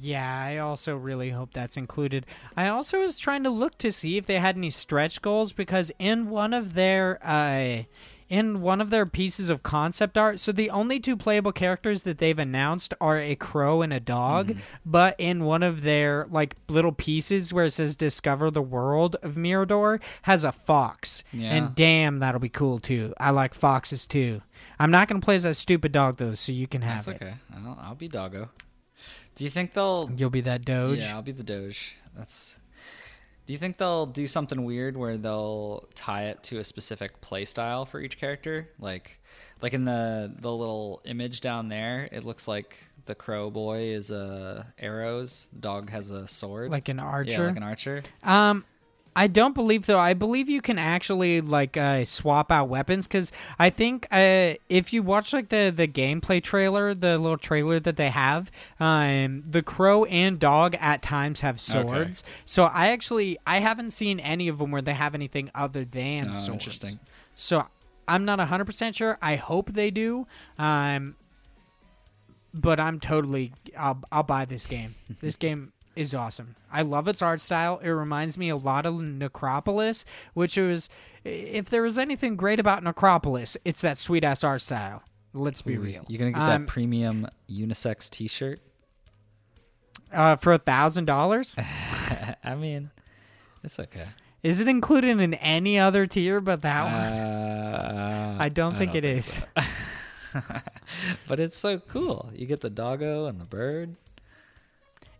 Yeah, 0.00 0.42
I 0.44 0.58
also 0.58 0.96
really 0.96 1.30
hope 1.30 1.52
that's 1.52 1.76
included. 1.76 2.26
I 2.56 2.68
also 2.68 3.00
was 3.00 3.18
trying 3.18 3.44
to 3.44 3.50
look 3.50 3.78
to 3.78 3.90
see 3.92 4.16
if 4.16 4.26
they 4.26 4.38
had 4.38 4.56
any 4.56 4.70
stretch 4.70 5.22
goals 5.22 5.52
because 5.52 5.92
in 5.98 6.30
one 6.30 6.52
of 6.52 6.74
their 6.74 7.18
uh 7.24 7.84
in 8.30 8.62
one 8.62 8.80
of 8.80 8.88
their 8.88 9.04
pieces 9.04 9.50
of 9.50 9.62
concept 9.62 10.16
art, 10.16 10.40
so 10.40 10.50
the 10.50 10.70
only 10.70 10.98
two 10.98 11.14
playable 11.14 11.52
characters 11.52 12.02
that 12.04 12.16
they've 12.16 12.38
announced 12.38 12.94
are 12.98 13.18
a 13.18 13.36
crow 13.36 13.82
and 13.82 13.92
a 13.92 14.00
dog, 14.00 14.48
Mm-hmm. 14.48 14.60
but 14.86 15.14
in 15.18 15.44
one 15.44 15.62
of 15.62 15.82
their 15.82 16.26
like 16.30 16.56
little 16.68 16.90
pieces 16.90 17.52
where 17.52 17.66
it 17.66 17.72
says 17.72 17.94
discover 17.94 18.50
the 18.50 18.62
world 18.62 19.16
of 19.22 19.36
Mirador 19.36 20.00
has 20.22 20.42
a 20.42 20.52
fox. 20.52 21.22
Yeah. 21.34 21.50
And 21.54 21.74
damn, 21.74 22.20
that'll 22.20 22.40
be 22.40 22.48
cool 22.48 22.78
too. 22.78 23.12
I 23.20 23.30
like 23.30 23.52
foxes 23.52 24.06
too. 24.06 24.40
I'm 24.78 24.90
not 24.90 25.06
going 25.06 25.20
to 25.20 25.24
play 25.24 25.36
as 25.36 25.44
a 25.44 25.52
stupid 25.54 25.92
dog 25.92 26.16
though, 26.16 26.34
so 26.34 26.50
you 26.50 26.66
can 26.66 26.80
have 26.80 27.04
That's 27.04 27.20
it. 27.20 27.24
okay. 27.24 27.34
I'll, 27.54 27.78
I'll 27.80 27.94
be 27.94 28.08
doggo. 28.08 28.48
Do 29.34 29.44
you 29.44 29.50
think 29.50 29.74
they'll 29.74 30.10
You'll 30.16 30.30
be 30.30 30.42
that 30.42 30.64
doge. 30.64 31.00
Yeah, 31.00 31.14
I'll 31.16 31.22
be 31.22 31.32
the 31.32 31.42
Doge. 31.42 31.96
That's. 32.16 32.56
Do 33.46 33.52
you 33.52 33.58
think 33.58 33.76
they'll 33.76 34.06
do 34.06 34.26
something 34.26 34.64
weird 34.64 34.96
where 34.96 35.18
they'll 35.18 35.86
tie 35.94 36.24
it 36.26 36.42
to 36.44 36.58
a 36.58 36.64
specific 36.64 37.20
play 37.20 37.44
style 37.44 37.84
for 37.84 38.00
each 38.00 38.18
character? 38.18 38.70
Like, 38.78 39.20
like 39.60 39.74
in 39.74 39.84
the 39.84 40.32
the 40.38 40.50
little 40.50 41.02
image 41.04 41.40
down 41.40 41.68
there, 41.68 42.08
it 42.10 42.24
looks 42.24 42.48
like 42.48 42.76
the 43.06 43.14
crow 43.14 43.50
boy 43.50 43.80
is 43.88 44.10
uh, 44.10 44.64
arrows. 44.78 45.48
The 45.52 45.58
dog 45.60 45.90
has 45.90 46.10
a 46.10 46.26
sword, 46.26 46.70
Like 46.70 46.88
an 46.88 46.98
archer. 47.00 47.30
Yeah, 47.30 47.36
archer. 47.38 47.46
like 47.48 47.56
an 47.56 47.62
archer. 47.62 48.02
Um, 48.22 48.64
I 49.16 49.28
don't 49.28 49.54
believe 49.54 49.86
though. 49.86 49.98
I 49.98 50.14
believe 50.14 50.48
you 50.48 50.60
can 50.60 50.78
actually 50.78 51.40
like 51.40 51.76
uh, 51.76 52.04
swap 52.04 52.50
out 52.50 52.68
weapons 52.68 53.06
because 53.06 53.30
I 53.58 53.70
think 53.70 54.06
uh, 54.10 54.54
if 54.68 54.92
you 54.92 55.02
watch 55.04 55.32
like 55.32 55.50
the 55.50 55.72
the 55.74 55.86
gameplay 55.86 56.42
trailer, 56.42 56.94
the 56.94 57.16
little 57.18 57.38
trailer 57.38 57.78
that 57.80 57.96
they 57.96 58.10
have, 58.10 58.50
um, 58.80 59.42
the 59.44 59.62
crow 59.62 60.04
and 60.06 60.38
dog 60.40 60.74
at 60.80 61.00
times 61.02 61.42
have 61.42 61.60
swords. 61.60 62.24
So 62.44 62.64
I 62.64 62.88
actually 62.88 63.38
I 63.46 63.60
haven't 63.60 63.92
seen 63.92 64.18
any 64.18 64.48
of 64.48 64.58
them 64.58 64.70
where 64.72 64.82
they 64.82 64.94
have 64.94 65.14
anything 65.14 65.50
other 65.54 65.84
than 65.84 66.30
Oh, 66.32 66.34
swords. 66.34 66.48
interesting. 66.48 66.98
So 67.36 67.66
I'm 68.08 68.24
not 68.24 68.40
hundred 68.40 68.64
percent 68.64 68.96
sure. 68.96 69.16
I 69.22 69.36
hope 69.36 69.72
they 69.72 69.90
do. 69.92 70.26
Um, 70.58 71.14
but 72.52 72.78
I'm 72.80 73.00
totally 73.00 73.52
I'll 73.78 74.02
I'll 74.12 74.22
buy 74.24 74.44
this 74.44 74.66
game. 74.66 74.94
this 75.20 75.36
game 75.44 75.72
is 75.96 76.14
awesome. 76.14 76.56
I 76.72 76.82
love 76.82 77.08
its 77.08 77.22
art 77.22 77.40
style. 77.40 77.78
It 77.82 77.90
reminds 77.90 78.36
me 78.38 78.48
a 78.48 78.56
lot 78.56 78.86
of 78.86 79.00
Necropolis, 79.00 80.04
which 80.34 80.56
was 80.56 80.88
if 81.24 81.70
there 81.70 81.82
was 81.82 81.98
anything 81.98 82.36
great 82.36 82.60
about 82.60 82.82
Necropolis, 82.82 83.56
it's 83.64 83.80
that 83.82 83.98
sweet 83.98 84.24
ass 84.24 84.44
art 84.44 84.60
style. 84.60 85.02
Let's 85.32 85.62
be 85.62 85.74
Ooh, 85.76 85.80
real. 85.80 86.04
You're 86.08 86.18
gonna 86.18 86.32
get 86.32 86.40
Um, 86.40 86.62
that 86.64 86.66
premium 86.68 87.28
unisex 87.50 88.08
T-shirt? 88.10 88.60
uh, 90.12 90.36
for 90.36 90.52
a 90.52 90.58
thousand 90.58 91.06
dollars? 91.06 91.56
I 92.44 92.54
mean, 92.54 92.90
it's 93.64 93.78
okay. 93.80 94.06
Is 94.42 94.60
it 94.60 94.68
included 94.68 95.18
in 95.20 95.34
any 95.34 95.78
other 95.78 96.06
tier 96.06 96.40
but 96.40 96.62
that 96.62 96.84
one? 96.84 96.92
Uh, 97.24 98.36
I 98.38 98.48
don't 98.50 98.76
think 98.76 98.94
it 98.94 99.02
think 99.02 99.16
is. 99.18 99.42
so. 100.34 100.42
but 101.28 101.40
it's 101.40 101.56
so 101.56 101.78
cool. 101.78 102.30
You 102.34 102.46
get 102.46 102.60
the 102.60 102.70
doggo 102.70 103.26
and 103.26 103.40
the 103.40 103.44
bird. 103.46 103.96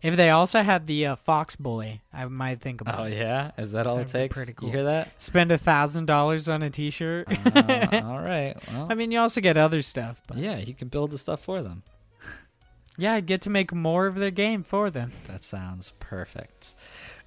If 0.04 0.16
they 0.16 0.28
also 0.30 0.62
had 0.62 0.86
the 0.86 1.06
uh, 1.06 1.16
Fox 1.16 1.56
Boy, 1.56 2.00
I 2.12 2.26
might 2.26 2.60
think 2.60 2.80
about 2.82 3.00
Oh 3.00 3.04
it. 3.04 3.14
yeah, 3.16 3.52
is 3.56 3.72
that 3.72 3.86
all 3.86 3.94
it 3.96 4.06
That'd 4.08 4.12
be 4.12 4.18
takes? 4.18 4.36
pretty 4.36 4.52
cool. 4.52 4.68
You 4.68 4.74
hear 4.74 4.84
that? 4.84 5.20
Spend 5.20 5.50
a 5.50 5.56
thousand 5.58 6.04
dollars 6.06 6.48
on 6.48 6.62
a 6.62 6.68
T-shirt. 6.70 7.26
Uh, 7.56 8.02
all 8.04 8.20
right. 8.20 8.54
Well, 8.70 8.86
I 8.90 8.94
mean, 8.94 9.10
you 9.10 9.18
also 9.18 9.40
get 9.40 9.56
other 9.56 9.80
stuff, 9.80 10.22
but 10.26 10.36
yeah, 10.36 10.58
you 10.58 10.74
can 10.74 10.88
build 10.88 11.10
the 11.10 11.16
stuff 11.18 11.42
for 11.42 11.62
them. 11.62 11.82
yeah, 12.98 13.14
I'd 13.14 13.24
get 13.26 13.40
to 13.42 13.50
make 13.50 13.72
more 13.72 14.06
of 14.06 14.16
their 14.16 14.30
game 14.30 14.62
for 14.62 14.90
them. 14.90 15.10
That 15.26 15.42
sounds 15.42 15.92
perfect. 16.00 16.74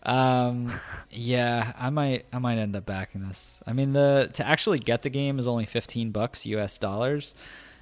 Um, 0.04 0.70
yeah, 1.10 1.74
I 1.78 1.90
might, 1.90 2.26
I 2.32 2.38
might 2.38 2.60
end 2.60 2.76
up 2.76 2.86
backing 2.86 3.28
this. 3.28 3.60
I 3.66 3.74
mean, 3.74 3.94
the 3.94 4.30
to 4.34 4.46
actually 4.48 4.78
get 4.80 5.02
the 5.02 5.10
game 5.10 5.40
is 5.40 5.48
only 5.48 5.66
fifteen 5.66 6.12
bucks 6.12 6.46
U.S. 6.46 6.78
dollars, 6.78 7.34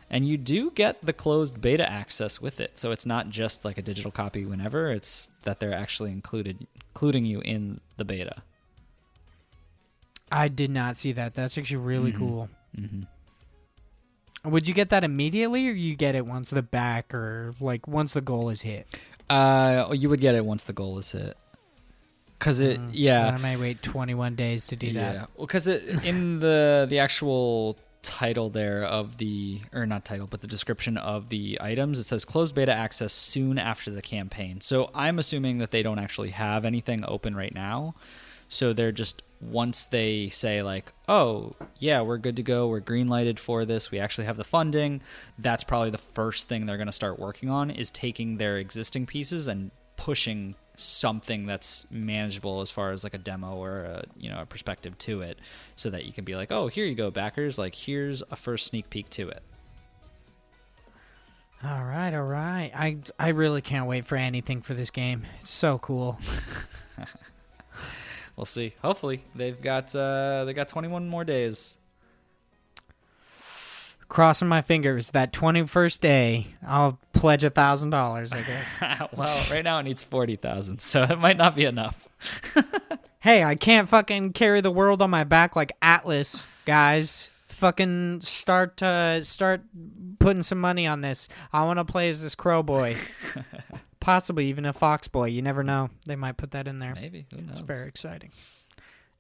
and 0.10 0.28
you 0.28 0.38
do 0.38 0.72
get 0.72 1.04
the 1.06 1.14
closed 1.14 1.60
beta 1.62 1.90
access 1.90 2.40
with 2.42 2.60
it. 2.60 2.78
So 2.78 2.92
it's 2.92 3.06
not 3.06 3.30
just 3.30 3.66
like 3.66 3.78
a 3.78 3.82
digital 3.82 4.12
copy 4.12 4.46
whenever; 4.46 4.92
it's 4.92 5.30
that 5.44 5.60
they're 5.60 5.74
actually 5.74 6.12
included, 6.12 6.68
including 6.90 7.26
you 7.26 7.42
in 7.42 7.80
the 7.98 8.06
beta. 8.06 8.44
I 10.32 10.48
did 10.48 10.72
not 10.72 10.98
see 10.98 11.12
that. 11.14 11.34
That's 11.34 11.58
actually 11.58 11.78
really 11.78 12.12
Mm-hmm. 12.12 12.20
cool. 12.28 12.50
Would 14.44 14.68
you 14.68 14.74
get 14.76 14.90
that 14.90 15.04
immediately, 15.04 15.68
or 15.68 15.72
you 15.72 15.96
get 15.96 16.14
it 16.14 16.26
once 16.26 16.52
the 16.52 16.62
back, 16.62 17.14
or 17.14 17.56
like 17.60 17.88
once 17.88 18.14
the 18.14 18.22
goal 18.22 18.50
is 18.50 18.62
hit? 18.62 18.86
Uh, 19.28 19.90
you 19.94 20.08
would 20.10 20.22
get 20.22 20.36
it 20.36 20.46
once 20.46 20.64
the 20.66 20.74
goal 20.74 21.00
is 21.00 21.12
hit. 21.12 21.36
Cause 22.38 22.60
it, 22.60 22.76
Then 22.78 22.90
yeah, 22.94 23.28
I 23.30 23.38
may 23.38 23.56
wait 23.58 23.82
21 23.82 24.36
days 24.36 24.68
to 24.68 24.76
do 24.76 24.88
that. 24.88 24.94
yeah. 24.94 25.14
that. 25.14 25.30
Well, 25.36 25.48
because 25.48 25.68
it 25.68 26.04
in 26.04 26.40
the 26.42 26.86
the 26.88 27.00
actual 27.00 27.78
title 28.06 28.50
there 28.50 28.84
of 28.84 29.18
the 29.18 29.62
or 29.74 29.86
not 29.86 30.06
title, 30.06 30.28
but 30.28 30.42
the 30.42 30.48
description 30.48 30.96
of 30.98 31.30
the 31.30 31.58
items, 31.60 32.00
it 32.00 32.04
says 32.06 32.24
closed 32.24 32.56
beta 32.56 32.72
access 32.72 33.12
soon 33.12 33.58
after 33.58 33.92
the 33.92 34.02
campaign. 34.02 34.62
So 34.62 34.92
I'm 34.94 35.20
assuming 35.20 35.58
that 35.58 35.72
they 35.72 35.84
don't 35.84 36.00
actually 36.00 36.30
have 36.30 36.66
anything 36.66 37.04
open 37.08 37.36
right 37.36 37.54
now. 37.54 37.96
So 38.48 38.74
they're 38.74 38.92
just 38.92 39.24
once 39.42 39.88
they 39.88 40.30
say 40.30 40.62
like, 40.62 40.94
oh 41.08 41.56
yeah, 41.78 42.02
we're 42.02 42.18
good 42.18 42.36
to 42.36 42.44
go, 42.44 42.68
we're 42.68 42.80
green 42.80 43.08
lighted 43.08 43.40
for 43.40 43.66
this, 43.66 43.92
we 43.92 44.00
actually 44.00 44.26
have 44.26 44.38
the 44.38 44.44
funding. 44.44 45.02
That's 45.38 45.64
probably 45.64 45.90
the 45.90 45.98
first 45.98 46.48
thing 46.48 46.66
they're 46.66 46.78
going 46.78 46.86
to 46.88 46.94
start 46.94 47.20
working 47.20 47.50
on 47.50 47.70
is 47.70 47.92
taking 47.92 48.38
their 48.38 48.58
existing 48.58 49.08
pieces 49.08 49.48
and 49.48 49.72
pushing 49.98 50.56
something 50.78 51.46
that's 51.46 51.86
manageable 51.90 52.62
as 52.62 52.70
far 52.70 52.92
as 52.92 53.04
like 53.04 53.14
a 53.14 53.18
demo 53.18 53.56
or 53.56 53.80
a 53.80 54.04
you 54.18 54.30
know 54.30 54.42
a 54.42 54.46
perspective 54.46 54.98
to 54.98 55.22
it 55.22 55.40
so 55.76 55.90
that 55.90 56.06
you 56.06 56.12
can 56.12 56.26
be 56.26 56.36
like 56.36 56.52
oh 56.52 56.68
here 56.68 56.86
you 56.86 56.96
go 56.96 57.12
backers 57.12 57.58
like 57.58 57.76
here's 57.76 58.22
a 58.32 58.36
first 58.36 58.68
sneak 58.68 58.90
peek 58.90 59.10
to 59.10 59.30
it 59.30 59.42
All 61.64 61.84
right, 61.84 62.14
all 62.14 62.24
right. 62.24 62.72
I 62.76 62.98
I 63.18 63.30
really 63.30 63.62
can't 63.62 63.88
wait 63.88 64.06
for 64.06 64.18
anything 64.18 64.62
for 64.62 64.74
this 64.76 64.92
game. 64.92 65.26
It's 65.42 65.52
so 65.52 65.80
cool. 65.80 66.20
we'll 68.36 68.46
see 68.46 68.74
hopefully 68.82 69.24
they've 69.34 69.62
got 69.62 69.96
uh 69.96 70.44
they 70.46 70.54
got 70.54 70.68
21 70.68 71.08
more 71.08 71.24
days 71.24 71.76
Crossing 74.08 74.48
my 74.48 74.62
fingers 74.62 75.12
that 75.12 75.34
21st 75.34 76.00
day, 76.00 76.48
I'll 76.66 77.00
pledge 77.14 77.44
a 77.44 77.50
thousand 77.50 77.90
dollars. 77.90 78.34
I 78.34 78.42
guess. 78.42 79.10
well 79.14 79.46
right 79.52 79.64
now 79.64 79.80
it 79.80 79.84
needs 79.84 80.04
40,000 80.04 80.80
so 80.80 81.04
it 81.04 81.20
might 81.20 81.38
not 81.38 81.56
be 81.56 81.66
enough 81.66 82.08
hey, 83.20 83.44
I 83.44 83.56
can't 83.56 83.90
fucking 83.90 84.34
carry 84.34 84.62
the 84.62 84.72
world 84.72 85.02
on 85.02 85.10
my 85.10 85.24
back 85.24 85.56
like 85.56 85.72
Atlas, 85.82 86.48
guys. 86.66 87.30
Fucking 87.46 88.22
start 88.22 88.82
uh, 88.84 89.22
start 89.22 89.62
putting 90.20 90.42
some 90.42 90.60
money 90.60 90.88
on 90.88 91.02
this. 91.02 91.30
I 91.54 91.64
want 91.64 91.80
to 91.80 91.86
play 91.86 92.10
as 92.10 92.22
this 92.22 92.36
crow 92.36 92.62
boy, 92.64 92.98
possibly 94.02 94.48
even 94.48 94.66
a 94.66 94.74
fox 94.74 95.08
boy. 95.08 95.28
You 95.28 95.42
never 95.42 95.64
know; 95.64 95.90
they 96.06 96.18
might 96.18 96.36
put 96.36 96.52
that 96.52 96.68
in 96.68 96.80
there. 96.80 96.94
maybe 96.96 97.28
who 97.34 97.42
knows 97.42 97.60
It's 97.60 97.60
very 97.60 97.88
exciting. 97.88 98.32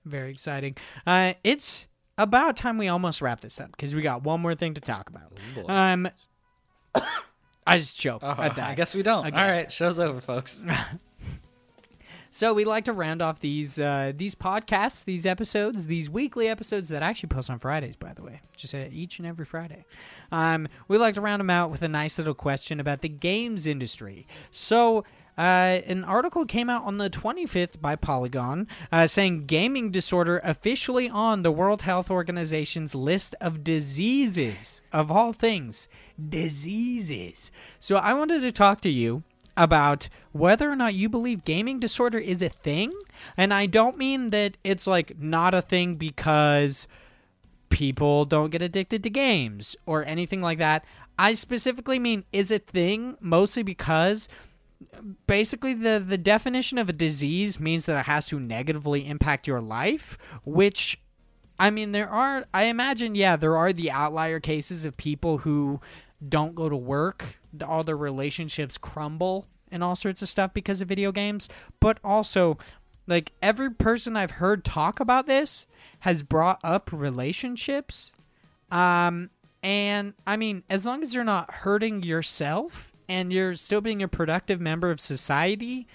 Very 0.03 0.31
exciting. 0.31 0.75
Uh, 1.07 1.33
it's 1.45 1.87
about 2.17 2.57
time 2.57 2.77
we 2.77 2.87
almost 2.87 3.21
wrap 3.21 3.41
this 3.41 3.59
up 3.59 3.71
because 3.71 3.95
we 3.95 4.01
got 4.01 4.23
one 4.23 4.41
more 4.41 4.55
thing 4.55 4.73
to 4.75 4.81
talk 4.81 5.09
about. 5.09 5.33
Ooh. 5.57 5.67
Um, 5.67 6.07
I 7.67 7.77
just 7.77 7.99
choked. 7.99 8.23
Oh, 8.23 8.35
I. 8.37 8.51
I 8.57 8.75
guess 8.75 8.93
we 8.95 9.03
don't. 9.03 9.25
Okay. 9.27 9.41
All 9.41 9.47
right, 9.47 9.71
show's 9.71 9.99
over, 9.99 10.21
folks. 10.21 10.63
So 12.35 12.53
we 12.53 12.65
like 12.65 12.83
to 12.83 12.91
round 12.91 13.21
off 13.21 13.39
these 13.39 13.79
uh, 13.79 14.11
these 14.13 14.35
podcasts, 14.35 15.05
these 15.05 15.25
episodes, 15.25 15.87
these 15.87 16.09
weekly 16.09 16.49
episodes 16.49 16.89
that 16.89 17.01
I 17.01 17.07
actually 17.07 17.29
post 17.29 17.49
on 17.49 17.59
Fridays, 17.59 17.95
by 17.95 18.11
the 18.11 18.23
way, 18.23 18.41
just 18.57 18.75
uh, 18.75 18.79
each 18.91 19.19
and 19.19 19.25
every 19.25 19.45
Friday. 19.45 19.85
Um, 20.33 20.67
we 20.89 20.97
like 20.97 21.15
to 21.15 21.21
round 21.21 21.39
them 21.39 21.49
out 21.49 21.71
with 21.71 21.81
a 21.81 21.87
nice 21.87 22.17
little 22.17 22.33
question 22.33 22.81
about 22.81 22.99
the 22.99 23.07
games 23.07 23.65
industry. 23.65 24.27
So. 24.51 25.05
Uh, 25.37 25.81
an 25.85 26.03
article 26.05 26.45
came 26.45 26.69
out 26.69 26.83
on 26.85 26.97
the 26.97 27.09
25th 27.09 27.81
by 27.81 27.95
Polygon 27.95 28.67
uh, 28.91 29.05
saying 29.05 29.45
gaming 29.45 29.91
disorder 29.91 30.39
officially 30.43 31.09
on 31.09 31.41
the 31.41 31.51
World 31.51 31.81
Health 31.81 32.09
Organization's 32.09 32.95
list 32.95 33.35
of 33.41 33.63
diseases, 33.63 34.81
of 34.93 35.11
all 35.11 35.33
things, 35.33 35.89
diseases. 36.29 37.51
So 37.79 37.97
I 37.97 38.13
wanted 38.13 38.41
to 38.41 38.51
talk 38.51 38.79
to 38.81 38.89
you 38.89 39.23
about 39.57 40.09
whether 40.31 40.69
or 40.69 40.75
not 40.75 40.93
you 40.93 41.09
believe 41.09 41.45
gaming 41.45 41.79
disorder 41.79 42.17
is 42.17 42.41
a 42.41 42.49
thing. 42.49 42.93
And 43.37 43.53
I 43.53 43.65
don't 43.65 43.97
mean 43.97 44.29
that 44.31 44.57
it's 44.63 44.87
like 44.87 45.19
not 45.19 45.53
a 45.53 45.61
thing 45.61 45.95
because 45.95 46.87
people 47.69 48.25
don't 48.25 48.51
get 48.51 48.61
addicted 48.61 49.03
to 49.03 49.09
games 49.09 49.75
or 49.85 50.05
anything 50.05 50.41
like 50.41 50.59
that. 50.59 50.85
I 51.17 51.33
specifically 51.33 51.99
mean 51.99 52.25
is 52.31 52.51
a 52.51 52.59
thing 52.59 53.17
mostly 53.21 53.63
because 53.63 54.27
basically 55.27 55.73
the 55.73 56.03
the 56.05 56.17
definition 56.17 56.77
of 56.77 56.89
a 56.89 56.93
disease 56.93 57.59
means 57.59 57.85
that 57.85 57.99
it 57.99 58.05
has 58.05 58.27
to 58.27 58.39
negatively 58.39 59.07
impact 59.07 59.47
your 59.47 59.61
life, 59.61 60.17
which 60.43 61.01
I 61.59 61.69
mean 61.69 61.91
there 61.91 62.09
are 62.09 62.45
I 62.53 62.63
imagine 62.63 63.15
yeah, 63.15 63.35
there 63.35 63.57
are 63.57 63.73
the 63.73 63.91
outlier 63.91 64.39
cases 64.39 64.85
of 64.85 64.97
people 64.97 65.39
who 65.39 65.79
don't 66.27 66.55
go 66.55 66.69
to 66.69 66.75
work, 66.75 67.39
all 67.65 67.83
their 67.83 67.97
relationships 67.97 68.77
crumble 68.77 69.47
and 69.71 69.83
all 69.83 69.95
sorts 69.95 70.21
of 70.21 70.29
stuff 70.29 70.53
because 70.53 70.81
of 70.81 70.87
video 70.87 71.11
games, 71.11 71.49
but 71.79 71.99
also 72.03 72.57
like 73.07 73.33
every 73.41 73.71
person 73.71 74.17
I've 74.17 74.31
heard 74.31 74.63
talk 74.63 74.99
about 74.99 75.27
this 75.27 75.67
has 75.99 76.23
brought 76.23 76.59
up 76.63 76.89
relationships. 76.91 78.13
Um, 78.71 79.29
and 79.61 80.13
I 80.25 80.37
mean, 80.37 80.63
as 80.69 80.85
long 80.85 81.03
as 81.03 81.13
you're 81.13 81.23
not 81.23 81.51
hurting 81.51 82.03
yourself 82.03 82.91
and 83.07 83.31
you're 83.31 83.55
still 83.55 83.81
being 83.81 84.01
a 84.03 84.07
productive 84.07 84.59
member 84.59 84.91
of 84.91 84.99
society, 84.99 85.87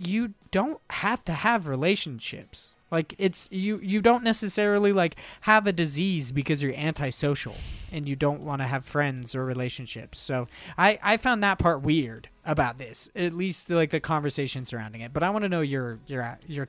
you 0.00 0.34
don't 0.50 0.80
have 0.90 1.24
to 1.24 1.32
have 1.32 1.68
relationships. 1.68 2.74
Like 2.90 3.14
it's 3.18 3.50
you 3.52 3.80
you 3.82 4.00
don't 4.00 4.24
necessarily 4.24 4.92
like 4.92 5.16
have 5.42 5.66
a 5.66 5.72
disease 5.72 6.32
because 6.32 6.62
you're 6.62 6.74
antisocial 6.74 7.54
and 7.92 8.08
you 8.08 8.16
don't 8.16 8.40
want 8.40 8.62
to 8.62 8.66
have 8.66 8.84
friends 8.84 9.34
or 9.34 9.44
relationships. 9.44 10.18
So 10.18 10.48
I 10.78 10.98
I 11.02 11.16
found 11.18 11.42
that 11.42 11.58
part 11.58 11.82
weird 11.82 12.30
about 12.46 12.78
this. 12.78 13.10
At 13.14 13.34
least 13.34 13.68
like 13.68 13.90
the 13.90 14.00
conversation 14.00 14.64
surrounding 14.64 15.02
it. 15.02 15.12
But 15.12 15.22
I 15.22 15.28
want 15.28 15.42
to 15.44 15.50
know 15.50 15.60
your 15.60 15.98
your 16.06 16.38
your 16.46 16.68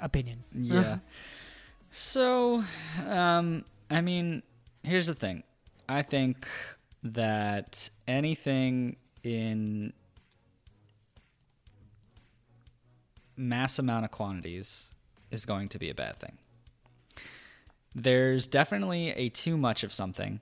opinion. 0.00 0.42
Yeah. 0.52 0.98
so, 1.90 2.64
um, 3.06 3.64
I 3.90 4.00
mean, 4.00 4.42
here's 4.82 5.06
the 5.06 5.14
thing. 5.14 5.44
I 5.88 6.02
think 6.02 6.46
that 7.02 7.90
anything 8.06 8.96
in 9.22 9.92
mass 13.36 13.78
amount 13.78 14.04
of 14.04 14.10
quantities 14.10 14.92
is 15.30 15.44
going 15.46 15.68
to 15.68 15.78
be 15.78 15.90
a 15.90 15.94
bad 15.94 16.18
thing. 16.18 16.38
There's 17.94 18.48
definitely 18.48 19.10
a 19.10 19.28
too 19.28 19.56
much 19.56 19.82
of 19.84 19.92
something. 19.92 20.40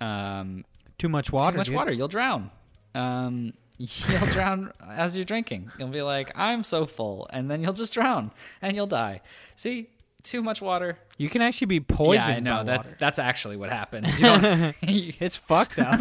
Um, 0.00 0.64
Too 0.98 1.08
much 1.08 1.30
water. 1.32 1.52
too 1.52 1.58
much 1.58 1.66
dude. 1.66 1.76
water, 1.76 1.92
you'll 1.92 2.08
drown. 2.08 2.50
Um, 2.94 3.52
you'll 3.78 4.26
drown 4.32 4.72
as 4.88 5.16
you're 5.16 5.24
drinking. 5.24 5.70
You'll 5.78 5.88
be 5.88 6.02
like, 6.02 6.32
I'm 6.34 6.62
so 6.62 6.86
full, 6.86 7.28
and 7.32 7.50
then 7.50 7.62
you'll 7.62 7.72
just 7.74 7.92
drown 7.92 8.30
and 8.62 8.74
you'll 8.74 8.86
die. 8.86 9.20
See, 9.56 9.90
too 10.28 10.42
much 10.42 10.60
water. 10.60 10.98
You 11.18 11.28
can 11.28 11.42
actually 11.42 11.66
be 11.68 11.80
poisoned. 11.80 12.28
yeah, 12.28 12.36
I 12.36 12.40
know. 12.58 12.64
That's 12.64 12.86
water. 12.88 12.96
that's 12.98 13.18
actually 13.18 13.56
what 13.56 13.70
happens. 13.70 14.18
You 14.20 14.26
don't- 14.26 14.74
It's 15.20 15.36
fucked 15.36 15.78
up. 15.78 16.00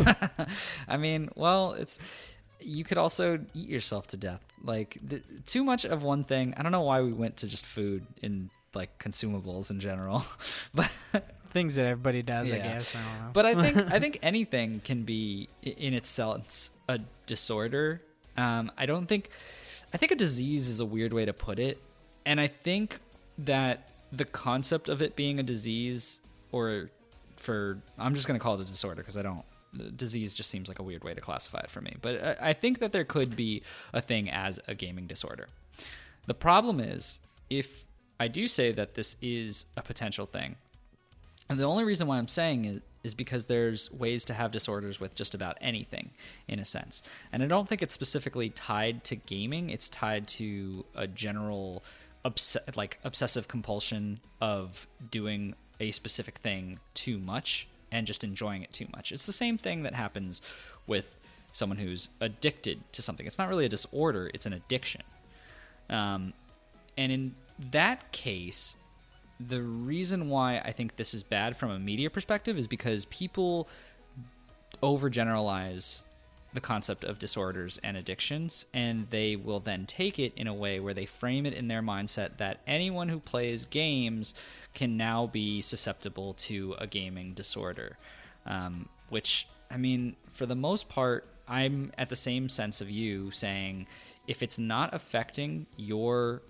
I 0.88 0.98
mean, 0.98 1.30
well, 1.36 1.74
it's 1.74 2.00
you 2.62 2.84
could 2.84 2.98
also 2.98 3.40
eat 3.54 3.70
yourself 3.70 4.08
to 4.08 4.18
death. 4.18 4.42
Like 4.64 4.98
the, 5.06 5.22
too 5.46 5.64
much 5.64 5.86
of 5.86 6.02
one 6.04 6.24
thing. 6.24 6.54
I 6.58 6.64
don't 6.64 6.72
know 6.72 6.82
why 6.82 7.02
we 7.02 7.14
went 7.14 7.38
to 7.38 7.48
just 7.48 7.66
food 7.66 8.06
and 8.24 8.50
like 8.74 8.98
consumables 9.00 9.70
in 9.72 9.80
general, 9.80 10.24
but 10.74 10.90
Things 11.52 11.76
that 11.76 11.86
everybody 11.86 12.22
does, 12.22 12.52
I 12.52 12.58
guess. 12.58 12.94
I 12.94 13.00
don't 13.00 13.26
know. 13.28 13.30
but 13.32 13.46
I 13.46 13.56
think 13.56 13.78
I 13.94 13.98
think 14.00 14.20
anything 14.22 14.82
can 14.84 15.04
be 15.04 15.48
in 15.64 15.94
itself 15.94 16.70
a 16.90 17.00
disorder. 17.28 18.02
Um, 18.36 18.72
I 18.78 18.86
don't 18.86 19.06
think 19.06 19.30
I 19.94 19.98
think 19.98 20.12
a 20.12 20.16
disease 20.16 20.68
is 20.68 20.82
a 20.82 20.86
weird 20.86 21.14
way 21.14 21.24
to 21.24 21.32
put 21.32 21.58
it, 21.60 21.82
and 22.26 22.42
I 22.42 22.48
think 22.48 23.00
that 23.38 23.88
the 24.18 24.26
concept 24.26 24.90
of 24.90 25.02
it 25.02 25.16
being 25.16 25.40
a 25.40 25.44
disease 25.44 26.22
or 26.52 26.90
for 27.38 27.80
I'm 27.98 28.16
just 28.16 28.28
going 28.28 28.40
to 28.40 28.44
call 28.44 28.56
it 28.56 28.62
a 28.62 28.66
disorder 28.66 29.02
because 29.02 29.18
I 29.18 29.22
don't 29.22 29.46
disease 29.96 30.36
just 30.36 30.50
seems 30.50 30.68
like 30.70 30.80
a 30.80 30.84
weird 30.84 31.04
way 31.04 31.14
to 31.14 31.22
classify 31.22 31.60
it 31.60 31.70
for 31.70 31.82
me. 31.82 31.96
But 32.02 32.42
I, 32.42 32.54
think 32.54 32.80
that 32.80 32.92
there 32.92 33.04
could 33.04 33.36
be 33.36 33.62
a 33.94 34.02
thing 34.02 34.30
as 34.30 34.60
a 34.68 34.76
gaming 34.76 35.08
disorder. 35.08 35.48
The 36.28 36.34
problem 36.34 36.80
is 36.80 37.20
if 37.50 37.86
I 38.20 38.28
do 38.28 38.48
say 38.48 38.72
that 38.72 38.96
this 38.96 39.18
is 39.22 39.66
a 39.76 39.82
potential 39.82 40.26
thing, 40.26 40.56
and 41.50 41.60
the 41.60 41.66
only 41.66 41.84
reason 41.84 42.08
why 42.08 42.18
I'm 42.18 42.28
saying 42.28 42.66
it 42.66 42.84
is 43.04 43.14
because 43.14 43.46
there's 43.46 43.92
ways 43.92 44.26
to 44.26 44.34
have 44.34 44.50
disorders 44.50 45.00
with 45.00 45.14
just 45.14 45.36
about 45.36 45.58
anything, 45.62 46.10
in 46.48 46.58
a 46.58 46.66
sense. 46.66 47.04
And 47.32 47.44
I 47.44 47.46
don't 47.46 47.70
think 47.70 47.84
it's 47.84 47.94
specifically 47.94 48.50
tied 48.50 49.04
to 49.04 49.16
gaming. 49.16 49.70
It's 49.70 49.90
tied 49.90 50.28
to 50.30 50.86
a 50.96 51.06
general, 51.06 51.84
obs- 52.26 52.58
like 52.76 53.00
obsessive 53.04 53.48
compulsion 53.48 54.20
of 54.42 54.88
doing 55.12 55.56
a 55.80 55.92
specific 55.92 56.40
thing 56.40 56.80
too 56.94 57.18
much 57.18 57.68
and 57.92 58.08
just 58.08 58.24
enjoying 58.24 58.64
it 58.64 58.74
too 58.74 58.88
much. 58.94 59.12
It's 59.12 59.26
the 59.26 59.34
same 59.34 59.58
thing 59.58 59.84
that 59.84 59.94
happens 59.94 60.42
with 60.88 61.16
someone 61.54 61.78
who's 61.78 62.10
addicted 62.20 62.82
to 62.92 63.02
something. 63.02 63.26
It's 63.26 63.38
not 63.38 63.48
really 63.48 63.66
a 63.66 63.70
disorder; 63.70 64.30
it's 64.34 64.46
an 64.46 64.54
addiction. 64.54 65.04
Um, 65.90 66.34
and 66.98 67.12
in 67.12 67.36
that 67.72 68.12
case, 68.12 68.76
the 69.40 69.62
reason 69.62 70.30
why 70.30 70.58
I 70.58 70.72
think 70.72 70.96
this 70.96 71.14
is 71.14 71.24
bad 71.24 71.56
from 71.56 71.70
a 71.70 71.80
media 71.80 72.10
perspective 72.10 72.58
is 72.58 72.68
because 72.68 73.06
people 73.06 73.70
overgeneralize 74.82 76.02
the 76.56 76.62
concept 76.62 77.04
of 77.04 77.20
disorders 77.20 77.80
and 77.84 77.96
addictions, 77.96 78.66
and 78.74 79.10
they 79.10 79.36
will 79.36 79.60
then 79.60 79.86
take 79.86 80.18
it 80.18 80.34
in 80.36 80.48
a 80.48 80.54
way 80.54 80.80
where 80.80 80.94
they 80.94 81.06
frame 81.06 81.46
it 81.46 81.54
in 81.54 81.68
their 81.68 81.82
mindset 81.82 82.38
that 82.38 82.62
anyone 82.66 83.10
who 83.10 83.20
plays 83.20 83.66
games 83.66 84.34
can 84.74 84.98
now 84.98 85.28
be 85.28 85.62
susceptible 85.62 86.34
to 86.34 86.76
a 86.80 86.88
gaming 86.88 87.34
disorder. 87.34 87.98
Um, 88.46 88.90
which, 89.10 89.48
I 89.70 89.78
mean, 89.78 90.16
for 90.32 90.46
the 90.46 90.56
most 90.56 90.90
part, 90.90 91.28
I'm 91.48 91.92
at 91.98 92.10
the 92.10 92.16
same 92.16 92.50
sense 92.50 92.82
of 92.82 92.90
you 92.90 93.32
saying 93.32 93.88
if 94.28 94.42
it's 94.42 94.58
not 94.58 94.94
affecting 94.94 95.68
your 95.78 96.42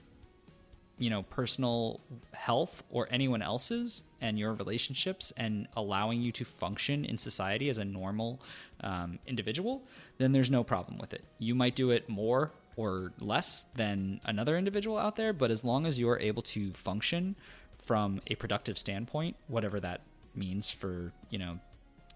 you 0.98 1.10
know 1.10 1.24
personal 1.24 2.00
health 2.34 2.84
or 2.90 3.08
anyone 3.12 3.42
else's 3.42 4.04
and 4.22 4.40
your 4.40 4.54
relationships 4.54 5.34
and 5.36 5.68
allowing 5.76 6.22
you 6.22 6.32
to 6.32 6.46
function 6.46 7.04
in 7.04 7.18
society 7.18 7.70
as 7.70 7.78
a 7.78 7.86
normal 7.86 8.42
um, 8.86 9.20
individual 9.28 9.84
then 10.18 10.32
there's 10.32 10.50
no 10.50 10.64
problem 10.64 10.98
with 10.98 11.14
it 11.14 11.24
you 11.40 11.54
might 11.54 11.76
do 11.76 11.92
it 11.92 12.08
more 12.08 12.52
or 12.78 13.12
less 13.20 13.66
than 13.76 14.22
another 14.26 14.58
individual 14.58 14.98
out 14.98 15.16
there 15.16 15.34
but 15.34 15.52
as 15.52 15.64
long 15.64 15.86
as 15.86 16.00
you're 16.00 16.20
able 16.20 16.42
to 16.42 16.72
function 16.74 17.36
from 17.84 18.22
a 18.28 18.36
productive 18.36 18.78
standpoint 18.78 19.36
whatever 19.48 19.80
that 19.80 20.02
means 20.36 20.70
for 20.70 21.12
you 21.30 21.38
know 21.38 21.60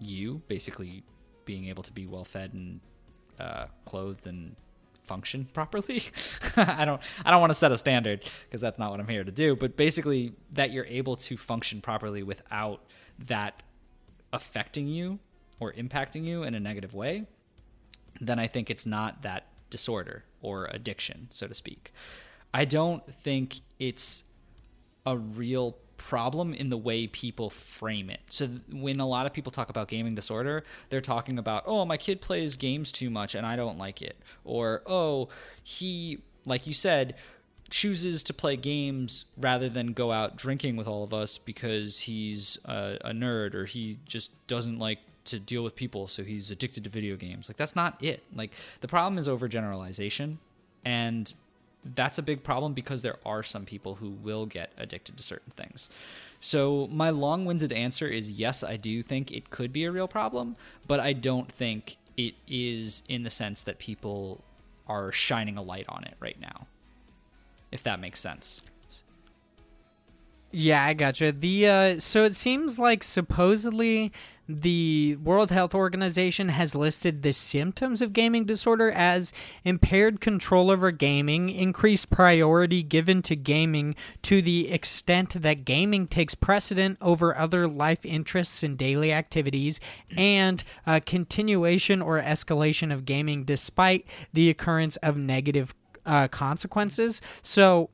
you 0.00 0.40
basically 0.48 1.02
being 1.44 1.66
able 1.66 1.82
to 1.82 1.92
be 1.92 2.06
well 2.06 2.24
fed 2.24 2.54
and 2.54 2.80
uh, 3.38 3.66
clothed 3.84 4.26
and 4.26 4.54
function 5.10 5.48
properly. 5.52 6.04
I 6.56 6.84
don't 6.84 7.00
I 7.24 7.32
don't 7.32 7.40
want 7.40 7.50
to 7.50 7.54
set 7.54 7.72
a 7.72 7.76
standard 7.76 8.30
because 8.44 8.60
that's 8.60 8.78
not 8.78 8.92
what 8.92 9.00
I'm 9.00 9.08
here 9.08 9.24
to 9.24 9.32
do, 9.32 9.56
but 9.56 9.76
basically 9.76 10.34
that 10.52 10.70
you're 10.70 10.86
able 10.86 11.16
to 11.16 11.36
function 11.36 11.80
properly 11.80 12.22
without 12.22 12.84
that 13.26 13.62
affecting 14.32 14.86
you 14.86 15.18
or 15.60 15.72
impacting 15.72 16.24
you 16.24 16.42
in 16.42 16.54
a 16.54 16.60
negative 16.60 16.94
way, 16.94 17.26
then 18.20 18.38
I 18.38 18.46
think 18.46 18.70
it's 18.70 18.86
not 18.86 19.22
that 19.22 19.46
disorder 19.70 20.24
or 20.42 20.68
addiction, 20.72 21.28
so 21.30 21.46
to 21.46 21.54
speak. 21.54 21.92
I 22.52 22.64
don't 22.64 23.06
think 23.22 23.60
it's 23.78 24.24
a 25.06 25.16
real 25.16 25.76
problem 25.96 26.54
in 26.54 26.70
the 26.70 26.78
way 26.78 27.06
people 27.06 27.50
frame 27.50 28.08
it. 28.10 28.20
So 28.28 28.48
when 28.72 29.00
a 29.00 29.06
lot 29.06 29.26
of 29.26 29.32
people 29.32 29.52
talk 29.52 29.68
about 29.68 29.86
gaming 29.86 30.14
disorder, 30.14 30.64
they're 30.88 31.02
talking 31.02 31.38
about, 31.38 31.62
"Oh, 31.66 31.84
my 31.84 31.96
kid 31.98 32.20
plays 32.20 32.56
games 32.56 32.90
too 32.90 33.10
much 33.10 33.34
and 33.34 33.46
I 33.46 33.54
don't 33.54 33.78
like 33.78 34.00
it." 34.00 34.16
Or, 34.42 34.82
"Oh, 34.86 35.28
he 35.62 36.22
like 36.44 36.66
you 36.66 36.74
said, 36.74 37.14
chooses 37.70 38.22
to 38.24 38.34
play 38.34 38.56
games 38.56 39.24
rather 39.36 39.68
than 39.68 39.92
go 39.92 40.10
out 40.10 40.36
drinking 40.36 40.76
with 40.76 40.88
all 40.88 41.04
of 41.04 41.14
us 41.14 41.38
because 41.38 42.00
he's 42.00 42.58
a, 42.64 42.98
a 43.04 43.10
nerd 43.10 43.54
or 43.54 43.66
he 43.66 43.98
just 44.04 44.30
doesn't 44.46 44.78
like 44.78 44.98
to 45.26 45.38
deal 45.38 45.62
with 45.62 45.74
people, 45.76 46.08
so 46.08 46.22
he's 46.22 46.50
addicted 46.50 46.84
to 46.84 46.90
video 46.90 47.16
games." 47.16 47.48
Like 47.48 47.56
that's 47.56 47.76
not 47.76 48.02
it. 48.02 48.22
Like 48.34 48.52
the 48.80 48.88
problem 48.88 49.18
is 49.18 49.28
overgeneralization 49.28 50.38
and 50.84 51.34
that's 51.94 52.18
a 52.18 52.22
big 52.22 52.42
problem 52.42 52.74
because 52.74 53.02
there 53.02 53.16
are 53.24 53.42
some 53.42 53.64
people 53.64 53.96
who 53.96 54.10
will 54.10 54.46
get 54.46 54.72
addicted 54.76 55.16
to 55.16 55.22
certain 55.22 55.52
things. 55.56 55.88
So, 56.40 56.88
my 56.90 57.10
long 57.10 57.44
winded 57.44 57.72
answer 57.72 58.06
is 58.06 58.30
yes, 58.30 58.62
I 58.62 58.76
do 58.76 59.02
think 59.02 59.30
it 59.30 59.50
could 59.50 59.72
be 59.72 59.84
a 59.84 59.90
real 59.90 60.08
problem, 60.08 60.56
but 60.86 61.00
I 61.00 61.12
don't 61.12 61.50
think 61.50 61.96
it 62.16 62.34
is 62.46 63.02
in 63.08 63.22
the 63.22 63.30
sense 63.30 63.62
that 63.62 63.78
people 63.78 64.42
are 64.86 65.12
shining 65.12 65.56
a 65.56 65.62
light 65.62 65.86
on 65.88 66.04
it 66.04 66.14
right 66.20 66.38
now. 66.40 66.66
If 67.70 67.82
that 67.84 68.00
makes 68.00 68.20
sense. 68.20 68.62
Yeah, 70.50 70.84
I 70.84 70.94
gotcha. 70.94 71.30
The 71.30 71.68
uh, 71.68 71.98
so 72.00 72.24
it 72.24 72.34
seems 72.34 72.78
like 72.78 73.04
supposedly 73.04 74.12
the 74.58 75.16
World 75.22 75.50
Health 75.50 75.74
Organization 75.74 76.48
has 76.48 76.74
listed 76.74 77.22
the 77.22 77.32
symptoms 77.32 78.02
of 78.02 78.12
gaming 78.12 78.44
disorder 78.44 78.90
as 78.90 79.32
impaired 79.64 80.20
control 80.20 80.70
over 80.70 80.90
gaming, 80.90 81.50
increased 81.50 82.10
priority 82.10 82.82
given 82.82 83.22
to 83.22 83.36
gaming 83.36 83.94
to 84.22 84.42
the 84.42 84.70
extent 84.72 85.40
that 85.42 85.64
gaming 85.64 86.06
takes 86.06 86.34
precedent 86.34 86.98
over 87.00 87.36
other 87.36 87.68
life 87.68 88.04
interests 88.04 88.62
and 88.62 88.76
daily 88.76 89.12
activities, 89.12 89.80
and 90.16 90.64
continuation 91.06 92.02
or 92.02 92.20
escalation 92.20 92.92
of 92.92 93.04
gaming 93.04 93.44
despite 93.44 94.06
the 94.32 94.50
occurrence 94.50 94.96
of 94.96 95.16
negative 95.16 95.74
uh, 96.06 96.28
consequences. 96.28 97.20
So 97.42 97.90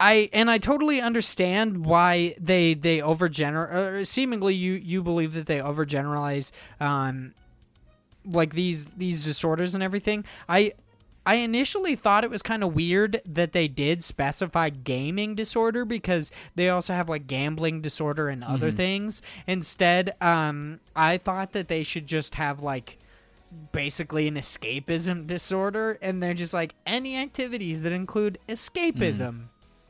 I 0.00 0.28
and 0.32 0.50
I 0.50 0.58
totally 0.58 1.00
understand 1.00 1.84
why 1.84 2.34
they 2.40 2.74
they 2.74 2.98
overgener. 2.98 4.06
seemingly, 4.06 4.54
you 4.54 4.72
you 4.74 5.02
believe 5.02 5.34
that 5.34 5.46
they 5.46 5.58
overgeneralize, 5.58 6.50
um, 6.80 7.32
like 8.26 8.54
these 8.54 8.86
these 8.86 9.24
disorders 9.24 9.74
and 9.74 9.82
everything. 9.84 10.24
I 10.48 10.72
I 11.26 11.36
initially 11.36 11.94
thought 11.96 12.24
it 12.24 12.30
was 12.30 12.42
kind 12.42 12.62
of 12.62 12.74
weird 12.74 13.20
that 13.24 13.52
they 13.52 13.66
did 13.66 14.04
specify 14.04 14.68
gaming 14.68 15.34
disorder 15.34 15.84
because 15.86 16.30
they 16.54 16.68
also 16.68 16.92
have 16.92 17.08
like 17.08 17.26
gambling 17.26 17.80
disorder 17.80 18.28
and 18.28 18.44
other 18.44 18.68
Mm-hmm. 18.68 18.76
things. 18.76 19.22
Instead, 19.46 20.10
um, 20.20 20.80
I 20.94 21.16
thought 21.16 21.52
that 21.52 21.68
they 21.68 21.82
should 21.82 22.06
just 22.06 22.34
have 22.34 22.60
like 22.60 22.98
basically 23.72 24.26
an 24.28 24.34
escapism 24.34 25.26
disorder, 25.26 25.98
and 26.02 26.22
they're 26.22 26.34
just 26.34 26.52
like 26.52 26.74
any 26.86 27.16
activities 27.16 27.82
that 27.82 27.92
include 27.92 28.38
escapism 28.48 29.44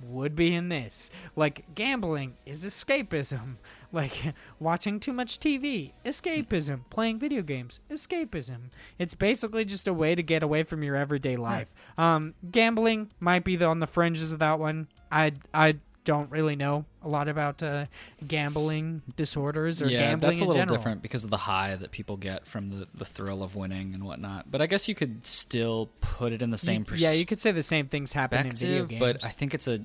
would 0.09 0.35
be 0.37 0.55
in 0.55 0.69
this. 0.69 1.11
Like 1.37 1.75
gambling 1.75 2.35
is 2.47 2.65
escapism. 2.65 3.57
Like 3.95 4.35
watching 4.59 4.99
too 4.99 5.13
much 5.13 5.39
TV, 5.39 5.93
escapism. 6.05 6.81
Playing 6.91 7.21
video 7.21 7.43
games, 7.43 7.79
escapism. 7.89 8.71
It's 8.99 9.15
basically 9.15 9.65
just 9.65 9.87
a 9.87 9.95
way 9.95 10.17
to 10.17 10.23
get 10.25 10.43
away 10.43 10.65
from 10.65 10.83
your 10.83 10.97
everyday 10.97 11.37
life. 11.37 11.73
Um, 11.97 12.35
gambling 12.51 13.13
might 13.21 13.45
be 13.45 13.55
the, 13.55 13.67
on 13.67 13.79
the 13.79 13.87
fringes 13.87 14.33
of 14.33 14.41
that 14.41 14.59
one. 14.59 14.89
I 15.13 15.35
I 15.55 15.77
don't 16.05 16.29
really 16.33 16.57
know 16.57 16.85
a 17.03 17.09
lot 17.09 17.29
about 17.29 17.63
uh, 17.63 17.87
gambling 18.27 19.03
disorders 19.17 19.81
or 19.81 19.87
yeah, 19.89 20.01
gambling 20.11 20.31
that's 20.33 20.41
a 20.41 20.43
in 20.43 20.49
little 20.49 20.61
general. 20.61 20.77
different 20.77 21.03
because 21.03 21.25
of 21.25 21.31
the 21.31 21.37
high 21.37 21.77
that 21.77 21.91
people 21.93 22.17
get 22.17 22.47
from 22.47 22.71
the, 22.71 22.89
the 22.95 23.05
thrill 23.05 23.43
of 23.43 23.55
winning 23.55 23.95
and 23.95 24.05
whatnot. 24.05 24.51
But 24.51 24.61
I 24.61 24.67
guess 24.67 24.89
you 24.89 24.95
could 24.95 25.27
still 25.27 25.91
put 26.01 26.33
it 26.33 26.43
in 26.43 26.51
the 26.51 26.59
same 26.59 26.85
You- 26.91 26.97
yeah, 26.97 27.13
you 27.13 27.25
could 27.27 27.39
say 27.39 27.53
the 27.53 27.63
same 27.63 27.87
things 27.87 28.13
happen 28.13 28.47
in 28.47 28.57
video 28.57 28.87
games. 28.87 29.01
but 29.01 29.25
I 29.25 29.29
think 29.29 29.55
it's 29.55 29.69
a. 29.69 29.81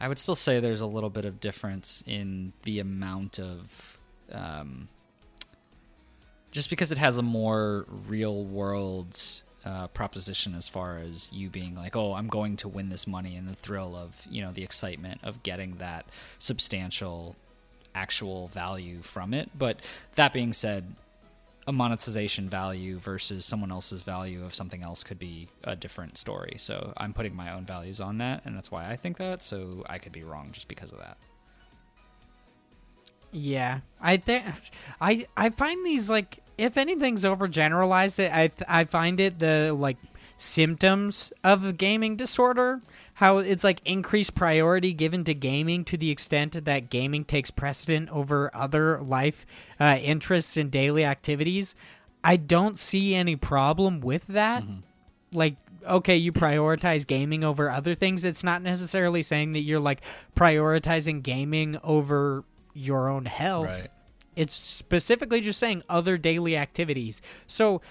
I 0.00 0.08
would 0.08 0.18
still 0.18 0.34
say 0.34 0.60
there's 0.60 0.80
a 0.80 0.86
little 0.86 1.10
bit 1.10 1.24
of 1.24 1.40
difference 1.40 2.02
in 2.06 2.52
the 2.64 2.80
amount 2.80 3.38
of, 3.38 3.98
um, 4.32 4.88
just 6.50 6.68
because 6.68 6.92
it 6.92 6.98
has 6.98 7.16
a 7.16 7.22
more 7.22 7.86
real 7.88 8.44
world 8.44 9.20
uh, 9.64 9.86
proposition 9.88 10.54
as 10.54 10.68
far 10.68 10.98
as 10.98 11.32
you 11.32 11.48
being 11.48 11.74
like, 11.74 11.96
oh, 11.96 12.12
I'm 12.14 12.28
going 12.28 12.56
to 12.58 12.68
win 12.68 12.90
this 12.90 13.06
money, 13.06 13.36
and 13.36 13.48
the 13.48 13.54
thrill 13.54 13.96
of 13.96 14.22
you 14.30 14.42
know 14.42 14.52
the 14.52 14.62
excitement 14.62 15.20
of 15.22 15.42
getting 15.42 15.76
that 15.76 16.06
substantial 16.38 17.36
actual 17.94 18.48
value 18.48 19.00
from 19.02 19.32
it. 19.32 19.50
But 19.56 19.78
that 20.16 20.32
being 20.32 20.52
said, 20.52 20.94
a 21.66 21.72
monetization 21.72 22.48
value 22.48 22.98
versus 22.98 23.44
someone 23.44 23.70
else's 23.70 24.02
value 24.02 24.44
of 24.44 24.54
something 24.54 24.82
else 24.82 25.02
could 25.02 25.18
be 25.18 25.48
a 25.64 25.74
different 25.74 26.18
story. 26.18 26.56
So 26.58 26.92
I'm 26.96 27.12
putting 27.12 27.34
my 27.34 27.52
own 27.52 27.64
values 27.64 28.00
on 28.00 28.18
that, 28.18 28.44
and 28.44 28.56
that's 28.56 28.70
why 28.70 28.90
I 28.90 28.96
think 28.96 29.16
that. 29.18 29.42
So 29.42 29.84
I 29.88 29.98
could 29.98 30.12
be 30.12 30.22
wrong 30.22 30.50
just 30.52 30.68
because 30.68 30.92
of 30.92 30.98
that. 30.98 31.16
Yeah, 33.32 33.80
I 34.00 34.18
think 34.18 34.44
I 35.00 35.26
I 35.36 35.50
find 35.50 35.84
these 35.84 36.08
like 36.08 36.38
if 36.56 36.76
anything's 36.76 37.24
overgeneralized, 37.24 38.30
I 38.30 38.52
I 38.68 38.84
find 38.84 39.18
it 39.18 39.38
the 39.38 39.72
like 39.76 39.96
symptoms 40.36 41.32
of 41.42 41.76
gaming 41.76 42.16
disorder. 42.16 42.80
How 43.14 43.38
it's 43.38 43.62
like 43.64 43.80
increased 43.84 44.34
priority 44.34 44.92
given 44.92 45.22
to 45.24 45.34
gaming 45.34 45.84
to 45.84 45.96
the 45.96 46.10
extent 46.10 46.64
that 46.64 46.90
gaming 46.90 47.24
takes 47.24 47.50
precedent 47.50 48.10
over 48.10 48.50
other 48.54 49.00
life 49.00 49.46
uh, 49.78 49.98
interests 50.02 50.56
and 50.56 50.70
daily 50.70 51.04
activities. 51.04 51.74
I 52.24 52.36
don't 52.36 52.78
see 52.78 53.14
any 53.14 53.36
problem 53.36 54.00
with 54.00 54.26
that. 54.28 54.64
Like, 55.32 55.56
okay, 55.86 56.16
you 56.16 56.32
prioritize 56.32 57.06
gaming 57.06 57.44
over 57.44 57.70
other 57.70 57.94
things. 57.94 58.24
It's 58.24 58.42
not 58.42 58.62
necessarily 58.62 59.22
saying 59.22 59.52
that 59.52 59.60
you're 59.60 59.78
like 59.78 60.00
prioritizing 60.34 61.22
gaming 61.22 61.78
over 61.84 62.44
your 62.72 63.08
own 63.08 63.26
health. 63.26 63.68
It's 64.34 64.56
specifically 64.56 65.40
just 65.40 65.60
saying 65.60 65.84
other 65.88 66.18
daily 66.18 66.56
activities. 66.56 67.22
So, 67.46 67.82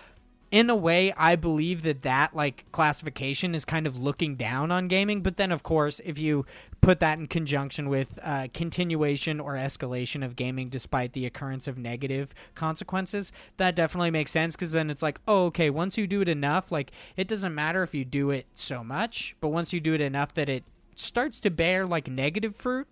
in 0.54 0.70
a 0.70 0.76
way, 0.76 1.12
I 1.18 1.36
believe 1.36 1.82
that 1.82 2.04
that 2.04 2.36
like 2.36 2.72
classification 2.72 3.56
is 3.56 3.66
kind 3.66 3.88
of 3.88 3.98
looking 3.98 4.36
down 4.36 4.70
on 4.70 4.88
gaming. 4.88 5.24
But 5.24 5.38
then, 5.38 5.52
of 5.52 5.64
course, 5.64 6.00
if 6.06 6.20
you 6.20 6.46
put 6.80 7.00
that 7.00 7.18
in 7.18 7.26
conjunction 7.26 7.90
with 7.90 8.20
uh, 8.22 8.50
continuation 8.54 9.40
or 9.40 9.54
escalation 9.56 10.24
of 10.24 10.36
gaming 10.36 10.70
despite 10.70 11.14
the 11.14 11.26
occurrence 11.26 11.68
of 11.68 11.80
negative 11.80 12.36
consequences, 12.54 13.32
that 13.58 13.76
definitely 13.76 14.12
makes 14.12 14.30
sense. 14.30 14.56
Because 14.56 14.72
then 14.74 14.92
it's 14.92 15.02
like, 15.02 15.20
oh, 15.28 15.46
okay, 15.48 15.72
once 15.72 15.98
you 15.98 16.06
do 16.06 16.22
it 16.22 16.30
enough, 16.30 16.72
like 16.72 16.92
it 17.18 17.28
doesn't 17.28 17.56
matter 17.56 17.82
if 17.82 17.96
you 17.96 18.06
do 18.06 18.30
it 18.30 18.46
so 18.54 18.84
much, 18.84 19.36
but 19.42 19.48
once 19.48 19.74
you 19.74 19.80
do 19.80 19.96
it 19.96 20.02
enough 20.02 20.36
that 20.36 20.50
it 20.50 20.64
starts 20.96 21.40
to 21.40 21.50
bear 21.50 21.88
like 21.88 22.08
negative 22.08 22.56
fruit, 22.56 22.88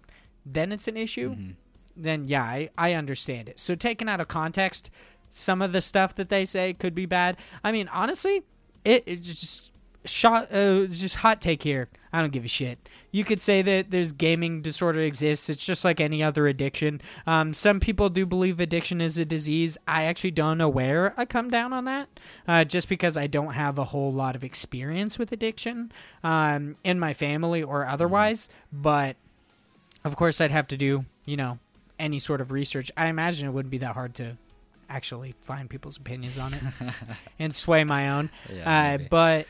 then 0.48 0.72
it's 0.72 0.88
an 0.88 0.98
issue. 0.98 1.36
then 1.96 2.28
yeah, 2.28 2.44
I, 2.44 2.70
I 2.78 2.94
understand 2.94 3.50
it. 3.50 3.60
So 3.60 3.76
taken 3.76 4.10
out 4.10 4.20
of 4.20 4.28
context, 4.28 4.90
some 5.32 5.62
of 5.62 5.72
the 5.72 5.82
stuff 5.82 6.16
that 6.16 6.30
they 6.30 6.46
say 6.46 6.74
could 6.74 6.94
be 6.94 7.06
bad. 7.06 7.38
I 7.64 7.72
mean, 7.72 7.88
honestly, 7.88 8.44
it, 8.86 9.04
it 9.06 9.22
just 9.22 9.72
shot 10.06 10.52
uh, 10.52 10.88
just 10.88 11.16
hot 11.16 11.42
take 11.42 11.64
here. 11.64 11.90
I 12.14 12.20
don't 12.20 12.32
give 12.32 12.44
a 12.44 12.50
shit. 12.50 12.90
You 13.12 13.24
could 13.24 13.40
say 13.40 13.62
that 13.62 13.92
there's 13.92 14.12
gaming 14.12 14.62
disorder 14.62 15.00
exists. 15.00 15.50
It's 15.50 15.66
just 15.66 15.86
like 15.86 16.02
any 16.02 16.22
other 16.22 16.48
addiction. 16.48 17.02
Um, 17.26 17.54
some 17.54 17.80
people 17.80 18.10
do 18.10 18.26
believe 18.26 18.60
addiction 18.60 19.00
is 19.00 19.18
a 19.18 19.24
disease. 19.24 19.78
I 19.88 20.04
actually 20.04 20.32
don't 20.32 20.58
know 20.58 20.68
where 20.68 21.14
I 21.18 21.26
come 21.26 21.50
down 21.50 21.72
on 21.72 21.86
that, 21.86 22.10
uh, 22.48 22.66
just 22.66 22.90
because 22.90 23.16
I 23.16 23.28
don't 23.28 23.54
have 23.54 23.78
a 23.78 23.86
whole 23.86 24.12
lot 24.12 24.36
of 24.36 24.44
experience 24.44 25.18
with 25.18 25.32
addiction 25.32 25.92
um, 26.24 26.76
in 26.84 27.00
my 27.00 27.14
family 27.14 27.64
or 27.64 27.86
otherwise. 27.86 28.50
But 28.74 29.16
of 30.04 30.16
course, 30.18 30.42
I'd 30.42 30.52
have 30.52 30.68
to 30.68 30.78
do 30.78 31.06
you 31.26 31.38
know 31.38 31.60
any 31.98 32.20
sort 32.20 32.42
of 32.42 32.52
research. 32.52 32.92
I 32.98 33.08
imagine 33.08 33.48
it 33.48 33.52
wouldn't 33.52 33.72
be 33.72 33.78
that 33.80 33.94
hard 33.94 34.16
to 34.16 34.38
actually 34.92 35.34
find 35.42 35.70
people's 35.70 35.98
opinions 35.98 36.38
on 36.38 36.54
it 36.54 36.62
and 37.40 37.54
sway 37.56 37.84
my 37.84 38.10
own. 38.10 38.30
Yeah, 38.54 38.98
uh, 39.00 39.08
but 39.10 39.48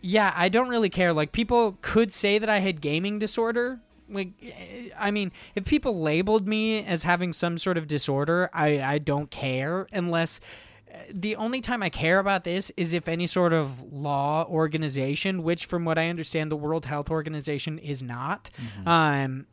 yeah, 0.00 0.32
I 0.34 0.48
don't 0.48 0.68
really 0.68 0.90
care. 0.90 1.12
Like 1.12 1.32
people 1.32 1.76
could 1.82 2.12
say 2.12 2.38
that 2.38 2.48
I 2.48 2.58
had 2.60 2.80
gaming 2.80 3.18
disorder. 3.18 3.80
Like, 4.08 4.32
eh, 4.42 4.88
I 4.98 5.10
mean, 5.10 5.32
if 5.54 5.64
people 5.64 6.00
labeled 6.00 6.46
me 6.46 6.84
as 6.84 7.02
having 7.02 7.32
some 7.32 7.58
sort 7.58 7.78
of 7.78 7.86
disorder, 7.86 8.48
I 8.52 8.80
I 8.82 8.98
don't 8.98 9.30
care 9.30 9.86
unless 9.92 10.40
eh, 10.88 11.02
the 11.12 11.36
only 11.36 11.60
time 11.60 11.82
I 11.82 11.88
care 11.88 12.18
about 12.18 12.44
this 12.44 12.70
is 12.76 12.92
if 12.92 13.08
any 13.08 13.26
sort 13.26 13.52
of 13.52 13.82
law 13.92 14.44
organization, 14.44 15.42
which 15.42 15.66
from 15.66 15.84
what 15.84 15.98
I 15.98 16.08
understand 16.08 16.50
the 16.50 16.56
World 16.56 16.86
Health 16.86 17.10
Organization 17.10 17.78
is 17.78 18.02
not, 18.02 18.50
um 18.86 19.46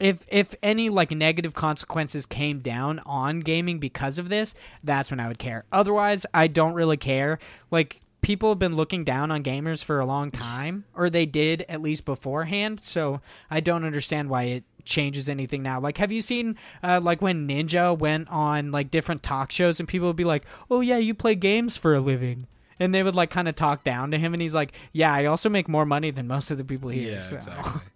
if 0.00 0.24
if 0.28 0.54
any 0.62 0.90
like 0.90 1.10
negative 1.10 1.54
consequences 1.54 2.26
came 2.26 2.60
down 2.60 3.00
on 3.00 3.40
gaming 3.40 3.78
because 3.78 4.18
of 4.18 4.28
this, 4.28 4.54
that's 4.84 5.10
when 5.10 5.20
I 5.20 5.28
would 5.28 5.38
care. 5.38 5.64
Otherwise, 5.72 6.26
I 6.32 6.46
don't 6.46 6.74
really 6.74 6.96
care. 6.96 7.38
Like 7.70 8.00
people 8.20 8.50
have 8.50 8.58
been 8.58 8.76
looking 8.76 9.04
down 9.04 9.30
on 9.30 9.42
gamers 9.42 9.82
for 9.82 10.00
a 10.00 10.06
long 10.06 10.30
time, 10.30 10.84
or 10.94 11.10
they 11.10 11.26
did 11.26 11.64
at 11.68 11.82
least 11.82 12.04
beforehand. 12.04 12.80
So 12.80 13.20
I 13.50 13.60
don't 13.60 13.84
understand 13.84 14.28
why 14.28 14.44
it 14.44 14.64
changes 14.84 15.28
anything 15.28 15.62
now. 15.62 15.80
Like, 15.80 15.98
have 15.98 16.12
you 16.12 16.20
seen 16.20 16.56
uh, 16.82 17.00
like 17.02 17.20
when 17.20 17.48
Ninja 17.48 17.96
went 17.96 18.28
on 18.28 18.70
like 18.70 18.90
different 18.90 19.22
talk 19.22 19.50
shows 19.50 19.80
and 19.80 19.88
people 19.88 20.08
would 20.08 20.16
be 20.16 20.24
like, 20.24 20.44
"Oh 20.70 20.80
yeah, 20.80 20.98
you 20.98 21.14
play 21.14 21.34
games 21.34 21.76
for 21.76 21.94
a 21.94 22.00
living." 22.00 22.46
And 22.80 22.94
they 22.94 23.02
would 23.02 23.16
like 23.16 23.30
kind 23.30 23.48
of 23.48 23.56
talk 23.56 23.82
down 23.82 24.12
to 24.12 24.18
him, 24.18 24.32
and 24.32 24.40
he's 24.40 24.54
like, 24.54 24.72
"Yeah, 24.92 25.12
I 25.12 25.26
also 25.26 25.48
make 25.48 25.68
more 25.68 25.84
money 25.84 26.12
than 26.12 26.28
most 26.28 26.52
of 26.52 26.58
the 26.58 26.64
people 26.64 26.90
here." 26.90 27.14
Yeah, 27.14 27.22
so. 27.22 27.36
exactly. 27.36 27.80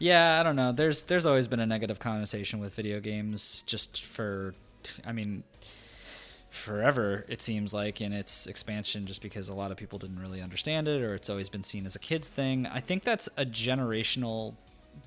Yeah, 0.00 0.40
I 0.40 0.42
don't 0.42 0.56
know. 0.56 0.72
There's 0.72 1.02
there's 1.02 1.26
always 1.26 1.46
been 1.46 1.60
a 1.60 1.66
negative 1.66 1.98
connotation 1.98 2.58
with 2.58 2.74
video 2.74 3.00
games, 3.00 3.62
just 3.66 4.02
for, 4.02 4.54
I 5.04 5.12
mean, 5.12 5.44
forever 6.48 7.26
it 7.28 7.42
seems 7.42 7.74
like 7.74 8.00
in 8.00 8.14
its 8.14 8.46
expansion, 8.46 9.04
just 9.04 9.20
because 9.20 9.50
a 9.50 9.54
lot 9.54 9.70
of 9.70 9.76
people 9.76 9.98
didn't 9.98 10.18
really 10.18 10.40
understand 10.40 10.88
it, 10.88 11.02
or 11.02 11.14
it's 11.14 11.28
always 11.28 11.50
been 11.50 11.62
seen 11.62 11.84
as 11.84 11.96
a 11.96 11.98
kids 11.98 12.28
thing. 12.28 12.66
I 12.66 12.80
think 12.80 13.04
that's 13.04 13.28
a 13.36 13.44
generational 13.44 14.54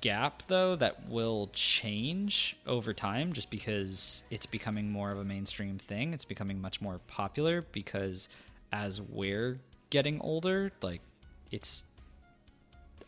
gap 0.00 0.44
though 0.46 0.76
that 0.76 1.08
will 1.08 1.50
change 1.52 2.56
over 2.66 2.94
time 2.94 3.32
just 3.32 3.50
because 3.50 4.22
it's 4.30 4.46
becoming 4.46 4.90
more 4.90 5.12
of 5.12 5.18
a 5.18 5.24
mainstream 5.24 5.78
thing 5.78 6.14
it's 6.14 6.24
becoming 6.24 6.58
much 6.60 6.80
more 6.80 7.00
popular 7.06 7.66
because 7.70 8.28
as 8.72 9.00
we're 9.00 9.60
getting 9.90 10.20
older 10.22 10.72
like 10.82 11.02
it's 11.50 11.84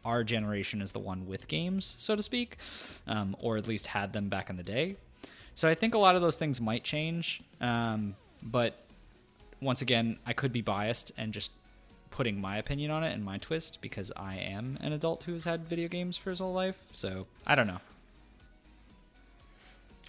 our 0.06 0.24
generation 0.24 0.80
is 0.80 0.92
the 0.92 0.98
one 0.98 1.26
with 1.26 1.48
games, 1.48 1.96
so 1.98 2.14
to 2.16 2.22
speak, 2.22 2.56
um, 3.06 3.36
or 3.40 3.56
at 3.56 3.66
least 3.66 3.88
had 3.88 4.12
them 4.12 4.28
back 4.28 4.48
in 4.48 4.56
the 4.56 4.62
day. 4.62 4.96
So 5.54 5.68
I 5.68 5.74
think 5.74 5.94
a 5.94 5.98
lot 5.98 6.14
of 6.16 6.22
those 6.22 6.38
things 6.38 6.60
might 6.60 6.84
change. 6.84 7.42
Um, 7.60 8.14
but 8.42 8.78
once 9.60 9.82
again, 9.82 10.18
I 10.24 10.32
could 10.32 10.52
be 10.52 10.62
biased 10.62 11.12
and 11.18 11.32
just 11.32 11.50
putting 12.10 12.40
my 12.40 12.56
opinion 12.56 12.90
on 12.90 13.04
it 13.04 13.12
and 13.12 13.24
my 13.24 13.38
twist 13.38 13.78
because 13.80 14.12
I 14.16 14.36
am 14.36 14.78
an 14.80 14.92
adult 14.92 15.24
who 15.24 15.32
has 15.32 15.44
had 15.44 15.66
video 15.66 15.88
games 15.88 16.16
for 16.16 16.30
his 16.30 16.38
whole 16.38 16.54
life. 16.54 16.78
So 16.94 17.26
I 17.46 17.54
don't 17.54 17.66
know. 17.66 17.80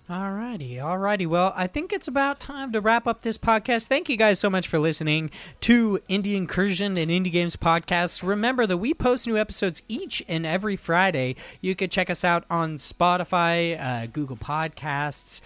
Alrighty, 0.09 0.75
alrighty. 0.77 1.27
Well, 1.27 1.51
I 1.53 1.67
think 1.67 1.91
it's 1.91 2.07
about 2.07 2.39
time 2.39 2.71
to 2.71 2.79
wrap 2.79 3.07
up 3.07 3.23
this 3.23 3.37
podcast. 3.37 3.87
Thank 3.87 4.07
you 4.07 4.15
guys 4.15 4.39
so 4.39 4.49
much 4.49 4.65
for 4.65 4.79
listening 4.79 5.29
to 5.61 5.99
Indie 6.09 6.35
Incursion 6.35 6.95
and 6.95 7.11
Indie 7.11 7.29
Games 7.29 7.57
Podcasts. 7.57 8.25
Remember 8.25 8.65
that 8.65 8.77
we 8.77 8.93
post 8.93 9.27
new 9.27 9.37
episodes 9.37 9.83
each 9.89 10.23
and 10.29 10.45
every 10.45 10.77
Friday. 10.77 11.35
You 11.59 11.75
could 11.75 11.91
check 11.91 12.09
us 12.09 12.23
out 12.23 12.45
on 12.49 12.77
Spotify, 12.77 13.77
uh, 13.77 14.07
Google 14.07 14.37
Podcasts, 14.37 15.41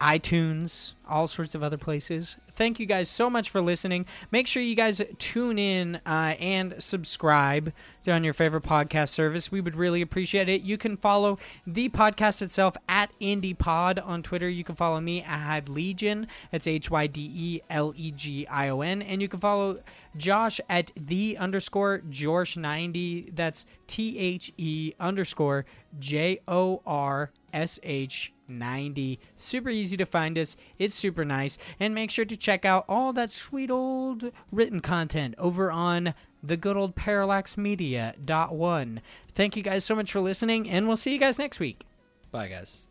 iTunes, 0.00 0.94
all 1.08 1.26
sorts 1.26 1.54
of 1.54 1.62
other 1.62 1.78
places. 1.78 2.36
Thank 2.54 2.78
you 2.78 2.86
guys 2.86 3.08
so 3.08 3.28
much 3.28 3.50
for 3.50 3.60
listening. 3.60 4.06
Make 4.30 4.46
sure 4.46 4.62
you 4.62 4.76
guys 4.76 5.02
tune 5.18 5.58
in 5.58 5.96
uh, 6.06 6.34
and 6.38 6.74
subscribe 6.78 7.72
on 8.06 8.22
your 8.22 8.32
favorite 8.32 8.62
podcast 8.62 9.08
service. 9.08 9.50
We 9.50 9.60
would 9.60 9.74
really 9.74 10.02
appreciate 10.02 10.48
it. 10.48 10.62
You 10.62 10.78
can 10.78 10.96
follow 10.96 11.38
the 11.66 11.88
podcast 11.88 12.42
itself 12.42 12.76
at 12.88 13.10
IndiePod 13.20 14.06
on 14.06 14.22
Twitter. 14.22 14.48
You 14.48 14.62
can 14.62 14.76
follow 14.76 15.00
me 15.00 15.22
at 15.22 15.68
Legion. 15.68 16.28
That's 16.52 16.66
H 16.66 16.90
Y 16.90 17.06
D 17.06 17.30
E 17.34 17.60
L 17.70 17.92
E 17.96 18.12
G 18.12 18.46
I 18.46 18.68
O 18.68 18.82
N. 18.82 19.02
And 19.02 19.20
you 19.20 19.28
can 19.28 19.40
follow 19.40 19.80
Josh 20.16 20.60
at 20.68 20.92
the 20.96 21.36
underscore 21.38 22.00
Jorsh90. 22.10 23.34
That's 23.34 23.66
T 23.86 24.18
H 24.18 24.52
E 24.58 24.92
underscore 25.00 25.64
J 25.98 26.38
O 26.46 26.82
R 26.86 27.32
S 27.52 27.80
H 27.82 28.33
90. 28.48 29.18
Super 29.36 29.70
easy 29.70 29.96
to 29.96 30.06
find 30.06 30.38
us. 30.38 30.56
It's 30.78 30.94
super 30.94 31.24
nice. 31.24 31.58
And 31.80 31.94
make 31.94 32.10
sure 32.10 32.24
to 32.24 32.36
check 32.36 32.64
out 32.64 32.84
all 32.88 33.12
that 33.14 33.30
sweet 33.30 33.70
old 33.70 34.30
written 34.52 34.80
content 34.80 35.34
over 35.38 35.70
on 35.70 36.14
the 36.42 36.56
good 36.56 36.76
old 36.76 36.94
Parallax 36.94 37.56
Media 37.56 38.14
dot 38.22 38.54
one. 38.54 39.00
Thank 39.32 39.56
you 39.56 39.62
guys 39.62 39.84
so 39.84 39.94
much 39.94 40.12
for 40.12 40.20
listening, 40.20 40.68
and 40.68 40.86
we'll 40.86 40.96
see 40.96 41.12
you 41.12 41.18
guys 41.18 41.38
next 41.38 41.58
week. 41.58 41.84
Bye, 42.30 42.48
guys. 42.48 42.88